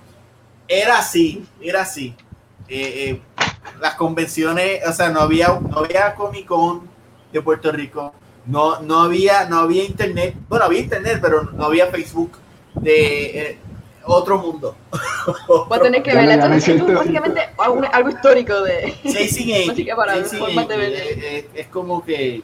era 0.69 0.99
así, 0.99 1.45
era 1.59 1.81
así. 1.81 2.15
Eh, 2.69 3.09
eh, 3.09 3.21
las 3.81 3.95
convenciones, 3.95 4.79
o 4.87 4.93
sea, 4.93 5.09
no 5.09 5.19
había, 5.19 5.49
no 5.49 5.79
había 5.79 6.15
Comic 6.15 6.45
Con 6.45 6.87
de 7.33 7.41
Puerto 7.41 7.73
Rico, 7.73 8.13
no, 8.45 8.79
no 8.79 9.01
había, 9.01 9.49
no 9.49 9.57
había 9.57 9.83
internet, 9.83 10.33
bueno, 10.47 10.63
había 10.63 10.79
internet, 10.79 11.19
pero 11.21 11.43
no 11.43 11.65
había 11.65 11.87
Facebook 11.87 12.37
de 12.75 13.41
eh, 13.41 13.59
otro 14.07 14.39
mundo. 14.39 14.75
Voy 15.47 15.77
a 15.77 15.81
tener 15.81 16.03
que 16.03 16.13
verla. 16.15 16.55
Esto, 16.55 16.71
es 16.87 16.95
básicamente 16.95 17.41
algo, 17.57 17.81
algo 17.91 18.09
histórico 18.09 18.61
de. 18.61 18.93
Chasing 19.03 19.53
Amy, 19.55 19.69
Así 19.69 19.85
que 19.85 19.95
para 19.95 20.15
Chasing 20.23 20.39
formas 20.39 20.67
de 20.67 20.77
ver. 20.77 20.93
eh, 20.95 21.49
es 21.53 21.67
como 21.67 22.03
que 22.03 22.41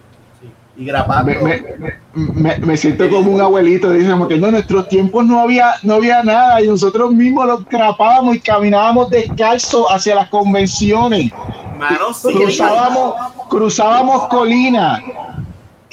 y 0.76 0.86
grabando. 0.86 1.32
Me, 1.46 1.62
me- 1.78 1.94
me- 2.16 2.58
me 2.58 2.78
siento 2.78 3.08
como 3.10 3.32
un 3.32 3.40
abuelito, 3.42 3.92
dice 3.92 4.10
como 4.12 4.28
que 4.28 4.38
no, 4.38 4.48
en 4.48 4.54
nuestros 4.54 4.88
tiempos 4.90 5.26
no 5.26 5.40
había, 5.40 5.74
no 5.84 5.96
había 5.96 6.24
nada 6.24 6.62
y 6.62 6.68
nosotros 6.68 7.12
mismos 7.12 7.46
los 7.46 7.66
grapábamos 7.66 8.36
y 8.36 8.40
caminábamos 8.40 9.10
descalzos 9.10 9.86
hacia 9.90 10.16
las 10.16 10.30
convenciones. 10.30 11.32
Mano, 11.78 12.14
sí, 12.14 12.34
cruzábamos, 12.34 13.16
cruzábamos 13.50 14.28
colinas 14.30 15.02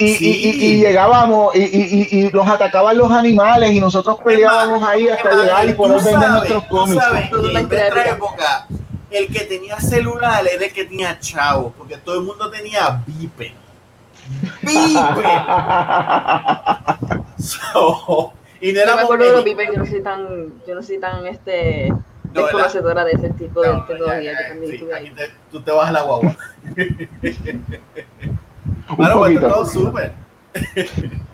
y, 0.01 0.17
y- 0.19 0.49
y- 0.49 0.65
y 0.65 0.79
llegábamos 0.81 1.55
y, 1.55 1.59
y- 1.59 2.07
y- 2.11 2.27
y 2.27 2.29
nos 2.31 2.47
atacaban 2.47 2.97
los 2.97 3.11
animales 3.11 3.71
y 3.71 3.79
nosotros 3.79 4.17
peleábamos 4.23 4.83
ahí 4.87 5.07
hasta 5.07 5.31
llegar 5.35 5.69
y 5.69 5.73
poder 5.73 5.97
vender 5.97 6.13
sabes, 6.13 6.29
nuestros 6.31 6.67
tú 6.67 6.75
cómics. 6.75 7.03
sabes 7.03 7.31
en 7.31 7.53
nuestra 7.53 8.09
época. 8.09 8.67
el 9.11 9.27
que 9.27 9.39
tenía 9.41 9.79
celular 9.79 10.43
era 10.47 10.65
el 10.65 10.73
que 10.73 10.85
tenía 10.85 11.19
chavo, 11.19 11.73
porque 11.77 11.97
todo 11.97 12.15
el 12.19 12.25
mundo 12.25 12.49
tenía 12.49 13.03
Vipe. 13.05 13.53
Vipe. 14.61 14.71
So, 17.41 18.33
y 18.61 18.71
no 18.73 18.81
Yo 18.85 18.95
me 18.95 19.01
acuerdo 19.01 19.25
de 19.25 19.31
los 19.31 19.43
pipes, 19.43 19.69
yo 19.73 19.79
no 19.79 19.85
soy 19.85 20.01
tan, 20.03 20.53
yo 20.67 20.75
no 20.75 20.83
soy 20.83 20.99
tan 20.99 21.25
este 21.25 21.89
No, 21.89 22.03
desconocedora 22.43 23.03
de 23.03 23.11
ese 23.13 23.29
tipo 23.31 23.61
de 23.61 23.73
No, 23.73 23.83
tecnología 23.85 24.33
sí, 24.63 24.85
tú 25.51 25.61
te 25.61 25.71
vas 25.71 25.89
a 25.89 25.91
la 25.91 26.01
guagua. 26.03 26.35
Un 28.91 28.97
Bueno, 28.97 29.19
pues 29.19 29.33
poquito. 29.33 29.53
todo 29.53 29.65
súper. 29.65 30.13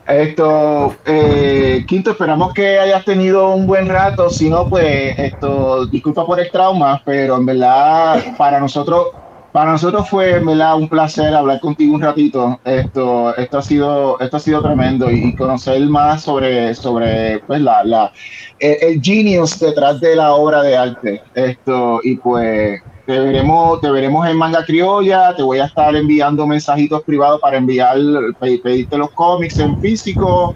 Esto, 0.08 0.96
eh, 1.06 1.84
Quinto, 1.88 2.12
esperamos 2.12 2.54
que 2.54 2.80
hayas 2.80 3.04
tenido 3.04 3.54
un 3.54 3.68
buen 3.68 3.90
rato. 3.90 4.30
Si 4.30 4.50
no, 4.50 4.70
pues, 4.70 5.18
esto, 5.18 5.86
disculpa 5.88 6.26
por 6.26 6.40
el 6.40 6.50
trauma, 6.50 7.02
pero 7.04 7.36
en 7.36 7.46
verdad, 7.46 8.24
para 8.38 8.60
nosotros, 8.60 9.08
para 9.52 9.72
nosotros 9.72 10.08
fue 10.08 10.40
un 10.40 10.88
placer 10.88 11.34
hablar 11.34 11.60
contigo 11.60 11.96
un 11.96 12.02
ratito. 12.02 12.60
Esto, 12.64 13.36
esto 13.36 13.58
ha 13.58 13.62
sido, 13.62 14.20
esto 14.20 14.38
ha 14.38 14.40
sido 14.40 14.62
tremendo 14.62 15.12
y, 15.12 15.36
conocer 15.36 15.82
más 15.88 16.22
sobre, 16.22 16.74
sobre 16.76 17.40
pues, 17.40 17.60
la, 17.60 17.84
la 17.84 18.12
el, 18.60 19.02
genius 19.02 19.60
detrás 19.60 20.00
de 20.00 20.16
la 20.16 20.36
obra 20.36 20.62
de 20.62 20.78
arte. 20.78 21.22
Esto, 21.34 22.00
y 22.04 22.16
pues 22.16 22.82
te 23.08 23.20
veremos, 23.20 23.80
te 23.80 23.90
veremos 23.90 24.28
en 24.28 24.36
Manga 24.36 24.66
Criolla, 24.66 25.34
te 25.34 25.42
voy 25.42 25.60
a 25.60 25.66
estar 25.66 25.96
enviando 25.96 26.46
mensajitos 26.46 27.04
privados 27.04 27.40
para 27.40 27.56
enviar, 27.56 27.96
pedirte 28.38 28.98
los 28.98 29.12
cómics 29.12 29.58
en 29.60 29.80
físico. 29.80 30.54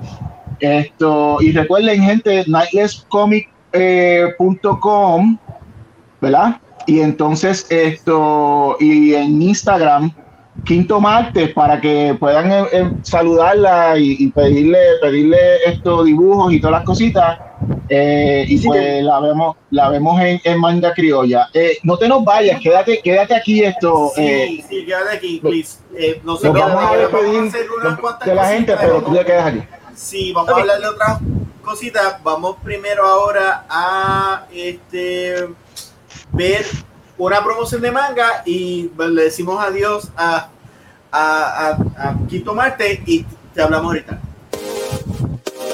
Esto, 0.60 1.38
y 1.40 1.54
recuerden, 1.54 2.04
gente, 2.04 2.44
nightlesscomic.com, 2.48 5.38
¿verdad? 6.20 6.60
Y 6.88 7.00
entonces 7.00 7.68
esto, 7.70 8.76
y 8.82 9.14
en 9.14 9.42
Instagram, 9.42 10.12
Quinto 10.66 11.00
Martes, 11.00 11.54
para 11.54 11.80
que 11.80 12.18
puedan 12.20 12.52
eh, 12.52 12.66
eh, 12.74 12.92
saludarla 13.02 13.98
y, 13.98 14.28
pedirle, 14.28 14.78
pedirle 15.02 15.38
estos 15.66 16.04
dibujos 16.04 16.52
y 16.52 16.60
todas 16.60 16.80
las 16.80 16.84
cositas. 16.84 17.40
Eh, 17.90 18.46
y 18.48 18.66
pues 18.66 19.04
la 19.04 19.20
vemos, 19.20 19.58
la 19.70 19.90
vemos 19.90 20.22
en, 20.22 20.60
manga 20.60 20.94
criolla. 20.94 21.50
no 21.84 21.98
te 21.98 22.08
nos 22.08 22.24
vayas, 22.24 22.60
quédate, 22.62 23.02
quédate 23.02 23.36
aquí 23.36 23.64
esto. 23.64 24.12
Sí, 24.16 24.64
sí, 24.68 24.86
quédate 24.86 25.18
aquí, 25.18 25.40
please. 25.40 25.80
no 26.24 26.38
se 26.38 26.50
vamos 26.50 26.84
a 26.84 26.96
despedir 26.96 27.52
de 28.26 28.36
la 28.36 28.48
gente, 28.48 28.76
pero 28.80 29.02
tú 29.02 29.14
ya 29.14 29.26
quedas 29.26 29.48
aquí. 29.48 29.62
Sí, 29.96 30.32
vamos 30.34 30.54
a 30.54 30.62
hablar 30.62 30.80
de 30.80 30.88
otras 30.88 31.20
cositas. 31.62 32.24
Vamos 32.24 32.58
primero 32.64 33.06
ahora 33.06 33.66
a 33.70 34.46
este 34.54 35.48
ver 36.32 36.66
una 37.18 37.44
promoción 37.44 37.82
de 37.82 37.92
manga 37.92 38.42
y 38.46 38.90
le 38.98 39.24
decimos 39.24 39.64
adiós 39.64 40.10
a, 40.18 40.50
a, 41.12 41.78
a, 41.98 42.16
Quinto 42.28 42.54
Marte 42.54 43.04
y 43.06 43.26
te 43.54 43.62
hablamos 43.62 43.88
ahorita. 43.88 44.20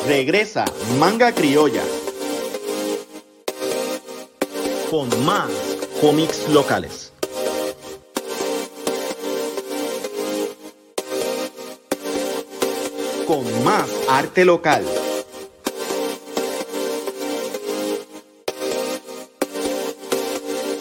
Regresa 0.08 0.64
Manga 1.00 1.34
Criolla 1.34 1.84
con 4.90 5.10
más 5.26 5.52
cómics 6.00 6.48
locales. 6.48 7.12
Con 13.28 13.64
más 13.66 13.90
arte 14.08 14.46
local 14.46 14.86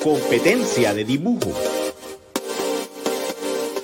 Competencia 0.05 0.95
de 0.95 1.05
dibujo. 1.05 1.76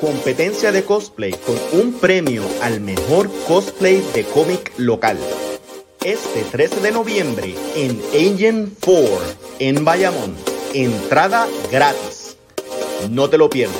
Competencia 0.03 0.72
de 0.72 0.84
cosplay 0.84 1.30
con 1.30 1.57
un 1.80 1.92
premio 2.00 2.42
al 2.61 2.80
mejor 2.80 3.30
cosplay 3.46 4.00
de 4.12 4.24
cómic 4.24 4.72
local. 4.76 5.16
Este 6.05 6.42
13 6.42 6.80
de 6.80 6.90
noviembre 6.90 7.55
en 7.76 8.03
Agent 8.12 8.76
4 8.84 9.20
en 9.61 9.84
Bayamón. 9.84 10.34
Entrada 10.74 11.46
gratis. 11.70 12.36
No 13.11 13.30
te 13.30 13.38
lo 13.38 13.48
pierdas. 13.48 13.78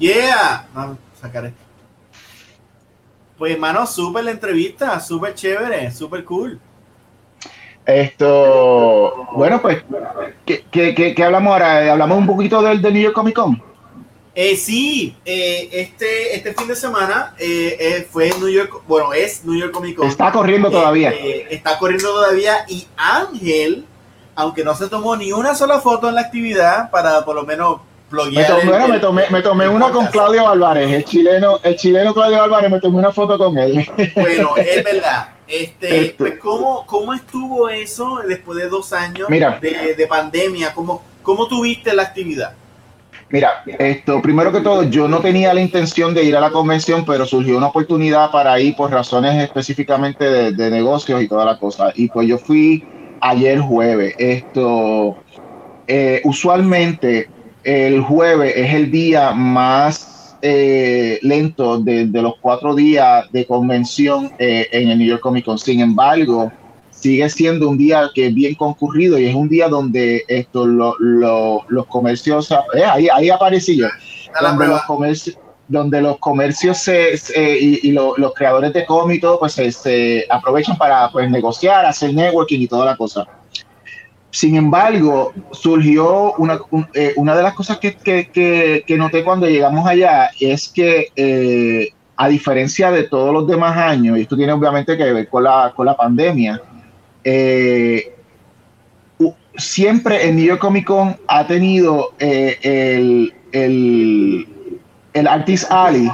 Yeah, 0.00 0.68
vamos 0.74 0.98
a 1.18 1.20
sacar 1.20 1.46
esto. 1.46 1.62
Pues 3.38 3.52
hermano, 3.52 3.86
súper 3.86 4.24
la 4.24 4.32
entrevista, 4.32 4.98
súper 4.98 5.36
chévere, 5.36 5.92
súper 5.92 6.24
cool. 6.24 6.60
Esto, 7.88 9.28
bueno, 9.32 9.62
pues, 9.62 9.78
¿qué, 10.44 10.62
qué, 10.70 11.14
qué, 11.14 11.24
hablamos 11.24 11.54
ahora? 11.54 11.90
¿Hablamos 11.90 12.18
un 12.18 12.26
poquito 12.26 12.60
del, 12.60 12.82
New 12.82 13.02
York 13.02 13.14
Comic 13.14 13.34
Con? 13.34 13.62
Eh, 14.34 14.56
sí, 14.56 15.16
eh, 15.24 15.70
este, 15.72 16.36
este 16.36 16.52
fin 16.52 16.68
de 16.68 16.76
semana 16.76 17.34
eh, 17.38 17.78
eh, 17.80 18.08
fue 18.10 18.30
New 18.38 18.50
York, 18.50 18.82
bueno, 18.86 19.14
es 19.14 19.42
New 19.42 19.58
York 19.58 19.72
Comic 19.72 19.96
Con. 19.96 20.06
Está 20.06 20.30
corriendo 20.30 20.70
todavía. 20.70 21.14
está 21.48 21.78
corriendo 21.78 22.10
todavía 22.10 22.66
y 22.68 22.86
Ángel, 22.94 23.86
aunque 24.34 24.64
no 24.64 24.74
se 24.74 24.88
tomó 24.88 25.16
ni 25.16 25.32
una 25.32 25.54
sola 25.54 25.80
foto 25.80 26.10
en 26.10 26.16
la 26.16 26.20
actividad 26.20 26.90
para 26.90 27.24
por 27.24 27.36
lo 27.36 27.46
menos 27.46 27.80
me 28.10 28.44
tomé, 28.44 28.88
me 28.88 28.98
tomé, 28.98 29.30
me 29.30 29.40
tomé 29.42 29.68
una 29.68 29.90
con 29.90 30.06
Claudio 30.08 30.46
Álvarez, 30.46 30.92
el 30.92 31.04
chileno, 31.04 31.58
el 31.62 31.76
chileno 31.76 32.12
Claudio 32.12 32.42
Álvarez, 32.42 32.70
me 32.70 32.80
tomé 32.80 32.98
una 32.98 33.12
foto 33.12 33.38
con 33.38 33.56
él. 33.56 33.90
Bueno, 34.14 34.56
es 34.58 34.84
verdad. 34.84 35.37
Este, 35.48 36.14
pues, 36.18 36.38
¿cómo, 36.38 36.84
¿Cómo 36.86 37.14
estuvo 37.14 37.68
eso 37.68 38.20
después 38.28 38.58
de 38.58 38.68
dos 38.68 38.92
años 38.92 39.28
de, 39.28 39.94
de, 39.96 40.06
pandemia? 40.06 40.74
¿Cómo, 40.74 41.02
¿Cómo 41.22 41.48
tuviste 41.48 41.94
la 41.94 42.02
actividad? 42.02 42.52
Mira, 43.30 43.62
esto, 43.78 44.22
primero 44.22 44.52
que 44.52 44.60
todo, 44.60 44.84
yo 44.84 45.08
no 45.08 45.20
tenía 45.20 45.52
la 45.52 45.60
intención 45.60 46.14
de 46.14 46.24
ir 46.24 46.36
a 46.36 46.40
la 46.40 46.50
convención, 46.50 47.04
pero 47.04 47.26
surgió 47.26 47.58
una 47.58 47.68
oportunidad 47.68 48.30
para 48.30 48.58
ir 48.60 48.74
por 48.76 48.90
razones 48.90 49.42
específicamente 49.42 50.24
de, 50.24 50.52
de 50.52 50.70
negocios 50.70 51.22
y 51.22 51.28
toda 51.28 51.44
la 51.44 51.58
cosa. 51.58 51.92
Y 51.94 52.08
pues 52.08 52.28
yo 52.28 52.38
fui 52.38 52.86
ayer 53.20 53.60
jueves. 53.60 54.14
Esto, 54.18 55.16
eh, 55.86 56.20
usualmente 56.24 57.28
el 57.64 58.00
jueves 58.02 58.54
es 58.56 58.74
el 58.74 58.90
día 58.90 59.32
más 59.32 60.17
eh, 60.42 61.18
lento 61.22 61.78
de, 61.78 62.06
los 62.06 62.34
cuatro 62.40 62.74
días 62.74 63.30
de 63.32 63.46
convención 63.46 64.30
eh, 64.38 64.68
en 64.72 64.88
el 64.88 64.98
New 64.98 65.08
York 65.08 65.22
Comic 65.22 65.44
Con. 65.44 65.58
Sin 65.58 65.80
embargo, 65.80 66.52
sigue 66.90 67.28
siendo 67.28 67.68
un 67.68 67.78
día 67.78 68.10
que 68.14 68.26
es 68.26 68.34
bien 68.34 68.54
concurrido 68.54 69.18
y 69.18 69.26
es 69.26 69.34
un 69.34 69.48
día 69.48 69.68
donde 69.68 70.24
esto, 70.28 70.66
los 70.66 71.86
comercios, 71.88 72.50
eh, 72.50 72.84
ahí, 72.84 73.08
ahí 73.12 73.30
aparecí 73.30 73.76
yo, 73.76 73.86
donde 74.40 74.66
los 74.68 74.82
comercios, 74.82 75.36
donde 75.66 76.00
los 76.00 76.18
comercios 76.18 76.88
y, 76.88 77.92
los 77.92 78.32
creadores 78.34 78.72
de 78.72 78.86
cómics 78.86 79.26
pues 79.38 79.52
se, 79.54 80.26
aprovechan 80.30 80.76
para 80.78 81.10
pues, 81.10 81.30
negociar, 81.30 81.84
hacer 81.84 82.14
networking 82.14 82.60
y 82.60 82.66
toda 82.66 82.86
la 82.86 82.96
cosa. 82.96 83.26
Sin 84.30 84.56
embargo, 84.56 85.32
surgió 85.52 86.34
una, 86.34 86.58
eh, 86.92 87.14
una 87.16 87.34
de 87.34 87.42
las 87.42 87.54
cosas 87.54 87.78
que, 87.78 87.96
que, 87.96 88.84
que, 88.86 88.96
noté 88.98 89.24
cuando 89.24 89.48
llegamos 89.48 89.88
allá 89.88 90.30
es 90.38 90.68
que, 90.68 91.08
eh, 91.16 91.88
a 92.16 92.28
diferencia 92.28 92.90
de 92.90 93.04
todos 93.04 93.32
los 93.32 93.46
demás 93.46 93.76
años, 93.76 94.18
y 94.18 94.22
esto 94.22 94.36
tiene 94.36 94.52
obviamente 94.52 94.98
que 94.98 95.12
ver 95.12 95.28
con 95.28 95.44
la, 95.44 95.72
con 95.74 95.86
la 95.86 95.96
pandemia, 95.96 96.60
eh, 97.24 98.14
siempre 99.56 100.28
el 100.28 100.36
New 100.36 100.44
York 100.44 100.60
Comic 100.60 100.86
Con 100.86 101.16
ha 101.26 101.46
tenido 101.46 102.12
el, 102.18 103.32
el, 103.52 104.48
el 105.14 105.26
Artist 105.26 105.72
Alley 105.72 106.10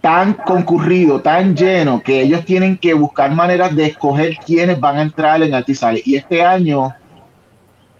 tan 0.00 0.34
concurrido, 0.34 1.20
tan 1.20 1.56
lleno, 1.56 2.02
que 2.02 2.20
ellos 2.20 2.44
tienen 2.44 2.76
que 2.76 2.92
buscar 2.92 3.30
maneras 3.34 3.74
de 3.74 3.86
escoger 3.86 4.36
quiénes 4.44 4.78
van 4.78 4.98
a 4.98 5.02
entrar 5.02 5.42
en 5.42 5.54
Artist 5.54 5.82
Alley. 5.82 6.02
Y 6.04 6.16
este 6.16 6.42
año 6.42 6.94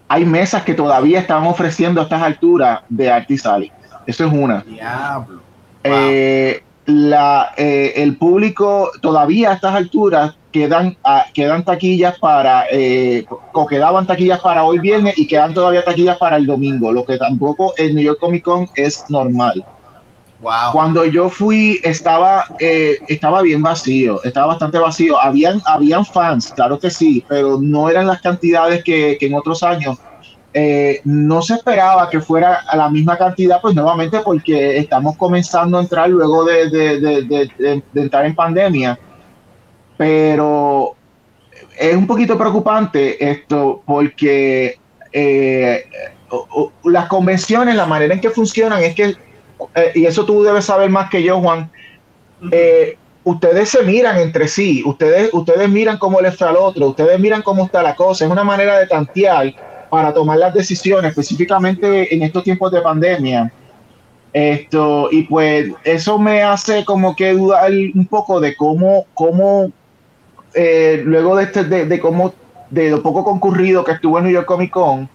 hay 0.08 0.24
mesas 0.24 0.62
que 0.62 0.74
todavía 0.74 1.20
están 1.20 1.44
ofreciendo 1.46 2.00
a 2.00 2.04
estas 2.04 2.22
alturas 2.22 2.80
de 2.88 3.10
Artisali. 3.10 3.72
Eso 4.06 4.26
es 4.26 4.32
una. 4.32 4.62
Diablo. 4.62 5.40
Eh, 5.82 6.62
la, 6.86 7.52
eh, 7.56 7.92
el 7.96 8.16
público 8.16 8.90
todavía 9.00 9.50
a 9.50 9.54
estas 9.54 9.74
alturas 9.74 10.36
quedan, 10.52 10.96
ah, 11.02 11.24
quedan 11.32 11.64
taquillas 11.64 12.18
para, 12.18 12.66
eh, 12.70 13.26
o 13.52 13.66
quedaban 13.66 14.06
taquillas 14.06 14.40
para 14.40 14.64
hoy 14.64 14.78
viernes 14.78 15.18
y 15.18 15.26
quedan 15.26 15.52
todavía 15.52 15.84
taquillas 15.84 16.16
para 16.18 16.36
el 16.36 16.46
domingo, 16.46 16.92
lo 16.92 17.04
que 17.04 17.18
tampoco 17.18 17.74
en 17.76 17.94
New 17.94 18.04
York 18.04 18.20
Comic 18.20 18.44
Con 18.44 18.68
es 18.76 19.04
normal. 19.08 19.64
Cuando 20.72 21.04
yo 21.06 21.30
fui, 21.30 21.80
estaba, 21.82 22.44
estaba 22.58 23.42
bien 23.42 23.62
vacío, 23.62 24.22
estaba 24.24 24.48
bastante 24.48 24.78
vacío. 24.78 25.18
Habían, 25.18 25.62
habían 25.64 26.04
fans, 26.04 26.52
claro 26.54 26.78
que 26.78 26.90
sí, 26.90 27.24
pero 27.28 27.58
no 27.60 27.88
eran 27.88 28.06
las 28.06 28.20
cantidades 28.20 28.84
que, 28.84 29.16
que 29.18 29.26
en 29.26 29.34
otros 29.34 29.62
años. 29.62 29.98
Eh, 30.56 31.00
no 31.02 31.42
se 31.42 31.54
esperaba 31.54 32.08
que 32.08 32.20
fuera 32.20 32.60
a 32.68 32.76
la 32.76 32.88
misma 32.88 33.18
cantidad, 33.18 33.60
pues 33.60 33.74
nuevamente 33.74 34.20
porque 34.20 34.78
estamos 34.78 35.16
comenzando 35.16 35.78
a 35.78 35.80
entrar 35.80 36.08
luego 36.08 36.44
de, 36.44 36.70
de, 36.70 37.82
entrar 37.96 38.24
en 38.24 38.36
pandemia, 38.36 38.96
pero 39.96 40.94
es 41.76 41.96
un 41.96 42.06
poquito 42.06 42.38
preocupante 42.38 43.28
esto 43.28 43.82
porque 43.84 44.78
eh, 45.10 45.84
las 46.84 47.06
convenciones, 47.08 47.74
la 47.74 47.86
manera 47.86 48.14
en 48.14 48.20
que 48.20 48.30
funcionan 48.30 48.80
es 48.84 48.94
que, 48.94 49.16
eh, 49.74 49.92
y 49.94 50.06
eso 50.06 50.24
tú 50.24 50.42
debes 50.42 50.64
saber 50.64 50.90
más 50.90 51.10
que 51.10 51.22
yo, 51.22 51.40
Juan, 51.40 51.70
ustedes 53.24 53.70
se 53.70 53.82
miran 53.82 54.18
entre 54.18 54.48
sí, 54.48 54.82
ustedes, 54.84 55.30
ustedes 55.32 55.68
miran 55.68 55.98
cómo 55.98 56.20
le 56.20 56.28
está 56.28 56.50
al 56.50 56.56
otro, 56.56 56.88
ustedes 56.88 57.18
miran 57.18 57.42
cómo 57.42 57.64
está 57.64 57.82
la 57.82 57.96
cosa, 57.96 58.24
es 58.24 58.30
una 58.30 58.44
manera 58.44 58.78
de 58.78 58.86
tantear 58.86 59.54
para 59.88 60.12
tomar 60.12 60.38
las 60.38 60.52
decisiones, 60.52 61.10
específicamente 61.10 62.14
en 62.14 62.22
estos 62.22 62.44
tiempos 62.44 62.70
de 62.72 62.80
pandemia. 62.80 63.52
Esto, 64.32 65.08
y 65.12 65.22
pues 65.22 65.70
eso 65.84 66.18
me 66.18 66.42
hace 66.42 66.84
como 66.84 67.14
que 67.14 67.32
dudar 67.32 67.70
un 67.70 68.06
poco 68.10 68.40
de 68.40 68.56
cómo, 68.56 69.06
cómo 69.14 69.70
eh, 70.52 71.02
luego 71.04 71.36
de, 71.36 71.44
este, 71.44 71.64
de, 71.64 72.00
cómo, 72.00 72.34
de 72.68 72.90
lo 72.90 73.02
poco 73.02 73.22
concurrido 73.22 73.84
que 73.84 73.92
estuvo 73.92 74.18
en 74.18 74.24
New 74.24 74.32
York 74.32 74.46
Comic 74.46 74.72
Con, 74.72 75.08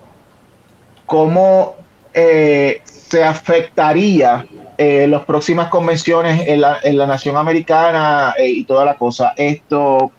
cómo 1.05 1.75
eh, 2.13 2.81
se 3.09 3.23
afectaría 3.23 4.45
eh, 4.77 5.07
las 5.07 5.25
próximas 5.25 5.69
convenciones 5.69 6.47
en 6.47 6.61
la, 6.61 6.77
en 6.83 6.97
la 6.97 7.07
nación 7.07 7.37
americana 7.37 8.33
eh, 8.37 8.49
y 8.49 8.63
toda 8.65 8.85
la 8.85 8.95
cosa. 8.95 9.33
Esto, 9.35 10.11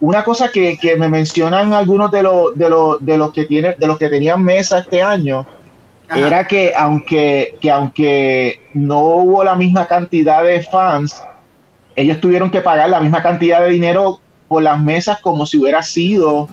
una 0.00 0.22
cosa 0.22 0.50
que, 0.50 0.76
que 0.78 0.96
me 0.96 1.08
mencionan 1.08 1.72
algunos 1.72 2.10
de 2.10 2.22
los, 2.22 2.56
de 2.56 2.68
los, 2.68 3.04
de 3.04 3.16
los 3.16 3.32
que 3.32 3.46
tienen, 3.46 3.74
de 3.78 3.86
los 3.86 3.98
que 3.98 4.08
tenían 4.08 4.42
mesa 4.42 4.80
este 4.80 5.02
año, 5.02 5.46
Ajá. 6.08 6.26
era 6.26 6.46
que 6.46 6.74
aunque, 6.76 7.56
que 7.60 7.70
aunque 7.70 8.60
no 8.74 9.00
hubo 9.00 9.42
la 9.42 9.54
misma 9.54 9.86
cantidad 9.86 10.44
de 10.44 10.62
fans, 10.62 11.22
ellos 11.96 12.20
tuvieron 12.20 12.50
que 12.50 12.60
pagar 12.60 12.90
la 12.90 13.00
misma 13.00 13.22
cantidad 13.22 13.62
de 13.62 13.70
dinero 13.70 14.20
por 14.48 14.62
las 14.62 14.80
mesas 14.80 15.18
como 15.20 15.46
si 15.46 15.58
hubiera 15.58 15.82
sido 15.82 16.48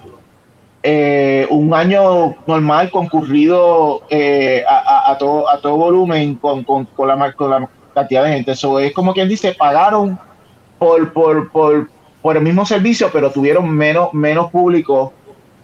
eh, 0.88 1.48
un 1.49 1.74
año 1.74 2.36
normal 2.45 2.91
concurrido 2.91 4.03
eh, 4.10 4.64
a, 4.70 5.12
a- 5.12 5.18
todo, 5.18 5.49
a 5.49 5.60
todo 5.60 5.78
volumen 5.78 6.36
con, 6.36 6.64
con, 6.64 6.88
la, 7.07 7.34
con 7.34 7.49
la 7.49 7.68
cantidad 7.94 8.24
de 8.24 8.34
gente. 8.34 8.52
Eso 8.52 8.80
es 8.80 8.94
como 8.94 9.12
quien 9.14 9.28
dice, 9.28 9.56
pagaron 9.57 10.20
por, 10.78 11.12
por, 11.12 11.52
por, 11.52 11.90
por 12.22 12.38
el 12.38 12.44
mismo 12.44 12.66
servicio, 12.68 13.10
pero 13.12 13.32
tuvieron 13.32 13.68
menos, 13.70 14.14
menos 14.14 14.52
público 14.52 15.12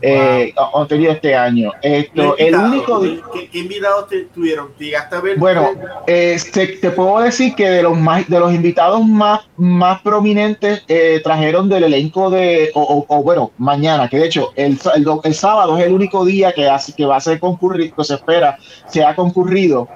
eh, 0.01 0.53
tenido 0.87 1.11
este 1.11 1.35
año. 1.35 1.71
Esto, 1.81 2.35
el 2.37 2.55
único... 2.55 3.01
¿Qué, 3.33 3.49
qué 3.49 3.59
invitados 3.59 4.07
te 4.07 4.25
tuvieron? 4.25 4.71
¿Te 4.77 4.85
llegaste 4.85 5.15
a 5.15 5.21
ver? 5.21 5.37
Bueno, 5.37 5.69
eh, 6.07 6.37
te, 6.53 6.67
te 6.67 6.91
puedo 6.91 7.19
decir 7.19 7.55
que 7.55 7.69
de 7.69 7.83
los 7.83 7.97
más, 7.97 8.27
de 8.27 8.39
los 8.39 8.53
invitados 8.53 9.05
más, 9.05 9.41
más 9.57 10.01
prominentes 10.01 10.83
eh, 10.87 11.21
trajeron 11.23 11.69
del 11.69 11.83
elenco 11.85 12.29
de, 12.29 12.71
o, 12.73 12.81
o- 12.81 13.05
o, 13.07 13.23
bueno, 13.23 13.51
mañana, 13.57 14.07
que 14.09 14.17
de 14.17 14.25
hecho 14.25 14.51
el, 14.55 14.79
el, 14.95 15.05
el 15.23 15.33
sábado 15.35 15.77
es 15.77 15.85
el 15.85 15.93
único 15.93 16.25
día 16.25 16.51
que, 16.51 16.67
hace, 16.69 16.93
que 16.93 17.05
va 17.05 17.17
a 17.17 17.21
ser 17.21 17.39
concurrido, 17.39 17.95
que 17.95 18.03
se 18.03 18.15
espera, 18.15 18.57
se 18.87 19.03
ha 19.03 19.15
concurrido. 19.15 19.87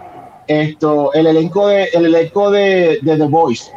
Esto, 0.48 1.11
el 1.14 1.26
elenco 1.26 1.68
de, 1.68 1.86
el 1.86 2.06
elenco 2.06 2.52
de, 2.52 2.99
de 3.02 3.18
The 3.18 3.26
Voice, 3.27 3.72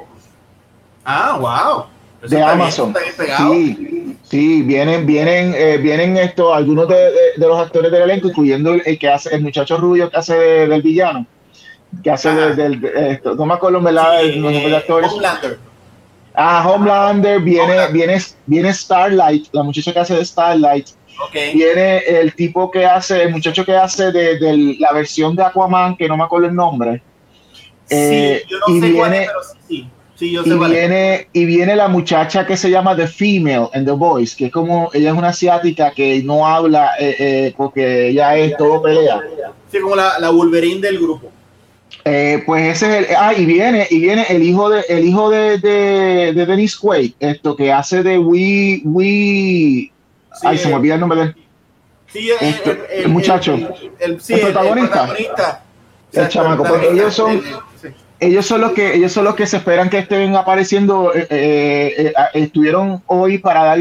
Ah, 1.05 1.39
wow. 1.41 1.85
Eso 2.23 2.35
de 2.35 2.43
Amazon. 2.43 2.93
bien. 2.93 3.37
Sí, 3.51 4.17
sí, 4.25 4.63
vienen, 4.63 5.07
vienen, 5.07 5.55
eh, 5.57 5.79
vienen 5.79 6.17
esto, 6.17 6.53
algunos 6.55 6.89
de, 6.89 6.97
de- 6.97 7.13
de 7.37 7.47
los 7.47 7.59
actores 7.61 7.91
del 7.93 8.03
elenco, 8.03 8.29
incluyendo 8.29 8.73
el, 8.75 8.99
que 8.99 9.09
hace, 9.09 9.35
el 9.35 9.43
muchacho 9.43 9.77
rubio 9.77 10.11
que 10.11 10.17
hace 10.17 10.35
de- 10.37 10.67
del 10.67 10.83
villano, 10.83 11.27
que 12.03 12.11
hace 12.11 12.31
del, 12.35 12.81
de- 12.81 13.11
esto, 13.13 13.35
no 13.37 13.47
me 13.47 13.55
acuerdo 13.55 13.79
en 13.79 13.85
verdad 13.85 14.21
Sí, 14.23 14.41
de 14.41 14.69
eh, 14.69 14.77
actores. 14.77 15.13
Homelander. 15.13 15.59
Ah, 16.35 16.69
Homelander, 16.69 17.41
viene, 17.41 17.63
Homelander. 17.63 17.93
viene, 17.93 18.19
viene 18.47 18.73
Starlight, 18.75 19.47
la 19.53 19.63
muchacha 19.63 19.93
que 19.93 19.99
hace 20.01 20.15
de 20.17 20.25
Starlight, 20.25 20.89
Ok. 21.25 21.35
viene 21.55 21.99
el 21.99 22.35
tipo 22.35 22.71
que 22.71 22.85
hace, 22.85 23.23
el 23.23 23.31
muchacho 23.31 23.65
que 23.65 23.75
hace 23.77 24.11
de, 24.13 24.77
la 24.81 24.93
versión 24.93 25.35
de 25.37 25.45
Aquaman, 25.45 25.97
que 25.97 26.09
no 26.09 26.17
me 26.17 26.25
acuerdo 26.25 26.47
el 26.49 26.55
nombre. 26.55 27.03
Eh, 27.91 28.43
sí, 28.45 28.49
yo 28.51 28.59
no 28.59 28.77
y 28.77 28.81
sé 28.81 28.93
cuál 28.95 29.11
viene- 29.11 29.25
es, 29.25 29.31
pero 29.31 29.43
sí, 29.43 29.59
sí. 29.69 29.89
Sí, 30.19 30.33
yo 30.33 30.43
sé 30.43 30.51
Y 30.51 30.59
viene, 30.59 31.29
y 31.33 31.45
viene 31.45 31.77
la 31.77 31.87
muchacha 31.87 32.45
que 32.45 32.57
se 32.57 32.71
llama 32.71 32.97
The 32.97 33.07
Female 33.07 33.69
en 33.73 33.85
The 33.85 33.93
Voice, 33.93 34.37
que 34.37 34.47
es 34.47 34.53
como, 34.53 34.91
ella 34.93 35.11
es 35.11 35.17
una 35.17 35.29
asiática 35.29 35.93
que 35.93 36.23
no 36.25 36.45
habla 36.47 36.91
eh, 36.99 37.15
eh, 37.19 37.55
porque 37.57 38.09
ella 38.09 38.37
es 38.37 38.57
todo 38.57 38.83
pelea. 38.83 39.21
Sí, 39.71 39.79
como 39.79 39.95
la, 39.95 40.19
la 40.19 40.31
Wolverine 40.31 40.81
del 40.81 40.99
grupo. 40.99 41.31
Eh, 42.05 42.43
pues 42.47 42.77
ese 42.83 42.99
es 43.01 43.09
el, 43.11 43.17
ah, 43.17 43.33
y 43.35 43.45
viene, 43.47 43.87
y 43.91 44.01
viene 44.01 44.27
el 44.29 44.43
hijo 44.43 44.69
de, 44.71 44.83
el 44.89 45.07
hijo 45.07 45.31
de, 45.31 45.59
de, 45.59 46.33
de 46.33 46.47
Dennis 46.47 46.77
Quaid, 46.77 47.13
esto 47.21 47.55
que 47.55 47.73
hace 47.73 48.03
de 48.03 48.19
We, 48.19 48.81
We, 48.85 49.05
Sí, 49.05 49.93
ay, 50.47 50.59
se 50.59 50.69
me 50.69 50.75
olvida 50.75 50.95
el 50.95 51.01
nombre 51.01 51.27
de. 51.27 51.35
Sí, 52.13 52.31
el, 52.41 52.49
Esto, 52.49 52.71
el- 52.73 52.79
el 53.05 53.09
muchacho. 53.09 53.55
El, 53.55 53.61
el- 53.63 53.69
El 54.01 54.11
el- 54.11 54.35
el 54.35 54.41
protagonista. 54.41 55.07
protagonista. 55.07 55.63
El 56.13 56.29
chamaco, 56.29 56.63
protagonista. 56.63 56.95
ellos 56.95 57.15
son- 57.15 57.31
El- 57.33 57.39
el-. 57.39 57.68
Ellos 58.21 58.47
son 58.47 58.61
los 58.61 58.73
que 58.73 58.95
ellos 58.95 59.13
son 59.13 59.25
los 59.25 59.35
que 59.35 59.47
se 59.47 59.59
esperan 59.59 59.89
que 59.89 59.99
estén 59.99 60.35
apareciendo 60.35 61.15
eh, 61.15 61.27
eh, 61.31 62.07
eh, 62.07 62.15
estuvieron 62.35 63.03
hoy 63.07 63.39
para 63.39 63.65
dar 63.65 63.79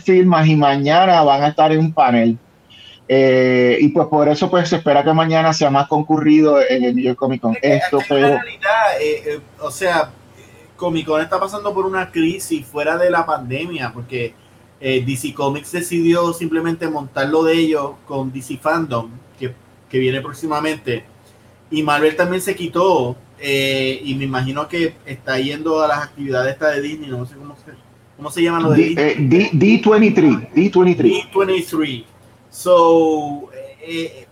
firmas 0.00 0.46
y 0.46 0.54
mañana 0.54 1.22
van 1.22 1.42
a 1.42 1.48
estar 1.48 1.72
en 1.72 1.80
un 1.80 1.92
panel. 1.92 2.38
Y 3.08 3.88
pues 3.88 4.06
por 4.08 4.28
eso 4.28 4.50
pues 4.50 4.68
se 4.68 4.76
espera 4.76 5.02
que 5.02 5.12
mañana 5.12 5.52
sea 5.52 5.70
más 5.70 5.88
concurrido 5.88 6.60
en 6.60 6.84
el 6.84 6.96
New 6.96 7.04
York 7.04 7.18
Comic 7.18 7.40
Con. 7.40 7.56
Esto 7.60 7.98
pero 8.08 8.26
En 8.28 8.40
realidad, 8.40 9.42
o 9.60 9.70
sea, 9.70 10.10
Comic 10.76 11.06
Con 11.06 11.20
está 11.20 11.40
pasando 11.40 11.74
por 11.74 11.84
una 11.84 12.10
crisis 12.10 12.64
fuera 12.64 12.96
de 12.96 13.10
la 13.10 13.26
pandemia, 13.26 13.92
porque 13.92 14.34
DC 14.80 15.34
Comics 15.34 15.72
decidió 15.72 16.32
simplemente 16.32 16.88
montar 16.88 17.28
lo 17.28 17.42
de 17.42 17.54
ellos 17.54 17.92
con 18.06 18.32
DC 18.32 18.58
Fandom, 18.58 19.10
que, 19.38 19.52
que 19.88 19.98
viene 19.98 20.20
próximamente, 20.20 21.04
y 21.70 21.82
Marvel 21.82 22.14
también 22.14 22.40
se 22.40 22.54
quitó, 22.54 23.16
eh, 23.38 24.00
y 24.04 24.14
me 24.14 24.24
imagino 24.24 24.68
que 24.68 24.94
está 25.06 25.38
yendo 25.38 25.82
a 25.82 25.88
las 25.88 25.98
actividades 26.04 26.52
esta 26.54 26.70
de 26.70 26.80
Disney, 26.80 27.10
no 27.10 27.26
sé 27.26 27.34
cómo 27.36 27.54
se, 27.56 27.72
cómo 28.16 28.30
se 28.30 28.42
llama 28.42 28.60
lo 28.60 28.70
de 28.70 28.76
D, 28.76 28.84
Disney. 28.84 29.04
eh, 29.04 29.16
D- 29.18 29.50
D23 29.52 30.52
D23 30.54 31.30
D23. 31.32 32.04
So, 32.50 33.50
eh, 33.52 33.76
eh, 33.86 34.26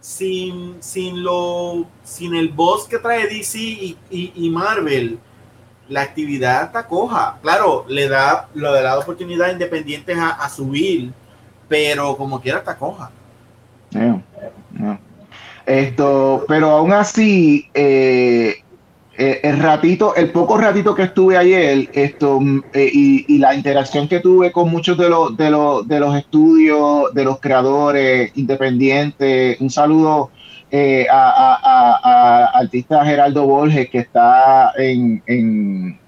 sin, 0.00 0.76
sin, 0.80 1.22
lo, 1.22 1.86
sin 2.04 2.34
el 2.34 2.48
boss 2.50 2.86
que 2.86 2.98
trae 2.98 3.26
DC 3.28 3.58
y, 3.58 3.96
y- 4.10 4.32
y 4.34 4.50
Marvel, 4.50 5.18
la 5.88 6.02
actividad 6.02 6.64
está 6.64 6.86
coja. 6.86 7.38
Claro, 7.42 7.84
le 7.88 8.08
da, 8.08 8.48
le 8.54 8.62
da 8.82 8.98
oportunidad 8.98 9.48
a 9.48 9.52
independientes 9.52 10.16
a, 10.18 10.30
a 10.30 10.48
subir, 10.48 11.12
pero 11.68 12.16
como 12.16 12.40
quiera 12.40 12.58
está 12.58 12.76
coja. 12.76 13.10
Yeah. 13.90 14.22
Esto, 15.66 16.44
pero 16.48 16.70
aún 16.70 16.92
así, 16.92 17.68
eh, 17.74 18.56
eh, 19.16 19.40
el 19.44 19.58
ratito, 19.60 20.14
el 20.16 20.30
poco 20.30 20.58
ratito 20.58 20.94
que 20.94 21.04
estuve 21.04 21.36
ayer, 21.36 21.88
esto, 21.92 22.40
eh, 22.72 22.90
y, 22.92 23.24
y 23.32 23.38
la 23.38 23.54
interacción 23.54 24.08
que 24.08 24.20
tuve 24.20 24.50
con 24.50 24.70
muchos 24.70 24.98
de 24.98 25.08
los, 25.08 25.36
de 25.36 25.50
los, 25.50 25.86
de 25.86 26.00
los 26.00 26.16
estudios, 26.16 27.14
de 27.14 27.24
los 27.24 27.38
creadores 27.40 28.32
independientes, 28.36 29.60
un 29.60 29.70
saludo 29.70 30.30
eh, 30.70 31.06
a, 31.10 31.28
a- 31.30 31.60
a- 31.62 32.44
a 32.44 32.58
artista 32.58 33.04
Geraldo 33.04 33.46
Borges, 33.46 33.88
que 33.90 33.98
está 33.98 34.72
en, 34.76 35.22
en, 35.26 35.98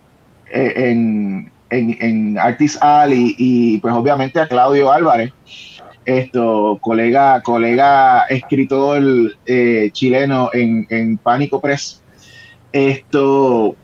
eh, 0.53 0.73
en, 0.77 1.53
en, 1.71 1.97
en 2.01 2.39
Artist 2.39 2.83
Alley, 2.83 3.35
y 3.39 3.79
pues 3.79 3.95
obviamente 3.95 4.41
a 4.41 4.49
Claudio 4.49 4.91
Álvarez 4.91 5.33
esto, 6.05 6.79
colega, 6.81 7.41
colega 7.43 8.23
escritor 8.29 9.03
eh, 9.47 9.91
chileno 9.93 10.51
en, 10.53 10.87
en 10.91 11.19
Pánico 11.19 11.61
Press, 11.61 12.03
esto, 12.73 13.77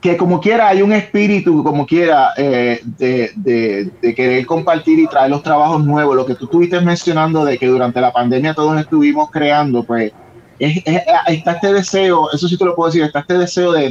que 0.00 0.16
como 0.16 0.40
quiera 0.40 0.68
hay 0.68 0.82
un 0.82 0.92
espíritu, 0.92 1.62
como 1.64 1.86
quiera, 1.86 2.30
eh, 2.36 2.80
de, 2.96 3.30
de- 3.36 4.14
querer 4.14 4.46
compartir 4.46 4.98
y 4.98 5.06
traer 5.06 5.30
los 5.30 5.42
trabajos 5.42 5.84
nuevos, 5.84 6.16
lo 6.16 6.26
que 6.26 6.34
tú 6.34 6.44
estuviste 6.44 6.80
mencionando 6.80 7.44
de 7.44 7.58
que 7.58 7.66
durante 7.66 8.00
la 8.00 8.12
pandemia 8.12 8.54
todos 8.54 8.78
estuvimos 8.80 9.30
creando, 9.30 9.82
pues 9.84 10.12
es- 10.58 10.82
es- 10.86 11.02
está 11.28 11.52
este 11.52 11.72
deseo, 11.72 12.30
eso 12.32 12.48
sí 12.48 12.56
te 12.56 12.64
lo 12.64 12.74
puedo 12.74 12.88
decir, 12.90 13.02
está 13.02 13.20
este 13.20 13.38
deseo 13.38 13.72
de, 13.72 13.90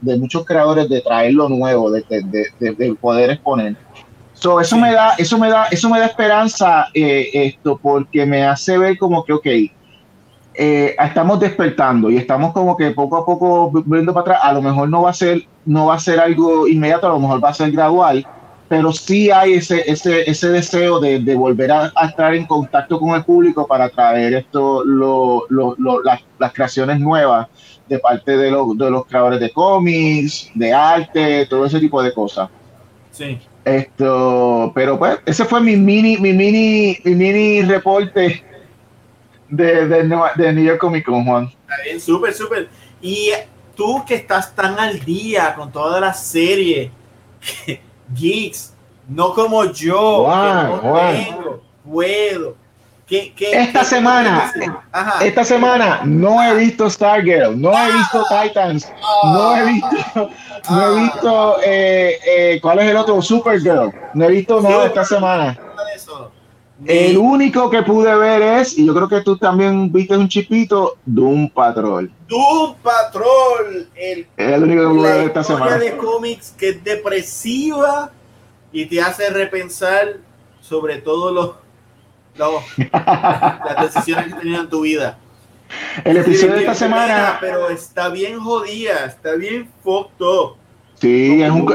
de- 0.00 0.16
muchos 0.18 0.44
creadores 0.44 0.88
de 0.88 1.00
traer 1.00 1.34
lo 1.34 1.48
nuevo, 1.48 1.90
de 1.90 2.02
poder 3.00 3.30
exponer. 3.30 3.76
So, 4.42 4.60
eso 4.60 4.74
Sí. 4.74 4.82
me 4.82 4.92
da, 4.92 5.14
eso 5.18 5.38
me 5.38 5.48
da, 5.48 5.66
eso 5.70 5.88
me 5.88 6.00
da 6.00 6.06
esperanza 6.06 6.88
eh, 6.94 7.30
esto, 7.32 7.78
porque 7.80 8.26
me 8.26 8.42
hace 8.44 8.76
ver 8.76 8.98
como 8.98 9.24
que, 9.24 9.32
ok, 9.32 9.46
eh, 10.54 10.96
estamos 10.98 11.38
despertando 11.38 12.10
y 12.10 12.16
estamos 12.16 12.52
como 12.52 12.76
que 12.76 12.90
poco 12.90 13.16
a 13.18 13.24
poco 13.24 13.70
viendo 13.86 14.12
para 14.12 14.22
atrás. 14.34 14.40
A 14.42 14.52
lo 14.52 14.60
mejor 14.60 14.88
no 14.88 15.02
va 15.02 15.10
a 15.10 15.14
ser, 15.14 15.42
no 15.64 15.86
va 15.86 15.94
a 15.94 16.00
ser 16.00 16.18
algo 16.18 16.66
inmediato, 16.66 17.06
a 17.06 17.10
lo 17.10 17.20
mejor 17.20 17.42
va 17.42 17.50
a 17.50 17.54
ser 17.54 17.70
gradual, 17.70 18.26
pero 18.68 18.90
sí 18.92 19.30
hay 19.30 19.54
ese, 19.54 19.88
ese, 19.88 20.28
ese 20.28 20.48
deseo 20.48 20.98
de, 20.98 21.20
de 21.20 21.34
volver 21.36 21.70
a, 21.70 21.92
a 21.94 22.06
estar 22.08 22.34
en 22.34 22.44
contacto 22.44 22.98
con 22.98 23.10
el 23.10 23.24
público 23.24 23.64
para 23.66 23.88
traer 23.90 24.34
esto, 24.34 24.82
lo, 24.84 25.44
lo- 25.50 25.76
lo- 25.78 26.02
las, 26.02 26.20
las 26.40 26.52
creaciones 26.52 26.98
nuevas 26.98 27.46
de 27.88 27.98
parte 28.00 28.36
de, 28.36 28.50
los 28.50 28.76
de 28.76 28.90
los 28.90 29.06
creadores 29.06 29.38
de 29.38 29.52
cómics, 29.52 30.50
de 30.54 30.72
arte, 30.72 31.46
todo 31.46 31.64
ese 31.64 31.78
tipo 31.78 32.02
de 32.02 32.12
cosas. 32.12 32.48
Sí. 33.12 33.38
Esto, 33.64 34.72
pero 34.74 34.98
pues, 34.98 35.18
ese 35.24 35.44
fue 35.44 35.60
mi 35.60 35.76
mini, 35.76 36.16
mi 36.16 36.32
mini, 36.32 36.98
mi 37.04 37.14
mini 37.14 37.62
reporte 37.62 38.44
de, 39.48 39.86
de, 39.86 40.02
de 40.36 40.52
New 40.52 40.64
York 40.64 40.80
Comic 40.80 41.04
Con, 41.04 41.24
Juan. 41.24 41.44
Está 41.44 41.82
bien, 41.84 42.00
súper, 42.00 42.32
súper. 42.32 42.68
Y 43.00 43.30
tú 43.76 44.04
que 44.06 44.16
estás 44.16 44.54
tan 44.54 44.78
al 44.78 44.98
día 45.04 45.54
con 45.54 45.70
todas 45.70 46.00
las 46.00 46.24
series, 46.26 46.90
geeks, 48.14 48.74
no 49.08 49.32
como 49.32 49.64
yo, 49.66 50.26
que 50.26 50.88
no 50.88 51.10
tengo, 51.12 51.62
puedo. 51.84 52.61
¿Qué, 53.12 53.34
qué- 53.36 53.50
Esta 53.64 53.80
qué- 53.80 53.84
semana, 53.84 54.50
Ajá. 54.90 55.22
Esta 55.22 55.44
semana 55.44 56.00
no 56.02 56.42
he 56.42 56.54
visto 56.54 56.88
Stargirl, 56.88 57.60
no 57.60 57.70
he 57.76 57.92
visto 57.92 58.24
Titans, 58.30 58.90
no 59.22 59.54
he 59.54 59.66
visto, 59.66 60.30
no 60.70 60.82
he 60.96 61.00
visto, 61.02 61.56
eh, 61.62 62.18
eh, 62.26 62.58
¿cuál 62.62 62.78
es 62.78 62.86
el 62.88 62.96
otro? 62.96 63.20
Supergirl. 63.20 63.92
No 64.14 64.24
he 64.24 64.30
visto 64.30 64.62
nada 64.62 64.86
esta 64.86 65.04
semana. 65.04 65.58
El 66.86 67.18
único 67.18 67.68
que 67.68 67.82
pude 67.82 68.14
ver 68.16 68.40
es, 68.40 68.78
y 68.78 68.86
yo 68.86 68.94
creo 68.94 69.08
que 69.10 69.20
tú 69.20 69.36
también 69.36 69.92
viste 69.92 70.16
un 70.16 70.26
chipito, 70.26 70.96
Doom 71.04 71.50
Patrol. 71.50 72.10
Doom 72.26 72.76
Patrol, 72.82 73.88
el, 73.94 74.26
el 74.38 74.62
único 74.62 74.82
que 74.88 74.88
pude 74.88 75.12
ver 75.12 75.26
esta 75.26 75.44
semana. 75.44 75.76
de 75.76 75.98
cómics 75.98 76.54
que 76.56 76.70
es 76.70 76.82
depresiva 76.82 78.10
y 78.72 78.86
te 78.86 79.02
hace 79.02 79.28
repensar 79.28 80.16
sobre 80.62 80.96
todo 81.02 81.30
los, 81.30 81.50
los 82.36 82.62
las 82.92 83.94
decisiones 83.94 84.26
que 84.26 84.40
tenías 84.40 84.60
en 84.62 84.68
tu 84.68 84.82
vida. 84.82 85.18
El 86.04 86.16
episodio 86.18 86.54
de 86.54 86.60
esta 86.60 86.74
semana. 86.74 87.38
Pero 87.40 87.70
está 87.70 88.08
bien 88.08 88.38
jodida, 88.38 89.06
está 89.06 89.34
bien 89.34 89.68
fucked 89.82 90.24
Sí, 91.02 91.42
es 91.42 91.50
un, 91.50 91.66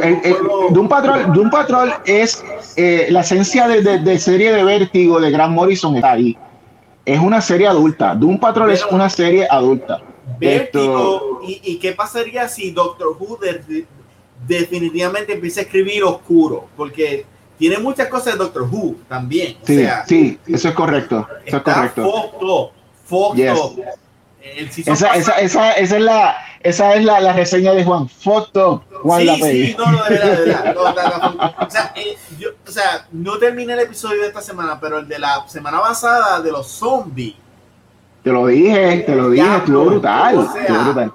Doom, 0.71 0.87
Patrol, 0.87 1.33
Doom 1.33 1.49
Patrol 1.49 1.93
es 2.05 2.41
eh, 2.77 3.07
la 3.09 3.19
esencia 3.19 3.67
de, 3.67 3.99
de, 3.99 4.19
serie 4.19 4.53
de 4.53 4.63
vértigo 4.63 5.19
de 5.19 5.31
Grant 5.31 5.53
Morrison 5.53 5.97
está 5.97 6.13
ahí. 6.13 6.37
Es 7.03 7.19
una 7.19 7.41
serie 7.41 7.67
adulta. 7.67 8.15
Doom 8.15 8.39
Patrol 8.39 8.71
es 8.71 8.85
una 8.85 9.09
serie 9.09 9.45
adulta. 9.49 10.01
Vértigo, 10.39 11.41
¿y, 11.45 11.59
¿y, 11.61 11.77
qué 11.77 11.91
pasaría 11.91 12.47
si 12.47 12.71
Doctor 12.71 13.17
Who 13.19 13.39
definitivamente 14.47 15.33
empieza 15.33 15.59
a 15.59 15.63
escribir 15.63 16.05
oscuro? 16.05 16.67
Porque 16.77 17.25
tiene 17.57 17.77
muchas 17.79 18.07
cosas 18.07 18.33
de 18.33 18.39
Doctor 18.39 18.63
Who 18.63 18.95
también. 19.07 19.57
Sí, 19.63 19.87
sí, 20.07 20.39
eso 20.47 20.69
es 20.69 20.73
correcto. 20.75 21.27
Eso 21.45 21.57
es 21.57 21.63
correcto. 21.63 22.03
Foto, 22.03 22.71
foto. 23.05 23.75
Esa, 24.85 25.13
esa, 25.15 25.33
esa, 25.39 25.71
esa, 25.71 25.71
es 25.73 25.91
la 26.01 26.37
esa 26.61 26.95
es 26.95 27.03
la, 27.03 27.19
la 27.19 27.33
reseña 27.33 27.73
de 27.73 27.83
Juan. 27.83 28.07
Foto, 28.07 28.83
Juan 29.01 29.21
sí, 29.21 29.25
la 29.25 29.35
Sí, 29.35 29.75
no, 29.77 29.91
no, 29.91 30.03
de 30.03 30.09
verdad, 30.09 30.37
de 30.37 30.45
verdad. 30.45 31.33
No, 31.59 31.65
o, 31.65 31.69
sea, 31.69 31.93
eh, 31.95 32.17
yo, 32.39 32.49
o 32.65 32.71
sea, 32.71 33.07
no 33.11 33.37
terminé 33.37 33.73
el 33.73 33.79
episodio 33.79 34.21
de 34.21 34.27
esta 34.27 34.41
semana, 34.41 34.79
pero 34.79 34.99
el 34.99 35.07
de 35.07 35.19
la 35.19 35.47
semana 35.47 35.81
pasada 35.81 36.41
de 36.41 36.51
los 36.51 36.67
zombies. 36.67 37.35
Te 38.23 38.31
lo 38.31 38.47
dije, 38.47 39.03
te 39.05 39.15
lo 39.15 39.29
dije, 39.29 39.57
estuvo 39.57 39.85
brutal, 39.85 40.37
o 40.37 40.51
sea, 40.51 40.83
brutal. 40.83 41.13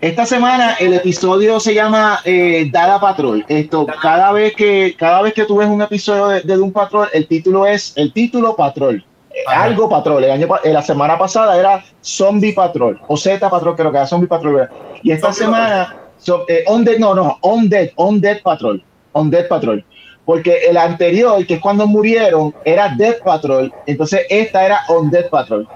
Esta 0.00 0.24
semana 0.26 0.74
el 0.74 0.94
episodio 0.94 1.58
se 1.58 1.74
llama 1.74 2.20
eh, 2.24 2.70
Dada 2.70 3.00
Patrol. 3.00 3.44
Esto, 3.48 3.84
cada 4.00 4.30
vez 4.30 4.54
que 4.54 4.94
cada 4.96 5.22
vez 5.22 5.34
que 5.34 5.44
tú 5.44 5.56
ves 5.56 5.68
un 5.68 5.82
episodio 5.82 6.28
de, 6.28 6.40
de 6.42 6.56
un 6.56 6.72
patrol, 6.72 7.08
el 7.12 7.26
título 7.26 7.66
es 7.66 7.94
el 7.96 8.12
título 8.12 8.54
Patrol. 8.54 9.04
Algo 9.48 9.88
Patrol. 9.88 10.22
El 10.22 10.30
año, 10.30 10.46
la 10.64 10.82
semana 10.82 11.18
pasada 11.18 11.58
era 11.58 11.84
Zombie 12.00 12.52
Patrol 12.52 13.00
o 13.08 13.16
Z 13.16 13.50
Patrol, 13.50 13.74
creo 13.74 13.90
que 13.90 13.96
era 13.96 14.06
Zombie 14.06 14.28
Patrol. 14.28 14.68
Y 15.02 15.10
esta 15.10 15.32
semana, 15.32 15.96
eh, 16.46 16.62
On 16.68 16.84
Dead, 16.84 16.98
no, 16.98 17.16
no, 17.16 17.36
On 17.40 17.68
Dead, 17.68 17.90
On 17.96 18.20
Dead 18.20 18.40
Patrol. 18.40 18.80
On 19.12 19.28
Dead 19.28 19.48
Patrol. 19.48 19.84
Porque 20.24 20.60
el 20.68 20.76
anterior, 20.76 21.44
que 21.44 21.54
es 21.54 21.60
cuando 21.60 21.88
murieron, 21.88 22.54
era 22.64 22.94
Dead 22.96 23.18
Patrol. 23.24 23.72
Entonces 23.86 24.26
esta 24.30 24.64
era 24.64 24.80
On 24.88 25.10
Dead 25.10 25.28
Patrol. 25.28 25.66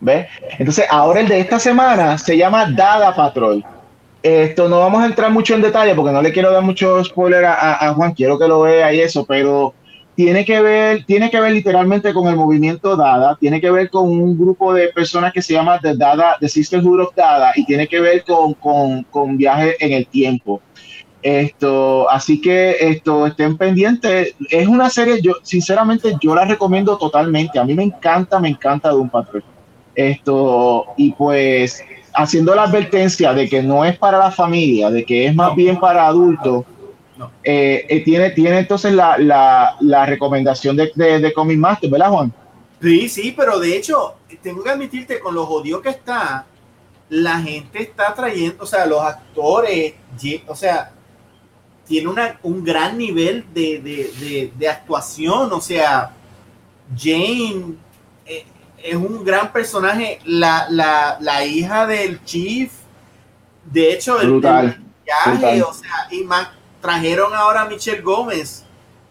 ¿Ves? 0.00 0.26
Entonces 0.58 0.86
ahora 0.90 1.20
el 1.20 1.28
de 1.28 1.40
esta 1.40 1.58
semana 1.58 2.18
se 2.18 2.36
llama 2.36 2.70
Dada 2.70 3.14
Patrol. 3.14 3.64
Esto 4.22 4.68
no 4.68 4.80
vamos 4.80 5.02
a 5.02 5.06
entrar 5.06 5.30
mucho 5.30 5.54
en 5.54 5.62
detalle 5.62 5.94
porque 5.94 6.12
no 6.12 6.20
le 6.20 6.32
quiero 6.32 6.50
dar 6.50 6.62
mucho 6.62 7.02
spoiler 7.04 7.44
a, 7.44 7.92
Juan, 7.94 8.12
quiero 8.12 8.38
que 8.38 8.48
lo 8.48 8.62
vea 8.62 8.92
y 8.92 9.00
eso, 9.00 9.24
pero 9.24 9.72
tiene 10.16 10.44
que 10.44 10.60
ver, 10.60 11.04
tiene 11.04 11.30
que 11.30 11.40
ver 11.40 11.52
literalmente 11.52 12.12
con 12.12 12.26
el 12.26 12.34
movimiento 12.34 12.96
Dada, 12.96 13.36
tiene 13.38 13.60
que 13.60 13.70
ver 13.70 13.88
con 13.88 14.08
un 14.08 14.36
grupo 14.36 14.74
de 14.74 14.88
personas 14.88 15.32
que 15.32 15.42
se 15.42 15.52
llama 15.52 15.78
The 15.78 15.96
Dada, 15.96 16.36
The 16.40 16.48
Sisterhood 16.48 17.02
of 17.02 17.14
Dada, 17.14 17.52
y 17.54 17.64
tiene 17.66 17.86
que 17.86 18.00
ver 18.00 18.24
con, 18.24 18.54
con, 18.54 19.04
con 19.04 19.36
viajes 19.36 19.76
en 19.78 19.92
el 19.92 20.06
tiempo. 20.08 20.60
Esto, 21.22 22.08
así 22.10 22.40
que 22.40 22.76
esto 22.80 23.26
estén 23.26 23.56
pendientes. 23.56 24.34
Es 24.50 24.66
una 24.66 24.90
serie, 24.90 25.20
yo 25.20 25.34
sinceramente 25.42 26.14
yo 26.20 26.34
la 26.34 26.44
recomiendo 26.44 26.96
totalmente. 26.98 27.58
A 27.58 27.64
mí 27.64 27.74
me 27.74 27.82
encanta, 27.82 28.38
me 28.38 28.48
encanta 28.48 28.90
Doom 28.90 29.10
Patrol. 29.10 29.42
Esto, 29.96 30.86
y 30.96 31.12
pues 31.12 31.82
haciendo 32.14 32.54
la 32.54 32.64
advertencia 32.64 33.32
de 33.32 33.48
que 33.48 33.62
no 33.62 33.84
es 33.84 33.98
para 33.98 34.18
la 34.18 34.30
familia, 34.30 34.90
de 34.90 35.04
que 35.04 35.26
es 35.26 35.34
más 35.34 35.56
bien 35.56 35.80
para 35.80 36.06
adultos 36.06 36.64
eh, 37.42 37.86
eh, 37.88 38.00
tiene, 38.04 38.30
tiene 38.30 38.58
entonces 38.58 38.92
la, 38.92 39.16
la, 39.16 39.76
la 39.80 40.04
recomendación 40.04 40.76
de, 40.76 40.92
de, 40.94 41.18
de, 41.18 41.32
Comic 41.32 41.58
Master, 41.58 41.90
¿verdad, 41.90 42.10
Juan? 42.10 42.32
Sí, 42.82 43.08
sí, 43.08 43.34
pero 43.34 43.58
de 43.58 43.76
hecho, 43.76 44.16
tengo 44.42 44.62
que 44.62 44.70
admitirte, 44.70 45.18
con 45.18 45.34
lo 45.34 45.46
jodido 45.46 45.80
que 45.80 45.88
está, 45.88 46.44
la 47.08 47.40
gente 47.40 47.82
está 47.82 48.12
trayendo, 48.14 48.64
o 48.64 48.66
sea, 48.66 48.84
los 48.84 49.00
actores, 49.00 49.94
o 50.46 50.54
sea, 50.54 50.92
tiene 51.86 52.08
una, 52.08 52.38
un 52.42 52.62
gran 52.62 52.98
nivel 52.98 53.46
de, 53.54 53.80
de, 53.80 54.52
de 54.54 54.68
actuación, 54.68 55.50
o 55.52 55.60
sea, 55.60 56.12
Jane 56.94 57.76
eh, 58.26 58.44
es 58.86 58.96
un 58.96 59.24
gran 59.24 59.52
personaje, 59.52 60.20
la, 60.24 60.66
la, 60.70 61.16
la, 61.20 61.44
hija 61.44 61.86
del 61.86 62.24
chief, 62.24 62.70
de 63.64 63.92
hecho, 63.92 64.20
el, 64.20 64.28
brutal, 64.30 64.80
el 65.26 65.38
viaje, 65.38 65.62
o 65.62 65.72
sea, 65.72 66.08
y 66.10 66.22
más 66.22 66.48
trajeron 66.80 67.34
ahora 67.34 67.62
a 67.62 67.64
Michelle 67.66 68.00
Gómez, 68.00 68.64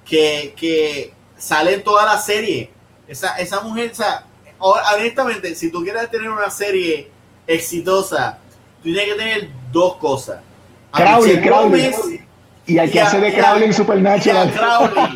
que, 0.06 0.54
que 0.56 1.14
sale 1.38 1.76
en 1.76 1.84
toda 1.84 2.06
la 2.06 2.18
serie. 2.18 2.72
Esa, 3.08 3.38
esa 3.38 3.62
mujer, 3.62 3.92
o 3.92 3.96
sea, 3.96 4.26
honestamente, 4.60 5.54
si 5.56 5.70
tú 5.72 5.84
quieres 5.84 6.10
tener 6.10 6.30
una 6.30 6.50
serie 6.50 7.12
exitosa, 7.46 8.40
tú 8.82 8.84
tienes 8.84 9.06
que 9.06 9.16
tener 9.16 9.50
dos 9.72 9.98
cosas. 9.98 10.40
A 10.92 11.02
Crowley, 11.02 11.42
Crowley. 11.42 11.92
Gómez, 11.92 12.22
y 12.68 12.80
hay 12.80 12.90
que 12.90 13.02
hacer 13.02 13.22
de 13.22 13.34
Crowley 13.34 13.66
en 13.66 13.74
Supernatural. 13.74 14.54
Crowley. 14.54 15.08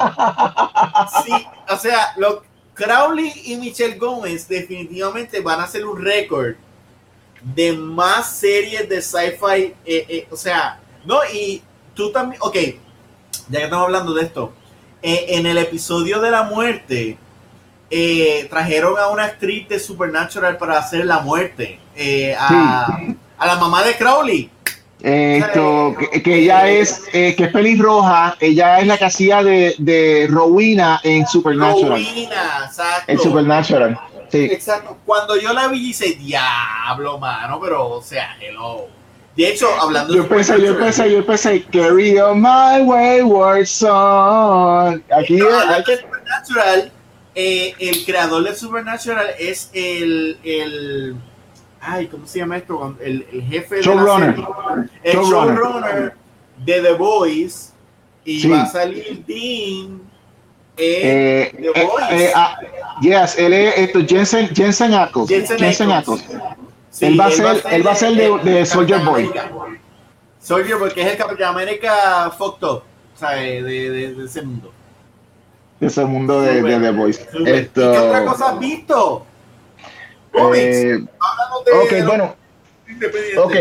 sí, 1.26 1.48
o 1.68 1.78
sea, 1.78 2.14
lo, 2.18 2.44
Crowley 2.80 3.34
y 3.46 3.58
Michelle 3.58 3.98
Gómez 3.98 4.48
definitivamente 4.48 5.42
van 5.42 5.60
a 5.60 5.64
hacer 5.64 5.86
un 5.86 6.02
récord 6.02 6.56
de 7.42 7.74
más 7.74 8.38
series 8.38 8.88
de 8.88 9.02
sci-fi. 9.02 9.74
Eh, 9.86 10.06
eh, 10.08 10.28
o 10.32 10.38
sea, 10.38 10.80
no, 11.04 11.20
y 11.34 11.62
tú 11.94 12.10
también, 12.12 12.42
ok, 12.42 12.56
ya 13.50 13.60
que 13.60 13.64
estamos 13.66 13.86
hablando 13.86 14.14
de 14.14 14.24
esto, 14.24 14.54
eh, 15.02 15.26
en 15.30 15.46
el 15.46 15.58
episodio 15.58 16.22
de 16.22 16.32
la 16.32 16.44
muerte, 16.44 17.18
trajeron 18.50 18.98
a 18.98 19.08
una 19.08 19.26
actriz 19.26 19.68
de 19.68 19.80
Supernatural 19.80 20.58
para 20.58 20.78
hacer 20.78 21.06
la 21.06 21.20
muerte, 21.20 21.80
a, 22.38 22.98
sí. 22.98 23.16
a, 23.38 23.48
la 23.48 23.56
mamá 23.56 23.84
de 23.84 23.98
Crowley. 23.98 24.50
Esto, 25.02 25.96
que, 25.98 26.22
que 26.22 26.40
ella 26.40 26.68
es, 26.68 27.02
que 27.12 27.36
es 27.38 27.52
pelirroja, 27.52 28.36
ella 28.40 28.80
es 28.80 28.88
la 28.88 28.98
que 28.98 29.06
hacía 29.06 29.42
de, 29.42 29.76
de 29.78 30.28
Rowena 30.30 31.00
en 31.04 31.26
Supernatural. 31.26 32.04
Rowena, 32.04 32.66
exacto. 32.66 33.12
En 33.12 33.20
Supernatural. 33.20 34.00
Sí. 34.30 34.46
Exacto. 34.52 34.98
Cuando 35.06 35.38
yo 35.38 35.54
la 35.54 35.70
vi, 35.70 35.80
dice, 35.80 36.16
diablo, 36.16 37.18
mano, 37.18 37.60
pero, 37.62 37.90
o 37.90 38.02
sea, 38.02 38.38
hello. 38.42 38.88
De 39.36 39.48
hecho, 39.48 39.68
hablando 39.80 40.14
yo 40.14 40.28
pensé, 40.28 40.62
yo 40.62 40.78
pensé, 40.78 41.12
yo 41.12 41.26
pensé, 41.26 41.64
carry 41.72 42.20
on 42.20 42.42
my 42.42 42.82
wayward 42.84 43.66
son. 43.66 45.02
Aquí 45.18 45.38
no, 45.38 45.48
hay 45.48 45.82
que... 45.86 45.98
Supernatural, 45.98 46.92
eh, 47.36 47.74
el 47.80 48.06
creador 48.06 48.44
de 48.44 48.54
Supernatural 48.54 49.28
es 49.40 49.70
el, 49.72 50.38
el 50.44 51.16
ay, 51.82 52.08
¿cómo 52.08 52.26
se 52.28 52.40
llama 52.40 52.58
esto? 52.58 52.96
El, 53.02 53.26
el 53.32 53.44
jefe 53.44 53.76
de 53.76 53.82
showrunner. 53.82 54.36
El 55.04 55.18
showrunner 55.18 56.14
de 56.58 56.82
The 56.82 56.94
Voice 56.94 57.72
y 58.26 58.40
sí. 58.42 58.50
va 58.50 58.64
a 58.64 58.66
salir 58.66 59.24
Dean 59.26 60.02
eh, 60.78 61.52
The 61.54 61.84
Voice. 61.84 62.26
Eh, 62.26 62.34
uh, 62.36 63.02
yes, 63.02 63.38
él 63.38 63.54
es 63.54 63.78
esto, 63.78 64.00
Jensen, 64.06 64.50
Jensen 64.50 64.94
Ackles. 64.94 65.30
Jensen, 65.30 65.58
Jensen 65.58 65.92
Ackles. 65.92 66.24
Sí, 66.92 67.06
él, 67.06 67.20
va 67.20 67.26
a 67.26 67.32
ser, 67.32 67.64
él 67.72 67.86
va 67.86 67.92
a 67.92 67.96
ser 67.96 68.16
de, 68.16 68.52
de 68.52 68.66
Soldier 68.66 69.00
Boy. 69.04 69.30
Soldier 70.40 70.78
Boy, 70.78 70.92
que 70.92 71.02
es 71.02 71.08
el 71.08 71.18
Capitán 71.18 71.50
América 71.54 72.32
fucked 72.38 72.68
up, 72.68 72.84
o 73.16 73.20
sea, 73.20 73.32
de, 73.32 73.62
de, 73.62 74.14
de, 74.16 74.26
ese 74.26 74.42
mundo. 74.42 74.72
De 75.80 75.88
ese 75.88 76.04
mundo 76.06 76.42
de, 76.42 76.62
The 76.62 76.92
Boys. 76.92 77.20
Esto... 77.20 77.46
¿Y 77.46 77.94
qué 77.94 78.00
otra 78.00 78.26
cosa 78.26 78.50
has 78.50 78.60
visto? 78.60 79.26
Eh, 80.34 81.00
ok, 81.84 82.06
bueno. 82.06 82.36
Ok, 83.38 83.56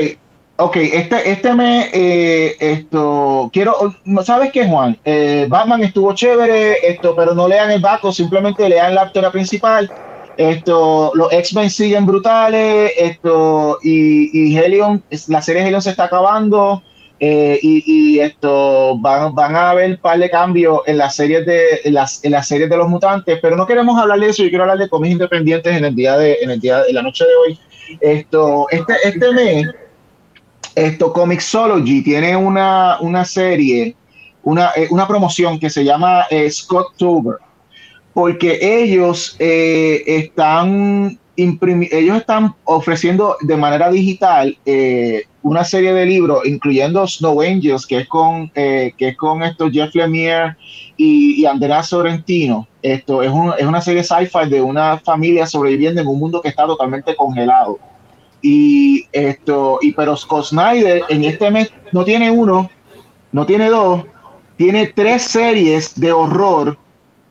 ok, 0.57 0.77
este, 0.77 1.31
este 1.31 1.55
me, 1.55 1.91
eh, 1.93 2.57
esto, 2.59 3.51
quiero, 3.53 3.95
¿sabes 4.25 4.53
qué, 4.53 4.67
Juan? 4.67 4.99
Eh, 5.05 5.47
Batman 5.49 5.85
estuvo 5.85 6.15
chévere, 6.15 6.89
esto, 6.89 7.15
pero 7.15 7.35
no 7.35 7.47
lean 7.49 7.71
el 7.71 7.81
baco, 7.81 8.13
simplemente 8.13 8.69
lean 8.69 8.95
la 8.95 9.03
actora 9.03 9.31
principal 9.31 9.91
esto, 10.39 11.11
los 11.15 11.33
X-Men 11.33 11.69
siguen 11.69 12.07
brutales, 12.07 12.93
esto, 12.97 13.79
y, 13.83 14.31
y 14.33 14.57
Helion, 14.57 15.03
la 15.27 15.43
serie 15.43 15.67
Helion 15.67 15.83
se 15.83 15.91
está 15.91 16.05
acabando, 16.05 16.81
eh, 17.21 17.59
y, 17.63 17.83
y, 17.87 18.21
esto 18.21 18.97
van, 18.99 19.35
van 19.35 19.57
a 19.57 19.71
haber 19.71 19.91
un 19.91 19.97
par 19.97 20.19
de 20.19 20.31
cambios 20.31 20.81
en 20.87 20.99
las 20.99 21.17
series 21.17 21.45
de 21.45 21.81
en 21.85 21.95
las, 21.95 22.25
en 22.25 22.33
las 22.33 22.47
series 22.47 22.71
de 22.71 22.77
los 22.77 22.89
mutantes, 22.89 23.39
pero 23.43 23.57
no 23.57 23.67
queremos 23.67 23.99
hablar 24.01 24.21
de 24.21 24.29
eso, 24.29 24.43
yo 24.43 24.49
quiero 24.49 24.65
hablar 24.65 24.79
de 24.79 24.89
cómics 24.89 25.13
independientes 25.13 25.77
en 25.77 25.85
el 25.85 25.95
día 25.95 26.17
de, 26.17 26.39
en 26.41 26.51
el 26.51 26.61
día 26.61 26.83
de 26.83 26.93
la 26.93 27.03
noche 27.03 27.25
de 27.25 27.31
hoy. 27.35 27.59
Esto, 28.01 28.67
este, 28.71 28.95
este 29.03 29.33
mes, 29.33 29.67
esto 30.75 31.13
Comixology 31.13 32.03
tiene 32.03 32.37
una, 32.37 32.99
una 33.01 33.25
serie, 33.25 33.97
una, 34.43 34.71
una 34.91 35.09
promoción 35.09 35.59
que 35.59 35.71
se 35.71 35.85
llama 35.85 36.27
eh, 36.31 36.51
Scott 36.51 36.97
Tuber 36.97 37.39
porque 38.19 38.59
ellos 38.61 39.37
eh, 39.39 40.03
están 40.05 41.21
ellos 41.37 42.17
están 42.17 42.53
ofreciendo 42.65 43.37
de 43.43 43.57
manera 43.57 43.93
digital 43.93 44.59
eh, 44.67 45.23
una 45.43 45.65
serie 45.65 45.93
de 45.93 46.07
libros, 46.07 46.45
incluyendo 46.47 47.07
Snow 47.07 47.41
Angels, 47.41 47.87
que 47.87 47.99
es 47.99 48.09
con, 48.09 48.51
eh, 48.55 48.93
que 48.97 49.09
es 49.09 49.17
con 49.17 49.43
esto 49.43 49.71
Jeff 49.71 49.95
Lemire 49.95 50.57
y, 50.97 51.41
y 51.41 51.47
Andrea 51.47 51.83
Sorrentino. 51.83 52.67
Esto 52.83 53.23
es, 53.23 53.31
es 53.59 53.67
una 53.67 53.81
serie 53.81 54.03
sci-fi 54.03 54.49
de 54.49 54.61
una 54.61 54.99
familia 54.99 55.47
sobreviviendo 55.47 56.01
en 56.01 56.09
un 56.09 56.19
mundo 56.19 56.41
que 56.41 56.49
está 56.49 56.67
totalmente 56.67 57.15
congelado. 57.15 57.79
Y 58.43 59.07
esto, 59.13 59.79
y 59.81 59.93
pero 59.93 60.17
Scott 60.17 60.47
Snyder 60.47 61.03
en 61.09 61.25
este 61.25 61.51
mes 61.51 61.73
no 61.93 62.05
tiene 62.05 62.31
uno, 62.31 62.71
no 63.33 63.47
tiene 63.47 63.69
dos, 63.69 64.05
tiene 64.57 64.89
tres 64.89 65.23
series 65.23 65.99
de 65.99 66.13
horror 66.13 66.79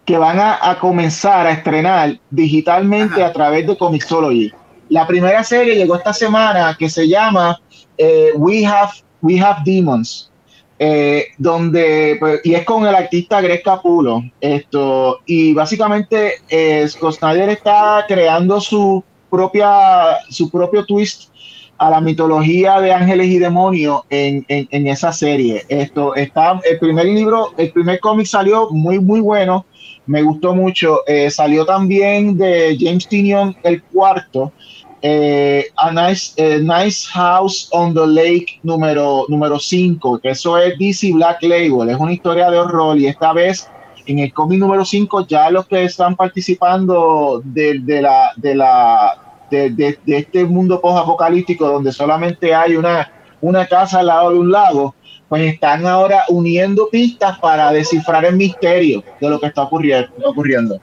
que 0.06 0.18
van 0.18 0.40
a, 0.40 0.78
comenzar 0.80 1.46
a 1.46 1.52
estrenar 1.52 2.18
digitalmente 2.30 3.22
a 3.22 3.34
través 3.34 3.68
de 3.68 3.78
Comixology. 3.78 4.54
La 4.88 5.06
primera 5.06 5.44
serie 5.44 5.76
llegó 5.76 5.98
esta 5.98 6.14
semana 6.14 6.76
que 6.80 6.90
se 6.90 7.10
llama 7.10 7.60
eh, 7.98 8.32
We, 8.36 8.66
Have, 8.66 8.92
We 9.22 9.40
Have 9.40 9.62
Demons. 9.66 10.32
Eh, 10.80 11.30
donde 11.40 12.18
pues, 12.20 12.40
y 12.44 12.54
es 12.54 12.64
con 12.64 12.86
el 12.86 12.94
artista 12.94 13.42
Greg 13.42 13.64
Capulo 13.64 14.22
esto 14.40 15.22
y 15.26 15.52
básicamente 15.56 16.34
eh, 16.50 16.88
Scott 16.88 17.16
Snyder 17.16 17.50
está 17.50 18.06
creando 18.08 18.62
su 18.62 19.04
propia 19.28 20.20
su 20.30 20.52
propio 20.52 20.86
twist 20.86 21.32
a 21.80 21.90
la 21.90 22.00
mitología 22.00 22.80
de 22.80 22.94
ángeles 22.94 23.26
y 23.26 23.40
demonios 23.40 24.02
en, 24.12 24.46
en, 24.50 24.88
esa 24.88 25.12
serie 25.12 25.66
esto 25.68 26.14
está 26.14 26.62
el 26.64 26.78
primer 26.78 27.06
libro 27.08 27.56
el 27.58 27.72
primer 27.72 28.00
cómic 28.00 28.28
salió 28.28 28.70
muy 28.70 29.00
muy 29.00 29.20
bueno 29.20 29.66
me 30.06 30.22
gustó 30.22 30.56
mucho. 30.56 31.02
Salió 31.30 31.66
también 31.66 32.38
de 32.38 32.78
James 32.80 33.10
Tinion 33.10 33.54
el 33.64 33.84
cuarto, 33.84 34.54
eh, 35.02 35.66
A 35.76 35.92
nice, 35.92 36.34
eh, 36.38 36.60
nice, 36.60 37.08
House 37.14 37.70
on 37.72 37.94
the 37.94 38.08
Lake 38.08 38.60
número 38.64 39.60
5, 39.60 40.20
que 40.20 40.30
eso 40.30 40.58
es 40.58 40.78
DC 40.78 41.14
Black 41.14 41.44
Label, 41.44 41.90
es 41.90 41.98
una 41.98 42.14
historia 42.14 42.50
de 42.50 42.58
horror 42.58 42.98
y 42.98 43.08
esta 43.08 43.34
vez 43.34 43.70
en 44.08 44.20
el 44.20 44.34
cómic 44.34 44.60
número 44.60 44.86
5 44.86 45.28
ya 45.28 45.50
los 45.52 45.68
que 45.68 45.84
están 45.84 46.16
participando 46.16 47.42
de, 47.44 47.80
de 47.80 48.02
la, 48.02 48.32
de, 48.38 48.56
la, 48.56 49.38
de, 49.52 49.70
de, 49.70 50.00
de 50.06 50.18
este 50.18 50.46
mundo 50.46 50.80
post-apocalíptico 50.82 51.68
donde 51.68 51.92
solamente 51.92 52.56
hay 52.56 52.76
una, 52.76 53.12
una 53.42 53.68
casa 53.68 54.00
al 54.00 54.08
lado 54.08 54.32
de 54.32 54.40
un 54.40 54.52
lago, 54.52 54.96
pues 55.30 55.54
están 55.54 55.86
ahora 55.86 56.24
uniendo 56.30 56.90
pistas 56.90 57.38
para 57.40 57.72
descifrar 57.72 58.26
el 58.26 58.36
misterio 58.36 59.04
de 59.20 59.30
lo 59.30 59.40
que 59.40 59.48
está 59.48 59.64
ocurriendo. 59.64 60.80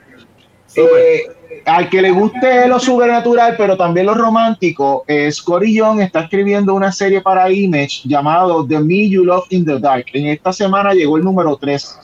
Eh, 0.75 1.23
al 1.65 1.89
que 1.89 2.01
le 2.01 2.11
guste 2.11 2.67
lo 2.67 2.79
sobrenatural, 2.79 3.55
pero 3.57 3.75
también 3.75 4.05
lo 4.05 4.13
romántico, 4.13 5.03
eh, 5.07 5.31
Young 5.67 6.01
está 6.01 6.21
escribiendo 6.21 6.73
una 6.73 6.91
serie 6.91 7.21
para 7.21 7.51
Image 7.51 8.01
llamado 8.05 8.65
The 8.65 8.79
Me 8.79 9.09
You 9.09 9.25
Love 9.25 9.45
in 9.49 9.65
the 9.65 9.79
Dark. 9.79 10.05
En 10.13 10.27
esta 10.27 10.53
semana 10.53 10.93
llegó 10.93 11.17
el 11.17 11.23
número 11.23 11.57
3. 11.57 11.99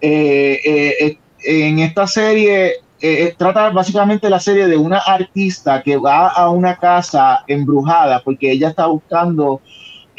Eh, 0.00 1.18
en 1.44 1.78
esta 1.78 2.06
serie 2.06 2.74
trata 3.36 3.70
básicamente 3.70 4.28
la 4.28 4.40
serie 4.40 4.66
de 4.66 4.76
una 4.76 4.98
artista 4.98 5.82
que 5.82 5.96
va 5.96 6.28
a 6.28 6.50
una 6.50 6.76
casa 6.76 7.44
embrujada 7.46 8.20
porque 8.24 8.50
ella 8.50 8.68
está 8.68 8.86
buscando 8.86 9.60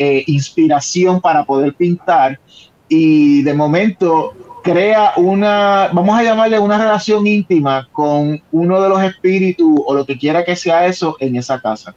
eh, 0.02 0.24
inspiración 0.28 1.20
para 1.20 1.44
poder 1.44 1.74
pintar 1.74 2.40
y 2.88 3.41
de 3.41 3.53
momento 3.53 4.34
crea 4.72 5.14
una, 5.18 5.90
vamos 5.91 6.18
a 6.18 6.24
llamarle 6.24 6.60
una 6.60 6.78
relación 6.78 7.26
íntima 7.26 7.88
con 7.91 8.41
uno 8.52 8.82
de 8.82 8.90
los 8.90 9.02
espíritus 9.04 9.82
o 9.86 9.94
lo 9.94 10.06
que 10.06 10.18
quiera 10.18 10.46
que 10.46 10.56
sea 10.56 10.86
eso 10.86 11.16
en 11.20 11.36
esa 11.36 11.60
casa. 11.62 11.96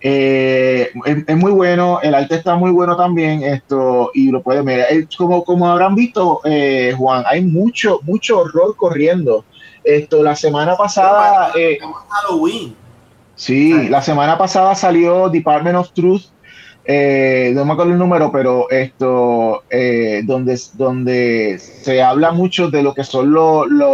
Eh, 0.00 0.90
es, 1.26 1.36
muy 1.36 1.52
bueno, 1.52 2.00
el 2.02 2.14
arte 2.14 2.36
está 2.36 2.54
muy 2.56 2.70
bueno 2.70 2.96
también, 2.96 3.42
esto, 3.42 4.10
y 4.14 4.30
lo 4.30 4.42
pueden 4.42 4.66
ver. 4.66 4.86
como, 5.16 5.42
como 5.42 5.68
habrán 5.68 5.94
visto, 5.94 6.40
eh, 6.44 6.94
Juan, 6.96 7.24
hay 7.26 7.42
mucho, 7.42 8.00
mucho 8.02 8.40
horror 8.40 8.76
corriendo. 8.76 9.44
Esto, 9.82 10.22
la 10.22 10.36
semana 10.36 10.76
pasada. 10.76 11.52
Halloween. 12.08 12.76
Sí, 13.36 13.88
la 13.88 14.02
semana 14.02 14.38
pasada 14.38 14.74
salió 14.74 15.28
Department 15.28 15.76
of 15.76 15.90
Truth 15.92 16.22
eh, 16.88 17.50
no 17.52 17.64
me 17.64 17.72
acuerdo 17.72 17.92
el 17.92 17.98
número, 17.98 18.30
pero 18.30 18.70
esto, 18.70 19.64
eh, 19.70 20.22
donde, 20.24 20.56
donde 20.74 21.58
se 21.58 22.00
habla 22.00 22.30
mucho 22.30 22.70
de 22.70 22.82
lo 22.82 22.94
que 22.94 23.02
son 23.02 23.34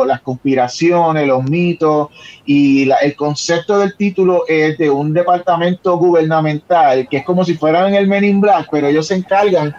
las 0.07 0.21
conspiraciones, 0.21 1.27
los 1.27 1.43
mitos, 1.45 2.09
y 2.45 2.91
el 2.91 3.17
concepto 3.17 3.79
del 3.79 3.97
título 3.97 4.45
es 4.47 4.77
de 4.77 4.91
un 4.91 5.15
departamento 5.15 5.97
gubernamental, 5.97 7.09
que 7.09 7.19
es 7.19 7.25
como 7.25 7.47
si 7.47 7.55
fueran 7.55 7.95
el 7.95 8.09
Men 8.09 8.25
in 8.25 8.43
Black, 8.43 8.69
pero 8.71 8.89
ellos 8.89 9.07
se 9.07 9.15
encargan 9.15 9.75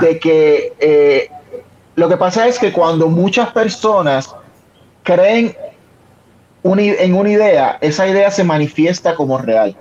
de 0.00 0.18
que 0.18 0.72
eh, 0.78 1.28
lo 1.96 2.08
que 2.08 2.16
pasa 2.16 2.48
es 2.48 2.58
que 2.58 2.72
cuando 2.72 3.08
muchas 3.08 3.50
personas 3.50 4.34
creen 5.02 5.54
en 6.64 7.14
una 7.14 7.30
idea, 7.30 7.76
esa 7.82 8.08
idea 8.08 8.30
se 8.30 8.42
manifiesta 8.42 9.14
como 9.14 9.36
real. 9.36 9.76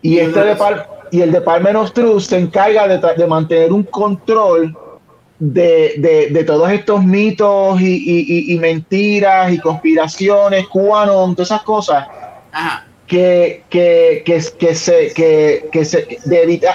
Y, 0.00 0.18
este 0.18 0.54
y 1.14 1.22
el 1.22 1.30
Department 1.30 1.76
of 1.76 1.92
Truth 1.92 2.22
se 2.22 2.38
encarga 2.38 2.88
de, 2.88 3.26
mantener 3.28 3.72
un 3.72 3.84
control 3.84 4.76
de, 5.38 6.44
todos 6.44 6.68
estos 6.72 7.04
mitos 7.04 7.80
y, 7.80 8.58
mentiras 8.60 9.52
y 9.52 9.58
conspiraciones, 9.58 10.66
cubanos, 10.66 11.36
todas 11.36 11.52
esas 11.52 11.62
cosas. 11.62 12.08
Que, 13.06 13.62
que, 13.70 14.24
que, 14.24 14.42
que, 14.58 14.74
se, 14.74 15.12
que, 15.14 15.84
se 15.84 16.18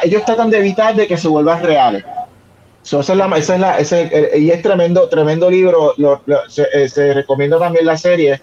ellos 0.03 0.23
tratan 0.23 0.49
de 0.49 0.59
evitar 0.59 0.95
de 0.95 1.05
que 1.05 1.17
se 1.17 1.27
vuelvan 1.27 1.61
reales. 1.61 2.05
esa 2.81 2.99
es 2.99 3.09
la, 3.09 3.25
esa 3.37 3.55
es 3.55 3.59
la, 3.59 3.77
ese, 3.77 4.31
y 4.37 4.51
es 4.51 4.61
tremendo, 4.61 5.09
tremendo 5.09 5.51
libro. 5.51 5.95
se, 6.47 6.65
eh, 6.71 6.87
se, 6.87 7.13
recomienda 7.13 7.59
también 7.59 7.85
la 7.85 7.97
serie. 7.97 8.41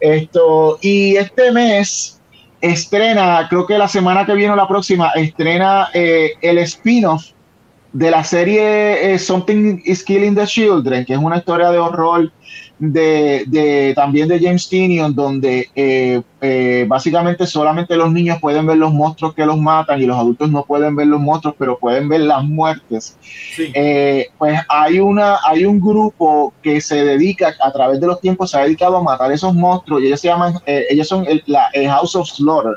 Esto, 0.00 0.78
y 0.80 1.16
este 1.16 1.52
mes 1.52 2.13
estrena, 2.64 3.46
creo 3.48 3.66
que 3.66 3.76
la 3.76 3.88
semana 3.88 4.24
que 4.24 4.34
viene 4.34 4.52
o 4.52 4.56
la 4.56 4.66
próxima, 4.66 5.10
estrena 5.10 5.88
eh, 5.92 6.32
el 6.40 6.58
spin-off 6.58 7.24
de 7.92 8.10
la 8.10 8.24
serie 8.24 9.14
eh, 9.14 9.18
Something 9.18 9.82
is 9.84 10.02
Killing 10.02 10.34
the 10.34 10.46
Children, 10.46 11.04
que 11.04 11.12
es 11.12 11.18
una 11.18 11.36
historia 11.36 11.70
de 11.70 11.78
horror 11.78 12.32
de, 12.78 13.92
también 13.94 14.28
de 14.28 14.40
James 14.40 14.68
Tinion, 14.68 15.14
donde 15.14 15.68
eh, 15.74 16.20
eh, 16.40 16.84
básicamente 16.88 17.46
solamente 17.46 17.96
los 17.96 18.12
niños 18.12 18.38
pueden 18.40 18.66
ver 18.66 18.78
los 18.78 18.92
monstruos 18.92 19.34
que 19.34 19.46
los 19.46 19.58
matan 19.58 20.00
y 20.00 20.06
los 20.06 20.16
adultos 20.16 20.50
no 20.50 20.64
pueden 20.64 20.96
ver 20.96 21.06
los 21.06 21.20
monstruos, 21.20 21.54
pero 21.58 21.78
pueden 21.78 22.08
ver 22.08 22.20
las 22.20 22.42
muertes. 22.44 23.16
Eh, 23.58 24.26
pues 24.38 24.60
hay, 24.68 24.98
una, 24.98 25.38
hay 25.46 25.64
un 25.64 25.80
grupo 25.80 26.52
que 26.62 26.80
se 26.80 27.04
dedica, 27.04 27.54
a 27.62 27.72
través 27.72 28.00
de 28.00 28.06
los 28.06 28.20
tiempos, 28.20 28.50
se 28.50 28.58
ha 28.58 28.64
dedicado 28.64 28.96
a 28.96 29.02
matar 29.02 29.30
esos 29.30 29.54
monstruos 29.54 30.02
y 30.02 30.06
ellos 30.06 30.20
se 30.20 30.28
llaman, 30.28 30.54
ellos 30.66 31.08
son 31.08 31.26
el, 31.26 31.42
la, 31.46 31.70
House 31.88 32.16
of 32.16 32.28
Slaughter. 32.28 32.74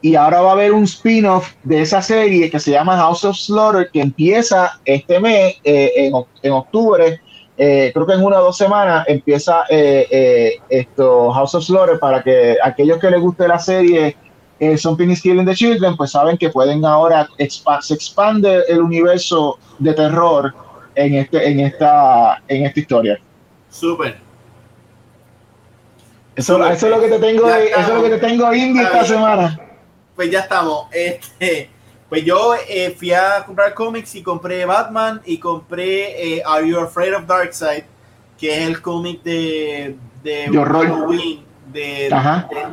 Y 0.00 0.14
ahora 0.14 0.40
va 0.40 0.50
a 0.50 0.52
haber 0.52 0.72
un 0.72 0.84
spin-off 0.84 1.54
de 1.64 1.82
esa 1.82 2.00
serie 2.00 2.48
que 2.48 2.60
se 2.60 2.70
llama 2.70 2.96
House 2.96 3.24
of 3.24 3.36
Slaughter, 3.36 3.90
que 3.92 4.00
empieza 4.00 4.78
este 4.84 5.18
mes, 5.18 5.56
en, 5.64 6.12
en 6.42 6.52
octubre, 6.52 7.20
eh, 7.60 7.90
creo 7.92 8.06
que 8.06 8.12
en 8.12 8.22
una 8.22 8.38
o 8.38 8.44
dos 8.44 8.56
semanas 8.56 9.04
empieza 9.08 9.64
eh, 9.68 10.06
eh, 10.08 10.60
esto 10.68 11.32
House 11.32 11.56
of 11.56 11.64
Slaughter 11.64 11.98
para 11.98 12.22
que 12.22 12.56
aquellos 12.62 13.00
que 13.00 13.10
les 13.10 13.20
guste 13.20 13.48
la 13.48 13.58
serie 13.58 14.16
Something 14.76 15.08
is 15.08 15.22
Killing 15.22 15.46
the 15.46 15.54
Children, 15.54 15.96
pues 15.96 16.12
saben 16.12 16.36
que 16.36 16.50
pueden 16.50 16.84
ahora 16.84 17.28
se 17.80 17.94
expande 17.94 18.64
el 18.68 18.80
universo 18.80 19.58
de 19.78 19.94
terror 19.94 20.52
en 20.96 21.14
este 21.14 21.48
en 21.48 21.60
esta 21.60 22.42
en 22.48 22.66
esta 22.66 22.80
historia. 22.80 23.20
Súper. 23.70 24.18
Eso, 26.34 26.64
eso, 26.64 26.86
es 26.86 26.92
lo 26.92 27.00
que 27.00 27.08
te 27.08 27.18
tengo, 27.18 27.48
eso 27.48 27.80
es 27.80 27.88
lo 27.88 28.02
que 28.02 28.10
te 28.10 28.18
tengo 28.18 28.52
indie 28.52 28.82
esta 28.82 29.04
semana. 29.04 29.60
Pues 30.16 30.30
ya 30.30 30.40
estamos. 30.40 30.86
Este 30.92 31.70
pues 32.08 32.24
yo 32.24 32.54
eh, 32.68 32.94
fui 32.98 33.12
a 33.12 33.44
comprar 33.44 33.74
cómics 33.74 34.14
y 34.14 34.22
compré 34.22 34.64
Batman 34.64 35.20
y 35.26 35.38
compré 35.38 36.36
eh, 36.36 36.42
Are 36.44 36.66
You 36.66 36.80
Afraid 36.80 37.14
of 37.14 37.26
Darkseid, 37.26 37.84
que 38.38 38.62
es 38.62 38.66
el 38.66 38.80
cómic 38.80 39.22
de, 39.22 39.96
de, 40.22 40.50
Halloween. 40.50 41.44
De, 41.70 42.08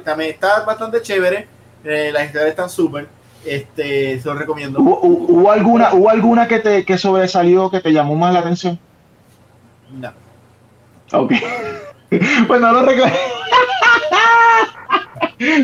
también 0.06 0.32
está 0.32 0.64
bastante 0.64 1.02
chévere. 1.02 1.48
Eh, 1.84 2.12
las 2.14 2.28
historias 2.28 2.52
están 2.52 2.70
súper. 2.70 3.10
Este, 3.44 4.20
se 4.20 4.28
lo 4.28 4.36
recomiendo. 4.36 4.80
¿Hubo, 4.80 5.52
alguna, 5.52 5.94
¿Hubo 5.94 6.10
alguna 6.10 6.48
que 6.48 6.60
te 6.60 6.86
que 6.86 6.98
sobresalió 6.98 7.70
que 7.70 7.82
te 7.82 7.91
llamó 7.91 8.16
más 8.16 8.34
la 8.34 8.40
atención? 8.40 8.80
No. 9.91 10.14
Ok. 11.12 11.34
pues 12.48 12.62
no 12.62 12.72
lo 12.72 12.82
recomiendo. 12.84 13.20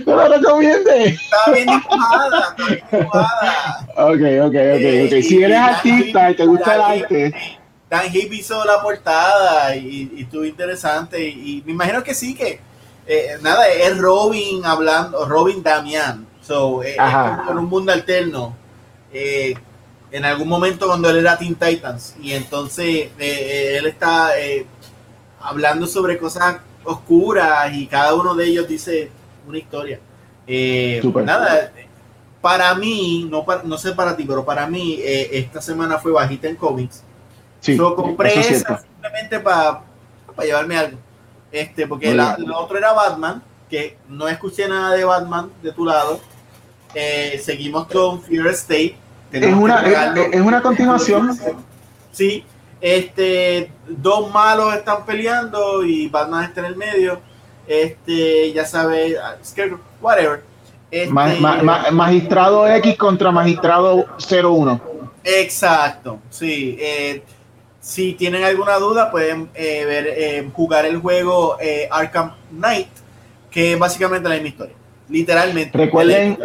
No 0.06 0.16
lo 0.16 0.28
recomiende. 0.28 1.06
Está 1.06 1.52
bien 1.52 1.68
dibujada, 1.68 2.40
está 2.50 2.66
bien 2.66 2.84
dibujada. 2.92 3.88
Ok, 3.98 4.22
ok, 4.42 4.56
ok. 4.56 5.06
okay. 5.06 5.24
Si 5.24 5.44
eres 5.44 5.58
artista 5.58 6.32
y 6.32 6.36
te 6.36 6.46
gusta 6.46 6.76
el 6.76 6.82
arte. 6.82 7.34
Dan 7.90 8.06
Hip 8.16 8.32
hizo 8.32 8.64
la 8.64 8.82
portada 8.82 9.76
y, 9.76 10.12
y 10.16 10.22
estuvo 10.22 10.46
interesante. 10.46 11.28
Y, 11.28 11.62
me 11.66 11.74
imagino 11.74 12.04
que 12.04 12.14
sí, 12.14 12.34
que 12.34 12.62
eh, 13.06 13.38
nada, 13.42 13.68
es 13.68 13.98
Robin 13.98 14.66
hablando, 14.66 15.26
Robin 15.26 15.62
Damian. 15.62 16.26
So, 16.42 16.84
eh, 16.84 16.96
es 16.96 17.46
como 17.46 17.60
un 17.60 17.70
mundo 17.70 17.92
alterno. 17.92 18.56
Eh, 19.12 19.54
en 20.12 20.26
algún 20.26 20.48
momento 20.48 20.88
cuando 20.88 21.10
él 21.10 21.18
era 21.18 21.38
Teen 21.38 21.56
Titans. 21.56 22.16
Y 22.22 22.34
entonces 22.34 23.10
él 23.18 23.86
está 23.86 24.32
hablando 25.42 25.86
sobre 25.86 26.18
cosas 26.18 26.58
oscuras 26.84 27.74
y 27.74 27.88
cada 27.88 28.14
uno 28.14 28.36
de 28.36 28.46
ellos 28.46 28.68
dice 28.68 29.12
una 29.48 29.58
historia. 29.58 30.00
nada, 31.24 31.72
para 32.42 32.74
mí, 32.76 33.28
no, 33.30 33.46
no 33.64 33.78
sé 33.78 33.94
para 33.94 34.16
ti, 34.16 34.26
pero 34.26 34.44
para 34.44 34.68
mí 34.68 35.00
esta 35.04 35.62
semana 35.62 35.98
fue 35.98 36.12
bajita 36.12 36.48
en 36.48 36.56
cómics 36.56 37.04
Sí, 37.62 37.78
Yo 37.78 37.96
compré 37.96 38.40
esa 38.40 38.80
simplemente 38.80 39.40
para 39.40 39.84
llevarme 40.44 40.78
algo. 40.78 40.98
Este, 41.52 41.86
porque 41.86 42.14
la, 42.14 42.38
lo 42.40 42.58
otro 42.58 42.78
era 42.78 42.92
Batman, 42.92 43.44
que 43.70 43.98
no 44.10 44.28
escuché 44.28 44.68
nada 44.68 44.96
de 44.96 45.04
Batman 45.04 45.52
de 45.62 45.72
tu 45.72 45.86
lado. 45.86 46.20
Eh, 46.94 47.40
seguimos 47.44 47.88
con 47.88 48.22
Fear 48.22 48.48
State. 48.48 48.96
Es 49.32 49.54
una, 49.54 49.86
es, 50.16 50.42
una 50.42 50.62
continuación. 50.62 51.38
Sí, 52.12 52.44
este, 52.82 53.72
dos 53.88 54.32
malos 54.32 54.74
están 54.74 55.06
peleando 55.06 55.84
y 55.84 56.08
Batman 56.08 56.46
está 56.46 56.62
en 56.62 56.66
el 56.66 56.76
medio. 56.76 57.22
Este, 57.68 58.52
ya 58.54 58.66
sabes, 58.66 59.18
whatever. 60.02 60.44
Este, 60.90 61.14
magistrado 61.92 62.68
X 62.68 62.98
contra 62.98 63.32
Magistrado 63.32 64.06
01. 64.18 64.82
Exacto, 65.24 66.20
sí. 66.30 66.78
Eh, 66.80 67.24
si 67.80 68.14
tienen 68.14 68.44
alguna 68.44 68.78
duda, 68.78 69.10
pueden 69.10 69.50
eh, 69.56 69.86
ver, 69.86 70.08
eh, 70.08 70.50
jugar 70.54 70.86
el 70.86 70.98
juego 70.98 71.58
Arkham 71.90 72.34
Knight, 72.52 72.90
que 73.50 73.74
es 73.74 73.80
básicamente 73.80 74.28
la 74.28 74.36
misma 74.36 74.50
historia. 74.50 74.76
Literalmente. 75.08 75.78
Recuerden, 75.78 76.38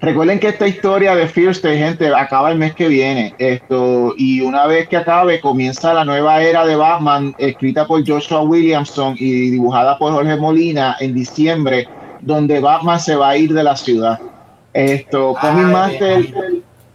recuerden 0.00 0.40
que 0.40 0.48
esta 0.48 0.66
historia 0.66 1.14
de 1.14 1.28
Fear 1.28 1.50
State, 1.50 1.78
gente, 1.78 2.14
acaba 2.14 2.50
el 2.50 2.58
mes 2.58 2.74
que 2.74 2.88
viene. 2.88 3.34
Esto, 3.38 4.14
y 4.16 4.40
una 4.40 4.66
vez 4.66 4.88
que 4.88 4.96
acabe, 4.96 5.40
comienza 5.40 5.92
la 5.92 6.04
nueva 6.04 6.42
era 6.42 6.66
de 6.66 6.76
Batman, 6.76 7.34
escrita 7.38 7.86
por 7.86 8.06
Joshua 8.06 8.42
Williamson 8.42 9.16
y 9.18 9.50
dibujada 9.50 9.98
por 9.98 10.12
Jorge 10.12 10.36
Molina 10.36 10.96
en 11.00 11.14
diciembre, 11.14 11.88
donde 12.20 12.60
Batman 12.60 13.00
se 13.00 13.16
va 13.16 13.30
a 13.30 13.36
ir 13.36 13.52
de 13.52 13.62
la 13.62 13.76
ciudad. 13.76 14.18
Esto, 14.72 15.34
Comic 15.40 15.66
Master. 15.66 16.34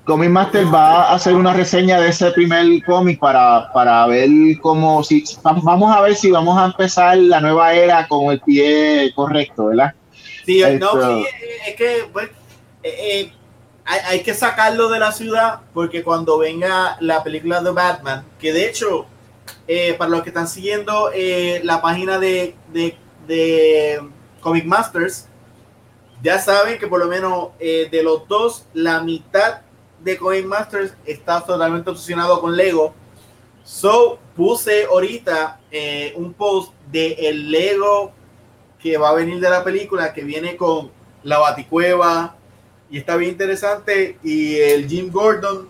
Comic 0.05 0.29
Master 0.29 0.71
va 0.71 1.09
a 1.09 1.15
hacer 1.15 1.33
una 1.33 1.51
reseña 1.51 1.99
de 1.99 2.09
ese 2.09 2.29
primer 2.29 2.67
cómic 2.85 3.19
para, 3.19 3.71
para 3.73 4.05
ver 4.05 4.29
cómo, 4.61 5.03
si, 5.03 5.23
vamos 5.41 5.95
a 5.95 5.99
ver 6.01 6.15
si 6.15 6.29
vamos 6.29 6.55
a 6.59 6.65
empezar 6.65 7.17
la 7.17 7.41
nueva 7.41 7.73
era 7.73 8.07
con 8.07 8.31
el 8.31 8.39
pie 8.39 9.11
correcto, 9.15 9.65
¿verdad? 9.65 9.95
Sí, 10.45 10.61
no, 10.79 11.17
es 11.65 11.75
que 11.75 12.03
eh, 12.85 13.21
eh, 13.21 13.33
hay, 13.83 14.21
que 14.21 14.35
sacarlo 14.35 14.89
de 14.89 14.99
la 14.99 15.11
ciudad 15.11 15.61
porque 15.73 16.03
cuando 16.03 16.37
venga 16.37 16.97
la 16.99 17.23
película 17.23 17.59
de 17.59 17.71
Batman, 17.71 18.23
que 18.39 18.53
de 18.53 18.69
hecho, 18.69 19.07
eh, 19.67 19.95
para 19.95 20.11
los 20.11 20.21
que 20.21 20.29
están 20.29 20.47
siguiendo 20.47 21.09
la 21.63 21.81
página 21.81 22.19
de, 22.19 22.55
de, 22.71 24.07
Comic 24.39 24.65
Masters, 24.65 25.27
ya 26.21 26.37
saben 26.37 26.77
que 26.77 26.85
por 26.85 26.99
lo 26.99 27.07
menos 27.07 27.49
de 27.59 28.01
los 28.03 28.27
dos, 28.27 28.67
la 28.73 29.01
mitad 29.01 29.61
de 30.03 30.17
Coin 30.17 30.45
Masters 30.45 30.93
está 31.03 31.41
totalmente 31.41 31.89
obsesionado 31.89 32.39
con 32.41 32.55
Lego. 32.55 32.93
So 33.63 34.19
puse 34.35 34.85
ahorita 34.85 35.59
un 36.15 36.33
post 36.33 36.71
de 36.91 37.13
el 37.13 37.49
Lego 37.49 38.11
que 38.79 38.97
va 38.97 39.09
a 39.09 39.13
venir 39.13 39.39
de 39.39 39.49
la 39.49 39.63
película, 39.63 40.13
que 40.13 40.23
viene 40.23 40.55
con 40.55 40.91
la 41.23 41.39
Baticueva 41.39 42.35
y 42.89 42.97
está 42.97 43.15
bien 43.15 43.31
interesante. 43.31 44.17
Y 44.23 44.55
el 44.55 44.87
Jim 44.87 45.11
Gordon. 45.11 45.69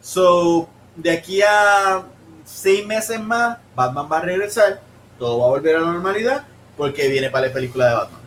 So, 0.00 0.68
de 0.96 1.10
aquí 1.12 1.40
a 1.42 2.04
seis 2.44 2.86
meses 2.86 3.20
más, 3.20 3.58
Batman 3.74 4.08
va 4.10 4.18
a 4.18 4.20
regresar, 4.22 4.80
todo 5.18 5.38
va 5.38 5.46
a 5.46 5.48
volver 5.48 5.76
a 5.76 5.80
la 5.80 5.92
normalidad 5.92 6.44
porque 6.76 7.08
viene 7.08 7.30
para 7.30 7.46
la 7.48 7.52
película 7.52 7.88
de 7.88 7.94
Batman. 7.94 8.20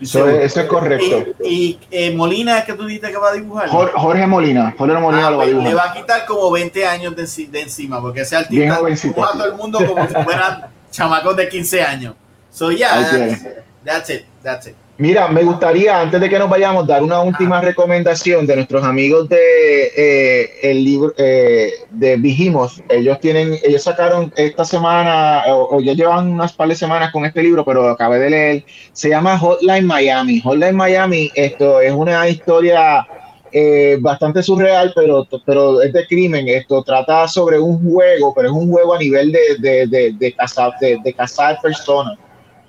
Eso, 0.00 0.26
es 0.30 0.54
correcto. 0.64 1.26
Y, 1.44 1.78
eh, 1.90 2.10
Molina 2.10 2.58
es 2.58 2.64
que 2.64 2.72
tú 2.72 2.86
dices 2.86 3.10
que 3.10 3.18
va 3.18 3.30
a 3.30 3.32
dibujar. 3.34 3.68
Jorge 3.68 4.26
Molina, 4.26 4.74
Jorge 4.78 4.98
Molina 4.98 5.26
ah, 5.26 5.30
lo 5.30 5.36
va 5.36 5.42
a 5.42 5.46
pues, 5.46 5.48
dibujar. 5.48 5.68
Le 5.68 5.74
va 5.74 5.90
a 5.90 5.94
quitar 5.94 6.24
como 6.24 6.50
20 6.50 6.86
años 6.86 7.14
de, 7.14 7.60
encima, 7.60 8.00
porque 8.00 8.22
ese 8.22 8.36
artista 8.36 8.80
dibuja 8.82 9.28
a 9.28 9.32
todo 9.32 9.44
el 9.44 9.54
mundo 9.54 9.78
como 9.86 10.08
si 10.08 10.14
fueran 10.14 10.66
chamacos 10.90 11.36
de 11.36 11.48
15 11.50 11.82
años. 11.82 12.14
So 12.50 12.70
yeah, 12.70 13.36
that's 13.84 14.08
it, 14.08 14.24
that's 14.42 14.66
it. 14.66 14.76
Mira, 15.00 15.28
me 15.28 15.42
gustaría, 15.44 15.98
antes 15.98 16.20
de 16.20 16.28
que 16.28 16.38
nos 16.38 16.50
vayamos, 16.50 16.86
dar 16.86 17.02
una 17.02 17.22
última 17.22 17.58
recomendación 17.62 18.46
de 18.46 18.56
nuestros 18.56 18.84
amigos 18.84 19.30
de 19.30 19.92
eh, 19.96 20.50
el 20.62 20.84
libro 20.84 21.14
eh, 21.16 21.72
de 21.88 22.16
Vigimos. 22.18 22.82
Ellos 22.90 23.18
tienen, 23.18 23.56
ellos 23.62 23.82
sacaron 23.82 24.30
esta 24.36 24.62
semana, 24.62 25.44
o, 25.48 25.80
ya 25.80 25.94
llevan 25.94 26.30
unas 26.30 26.52
par 26.52 26.68
de 26.68 26.74
semanas 26.74 27.12
con 27.12 27.24
este 27.24 27.42
libro, 27.42 27.64
pero 27.64 27.88
acabé 27.88 28.18
de 28.18 28.28
leer. 28.28 28.64
Se 28.92 29.08
llama 29.08 29.38
Hotline 29.38 29.86
Miami. 29.86 30.42
Hotline 30.42 30.76
Miami, 30.76 31.30
esto 31.34 31.80
es 31.80 31.92
una 31.92 32.28
historia 32.28 33.08
eh, 33.52 33.96
bastante 34.02 34.42
surreal, 34.42 34.92
pero, 34.94 35.26
pero 35.46 35.80
es 35.80 35.94
de 35.94 36.06
crimen. 36.06 36.46
Esto 36.46 36.82
trata 36.82 37.26
sobre 37.26 37.58
un 37.58 37.82
juego, 37.90 38.34
pero 38.34 38.48
es 38.48 38.54
un 38.54 38.70
juego 38.70 38.92
a 38.96 38.98
nivel 38.98 39.32
de, 39.32 39.40
de, 39.60 39.86
de, 39.86 40.12
de 40.12 40.32
cazar, 40.34 40.74
de 40.78 41.14
cazar 41.14 41.58
personas 41.62 42.18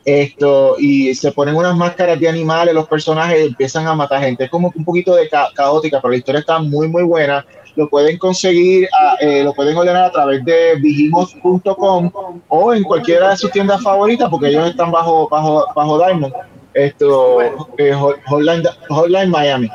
esto 0.06 0.76
y 0.80 1.14
se 1.16 1.32
ponen 1.32 1.56
unas 1.56 1.76
máscaras 1.76 2.20
de 2.20 2.28
animales, 2.28 2.74
los 2.74 2.88
personajes 2.88 3.48
empiezan 3.48 3.88
a 3.88 3.96
matar 3.96 4.22
gente. 4.22 4.46
Es 4.46 4.50
como 4.50 4.72
un 4.76 4.86
poquito 4.86 5.16
de 5.16 5.30
caótica, 5.30 6.00
pero 6.02 6.12
la 6.12 6.18
historia 6.18 6.40
está 6.40 6.60
muy, 6.60 6.88
muy 6.88 7.04
buena. 7.04 7.46
Lo 7.76 7.88
pueden 7.90 8.18
conseguir, 8.18 8.90
eh, 9.22 9.44
lo 9.44 9.54
pueden 9.54 9.78
ordenar 9.78 10.06
a 10.06 10.12
través 10.12 10.44
de 10.44 10.76
vigimos.com 10.76 12.12
o 12.50 12.74
en 12.74 12.84
cualquiera 12.84 13.30
de 13.30 13.38
sus 13.38 13.52
tiendas 13.52 13.82
favoritas, 13.82 14.30
porque 14.30 14.48
ellos 14.48 14.70
están 14.70 14.92
bajo, 14.92 15.30
bajo, 15.30 15.66
bajo 15.74 15.98
Diamond. 15.98 16.34
Esto, 16.74 17.42
eh, 17.78 17.94
Hotline, 18.28 19.30
Miami. 19.30 19.70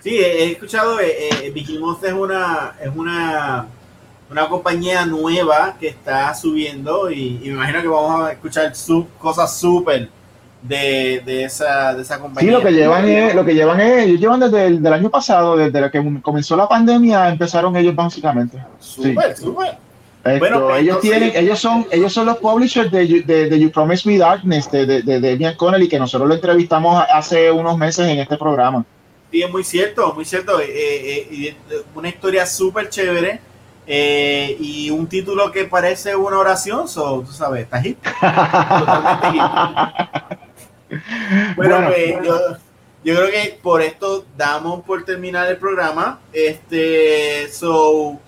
Sí, 0.00 0.18
he 0.18 0.52
escuchado, 0.52 1.00
eh, 1.00 1.14
eh 1.42 1.50
Vigimos 1.50 2.02
es 2.02 2.12
una, 2.12 2.74
es 2.82 2.90
una 2.94 3.66
una 4.30 4.48
compañía 4.48 5.04
nueva 5.06 5.76
que 5.78 5.88
está 5.88 6.34
subiendo 6.34 7.10
y, 7.10 7.38
me 7.42 7.48
imagino 7.48 7.82
que 7.82 7.88
vamos 7.88 8.26
a 8.26 8.32
escuchar 8.32 8.72
cosas 9.18 9.58
súper 9.58 10.08
de, 10.62 11.22
de, 11.24 11.44
esa, 11.44 11.94
de 11.94 12.02
esa 12.02 12.18
compañía. 12.18 12.50
Sí, 12.50 12.56
lo 12.56 12.62
que 12.62 12.72
llevan 12.72 13.06
es, 13.06 13.34
lo 13.34 13.44
que 13.44 13.54
llevan 13.54 13.80
es, 13.80 14.06
ellos 14.06 14.20
llevan 14.20 14.40
desde 14.40 14.66
el 14.66 14.86
año 14.86 15.10
pasado, 15.10 15.56
desde 15.56 15.90
que 15.90 16.20
comenzó 16.22 16.56
la 16.56 16.68
pandemia, 16.68 17.28
empezaron 17.28 17.76
ellos 17.76 17.94
básicamente. 17.94 18.58
Súper, 18.78 19.36
súper. 19.36 19.78
bueno, 20.38 20.74
ellos 20.74 21.00
tienen, 21.00 21.32
ellos 21.34 21.58
son, 21.58 21.86
ellos 21.90 22.12
son 22.12 22.26
los 22.26 22.38
publishers 22.38 22.90
de, 22.90 23.22
de, 23.22 23.60
You 23.60 23.70
Promise 23.70 24.08
Me 24.08 24.16
Darkness, 24.16 24.70
de, 24.70 24.86
de, 24.86 25.02
de 25.02 25.20
Damian 25.20 25.54
Connelly, 25.56 25.86
que 25.86 25.98
nosotros 25.98 26.26
lo 26.26 26.34
entrevistamos 26.34 27.04
hace 27.12 27.50
unos 27.50 27.76
meses 27.76 28.08
en 28.08 28.20
este 28.20 28.38
programa. 28.38 28.84
Sí, 29.30 29.42
es 29.42 29.50
muy 29.50 29.64
cierto, 29.64 30.14
muy 30.14 30.24
cierto. 30.24 30.60
Eh, 30.60 30.66
eh, 30.68 31.28
eh, 31.30 31.82
una 31.94 32.08
historia 32.08 32.46
súper 32.46 32.88
chévere 32.88 33.40
eh, 33.86 34.56
y 34.58 34.90
un 34.90 35.06
título 35.06 35.52
que 35.52 35.64
parece 35.64 36.16
una 36.16 36.38
oración, 36.38 36.88
so, 36.88 37.20
tú 37.20 37.32
sabes, 37.32 37.64
está 37.64 37.82
hit. 37.82 37.98
bueno, 41.56 41.86
pues, 41.86 42.14
yo, 43.02 43.14
creo 43.14 43.30
que 43.30 43.58
por 43.62 43.82
esto 43.82 44.24
damos 44.36 44.82
por 44.84 45.04
terminar 45.04 45.48
el 45.48 45.58
programa. 45.58 46.20
Este, 46.32 47.50
so, 47.52 48.18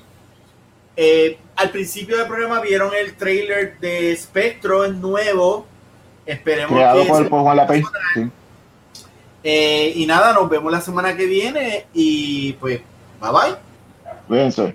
eh, 0.97 1.39
al 1.57 1.70
principio 1.70 2.19
del 2.19 2.27
programa 2.27 2.61
vieron 2.61 2.93
el 2.95 3.16
trailer 3.16 3.78
de 3.78 4.15
Spectro, 4.16 4.85
es 4.85 4.95
nuevo. 4.95 5.66
Esperemos 6.27 6.78
que. 6.78 6.85
Eh, 9.49 9.93
y 9.95 10.07
nada, 10.07 10.33
nos 10.33 10.51
vemos 10.51 10.73
la 10.73 10.81
semana 10.81 11.16
que 11.16 11.27
viene. 11.27 11.87
Y 11.95 12.55
pues, 12.55 12.81
bye 13.20 13.31
bye. 13.31 13.55
Cuídense. 14.27 14.74